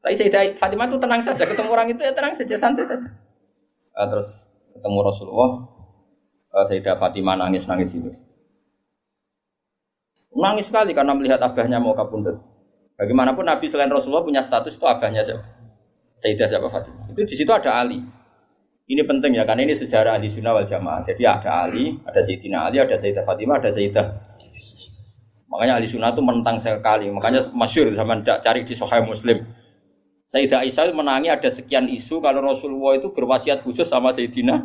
Tapi 0.02 0.14
Sayyidah 0.18 0.58
Fatimah 0.58 0.90
itu 0.90 0.98
tenang 0.98 1.22
saja, 1.22 1.46
ketemu 1.46 1.70
orang 1.70 1.86
itu 1.94 2.02
ya 2.02 2.10
tenang 2.10 2.34
saja, 2.34 2.54
santai 2.58 2.86
saja. 2.90 3.06
Uh, 3.94 4.06
terus 4.10 4.34
ketemu 4.74 4.98
Rasulullah, 5.06 5.50
uh, 6.58 6.64
Sayyidah 6.66 6.98
Fatimah 6.98 7.38
nangis 7.38 7.70
nangis 7.70 7.94
itu. 7.94 8.10
Nangis 10.34 10.70
sekali 10.70 10.98
karena 10.98 11.14
melihat 11.14 11.38
abahnya 11.38 11.78
mau 11.78 11.94
kabundut. 11.94 12.42
Bagaimanapun 12.98 13.46
Nabi 13.46 13.70
selain 13.70 13.94
Rasulullah 13.94 14.26
punya 14.26 14.42
status 14.42 14.74
itu 14.74 14.86
abahnya 14.86 15.22
siapa? 15.22 15.46
Sayyidah 16.18 16.50
siapa 16.50 16.66
Fatimah. 16.66 17.14
Itu 17.14 17.22
di 17.22 17.34
situ 17.38 17.50
ada 17.54 17.78
Ali. 17.78 18.17
Ini 18.88 19.04
penting 19.04 19.36
ya, 19.36 19.44
karena 19.44 19.68
ini 19.68 19.76
sejarah 19.76 20.16
ahli 20.16 20.32
sunnah 20.32 20.56
wal 20.56 20.64
jamaah. 20.64 21.04
Jadi 21.04 21.20
ada 21.28 21.68
Ali, 21.68 21.92
ada 22.08 22.24
Sayyidina 22.24 22.72
Ali, 22.72 22.80
ada 22.80 22.96
Sayyidah 22.96 23.20
Fatimah, 23.28 23.60
ada 23.60 23.68
Sayyidah. 23.68 24.06
Makanya 25.52 25.76
ahli 25.76 25.84
sunnah 25.84 26.16
itu 26.16 26.24
menentang 26.24 26.56
sekali. 26.56 27.12
Makanya 27.12 27.52
masyur 27.52 27.92
sama 27.92 28.24
cari 28.24 28.64
di 28.64 28.72
Sahih 28.72 29.04
Muslim. 29.04 29.44
Sayyidah 30.28 30.64
Aisyah 30.64 30.92
menangi 30.92 31.28
ada 31.32 31.48
sekian 31.48 31.88
isu 31.88 32.20
kalau 32.20 32.44
Rasulullah 32.44 33.00
itu 33.00 33.12
berwasiat 33.12 33.64
khusus 33.64 33.88
sama 33.88 34.12
Sayyidina. 34.12 34.56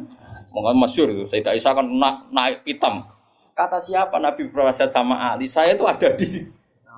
Makanya 0.56 0.80
masyur 0.80 1.08
itu. 1.12 1.24
Sayyidah 1.28 1.56
Aisyah 1.56 1.72
kan 1.76 1.88
na 1.88 2.28
naik 2.32 2.64
pitam. 2.64 3.04
Kata 3.56 3.80
siapa 3.80 4.24
Nabi 4.24 4.48
berwasiat 4.48 4.92
sama 4.92 5.36
Ali? 5.36 5.52
Saya 5.52 5.76
itu 5.76 5.84
ada 5.84 6.16
di 6.16 6.28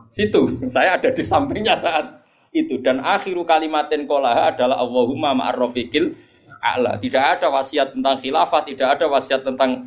situ. 0.10 0.42
Saya 0.70 0.98
ada 0.98 1.10
di 1.10 1.22
sampingnya 1.26 1.78
saat 1.78 2.26
itu. 2.54 2.82
Dan 2.82 3.06
akhiru 3.06 3.46
kalimatin 3.46 4.06
kolaha 4.06 4.54
adalah 4.54 4.82
Allahumma 4.82 5.34
ma'arrofiqil 5.38 6.25
a'la. 6.66 6.98
Tidak 6.98 7.24
ada 7.38 7.48
wasiat 7.54 7.94
tentang 7.94 8.18
khilafah, 8.18 8.66
tidak 8.66 8.98
ada 8.98 9.06
wasiat 9.06 9.46
tentang 9.46 9.86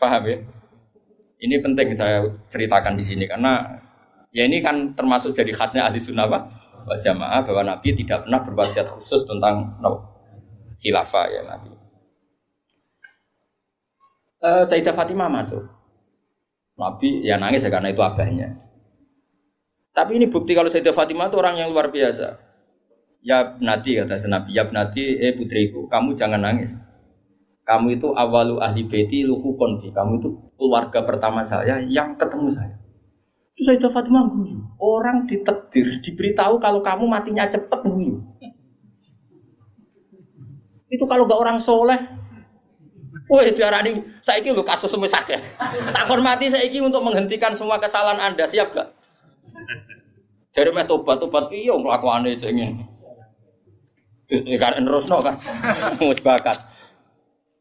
paham 0.00 0.22
ya? 0.24 0.38
Ini 1.36 1.60
penting 1.60 1.92
saya 1.92 2.24
ceritakan 2.48 2.96
di 2.96 3.04
sini 3.04 3.28
karena 3.28 3.76
ya 4.32 4.48
ini 4.48 4.64
kan 4.64 4.96
termasuk 4.96 5.36
jadi 5.36 5.52
khasnya 5.52 5.84
ahli 5.84 6.00
sunnah 6.00 6.24
wal 6.24 7.00
jamaah 7.04 7.44
bahwa 7.44 7.76
Nabi 7.76 7.92
tidak 7.92 8.24
pernah 8.24 8.40
berwasiat 8.40 8.88
khusus 8.88 9.28
tentang 9.28 9.76
no, 9.84 10.00
khilafah 10.80 11.28
ya 11.28 11.44
Nabi. 11.44 11.76
Uh, 14.40 14.64
Sayyidah 14.64 14.96
Fatimah 14.96 15.28
masuk. 15.28 15.60
Nabi 16.76 17.24
ya 17.24 17.36
nangis 17.36 17.64
ya 17.64 17.72
karena 17.72 17.92
itu 17.92 18.00
abahnya. 18.00 18.56
Tapi 19.92 20.16
ini 20.16 20.28
bukti 20.32 20.56
kalau 20.56 20.72
Sayyidah 20.72 20.96
Fatimah 20.96 21.28
itu 21.28 21.36
orang 21.36 21.60
yang 21.60 21.68
luar 21.68 21.92
biasa. 21.92 22.45
Ya 23.26 23.58
nanti 23.58 23.98
kata 23.98 24.22
Nabi, 24.30 24.54
ya 24.54 24.62
nanti 24.70 25.02
eh 25.18 25.34
putriku, 25.34 25.90
kamu 25.90 26.14
jangan 26.14 26.38
nangis. 26.38 26.78
Kamu 27.66 27.98
itu 27.98 28.14
awalu 28.14 28.62
ahli 28.62 28.86
beti 28.86 29.26
luhu 29.26 29.58
konfi. 29.58 29.90
Kamu 29.90 30.22
itu 30.22 30.30
keluarga 30.54 31.02
pertama 31.02 31.42
saya 31.42 31.82
yang 31.90 32.14
ketemu 32.14 32.46
saya. 32.46 32.78
Itu 33.58 33.66
Sayyidah 33.66 33.90
Fatimah 33.90 34.30
guyu. 34.30 34.62
Orang 34.78 35.26
ditetir, 35.26 35.98
diberitahu 36.06 36.62
kalau 36.62 36.78
kamu 36.86 37.10
matinya 37.10 37.50
cepet 37.50 37.80
guyu. 37.82 38.22
Itu 40.86 41.02
kalau 41.10 41.26
gak 41.26 41.42
orang 41.42 41.58
soleh, 41.58 41.98
Woi, 43.26 43.50
diarani 43.50 43.98
saiki 44.22 44.54
lho 44.54 44.62
kasus 44.62 44.86
semisah 44.86 45.18
ya. 45.26 45.42
Tak 45.90 46.06
mati 46.22 46.46
saiki 46.46 46.78
untuk 46.78 47.02
menghentikan 47.02 47.50
semua 47.58 47.82
kesalahan 47.82 48.22
Anda, 48.22 48.46
siap 48.46 48.70
gak? 48.70 48.94
Dari 50.54 50.70
meh 50.70 50.86
tobat 50.86 51.18
tobat 51.18 51.50
iya 51.50 51.74
nglakuane 51.74 52.38
sing 52.38 52.56
ngene. 54.30 54.56
Kan 54.58 54.82
nerusno 54.82 55.22
kan. 55.22 55.34
Wis 56.10 56.20
bakat. 56.22 56.58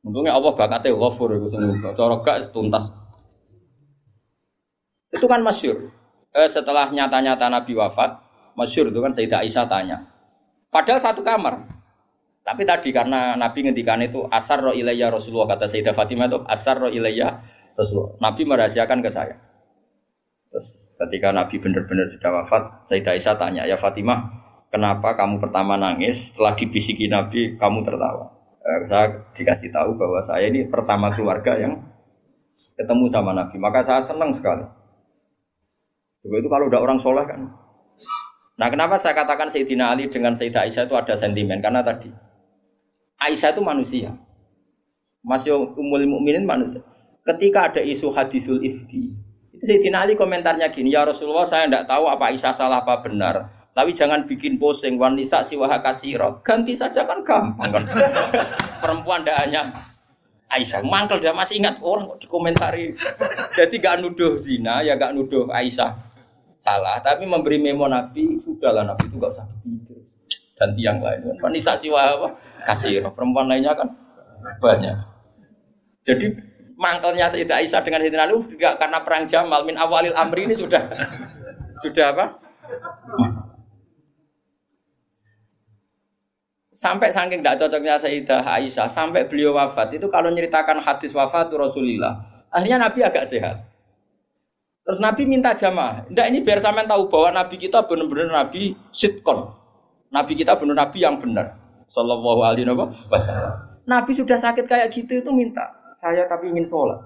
Untungnya 0.06 0.38
Allah 0.38 0.54
bakatnya 0.54 0.94
ghafur 0.94 1.34
itu 1.34 1.50
semua. 1.50 1.94
Cara 1.98 2.16
gak 2.22 2.54
tuntas. 2.54 2.94
Itu 5.10 5.26
kan 5.26 5.42
masyur. 5.42 5.90
Eh, 6.36 6.50
setelah 6.52 6.92
nyata-nyata 6.92 7.48
Nabi 7.50 7.74
wafat, 7.74 8.22
masyur 8.54 8.94
itu 8.94 9.00
kan 9.02 9.16
Sayyidah 9.16 9.42
Aisyah 9.42 9.66
tanya. 9.66 9.98
Padahal 10.70 11.02
satu 11.02 11.26
kamar. 11.26 11.64
Tapi 12.46 12.62
tadi 12.68 12.94
karena 12.94 13.34
Nabi 13.34 13.66
ngendikan 13.66 13.98
itu 14.06 14.22
asar 14.30 14.62
ro 14.62 14.70
ilayya 14.76 15.10
Rasulullah 15.10 15.58
kata 15.58 15.66
Sayyidah 15.66 15.98
Fatimah 15.98 16.30
itu 16.30 16.38
asar 16.46 16.78
ro 16.78 16.90
ilayya 16.94 17.42
Rasulullah. 17.74 18.14
Nabi 18.22 18.46
merahasiakan 18.46 19.00
ke 19.02 19.10
saya. 19.10 19.42
Terus 20.54 20.68
ketika 21.02 21.34
Nabi 21.34 21.58
benar-benar 21.58 22.06
sudah 22.14 22.32
wafat, 22.44 22.64
Sayyidah 22.92 23.18
Aisyah 23.18 23.36
tanya, 23.42 23.64
"Ya 23.66 23.82
Fatimah, 23.82 24.45
kenapa 24.76 25.16
kamu 25.16 25.40
pertama 25.40 25.80
nangis? 25.80 26.20
Setelah 26.36 26.60
dibisiki 26.60 27.08
Nabi, 27.08 27.56
kamu 27.56 27.88
tertawa?" 27.88 28.36
Eh, 28.66 28.80
saya 28.92 29.08
dikasih 29.38 29.70
tahu 29.72 29.96
bahwa 29.96 30.20
saya 30.26 30.50
ini 30.52 30.68
pertama 30.68 31.14
keluarga 31.16 31.56
yang 31.56 31.86
ketemu 32.76 33.06
sama 33.08 33.32
Nabi. 33.32 33.56
Maka 33.62 33.86
saya 33.86 34.02
senang 34.04 34.36
sekali. 34.36 34.68
Itu 36.26 36.50
kalau 36.50 36.68
udah 36.68 36.82
orang 36.82 36.98
soleh 36.98 37.24
kan. 37.30 37.54
Nah 38.56 38.68
kenapa 38.72 38.98
saya 38.98 39.14
katakan 39.14 39.54
Sayyidina 39.54 39.94
Ali 39.94 40.10
dengan 40.10 40.34
Sayyidah 40.34 40.66
Aisyah 40.66 40.90
itu 40.90 40.96
ada 40.98 41.14
sentimen? 41.14 41.62
Karena 41.62 41.86
tadi 41.86 42.10
Aisyah 43.22 43.54
itu 43.54 43.62
manusia. 43.62 44.18
Masih 45.22 45.54
umul 45.78 46.02
mukminin 46.10 46.50
manusia. 46.50 46.82
Ketika 47.26 47.74
ada 47.74 47.82
isu 47.86 48.14
hadisul 48.14 48.66
ifki, 48.66 49.14
itu 49.54 49.64
Sayyidina 49.66 50.10
Ali 50.10 50.18
komentarnya 50.18 50.74
gini, 50.74 50.94
ya 50.94 51.06
Rasulullah 51.06 51.46
saya 51.46 51.70
tidak 51.70 51.86
tahu 51.86 52.10
apa 52.10 52.34
Aisyah 52.34 52.54
salah 52.58 52.82
apa 52.82 53.06
benar. 53.06 53.65
Tapi 53.76 53.92
jangan 53.92 54.24
bikin 54.24 54.56
posing 54.56 54.96
wanita 54.96 55.44
siwaha 55.44 55.84
kasiro. 55.84 56.40
Ganti 56.48 56.72
saja 56.80 57.04
kan 57.04 57.20
gampang 57.28 57.76
kan. 57.76 57.84
Perempuan 58.82 59.28
tidak 59.28 59.38
hanya 59.44 59.62
Aisyah. 60.48 60.80
Mangkel 60.88 61.20
dia 61.20 61.36
masih 61.36 61.60
ingat 61.60 61.84
orang 61.84 62.08
kok 62.16 62.24
dikomentari. 62.24 62.96
Jadi 63.60 63.76
gak 63.84 64.00
nuduh 64.00 64.40
zina 64.40 64.80
ya 64.80 64.96
gak 64.96 65.12
nuduh 65.12 65.52
Aisyah 65.52 65.92
salah. 66.56 67.04
Tapi 67.04 67.28
memberi 67.28 67.60
memo 67.60 67.92
Nabi 67.92 68.40
sudahlah 68.40 68.88
Nabi 68.88 69.12
itu 69.12 69.20
gak 69.20 69.36
usah 69.36 69.46
dipikir. 69.60 70.00
Ganti 70.56 70.80
yang 70.80 71.04
lain. 71.04 71.36
Wanita 71.44 71.76
siwaha 71.76 72.16
apa? 72.16 72.30
kasih 72.66 73.06
perempuan 73.14 73.46
lainnya 73.46 73.78
kan 73.78 73.94
banyak. 74.58 74.98
Jadi 76.08 76.34
mangkelnya 76.80 77.30
Sayyidah 77.30 77.62
Aisyah 77.62 77.82
dengan 77.86 78.02
Sayyidina 78.02 78.26
Ali 78.26 78.36
juga 78.50 78.80
karena 78.80 79.04
perang 79.06 79.30
Jamal 79.30 79.62
min 79.68 79.78
awalil 79.78 80.18
amri 80.18 80.50
ini 80.50 80.58
sudah 80.58 80.82
sudah 81.84 82.06
apa? 82.16 82.26
Sampai 86.76 87.08
saking 87.08 87.40
tidak 87.40 87.64
cocoknya 87.64 87.96
Sayyidah 87.96 88.44
Aisyah 88.44 88.92
sampai 88.92 89.32
beliau 89.32 89.56
wafat 89.56 89.96
itu 89.96 90.12
kalau 90.12 90.28
nyeritakan 90.28 90.84
hadis 90.84 91.16
wafat 91.16 91.48
Rasulullah 91.56 92.20
akhirnya 92.52 92.84
Nabi 92.84 93.00
agak 93.00 93.24
sehat. 93.24 93.64
Terus 94.84 95.00
Nabi 95.00 95.24
minta 95.24 95.56
jamaah. 95.56 96.06
Tidak 96.12 96.26
ini 96.30 96.44
biar 96.44 96.60
sampean 96.60 96.86
tahu 96.86 97.08
bahwa 97.08 97.32
Nabi 97.32 97.56
kita 97.58 97.88
benar-benar 97.88 98.30
Nabi 98.30 98.76
sitkon. 98.92 99.56
Nabi 100.12 100.36
kita 100.36 100.60
benar 100.60 100.76
Nabi 100.86 100.98
yang 101.00 101.18
benar. 101.18 101.58
Sallallahu 101.90 102.44
alaihi 102.44 102.68
wasallam. 102.68 103.80
Nabi 103.88 104.12
sudah 104.12 104.36
sakit 104.36 104.68
kayak 104.68 104.92
gitu 104.92 105.24
itu 105.24 105.32
minta 105.32 105.74
saya 105.96 106.28
tapi 106.28 106.52
ingin 106.52 106.68
sholat. 106.68 107.00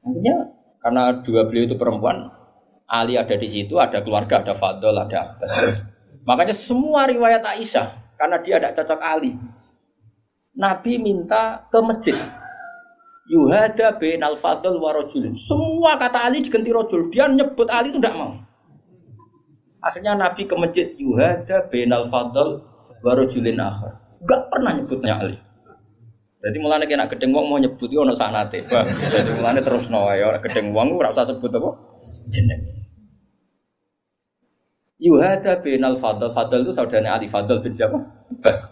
Akhirnya 0.00 0.36
karena 0.80 1.02
dua 1.20 1.48
beliau 1.48 1.64
itu 1.68 1.76
perempuan, 1.76 2.28
Ali 2.88 3.16
ada 3.16 3.36
di 3.36 3.48
situ, 3.48 3.76
ada 3.80 4.04
keluarga, 4.04 4.44
ada 4.44 4.52
Fadl, 4.56 4.96
ada 4.96 5.16
Abbas. 5.32 5.93
Makanya 6.24 6.56
semua 6.56 7.04
riwayat 7.04 7.44
Aisyah 7.44 8.16
karena 8.16 8.36
dia 8.40 8.56
tidak 8.56 8.74
cocok 8.80 9.00
Ali. 9.00 9.36
Nabi 10.56 10.92
minta 10.96 11.68
ke 11.68 11.78
masjid. 11.84 12.16
Yuhada 13.24 13.96
bin 13.96 14.20
al 14.20 14.36
fadl 14.36 14.76
wa 14.80 14.92
Semua 15.36 15.96
kata 15.96 16.28
Ali 16.28 16.44
diganti 16.44 16.72
rojul. 16.72 17.08
Dia 17.12 17.28
nyebut 17.28 17.68
Ali 17.68 17.92
itu 17.92 18.00
tidak 18.00 18.16
mau. 18.16 18.36
Akhirnya 19.84 20.16
Nabi 20.16 20.48
ke 20.48 20.54
masjid 20.56 20.88
Yuhada 20.96 21.68
al 21.68 22.04
Fadl 22.08 22.64
warujulin 23.04 23.60
akhir. 23.60 23.92
Gak 24.24 24.48
pernah 24.48 24.72
nyebutnya 24.72 25.20
Ali. 25.20 25.36
Jadi 26.44 26.56
mulane 26.60 26.84
kena 26.84 27.08
gedeng 27.08 27.32
wong 27.32 27.48
mau 27.48 27.56
nyebut 27.60 27.88
yo 27.88 28.04
ono 28.04 28.16
sanate. 28.16 28.64
Jadi 28.68 29.30
mulane 29.32 29.64
terus 29.64 29.88
no 29.88 30.12
ya 30.12 30.36
gedeng 30.40 30.76
wong 30.76 30.96
ora 30.96 31.12
usah 31.12 31.28
sebut 31.28 31.52
apa 31.52 31.72
jeneng. 32.32 32.83
Yuhada 34.98 35.58
al 35.60 35.96
Fadl. 35.98 36.30
Fadl 36.30 36.62
itu 36.62 36.72
saudaranya 36.72 37.18
Ali 37.18 37.26
Fadl 37.26 37.58
bin 37.60 37.74
siapa? 37.74 37.98
Bas. 38.38 38.70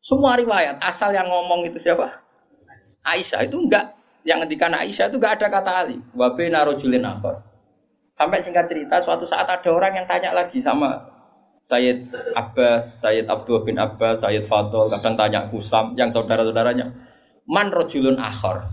Semua 0.00 0.34
riwayat 0.34 0.82
asal 0.82 1.14
yang 1.14 1.30
ngomong 1.30 1.70
itu 1.70 1.78
siapa? 1.78 2.24
Aisyah 3.06 3.46
itu 3.46 3.56
enggak 3.56 3.94
yang 4.26 4.42
ngendikan 4.42 4.74
Aisyah 4.74 5.08
itu 5.08 5.16
enggak 5.22 5.38
ada 5.38 5.46
kata 5.48 5.72
Ali. 5.86 5.96
Wa 6.12 6.34
bina 6.34 6.66
rajulin 6.66 7.06
akhar. 7.06 7.46
Sampai 8.10 8.42
singkat 8.42 8.68
cerita, 8.68 9.00
suatu 9.00 9.24
saat 9.24 9.48
ada 9.48 9.70
orang 9.70 9.96
yang 9.96 10.04
tanya 10.04 10.36
lagi 10.36 10.60
sama 10.60 11.08
Sayyid 11.64 12.10
Abbas, 12.34 13.00
Sayyid 13.00 13.30
Abdul 13.30 13.64
bin 13.64 13.78
Abbas, 13.78 14.20
Sayyid 14.20 14.50
Fadl, 14.50 14.90
kadang 14.90 15.14
tanya 15.14 15.46
Kusam, 15.48 15.94
yang 15.94 16.10
saudara-saudaranya. 16.10 16.90
Man 17.50 17.74
rojulun 17.74 18.14
akhor. 18.22 18.70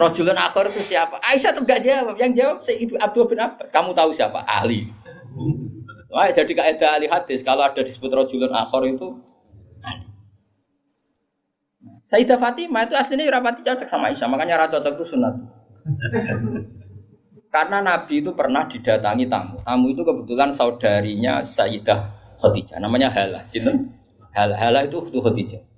Rojulun 0.00 0.38
akhor 0.40 0.72
itu 0.72 0.80
siapa? 0.80 1.20
Aisyah 1.20 1.52
tuh 1.52 1.68
gak 1.68 1.84
jawab. 1.84 2.16
Yang 2.16 2.32
jawab 2.40 2.58
Sayyid 2.64 2.96
Abdul 2.96 3.28
bin 3.28 3.38
Abbas. 3.44 3.68
Kamu 3.68 3.92
tahu 3.92 4.16
siapa? 4.16 4.40
Ali. 4.40 4.88
Wah, 6.08 6.32
jadi 6.32 6.48
kaidah 6.48 6.96
ahli 6.96 7.12
hadis 7.12 7.44
kalau 7.44 7.60
ada 7.68 7.84
disebut 7.84 8.08
rojulun 8.08 8.48
akhor 8.48 8.88
itu 8.88 9.20
Ali. 9.84 10.08
Sayyidah 12.06 12.38
Fatimah 12.38 12.86
itu 12.86 12.94
aslinya 12.94 13.28
rapati 13.34 13.66
cocok 13.66 13.90
sama 13.90 14.14
Aisyah, 14.14 14.30
makanya 14.30 14.62
rata 14.62 14.78
cocok 14.78 14.94
itu 14.96 15.04
sunat. 15.12 15.34
Karena 17.50 17.82
Nabi 17.82 18.22
itu 18.22 18.30
pernah 18.32 18.64
didatangi 18.70 19.26
tamu. 19.26 19.58
Tamu 19.60 19.86
itu 19.90 20.06
kebetulan 20.06 20.54
saudarinya 20.54 21.42
Sayyidah 21.42 22.14
Khadijah. 22.40 22.78
Namanya 22.78 23.10
Hala. 23.10 23.44
Gitu? 23.50 23.68
Hala, 24.32 24.54
Hala 24.54 24.86
itu 24.86 25.02
Khadijah. 25.02 25.75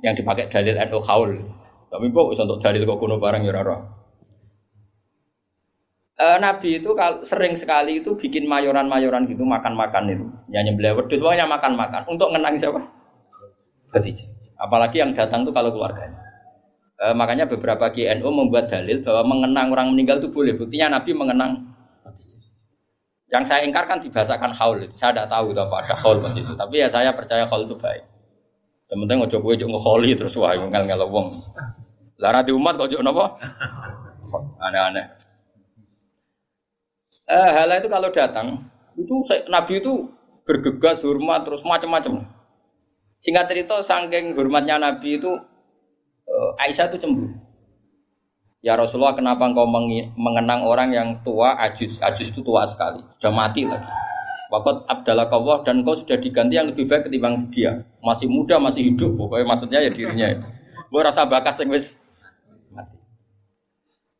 Yang 0.00 0.24
dipakai 0.24 0.48
dalil 0.48 0.76
atau 0.80 1.00
Haul. 1.04 1.32
Tapi 1.92 2.10
kok 2.10 2.26
untuk 2.34 2.58
dalil 2.58 2.82
kok 2.82 2.98
kuno 2.98 3.16
barang 3.22 3.42
ya 3.44 3.52
E, 6.14 6.26
Nabi 6.38 6.78
itu 6.78 6.94
sering 7.26 7.58
sekali 7.58 7.98
itu 7.98 8.14
bikin 8.14 8.46
mayoran-mayoran 8.46 9.26
gitu 9.26 9.42
makan-makan 9.42 10.14
itu. 10.14 10.26
Nyanyi 10.46 10.78
beliau 10.78 10.94
wedus 11.02 11.18
pokoknya 11.18 11.42
makan-makan 11.50 12.06
untuk 12.06 12.30
ngenang 12.30 12.54
siapa? 12.54 12.78
Khadijah. 13.90 14.30
Apalagi 14.54 15.02
yang 15.02 15.10
datang 15.10 15.42
itu 15.42 15.50
kalau 15.50 15.74
keluarganya. 15.74 16.22
E, 17.02 17.10
makanya 17.18 17.50
beberapa 17.50 17.90
GNU 17.90 18.30
membuat 18.30 18.70
dalil 18.70 19.02
bahwa 19.02 19.34
mengenang 19.34 19.74
orang 19.74 19.90
meninggal 19.90 20.22
itu 20.22 20.30
boleh. 20.30 20.54
Buktinya 20.54 21.02
Nabi 21.02 21.10
mengenang. 21.18 21.52
Yang 23.34 23.44
saya 23.50 23.66
ingkar 23.66 23.90
kan 23.90 23.98
dibahasakan 23.98 24.54
haul. 24.54 24.86
Saya 24.94 25.10
tidak 25.10 25.26
tahu 25.26 25.50
itu 25.50 25.60
apa 25.66 25.76
ada 25.82 25.94
haul 25.98 26.22
pas 26.22 26.30
itu. 26.38 26.54
Tapi 26.54 26.74
ya 26.78 26.86
saya 26.86 27.10
percaya 27.10 27.42
haul 27.50 27.66
itu 27.66 27.74
baik. 27.74 28.13
Sementara 28.94 29.26
ngojo 29.26 29.42
gue 29.42 29.54
juga 29.58 29.74
ngeholi 29.74 30.14
terus 30.14 30.38
wah 30.38 30.54
ngel 30.54 30.86
ngel 30.86 31.02
wong. 31.10 31.34
Lara 32.22 32.46
di 32.46 32.54
umat 32.54 32.78
kok 32.78 32.94
nopo? 33.02 33.26
Aneh-aneh. 34.62 35.18
Eh, 37.26 37.50
hal 37.58 37.74
itu 37.74 37.90
kalau 37.90 38.14
datang 38.14 38.70
itu 38.94 39.14
Nabi 39.50 39.82
itu 39.82 40.06
bergegas 40.46 41.02
hormat 41.02 41.42
terus 41.42 41.66
macam-macam. 41.66 42.22
Singkat 43.18 43.50
cerita, 43.50 43.82
saking 43.82 44.38
hormatnya 44.38 44.78
Nabi 44.78 45.18
itu 45.18 45.32
uh, 46.28 46.62
Aisyah 46.62 46.92
itu 46.92 47.02
cemburu. 47.02 47.34
Ya 48.60 48.76
Rasulullah, 48.76 49.16
kenapa 49.16 49.48
engkau 49.48 49.66
mengenang 50.16 50.64
orang 50.64 50.92
yang 50.92 51.08
tua, 51.24 51.56
ajus? 51.68 52.00
Ajus 52.00 52.32
itu 52.32 52.40
tua 52.44 52.64
sekali, 52.64 53.00
sudah 53.20 53.32
mati 53.32 53.64
lagi. 53.64 54.03
Waktu 54.52 54.86
Abdallah 54.86 55.28
Kawah 55.28 55.64
dan 55.64 55.82
kau 55.82 55.96
sudah 55.96 56.20
diganti 56.20 56.56
yang 56.56 56.70
lebih 56.70 56.88
baik 56.88 57.08
ketimbang 57.08 57.50
dia. 57.50 57.84
Masih 58.00 58.28
muda, 58.28 58.60
masih 58.60 58.92
hidup. 58.92 59.16
Pokoknya 59.16 59.46
maksudnya 59.46 59.78
ya 59.82 59.90
dirinya. 59.90 60.28
Gue 60.88 61.00
rasa 61.02 61.26
bakat 61.26 61.58
sing 61.58 61.68
wis 61.72 62.04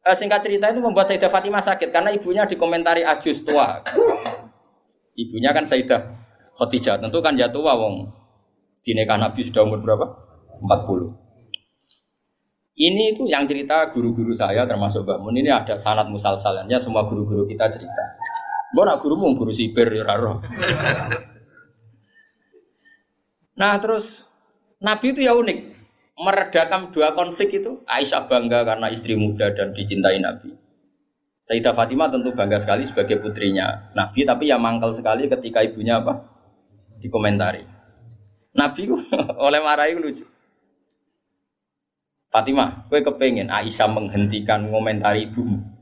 eh, 0.04 0.16
singkat 0.16 0.44
cerita 0.44 0.68
itu 0.68 0.80
membuat 0.84 1.08
Sayyidah 1.08 1.32
Fatimah 1.32 1.64
sakit 1.64 1.88
karena 1.88 2.12
ibunya 2.12 2.44
dikomentari 2.44 3.02
ajus 3.02 3.44
tua. 3.44 3.80
Ibunya 5.16 5.54
kan 5.54 5.64
Sayyidah 5.64 6.24
Khadijah, 6.54 7.02
tentu 7.02 7.18
kan 7.18 7.34
jatuh 7.34 7.62
tua 7.62 7.72
wong. 7.74 8.14
Dinekah 8.84 9.16
Nabi 9.16 9.48
sudah 9.48 9.64
umur 9.64 9.80
berapa? 9.80 10.06
40. 10.60 11.24
Ini 12.74 13.14
itu 13.14 13.22
yang 13.30 13.46
cerita 13.46 13.86
guru-guru 13.94 14.34
saya 14.34 14.66
termasuk 14.66 15.06
Mbak 15.06 15.18
Mun 15.22 15.38
ini 15.38 15.46
ada 15.46 15.78
sanat 15.78 16.10
musalsalannya 16.10 16.74
semua 16.82 17.06
guru-guru 17.06 17.46
kita 17.46 17.70
cerita. 17.70 18.04
Gue 18.74 18.84
nak 18.84 18.98
guru 18.98 19.14
guru 19.38 19.54
sipir 19.54 19.86
ya 19.94 20.02
raro. 20.02 20.42
Nah 23.54 23.78
terus 23.78 24.34
Nabi 24.82 25.14
itu 25.14 25.22
ya 25.22 25.38
unik 25.38 25.58
meredakan 26.18 26.90
dua 26.90 27.14
konflik 27.14 27.54
itu. 27.54 27.82
Aisyah 27.86 28.26
bangga 28.26 28.66
karena 28.66 28.90
istri 28.90 29.14
muda 29.14 29.54
dan 29.54 29.74
dicintai 29.74 30.18
Nabi. 30.18 30.54
Sayyidah 31.44 31.76
Fatimah 31.76 32.08
tentu 32.08 32.32
bangga 32.32 32.56
sekali 32.56 32.88
sebagai 32.88 33.20
putrinya 33.20 33.92
Nabi, 33.92 34.24
tapi 34.24 34.48
ya 34.48 34.56
mangkal 34.56 34.96
sekali 34.96 35.28
ketika 35.28 35.60
ibunya 35.60 36.00
apa? 36.00 36.24
Dikomentari. 37.04 37.68
Nabi 38.56 38.88
oleh 39.46 39.60
marahi 39.60 39.92
lucu. 39.98 40.24
Fatimah, 42.32 42.90
gue 42.90 43.04
kepengen 43.04 43.52
Aisyah 43.52 43.86
menghentikan 43.92 44.66
komentari 44.72 45.30
ibumu. 45.30 45.73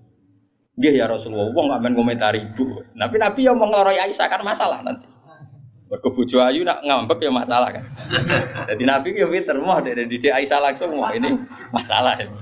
Gih 0.73 0.95
ya 0.97 1.05
Rasulullah, 1.05 1.53
wong 1.53 1.69
gak 1.69 1.81
main 1.85 1.93
komentari 1.93 2.41
ibu. 2.41 2.81
Tapi 2.97 3.17
Nabi 3.21 3.41
yang 3.45 3.61
mengeloroi 3.61 4.01
Aisyah 4.01 4.27
kan 4.29 4.41
masalah 4.41 4.81
nanti. 4.81 5.05
Berkebujo 5.93 6.41
ayu 6.41 6.65
nak 6.65 6.81
ngambek 6.81 7.21
ya 7.21 7.29
masalah 7.29 7.69
kan. 7.69 7.85
Jadi 8.73 8.83
Nabi 8.89 9.13
ya 9.13 9.29
pinter 9.29 9.57
mau 9.61 9.85
dari 9.85 10.09
didik 10.09 10.33
Aisyah 10.33 10.61
langsung 10.65 10.97
wah 10.97 11.13
ini 11.13 11.29
masalah 11.77 12.17
ini. 12.17 12.33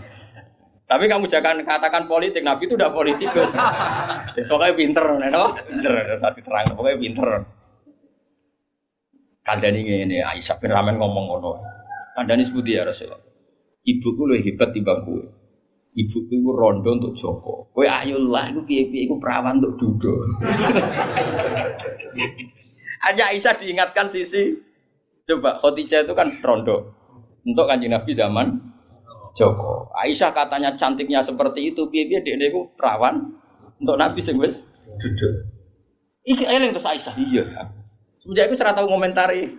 Tapi 0.87 1.07
kamu 1.07 1.27
jangan 1.31 1.63
katakan 1.63 2.07
politik, 2.11 2.43
Nabi 2.43 2.67
itu 2.67 2.75
udah 2.75 2.91
politikus. 2.91 3.55
Ya, 4.31 4.47
soalnya 4.47 4.79
pinter, 4.79 5.03
no? 5.03 5.55
pinter, 5.67 6.19
tapi 6.23 6.39
terang, 6.43 6.71
pokoknya 6.71 6.99
pinter. 7.03 7.29
Kandani 9.43 10.07
ini 10.07 10.23
Aisyah 10.23 10.59
bin 10.63 10.71
Ramen 10.71 10.99
ngomong 10.99 11.25
ngono. 11.35 11.53
Kandani 12.15 12.47
sebut 12.47 12.63
ya 12.67 12.87
Rasulullah 12.87 13.31
ibuku 13.85 14.23
lebih 14.29 14.53
hebat 14.53 14.71
timbang 14.77 15.01
kowe. 15.05 15.25
Ibuku 15.91 16.31
itu 16.31 16.51
rondo 16.55 16.95
untuk 16.95 17.19
Joko. 17.19 17.67
Kowe 17.75 17.83
ayo 17.83 18.23
lah, 18.31 18.55
iku 18.55 18.63
piye-piye 18.63 19.11
iku 19.11 19.19
perawan 19.19 19.59
untuk 19.59 19.75
Dudo. 19.75 20.23
Hanya 23.05 23.35
Aisyah 23.35 23.59
diingatkan 23.59 24.07
sisi 24.07 24.55
coba 25.27 25.59
Khadijah 25.59 26.07
itu 26.07 26.15
kan 26.15 26.39
rondo 26.47 26.95
untuk 27.43 27.67
kanjeng 27.67 27.91
Nabi 27.91 28.15
zaman 28.15 28.71
Joko. 29.35 29.91
Aisyah 29.99 30.31
katanya 30.31 30.79
cantiknya 30.79 31.27
seperti 31.27 31.75
itu, 31.75 31.91
piye-piye 31.91 32.23
dia 32.23 32.39
itu 32.39 32.71
perawan 32.79 33.35
untuk 33.83 33.99
Nabi 33.99 34.23
sing 34.23 34.39
wis 34.39 34.63
Dudo. 34.95 35.27
Iki 36.23 36.47
eling 36.47 36.71
terus 36.71 36.87
Aisyah 36.87 37.19
iya. 37.19 37.67
Semenjak 38.23 38.47
itu 38.47 38.63
serata 38.63 38.79
tahu 38.79 38.95
ngomentari. 38.95 39.59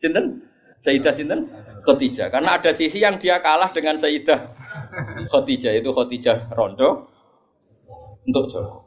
Sinten? 0.00 0.48
Sayyidah 0.80 1.12
sinten? 1.12 1.52
Khadijah. 1.84 2.32
Karena 2.32 2.56
ada 2.56 2.72
sisi 2.72 3.04
yang 3.04 3.20
dia 3.20 3.44
kalah 3.44 3.68
dengan 3.74 4.00
Sayyidah 4.00 4.63
Khadijah 5.32 5.72
itu 5.76 5.90
Khadijah 5.90 6.50
Rondo 6.54 7.10
untuk 8.24 8.44
Joko. 8.50 8.78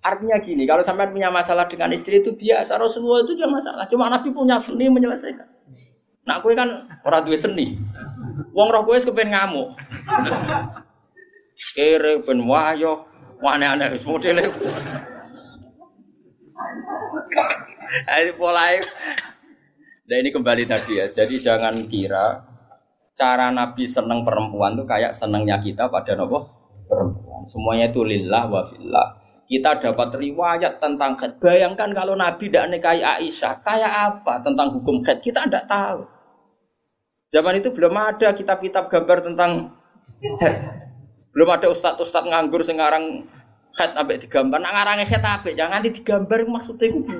Artinya 0.00 0.40
gini, 0.40 0.64
kalau 0.64 0.80
sampai 0.80 1.12
punya 1.12 1.28
masalah 1.28 1.68
dengan 1.68 1.92
istri 1.92 2.24
itu 2.24 2.32
biasa, 2.32 2.80
Rasulullah 2.80 3.20
itu 3.20 3.36
juga 3.36 3.52
masalah. 3.52 3.84
Cuma 3.84 4.08
Nabi 4.08 4.32
punya 4.32 4.56
seni 4.56 4.88
menyelesaikan. 4.88 5.44
Nah, 6.24 6.40
kue 6.40 6.56
kan 6.56 6.88
orang 7.04 7.20
tua 7.28 7.36
seni. 7.36 7.76
Wong 8.56 8.68
roh 8.72 8.88
kue 8.88 8.96
kepen 8.96 9.28
ngamuk. 9.28 9.76
Kere 11.76 12.24
ben 12.24 12.40
wayo, 12.48 13.04
aneh-aneh 13.44 14.00
modele. 14.00 14.40
Ayo 18.06 18.30
polai 18.38 18.78
Nah 20.10 20.16
ini 20.18 20.34
kembali 20.34 20.66
tadi 20.66 20.98
ya. 20.98 21.06
Jadi 21.06 21.38
jangan 21.38 21.86
kira 21.86 22.49
cara 23.20 23.52
Nabi 23.52 23.84
seneng 23.84 24.24
perempuan 24.24 24.80
itu 24.80 24.88
kayak 24.88 25.12
senengnya 25.12 25.60
kita 25.60 25.92
pada 25.92 26.16
nopo 26.16 26.48
perempuan. 26.88 27.44
Semuanya 27.44 27.92
itu 27.92 28.00
lillah 28.00 28.48
wa 28.48 28.64
fillah. 28.72 29.20
Kita 29.44 29.82
dapat 29.82 30.14
riwayat 30.16 30.80
tentang 30.80 31.20
khed. 31.20 31.36
Bayangkan 31.42 31.92
kalau 31.92 32.16
Nabi 32.16 32.48
tidak 32.48 32.70
nikahi 32.70 33.02
Aisyah, 33.02 33.60
kayak 33.60 33.92
apa 33.92 34.40
tentang 34.40 34.72
hukum 34.78 35.04
khed? 35.04 35.20
Kita 35.20 35.44
tidak 35.44 35.68
tahu. 35.68 36.06
Zaman 37.34 37.58
itu 37.60 37.68
belum 37.74 37.94
ada 37.94 38.32
kitab-kitab 38.32 38.88
gambar 38.88 39.26
tentang 39.26 39.74
Belum 41.30 41.46
ada 41.46 41.70
ustadz-ustadz 41.70 42.26
nganggur 42.26 42.66
sekarang 42.66 43.26
khed 43.74 43.94
sampai 43.94 44.18
digambar. 44.18 44.58
Nak 44.58 44.72
ngarangnya 44.74 45.06
khed 45.06 45.22
apa? 45.22 45.48
Jangan 45.54 45.80
digambar 45.86 46.42
maksudnya 46.50 46.90
itu. 46.90 47.14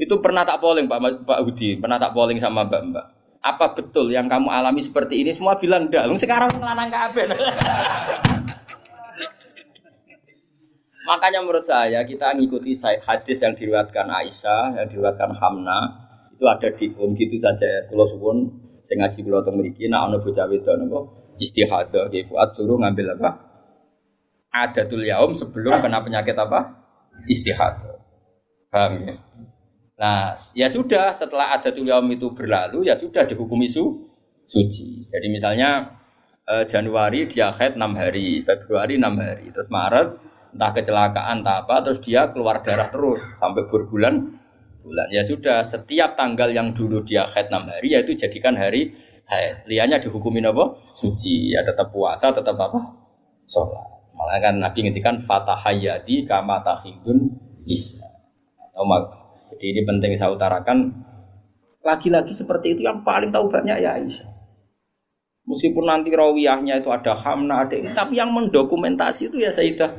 Itu 0.00 0.16
pernah 0.24 0.48
tak 0.48 0.64
polling 0.64 0.88
Pak 0.88 1.28
Pak 1.28 1.44
Budi, 1.44 1.76
pernah 1.76 2.00
tak 2.00 2.16
polling 2.16 2.40
sama 2.40 2.64
Mbak 2.64 2.82
Mbak. 2.88 3.06
Apa 3.44 3.76
betul 3.76 4.08
yang 4.08 4.32
kamu 4.32 4.48
alami 4.48 4.80
seperti 4.80 5.20
ini? 5.20 5.36
Semua 5.36 5.60
bilang 5.60 5.92
enggak. 5.92 6.08
Sekarang 6.16 6.48
ngelanang 6.56 6.88
kabeh. 6.88 7.28
Makanya 11.08 11.44
menurut 11.44 11.66
saya 11.68 12.06
kita 12.08 12.32
ngikuti 12.36 12.76
hadis 12.80 13.38
yang 13.44 13.52
diriwatkan 13.56 14.06
Aisyah, 14.08 14.78
yang 14.78 14.86
diriwatkan 14.88 15.36
Hamna, 15.36 15.80
itu 16.32 16.44
ada 16.48 16.68
di 16.72 16.86
um 16.96 17.12
gitu 17.12 17.36
saja. 17.36 17.88
Kalau 17.88 18.08
suwun 18.08 18.48
saya 18.84 19.04
ngaji 19.04 19.18
kula 19.26 19.44
teng 19.44 19.60
mriki 19.60 19.84
nek 19.90 20.00
ana 20.06 20.16
bocah 20.20 20.46
wedok 20.48 20.74
napa 20.80 21.00
istihadah 21.40 22.08
ki 22.08 22.28
fuad 22.28 22.56
suruh 22.56 22.80
ngambil 22.80 23.16
apa? 23.20 23.30
Adatul 24.50 25.04
yaum 25.04 25.36
sebelum 25.36 25.80
kena 25.84 26.00
penyakit 26.00 26.36
apa? 26.36 26.88
Istihadah. 27.28 27.96
Paham 28.70 28.92
ya? 29.04 29.14
Nah, 30.00 30.32
ya 30.56 30.72
sudah 30.72 31.12
setelah 31.12 31.60
ada 31.60 31.68
yaum 31.76 32.08
itu 32.08 32.32
berlalu 32.32 32.88
ya 32.88 32.96
sudah 32.96 33.28
dihukumi 33.28 33.68
su 33.68 34.08
suci. 34.48 35.04
Jadi 35.12 35.28
misalnya 35.28 36.00
eh, 36.48 36.64
Januari 36.64 37.28
dia 37.28 37.52
haid 37.52 37.76
6 37.76 38.00
hari, 38.00 38.40
Februari 38.40 38.96
6 38.96 39.20
hari, 39.20 39.46
terus 39.52 39.68
Maret 39.68 40.08
entah 40.50 40.72
kecelakaan 40.74 41.44
entah 41.44 41.62
apa 41.62 41.84
terus 41.86 42.00
dia 42.02 42.26
keluar 42.32 42.64
darah 42.64 42.88
terus 42.88 43.20
sampai 43.36 43.68
berbulan 43.68 44.40
bulan. 44.80 45.06
Ya 45.12 45.22
sudah, 45.28 45.68
setiap 45.68 46.16
tanggal 46.16 46.48
yang 46.50 46.72
dulu 46.72 47.04
dia 47.04 47.28
haid 47.28 47.52
6 47.52 47.68
hari 47.68 47.92
yaitu 47.92 48.16
jadikan 48.16 48.56
hari 48.56 48.96
haid. 49.28 49.68
Lianya 49.68 50.00
dihukumin 50.00 50.48
apa? 50.48 50.80
Suci. 50.96 51.52
Ya 51.52 51.60
tetap 51.60 51.92
puasa, 51.92 52.32
tetap 52.32 52.56
apa? 52.56 52.80
Sholat. 53.44 54.00
Malah 54.16 54.40
kan 54.40 54.54
Nabi 54.60 54.88
ngintikan 54.88 55.28
fatahayati 55.28 56.24
kama 56.24 56.64
isya. 57.68 58.08
Atau 58.72 58.84
jadi 59.50 59.64
ini 59.74 59.80
penting 59.82 60.14
saya 60.14 60.30
utarakan. 60.30 60.94
Lagi-lagi 61.80 62.30
seperti 62.36 62.76
itu 62.76 62.84
yang 62.86 63.02
paling 63.02 63.32
tahu 63.34 63.50
banyak 63.50 63.80
ya 63.80 63.96
Aisyah. 63.96 64.28
Meskipun 65.48 65.88
nanti 65.88 66.12
rawiyahnya 66.12 66.84
itu 66.84 66.92
ada 66.92 67.16
hamna, 67.16 67.66
ada 67.66 67.74
ini, 67.74 67.90
tapi 67.90 68.20
yang 68.20 68.30
mendokumentasi 68.30 69.32
itu 69.32 69.40
ya 69.40 69.50
Sayyidah. 69.50 69.90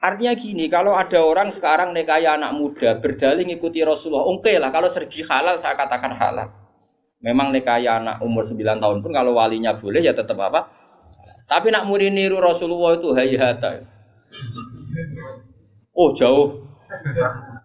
Artinya 0.00 0.32
gini, 0.38 0.70
kalau 0.70 0.94
ada 0.94 1.18
orang 1.18 1.50
sekarang 1.50 1.90
nekaya 1.90 2.38
anak 2.38 2.54
muda 2.54 2.96
berdalih 3.02 3.42
ikuti 3.44 3.82
Rasulullah, 3.82 4.24
oke 4.24 4.46
okay 4.46 4.56
lah 4.62 4.70
kalau 4.70 4.86
sergi 4.86 5.26
halal 5.26 5.58
saya 5.58 5.74
katakan 5.74 6.14
halal. 6.14 6.48
Memang 7.18 7.50
nekaya 7.50 7.98
anak 7.98 8.22
umur 8.22 8.46
9 8.46 8.62
tahun 8.62 9.02
pun 9.02 9.10
kalau 9.10 9.34
walinya 9.34 9.74
boleh 9.74 9.98
ya 9.98 10.14
tetap 10.14 10.38
apa? 10.38 10.70
Tapi 11.50 11.74
nak 11.74 11.90
murid 11.90 12.14
niru 12.14 12.38
Rasulullah 12.38 12.94
itu 12.94 13.10
hayata. 13.10 13.82
Oh 15.96 16.14
jauh 16.14 16.65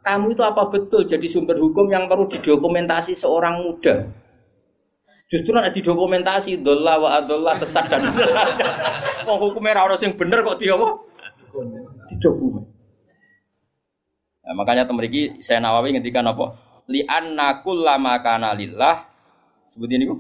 kamu 0.02 0.34
itu 0.34 0.42
apa 0.42 0.66
betul 0.70 1.06
jadi 1.06 1.26
sumber 1.30 1.58
hukum 1.62 1.90
yang 1.90 2.10
perlu 2.10 2.26
didokumentasi 2.26 3.14
seorang 3.14 3.62
muda? 3.62 4.10
Justru 5.32 5.56
nanti 5.56 5.80
didokumentasi 5.80 6.60
dolla 6.60 7.00
wa 7.00 7.10
adolla 7.16 7.56
sesat 7.56 7.88
dan 7.88 8.04
mau 9.30 9.40
hukumnya 9.40 9.80
orang 9.80 10.02
yang 10.02 10.14
bener 10.20 10.44
kok 10.44 10.60
dia 10.60 10.76
apa? 10.76 10.88
Nah, 14.42 14.54
makanya 14.58 14.84
temeriki 14.84 15.40
saya 15.40 15.64
Nawawi 15.64 15.96
ngendikan 15.96 16.28
apa? 16.28 16.60
Li 16.92 17.08
anna 17.08 17.64
kullama 17.64 18.20
kana 18.20 18.52
lillah 18.52 19.08
sebut 19.72 19.88
ini. 19.88 20.12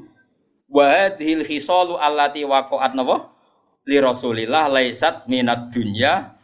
Wa 0.71 0.87
hadhil 0.87 1.43
khisalu 1.43 1.99
allati 1.99 2.47
waqa'at 2.47 2.95
napa? 2.95 3.35
Li 3.83 3.99
Rasulillah 3.99 4.71
laisat 4.71 5.27
minat 5.27 5.73
dunya 5.75 6.39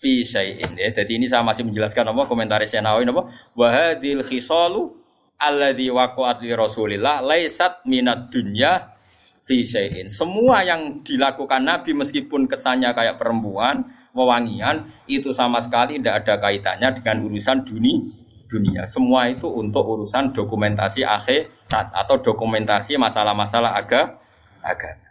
fi 0.00 0.24
syai'in 0.24 0.80
ya. 0.80 0.90
Jadi 0.96 1.20
ini 1.20 1.28
saya 1.28 1.44
masih 1.44 1.68
menjelaskan 1.68 2.08
apa 2.10 2.24
komentar 2.26 2.64
Senawi 2.64 3.04
apa 3.04 3.28
wa 3.52 3.68
hadil 3.68 4.24
khisalu 4.24 4.96
alladzi 5.36 5.92
waqa'at 5.92 6.40
li 6.40 6.52
Rasulillah 6.56 7.20
laisat 7.20 7.84
minad 7.84 8.32
dunya 8.32 8.96
fi 9.44 9.60
syai'in. 9.60 10.08
Semua 10.08 10.64
yang 10.64 11.04
dilakukan 11.04 11.62
Nabi 11.62 11.92
meskipun 11.92 12.48
kesannya 12.48 12.96
kayak 12.96 13.20
perempuan, 13.20 13.92
wewangian, 14.16 14.88
itu 15.04 15.36
sama 15.36 15.60
sekali 15.60 16.00
tidak 16.00 16.24
ada 16.24 16.34
kaitannya 16.40 16.88
dengan 16.98 17.16
urusan 17.28 17.68
dunia 17.68 18.18
dunia. 18.50 18.82
Semua 18.82 19.30
itu 19.30 19.46
untuk 19.46 19.86
urusan 19.86 20.34
dokumentasi 20.34 21.06
akhirat 21.06 21.94
atau 21.94 22.18
dokumentasi 22.18 22.98
masalah-masalah 22.98 23.78
aga 23.78 24.18
agama. 24.58 25.09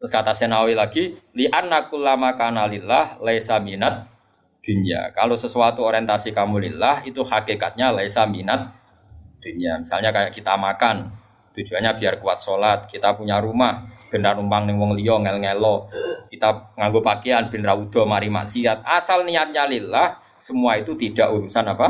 Terus 0.00 0.08
kata 0.16 0.32
Senawi 0.32 0.72
lagi, 0.72 1.12
li 1.36 1.44
annakullama 1.44 2.32
kana 2.40 2.64
lillah 2.64 3.20
laisa 3.20 3.60
minat 3.60 4.08
dunia. 4.64 5.12
Kalau 5.12 5.36
sesuatu 5.36 5.84
orientasi 5.84 6.32
kamu 6.32 6.56
lillah 6.72 7.04
itu 7.04 7.20
hakikatnya 7.20 7.92
laisa 7.92 8.24
minat 8.24 8.72
dunia. 9.44 9.76
Misalnya 9.76 10.08
kayak 10.08 10.32
kita 10.32 10.56
makan, 10.56 11.12
tujuannya 11.52 12.00
biar 12.00 12.16
kuat 12.24 12.40
sholat, 12.40 12.88
kita 12.88 13.12
punya 13.12 13.44
rumah, 13.44 13.92
benar 14.08 14.40
numpang 14.40 14.64
ning 14.64 14.80
wong 14.80 14.96
liya 14.96 15.20
ngel-ngelo. 15.20 15.92
Kita 16.32 16.72
nganggo 16.80 17.04
pakaian 17.04 17.52
ben 17.52 17.60
ra 17.60 17.76
mari 18.08 18.32
maksiat. 18.32 18.80
Asal 18.80 19.28
niatnya 19.28 19.68
lillah, 19.68 20.16
semua 20.40 20.80
itu 20.80 20.96
tidak 20.96 21.28
urusan 21.28 21.76
apa? 21.76 21.88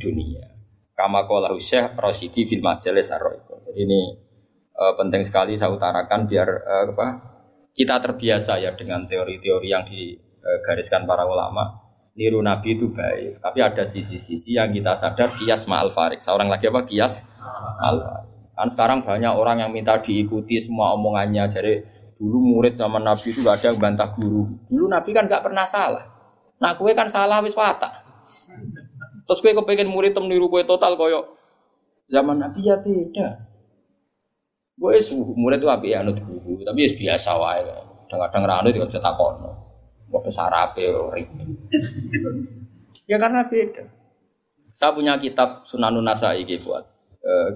dunia. 0.00 0.44
Kama 0.96 1.28
qala 1.28 1.52
Syekh 1.60 1.96
Rasyidi 1.96 2.48
fil 2.48 2.64
majalis 2.64 3.12
ar 3.12 3.20
ini 3.76 4.16
uh, 4.76 4.94
penting 5.00 5.24
sekali 5.24 5.56
saya 5.56 5.72
utarakan 5.72 6.28
biar 6.28 6.48
uh, 6.48 6.84
apa 6.92 7.06
kita 7.76 8.00
terbiasa 8.00 8.60
ya 8.60 8.72
dengan 8.72 9.04
teori-teori 9.04 9.68
yang 9.68 9.84
digariskan 9.84 11.04
para 11.04 11.24
ulama. 11.28 11.84
Niru 12.16 12.40
nabi 12.40 12.80
itu 12.80 12.88
baik 12.96 13.44
tapi 13.44 13.60
ada 13.60 13.84
sisi-sisi 13.84 14.56
yang 14.56 14.72
kita 14.72 14.96
sadar 14.96 15.36
kias 15.36 15.68
ma'al 15.68 15.92
farik 15.92 16.24
seorang 16.24 16.48
lagi 16.48 16.72
apa? 16.72 16.88
Kias 16.88 17.20
al 17.84 17.96
kan 18.56 18.72
sekarang 18.72 19.04
banyak 19.04 19.36
orang 19.36 19.60
yang 19.60 19.68
minta 19.68 20.00
diikuti 20.00 20.64
semua 20.64 20.96
omongannya. 20.96 21.44
Jadi 21.52 21.74
dulu 22.16 22.56
murid 22.56 22.80
zaman 22.80 23.04
nabi 23.04 23.28
itu 23.28 23.44
gak 23.44 23.60
ada 23.60 23.66
yang 23.68 23.76
bantah 23.76 24.08
guru. 24.16 24.48
Dulu 24.72 24.88
nabi 24.88 25.12
kan 25.12 25.28
gak 25.28 25.44
pernah 25.44 25.68
salah. 25.68 26.08
Nah 26.56 26.72
kue 26.80 26.96
kan 26.96 27.04
salah 27.04 27.44
wis 27.44 27.52
watak. 27.52 27.92
Terus 29.28 29.40
kue 29.44 29.52
kepengen 29.52 29.92
murid 29.92 30.16
tem 30.16 30.24
niru 30.24 30.48
kue 30.48 30.64
total 30.64 30.96
koyok 30.96 31.36
zaman 32.06 32.38
nabi 32.38 32.60
ya 32.62 32.76
beda 32.78 33.28
Gue 34.76 35.00
murid 35.40 35.64
itu 35.64 35.68
api 35.72 35.88
anut 35.96 36.20
guru, 36.20 36.60
tapi 36.60 36.84
ya 36.84 36.90
biasa 36.92 37.30
wae. 37.40 37.64
Kadang-kadang 38.06 38.44
rano 38.44 38.68
juga 38.68 38.86
bisa 38.92 39.00
takono. 39.00 39.50
Gue 40.06 40.30
sarape 40.30 40.84
ribet. 41.16 41.48
ya 43.08 43.16
karena 43.16 43.48
beda. 43.48 43.84
Saya 44.76 44.92
punya 44.92 45.16
kitab 45.16 45.64
Sunanun 45.64 46.04
Nasai 46.04 46.44
buat 46.60 46.84
uh, 47.24 47.48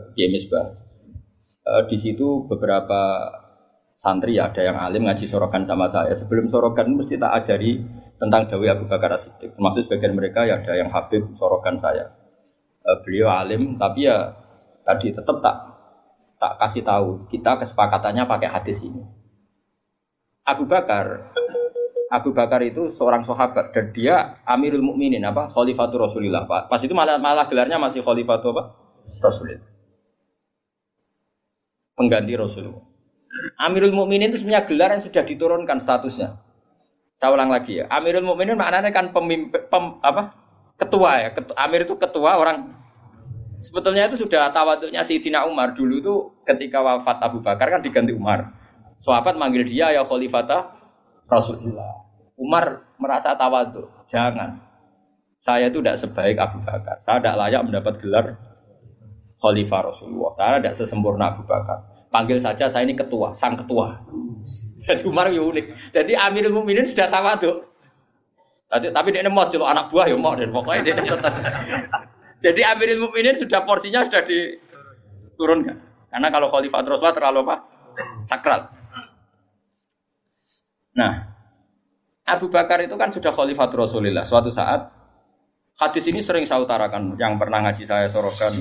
bah. 0.49 0.67
Uh, 1.61 1.83
di 1.93 2.01
situ 2.01 2.49
beberapa 2.49 3.29
santri 4.01 4.41
ada 4.41 4.65
yang 4.65 4.81
alim 4.81 5.05
ngaji 5.05 5.29
sorokan 5.29 5.69
sama 5.69 5.93
saya. 5.93 6.17
Sebelum 6.17 6.49
sorokan 6.49 6.97
mesti 6.97 7.21
tak 7.21 7.45
ajari 7.45 7.85
tentang 8.17 8.49
Dawi 8.49 8.73
Abu 8.73 8.89
Bakar 8.89 9.13
Siddiq. 9.21 9.53
Termasuk 9.53 9.87
sebagian 9.87 10.17
mereka 10.17 10.49
ya 10.49 10.65
ada 10.65 10.73
yang 10.73 10.89
Habib 10.89 11.37
sorokan 11.37 11.77
saya. 11.77 12.09
Uh, 12.81 12.97
beliau 13.05 13.29
alim 13.29 13.77
tapi 13.77 14.09
ya 14.09 14.33
tadi 14.89 15.13
tetap 15.13 15.45
tak 15.45 15.70
tak 16.41 16.57
kasih 16.57 16.83
tahu 16.83 17.29
kita 17.29 17.61
kesepakatannya 17.61 18.25
pakai 18.25 18.49
hadis 18.49 18.81
ini. 18.89 19.05
Abu 20.49 20.65
Bakar 20.65 21.37
Abu 22.11 22.35
Bakar 22.35 22.59
itu 22.67 22.91
seorang 22.91 23.23
sahabat 23.23 23.71
dan 23.71 23.95
dia 23.95 24.43
Amirul 24.43 24.83
Mukminin 24.83 25.23
apa 25.23 25.53
Khalifatul 25.53 26.03
Rasulillah 26.09 26.49
Pak. 26.49 26.73
Pas 26.73 26.81
itu 26.83 26.91
malah 26.97 27.21
malah 27.21 27.47
gelarnya 27.47 27.79
masih 27.79 28.03
Khalifatul 28.03 28.57
apa? 28.57 28.75
Rasulillah. 29.21 29.69
Pengganti 31.95 32.35
Rasulullah. 32.35 32.83
Amirul 33.61 33.95
Mukminin 33.95 34.33
itu 34.35 34.43
sebenarnya 34.43 34.67
gelar 34.67 34.91
yang 34.97 35.05
sudah 35.07 35.23
diturunkan 35.23 35.79
statusnya. 35.79 36.41
Saya 37.21 37.31
ulang 37.37 37.53
lagi 37.53 37.79
ya. 37.79 37.87
Amirul 37.93 38.27
Mukminin 38.27 38.57
maknanya 38.57 38.91
kan 38.91 39.13
pemimpin 39.13 39.71
pem, 39.71 40.01
apa? 40.03 40.35
Ketua 40.81 41.21
ya. 41.21 41.29
Ketua, 41.37 41.55
Amir 41.61 41.85
itu 41.85 41.95
ketua 42.01 42.41
orang 42.41 42.80
Sebetulnya 43.61 44.09
itu 44.09 44.25
sudah 44.25 44.49
tawaduknya 44.49 45.05
Sayyidina 45.05 45.45
Umar 45.45 45.77
dulu 45.77 46.01
itu 46.01 46.15
ketika 46.49 46.81
wafat 46.81 47.21
Abu 47.21 47.45
Bakar 47.45 47.69
kan 47.69 47.85
diganti 47.85 48.17
Umar. 48.17 48.57
Sahabat 49.05 49.37
manggil 49.37 49.69
dia 49.69 49.93
ya 49.93 50.01
khalifata 50.01 50.73
Rasulullah. 51.29 52.09
Umar 52.41 52.89
merasa 52.97 53.37
tawaduk. 53.37 54.09
Jangan. 54.09 54.57
Saya 55.45 55.69
itu 55.69 55.85
tidak 55.85 56.01
sebaik 56.01 56.41
Abu 56.41 56.65
Bakar. 56.65 57.05
Saya 57.05 57.21
tidak 57.21 57.37
layak 57.37 57.63
mendapat 57.69 57.95
gelar 58.01 58.27
khalifah 59.45 59.81
Rasulullah. 59.93 60.33
Saya 60.33 60.57
tidak 60.65 60.75
sesempurna 60.81 61.37
Abu 61.37 61.45
Bakar. 61.45 61.85
Panggil 62.09 62.41
saja 62.41 62.65
saya 62.67 62.89
ini 62.89 62.97
ketua, 62.97 63.37
sang 63.37 63.61
ketua. 63.61 63.93
Jadi 64.89 65.05
Umar 65.05 65.29
ya 65.29 65.45
unik. 65.45 65.93
Jadi 65.93 66.13
Amirul 66.17 66.57
Mukminin 66.57 66.89
sudah 66.89 67.13
tawaduk. 67.13 67.69
Tapi, 68.71 68.89
tapi 68.89 69.09
dia 69.11 69.27
mau 69.29 69.45
anak 69.51 69.91
buah 69.91 70.07
ya 70.07 70.15
mau 70.15 70.33
dan 70.39 70.55
pokoknya 70.55 70.81
dia 70.87 70.95
tetap 70.95 71.35
jadi 72.41 72.61
Amirul 72.73 73.09
Mukminin 73.09 73.37
sudah 73.37 73.65
porsinya 73.69 74.05
sudah 74.09 74.25
diturunkan. 74.25 75.77
Karena 76.11 76.29
kalau 76.33 76.49
Khalifah 76.49 76.83
Rasulullah 76.83 77.15
terlalu 77.15 77.39
apa? 77.47 77.57
Sakral. 78.25 78.61
Nah, 80.97 81.13
Abu 82.27 82.51
Bakar 82.51 82.83
itu 82.83 82.97
kan 82.97 83.13
sudah 83.13 83.31
Khalifah 83.31 83.69
Rasulullah. 83.71 84.25
Suatu 84.25 84.49
saat 84.49 84.89
hadis 85.81 86.05
ini 86.09 86.21
sering 86.25 86.45
saya 86.49 86.65
utarakan 86.65 87.17
yang 87.17 87.41
pernah 87.41 87.65
ngaji 87.65 87.85
saya 87.89 88.09
sorokan 88.09 88.53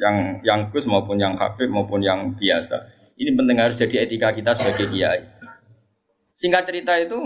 yang 0.00 0.40
yang 0.44 0.60
Gus 0.72 0.88
maupun 0.88 1.20
yang 1.20 1.36
Habib 1.36 1.68
maupun 1.68 2.04
yang 2.04 2.36
biasa. 2.36 2.76
Ini 3.18 3.34
penting 3.34 3.56
harus 3.58 3.74
jadi 3.74 4.06
etika 4.06 4.30
kita 4.30 4.54
sebagai 4.54 4.94
kiai. 4.94 5.22
Singkat 6.30 6.70
cerita 6.70 6.94
itu 7.02 7.18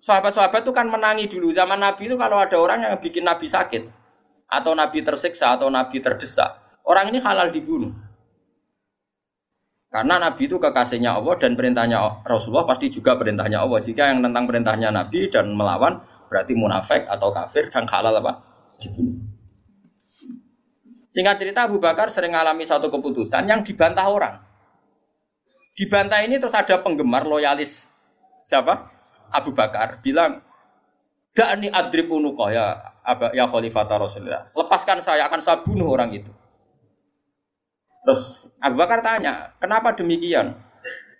sahabat-sahabat 0.00 0.64
itu 0.64 0.72
kan 0.72 0.88
menangi 0.88 1.28
dulu 1.28 1.52
zaman 1.52 1.76
Nabi 1.76 2.08
itu 2.08 2.16
kalau 2.16 2.40
ada 2.40 2.56
orang 2.56 2.88
yang 2.88 2.96
bikin 2.96 3.28
Nabi 3.28 3.44
sakit, 3.44 3.84
atau 4.46 4.72
nabi 4.72 5.02
tersiksa 5.02 5.58
atau 5.58 5.66
nabi 5.70 5.98
terdesak, 5.98 6.80
orang 6.86 7.10
ini 7.10 7.18
halal 7.22 7.50
dibunuh. 7.50 7.92
Karena 9.90 10.18
nabi 10.18 10.50
itu 10.50 10.58
kekasihnya 10.58 11.16
Allah 11.16 11.34
dan 11.40 11.54
perintahnya 11.54 12.26
Rasulullah 12.26 12.66
pasti 12.66 12.90
juga 12.90 13.16
perintahnya 13.16 13.64
Allah. 13.64 13.80
Jika 13.80 14.12
yang 14.12 14.20
tentang 14.20 14.44
perintahnya 14.44 14.92
nabi 14.92 15.30
dan 15.30 15.54
melawan 15.56 16.02
berarti 16.26 16.52
munafik 16.52 17.06
atau 17.06 17.32
kafir 17.32 17.70
dan 17.70 17.86
halal 17.88 18.12
apa? 18.20 18.32
Dibunuh. 18.82 19.24
Singkat 21.16 21.36
cerita 21.40 21.64
Abu 21.64 21.80
Bakar 21.80 22.12
sering 22.12 22.36
mengalami 22.36 22.68
satu 22.68 22.92
keputusan 22.92 23.48
yang 23.48 23.64
dibantah 23.64 24.04
orang. 24.04 24.36
Dibantah 25.72 26.20
ini 26.20 26.36
terus 26.36 26.52
ada 26.52 26.76
penggemar 26.84 27.24
loyalis 27.24 27.88
siapa? 28.44 28.84
Abu 29.32 29.56
Bakar 29.56 30.04
bilang, 30.04 30.44
"Da'ni 31.32 31.72
adrib 31.72 32.12
unuqa 32.12 32.52
ya 32.52 32.66
ya 33.32 33.46
khalifah 33.46 33.84
Rasulullah. 33.86 34.50
Lepaskan 34.50 34.98
saya 35.00 35.30
akan 35.30 35.40
saya 35.40 35.62
bunuh 35.62 35.86
orang 35.86 36.10
itu. 36.14 36.32
Terus 38.06 38.54
Abu 38.62 38.78
Bakar 38.78 39.02
tanya, 39.02 39.54
kenapa 39.58 39.94
demikian? 39.98 40.54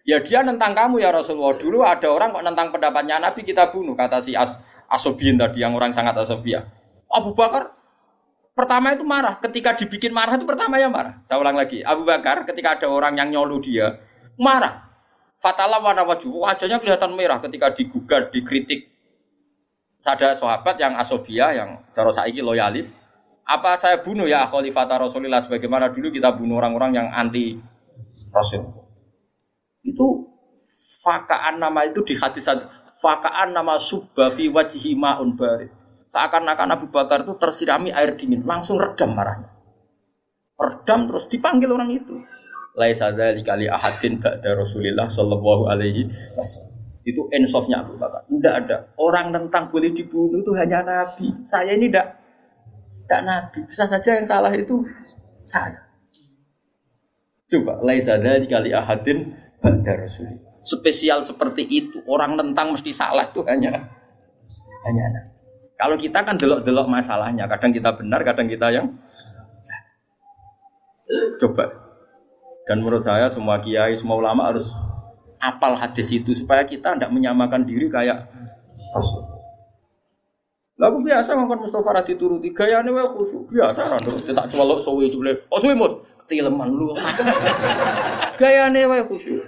Ya 0.07 0.23
dia 0.23 0.47
nentang 0.47 0.75
kamu 0.75 1.03
ya 1.03 1.11
Rasulullah. 1.11 1.59
Dulu 1.59 1.83
ada 1.83 2.07
orang 2.07 2.31
kok 2.31 2.47
nentang 2.47 2.71
pendapatnya 2.71 3.19
Nabi 3.19 3.43
kita 3.43 3.75
bunuh 3.75 3.99
kata 3.99 4.23
si 4.23 4.39
As 4.39 4.55
Asobian 4.87 5.35
tadi 5.35 5.67
yang 5.67 5.75
orang 5.75 5.91
sangat 5.91 6.15
asobia. 6.15 6.63
Abu 7.11 7.35
Bakar 7.35 7.75
pertama 8.55 8.95
itu 8.95 9.03
marah. 9.03 9.43
Ketika 9.43 9.75
dibikin 9.75 10.15
marah 10.15 10.39
itu 10.39 10.47
pertama 10.47 10.79
ya 10.79 10.87
marah. 10.87 11.27
Saya 11.27 11.43
ulang 11.43 11.59
lagi. 11.59 11.83
Abu 11.83 12.07
Bakar 12.07 12.47
ketika 12.47 12.79
ada 12.79 12.87
orang 12.87 13.19
yang 13.19 13.35
nyolu 13.35 13.59
dia 13.59 13.99
marah. 14.39 14.87
Fatalah 15.43 15.83
warna 15.83 16.07
wajah 16.07 16.31
wajahnya 16.31 16.79
kelihatan 16.79 17.19
merah 17.19 17.43
ketika 17.43 17.75
digugat, 17.75 18.31
dikritik, 18.31 18.95
ada 20.05 20.37
sahabat 20.37 20.77
yang 20.77 20.95
asobia 20.99 21.57
yang 21.57 21.83
cara 21.97 22.11
saiki 22.13 22.45
loyalis. 22.45 22.93
Apa 23.47 23.79
saya 23.79 24.03
bunuh 24.03 24.27
ya 24.27 24.47
khalifah 24.51 24.91
Rasulullah 24.99 25.39
sebagaimana 25.43 25.95
dulu 25.95 26.11
kita 26.11 26.35
bunuh 26.35 26.59
orang-orang 26.59 26.99
yang 26.99 27.09
anti 27.15 27.55
Rasul 28.35 28.87
itu 29.87 30.07
fakaan 31.07 31.63
nama 31.63 31.87
itu 31.87 32.03
di 32.03 32.19
hadis 32.19 32.51
fakaan 32.99 33.55
nama 33.55 33.79
subba 33.79 34.35
fi 34.35 34.51
wajhi 34.51 34.99
ma'un 34.99 35.39
barid. 35.39 35.71
Seakan-akan 36.11 36.75
Abu 36.75 36.87
Bakar 36.91 37.27
itu 37.27 37.35
tersirami 37.39 37.91
air 37.91 38.15
dingin 38.19 38.43
langsung 38.43 38.79
redam 38.79 39.15
marahnya. 39.15 39.51
Redam 40.59 41.11
terus 41.11 41.27
dipanggil 41.31 41.71
orang 41.71 41.91
itu. 41.95 42.15
Laisa 42.75 43.15
dzalika 43.15 43.55
li 43.59 43.71
ahadin 43.71 44.19
ba'da 44.19 44.59
Rasulillah 44.59 45.07
sallallahu 45.11 45.71
alaihi 45.71 46.11
wasallam 46.35 46.76
itu 47.07 47.23
ensofnya 47.31 47.87
Abu 47.87 47.95
Bakar. 47.95 48.27
Tidak 48.27 48.55
ada. 48.67 48.91
Orang 48.99 49.31
tentang 49.31 49.71
boleh 49.71 49.95
dibunuh 49.95 50.43
itu 50.43 50.53
hanya 50.59 50.83
Nabi. 50.83 51.31
Saya 51.47 51.79
ini 51.79 51.87
tidak 51.87 52.19
tidak 53.07 53.23
Nabi. 53.23 53.59
Bisa 53.71 53.87
saja 53.87 54.19
yang 54.19 54.27
salah 54.27 54.51
itu 54.51 54.83
saya. 55.47 55.87
Coba, 57.47 57.79
laisa 57.87 58.19
dari 58.19 58.51
kali 58.51 58.75
ahadin 58.75 59.39
pada 59.63 60.03
Rasul. 60.03 60.43
Spesial 60.67 61.23
seperti 61.23 61.63
itu. 61.71 62.03
Orang 62.11 62.35
tentang 62.35 62.75
mesti 62.75 62.91
salah 62.91 63.31
itu 63.31 63.47
hanya 63.47 63.87
hanya 64.83 65.05
Nabi. 65.15 65.31
Kalau 65.79 65.97
kita 66.03 66.27
kan 66.27 66.35
delok-delok 66.35 66.91
masalahnya. 66.91 67.47
Kadang 67.47 67.71
kita 67.71 67.95
benar, 67.95 68.27
kadang 68.27 68.51
kita 68.51 68.75
yang 68.75 68.99
Coba. 71.39 71.71
Dan 72.67 72.83
menurut 72.83 73.07
saya 73.07 73.31
semua 73.31 73.63
kiai, 73.63 73.95
semua 73.95 74.19
ulama 74.19 74.51
harus 74.51 74.67
apal 75.41 75.77
hadis 75.77 76.09
itu 76.13 76.33
supaya 76.37 76.65
kita 76.65 76.97
tidak 76.97 77.11
menyamakan 77.13 77.65
diri 77.65 77.89
kayak 77.89 78.29
Rasul. 78.93 79.25
Lah 80.77 80.93
aku 80.93 81.01
biasa 81.01 81.33
ngomong 81.33 81.65
Mustafa 81.65 81.89
ra 81.89 82.03
dituruti, 82.05 82.53
gayane 82.53 82.93
wae 82.93 83.09
khusyuk. 83.09 83.49
Biasa 83.49 83.81
ra 83.89 83.97
terus 83.97 84.29
tak 84.29 84.47
celok 84.53 84.85
suwe 84.85 85.09
jule. 85.09 85.33
Oh 85.49 85.57
suwe 85.57 85.73
mut, 85.73 86.05
ketileman 86.25 86.69
lu. 86.69 86.93
gayane 88.41 88.85
wae 88.85 89.03
khusyuk. 89.09 89.41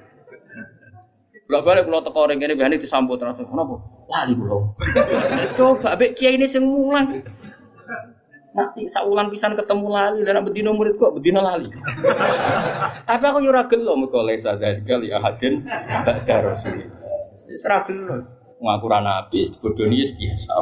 Lah 1.48 1.60
balik 1.64 1.84
kula 1.84 2.00
teko 2.00 2.28
ring 2.28 2.40
kene 2.40 2.56
biasane 2.56 2.80
disambut 2.80 3.20
terus. 3.20 3.36
Kenapa? 3.44 3.76
Lali 4.08 4.32
kula. 4.40 4.56
Coba 5.60 6.00
mbek 6.00 6.16
kiai 6.16 6.40
ini 6.40 6.48
sing 6.48 6.64
mulang. 6.64 7.20
Nanti 8.58 8.90
saulan 8.90 9.30
pisan 9.30 9.54
ketemu 9.54 9.86
lali, 9.86 10.26
dan 10.26 10.42
bedino 10.42 10.74
murid 10.74 10.98
kok 10.98 11.14
bedino 11.14 11.38
lali. 11.38 11.70
Tapi 13.06 13.22
aku 13.22 13.38
nyurah 13.38 13.70
gelo 13.70 13.94
mergo 13.94 14.26
lesa 14.26 14.58
dari 14.58 14.82
kali 14.82 15.14
ahadin 15.14 15.62
ba'da 16.02 16.36
rasul. 16.42 16.74
Serah 17.54 17.86
gelo. 17.86 18.18
Ngaku 18.58 18.86
ra 18.90 18.98
nabi, 18.98 19.54
bodoni 19.62 20.10
biasa. 20.18 20.52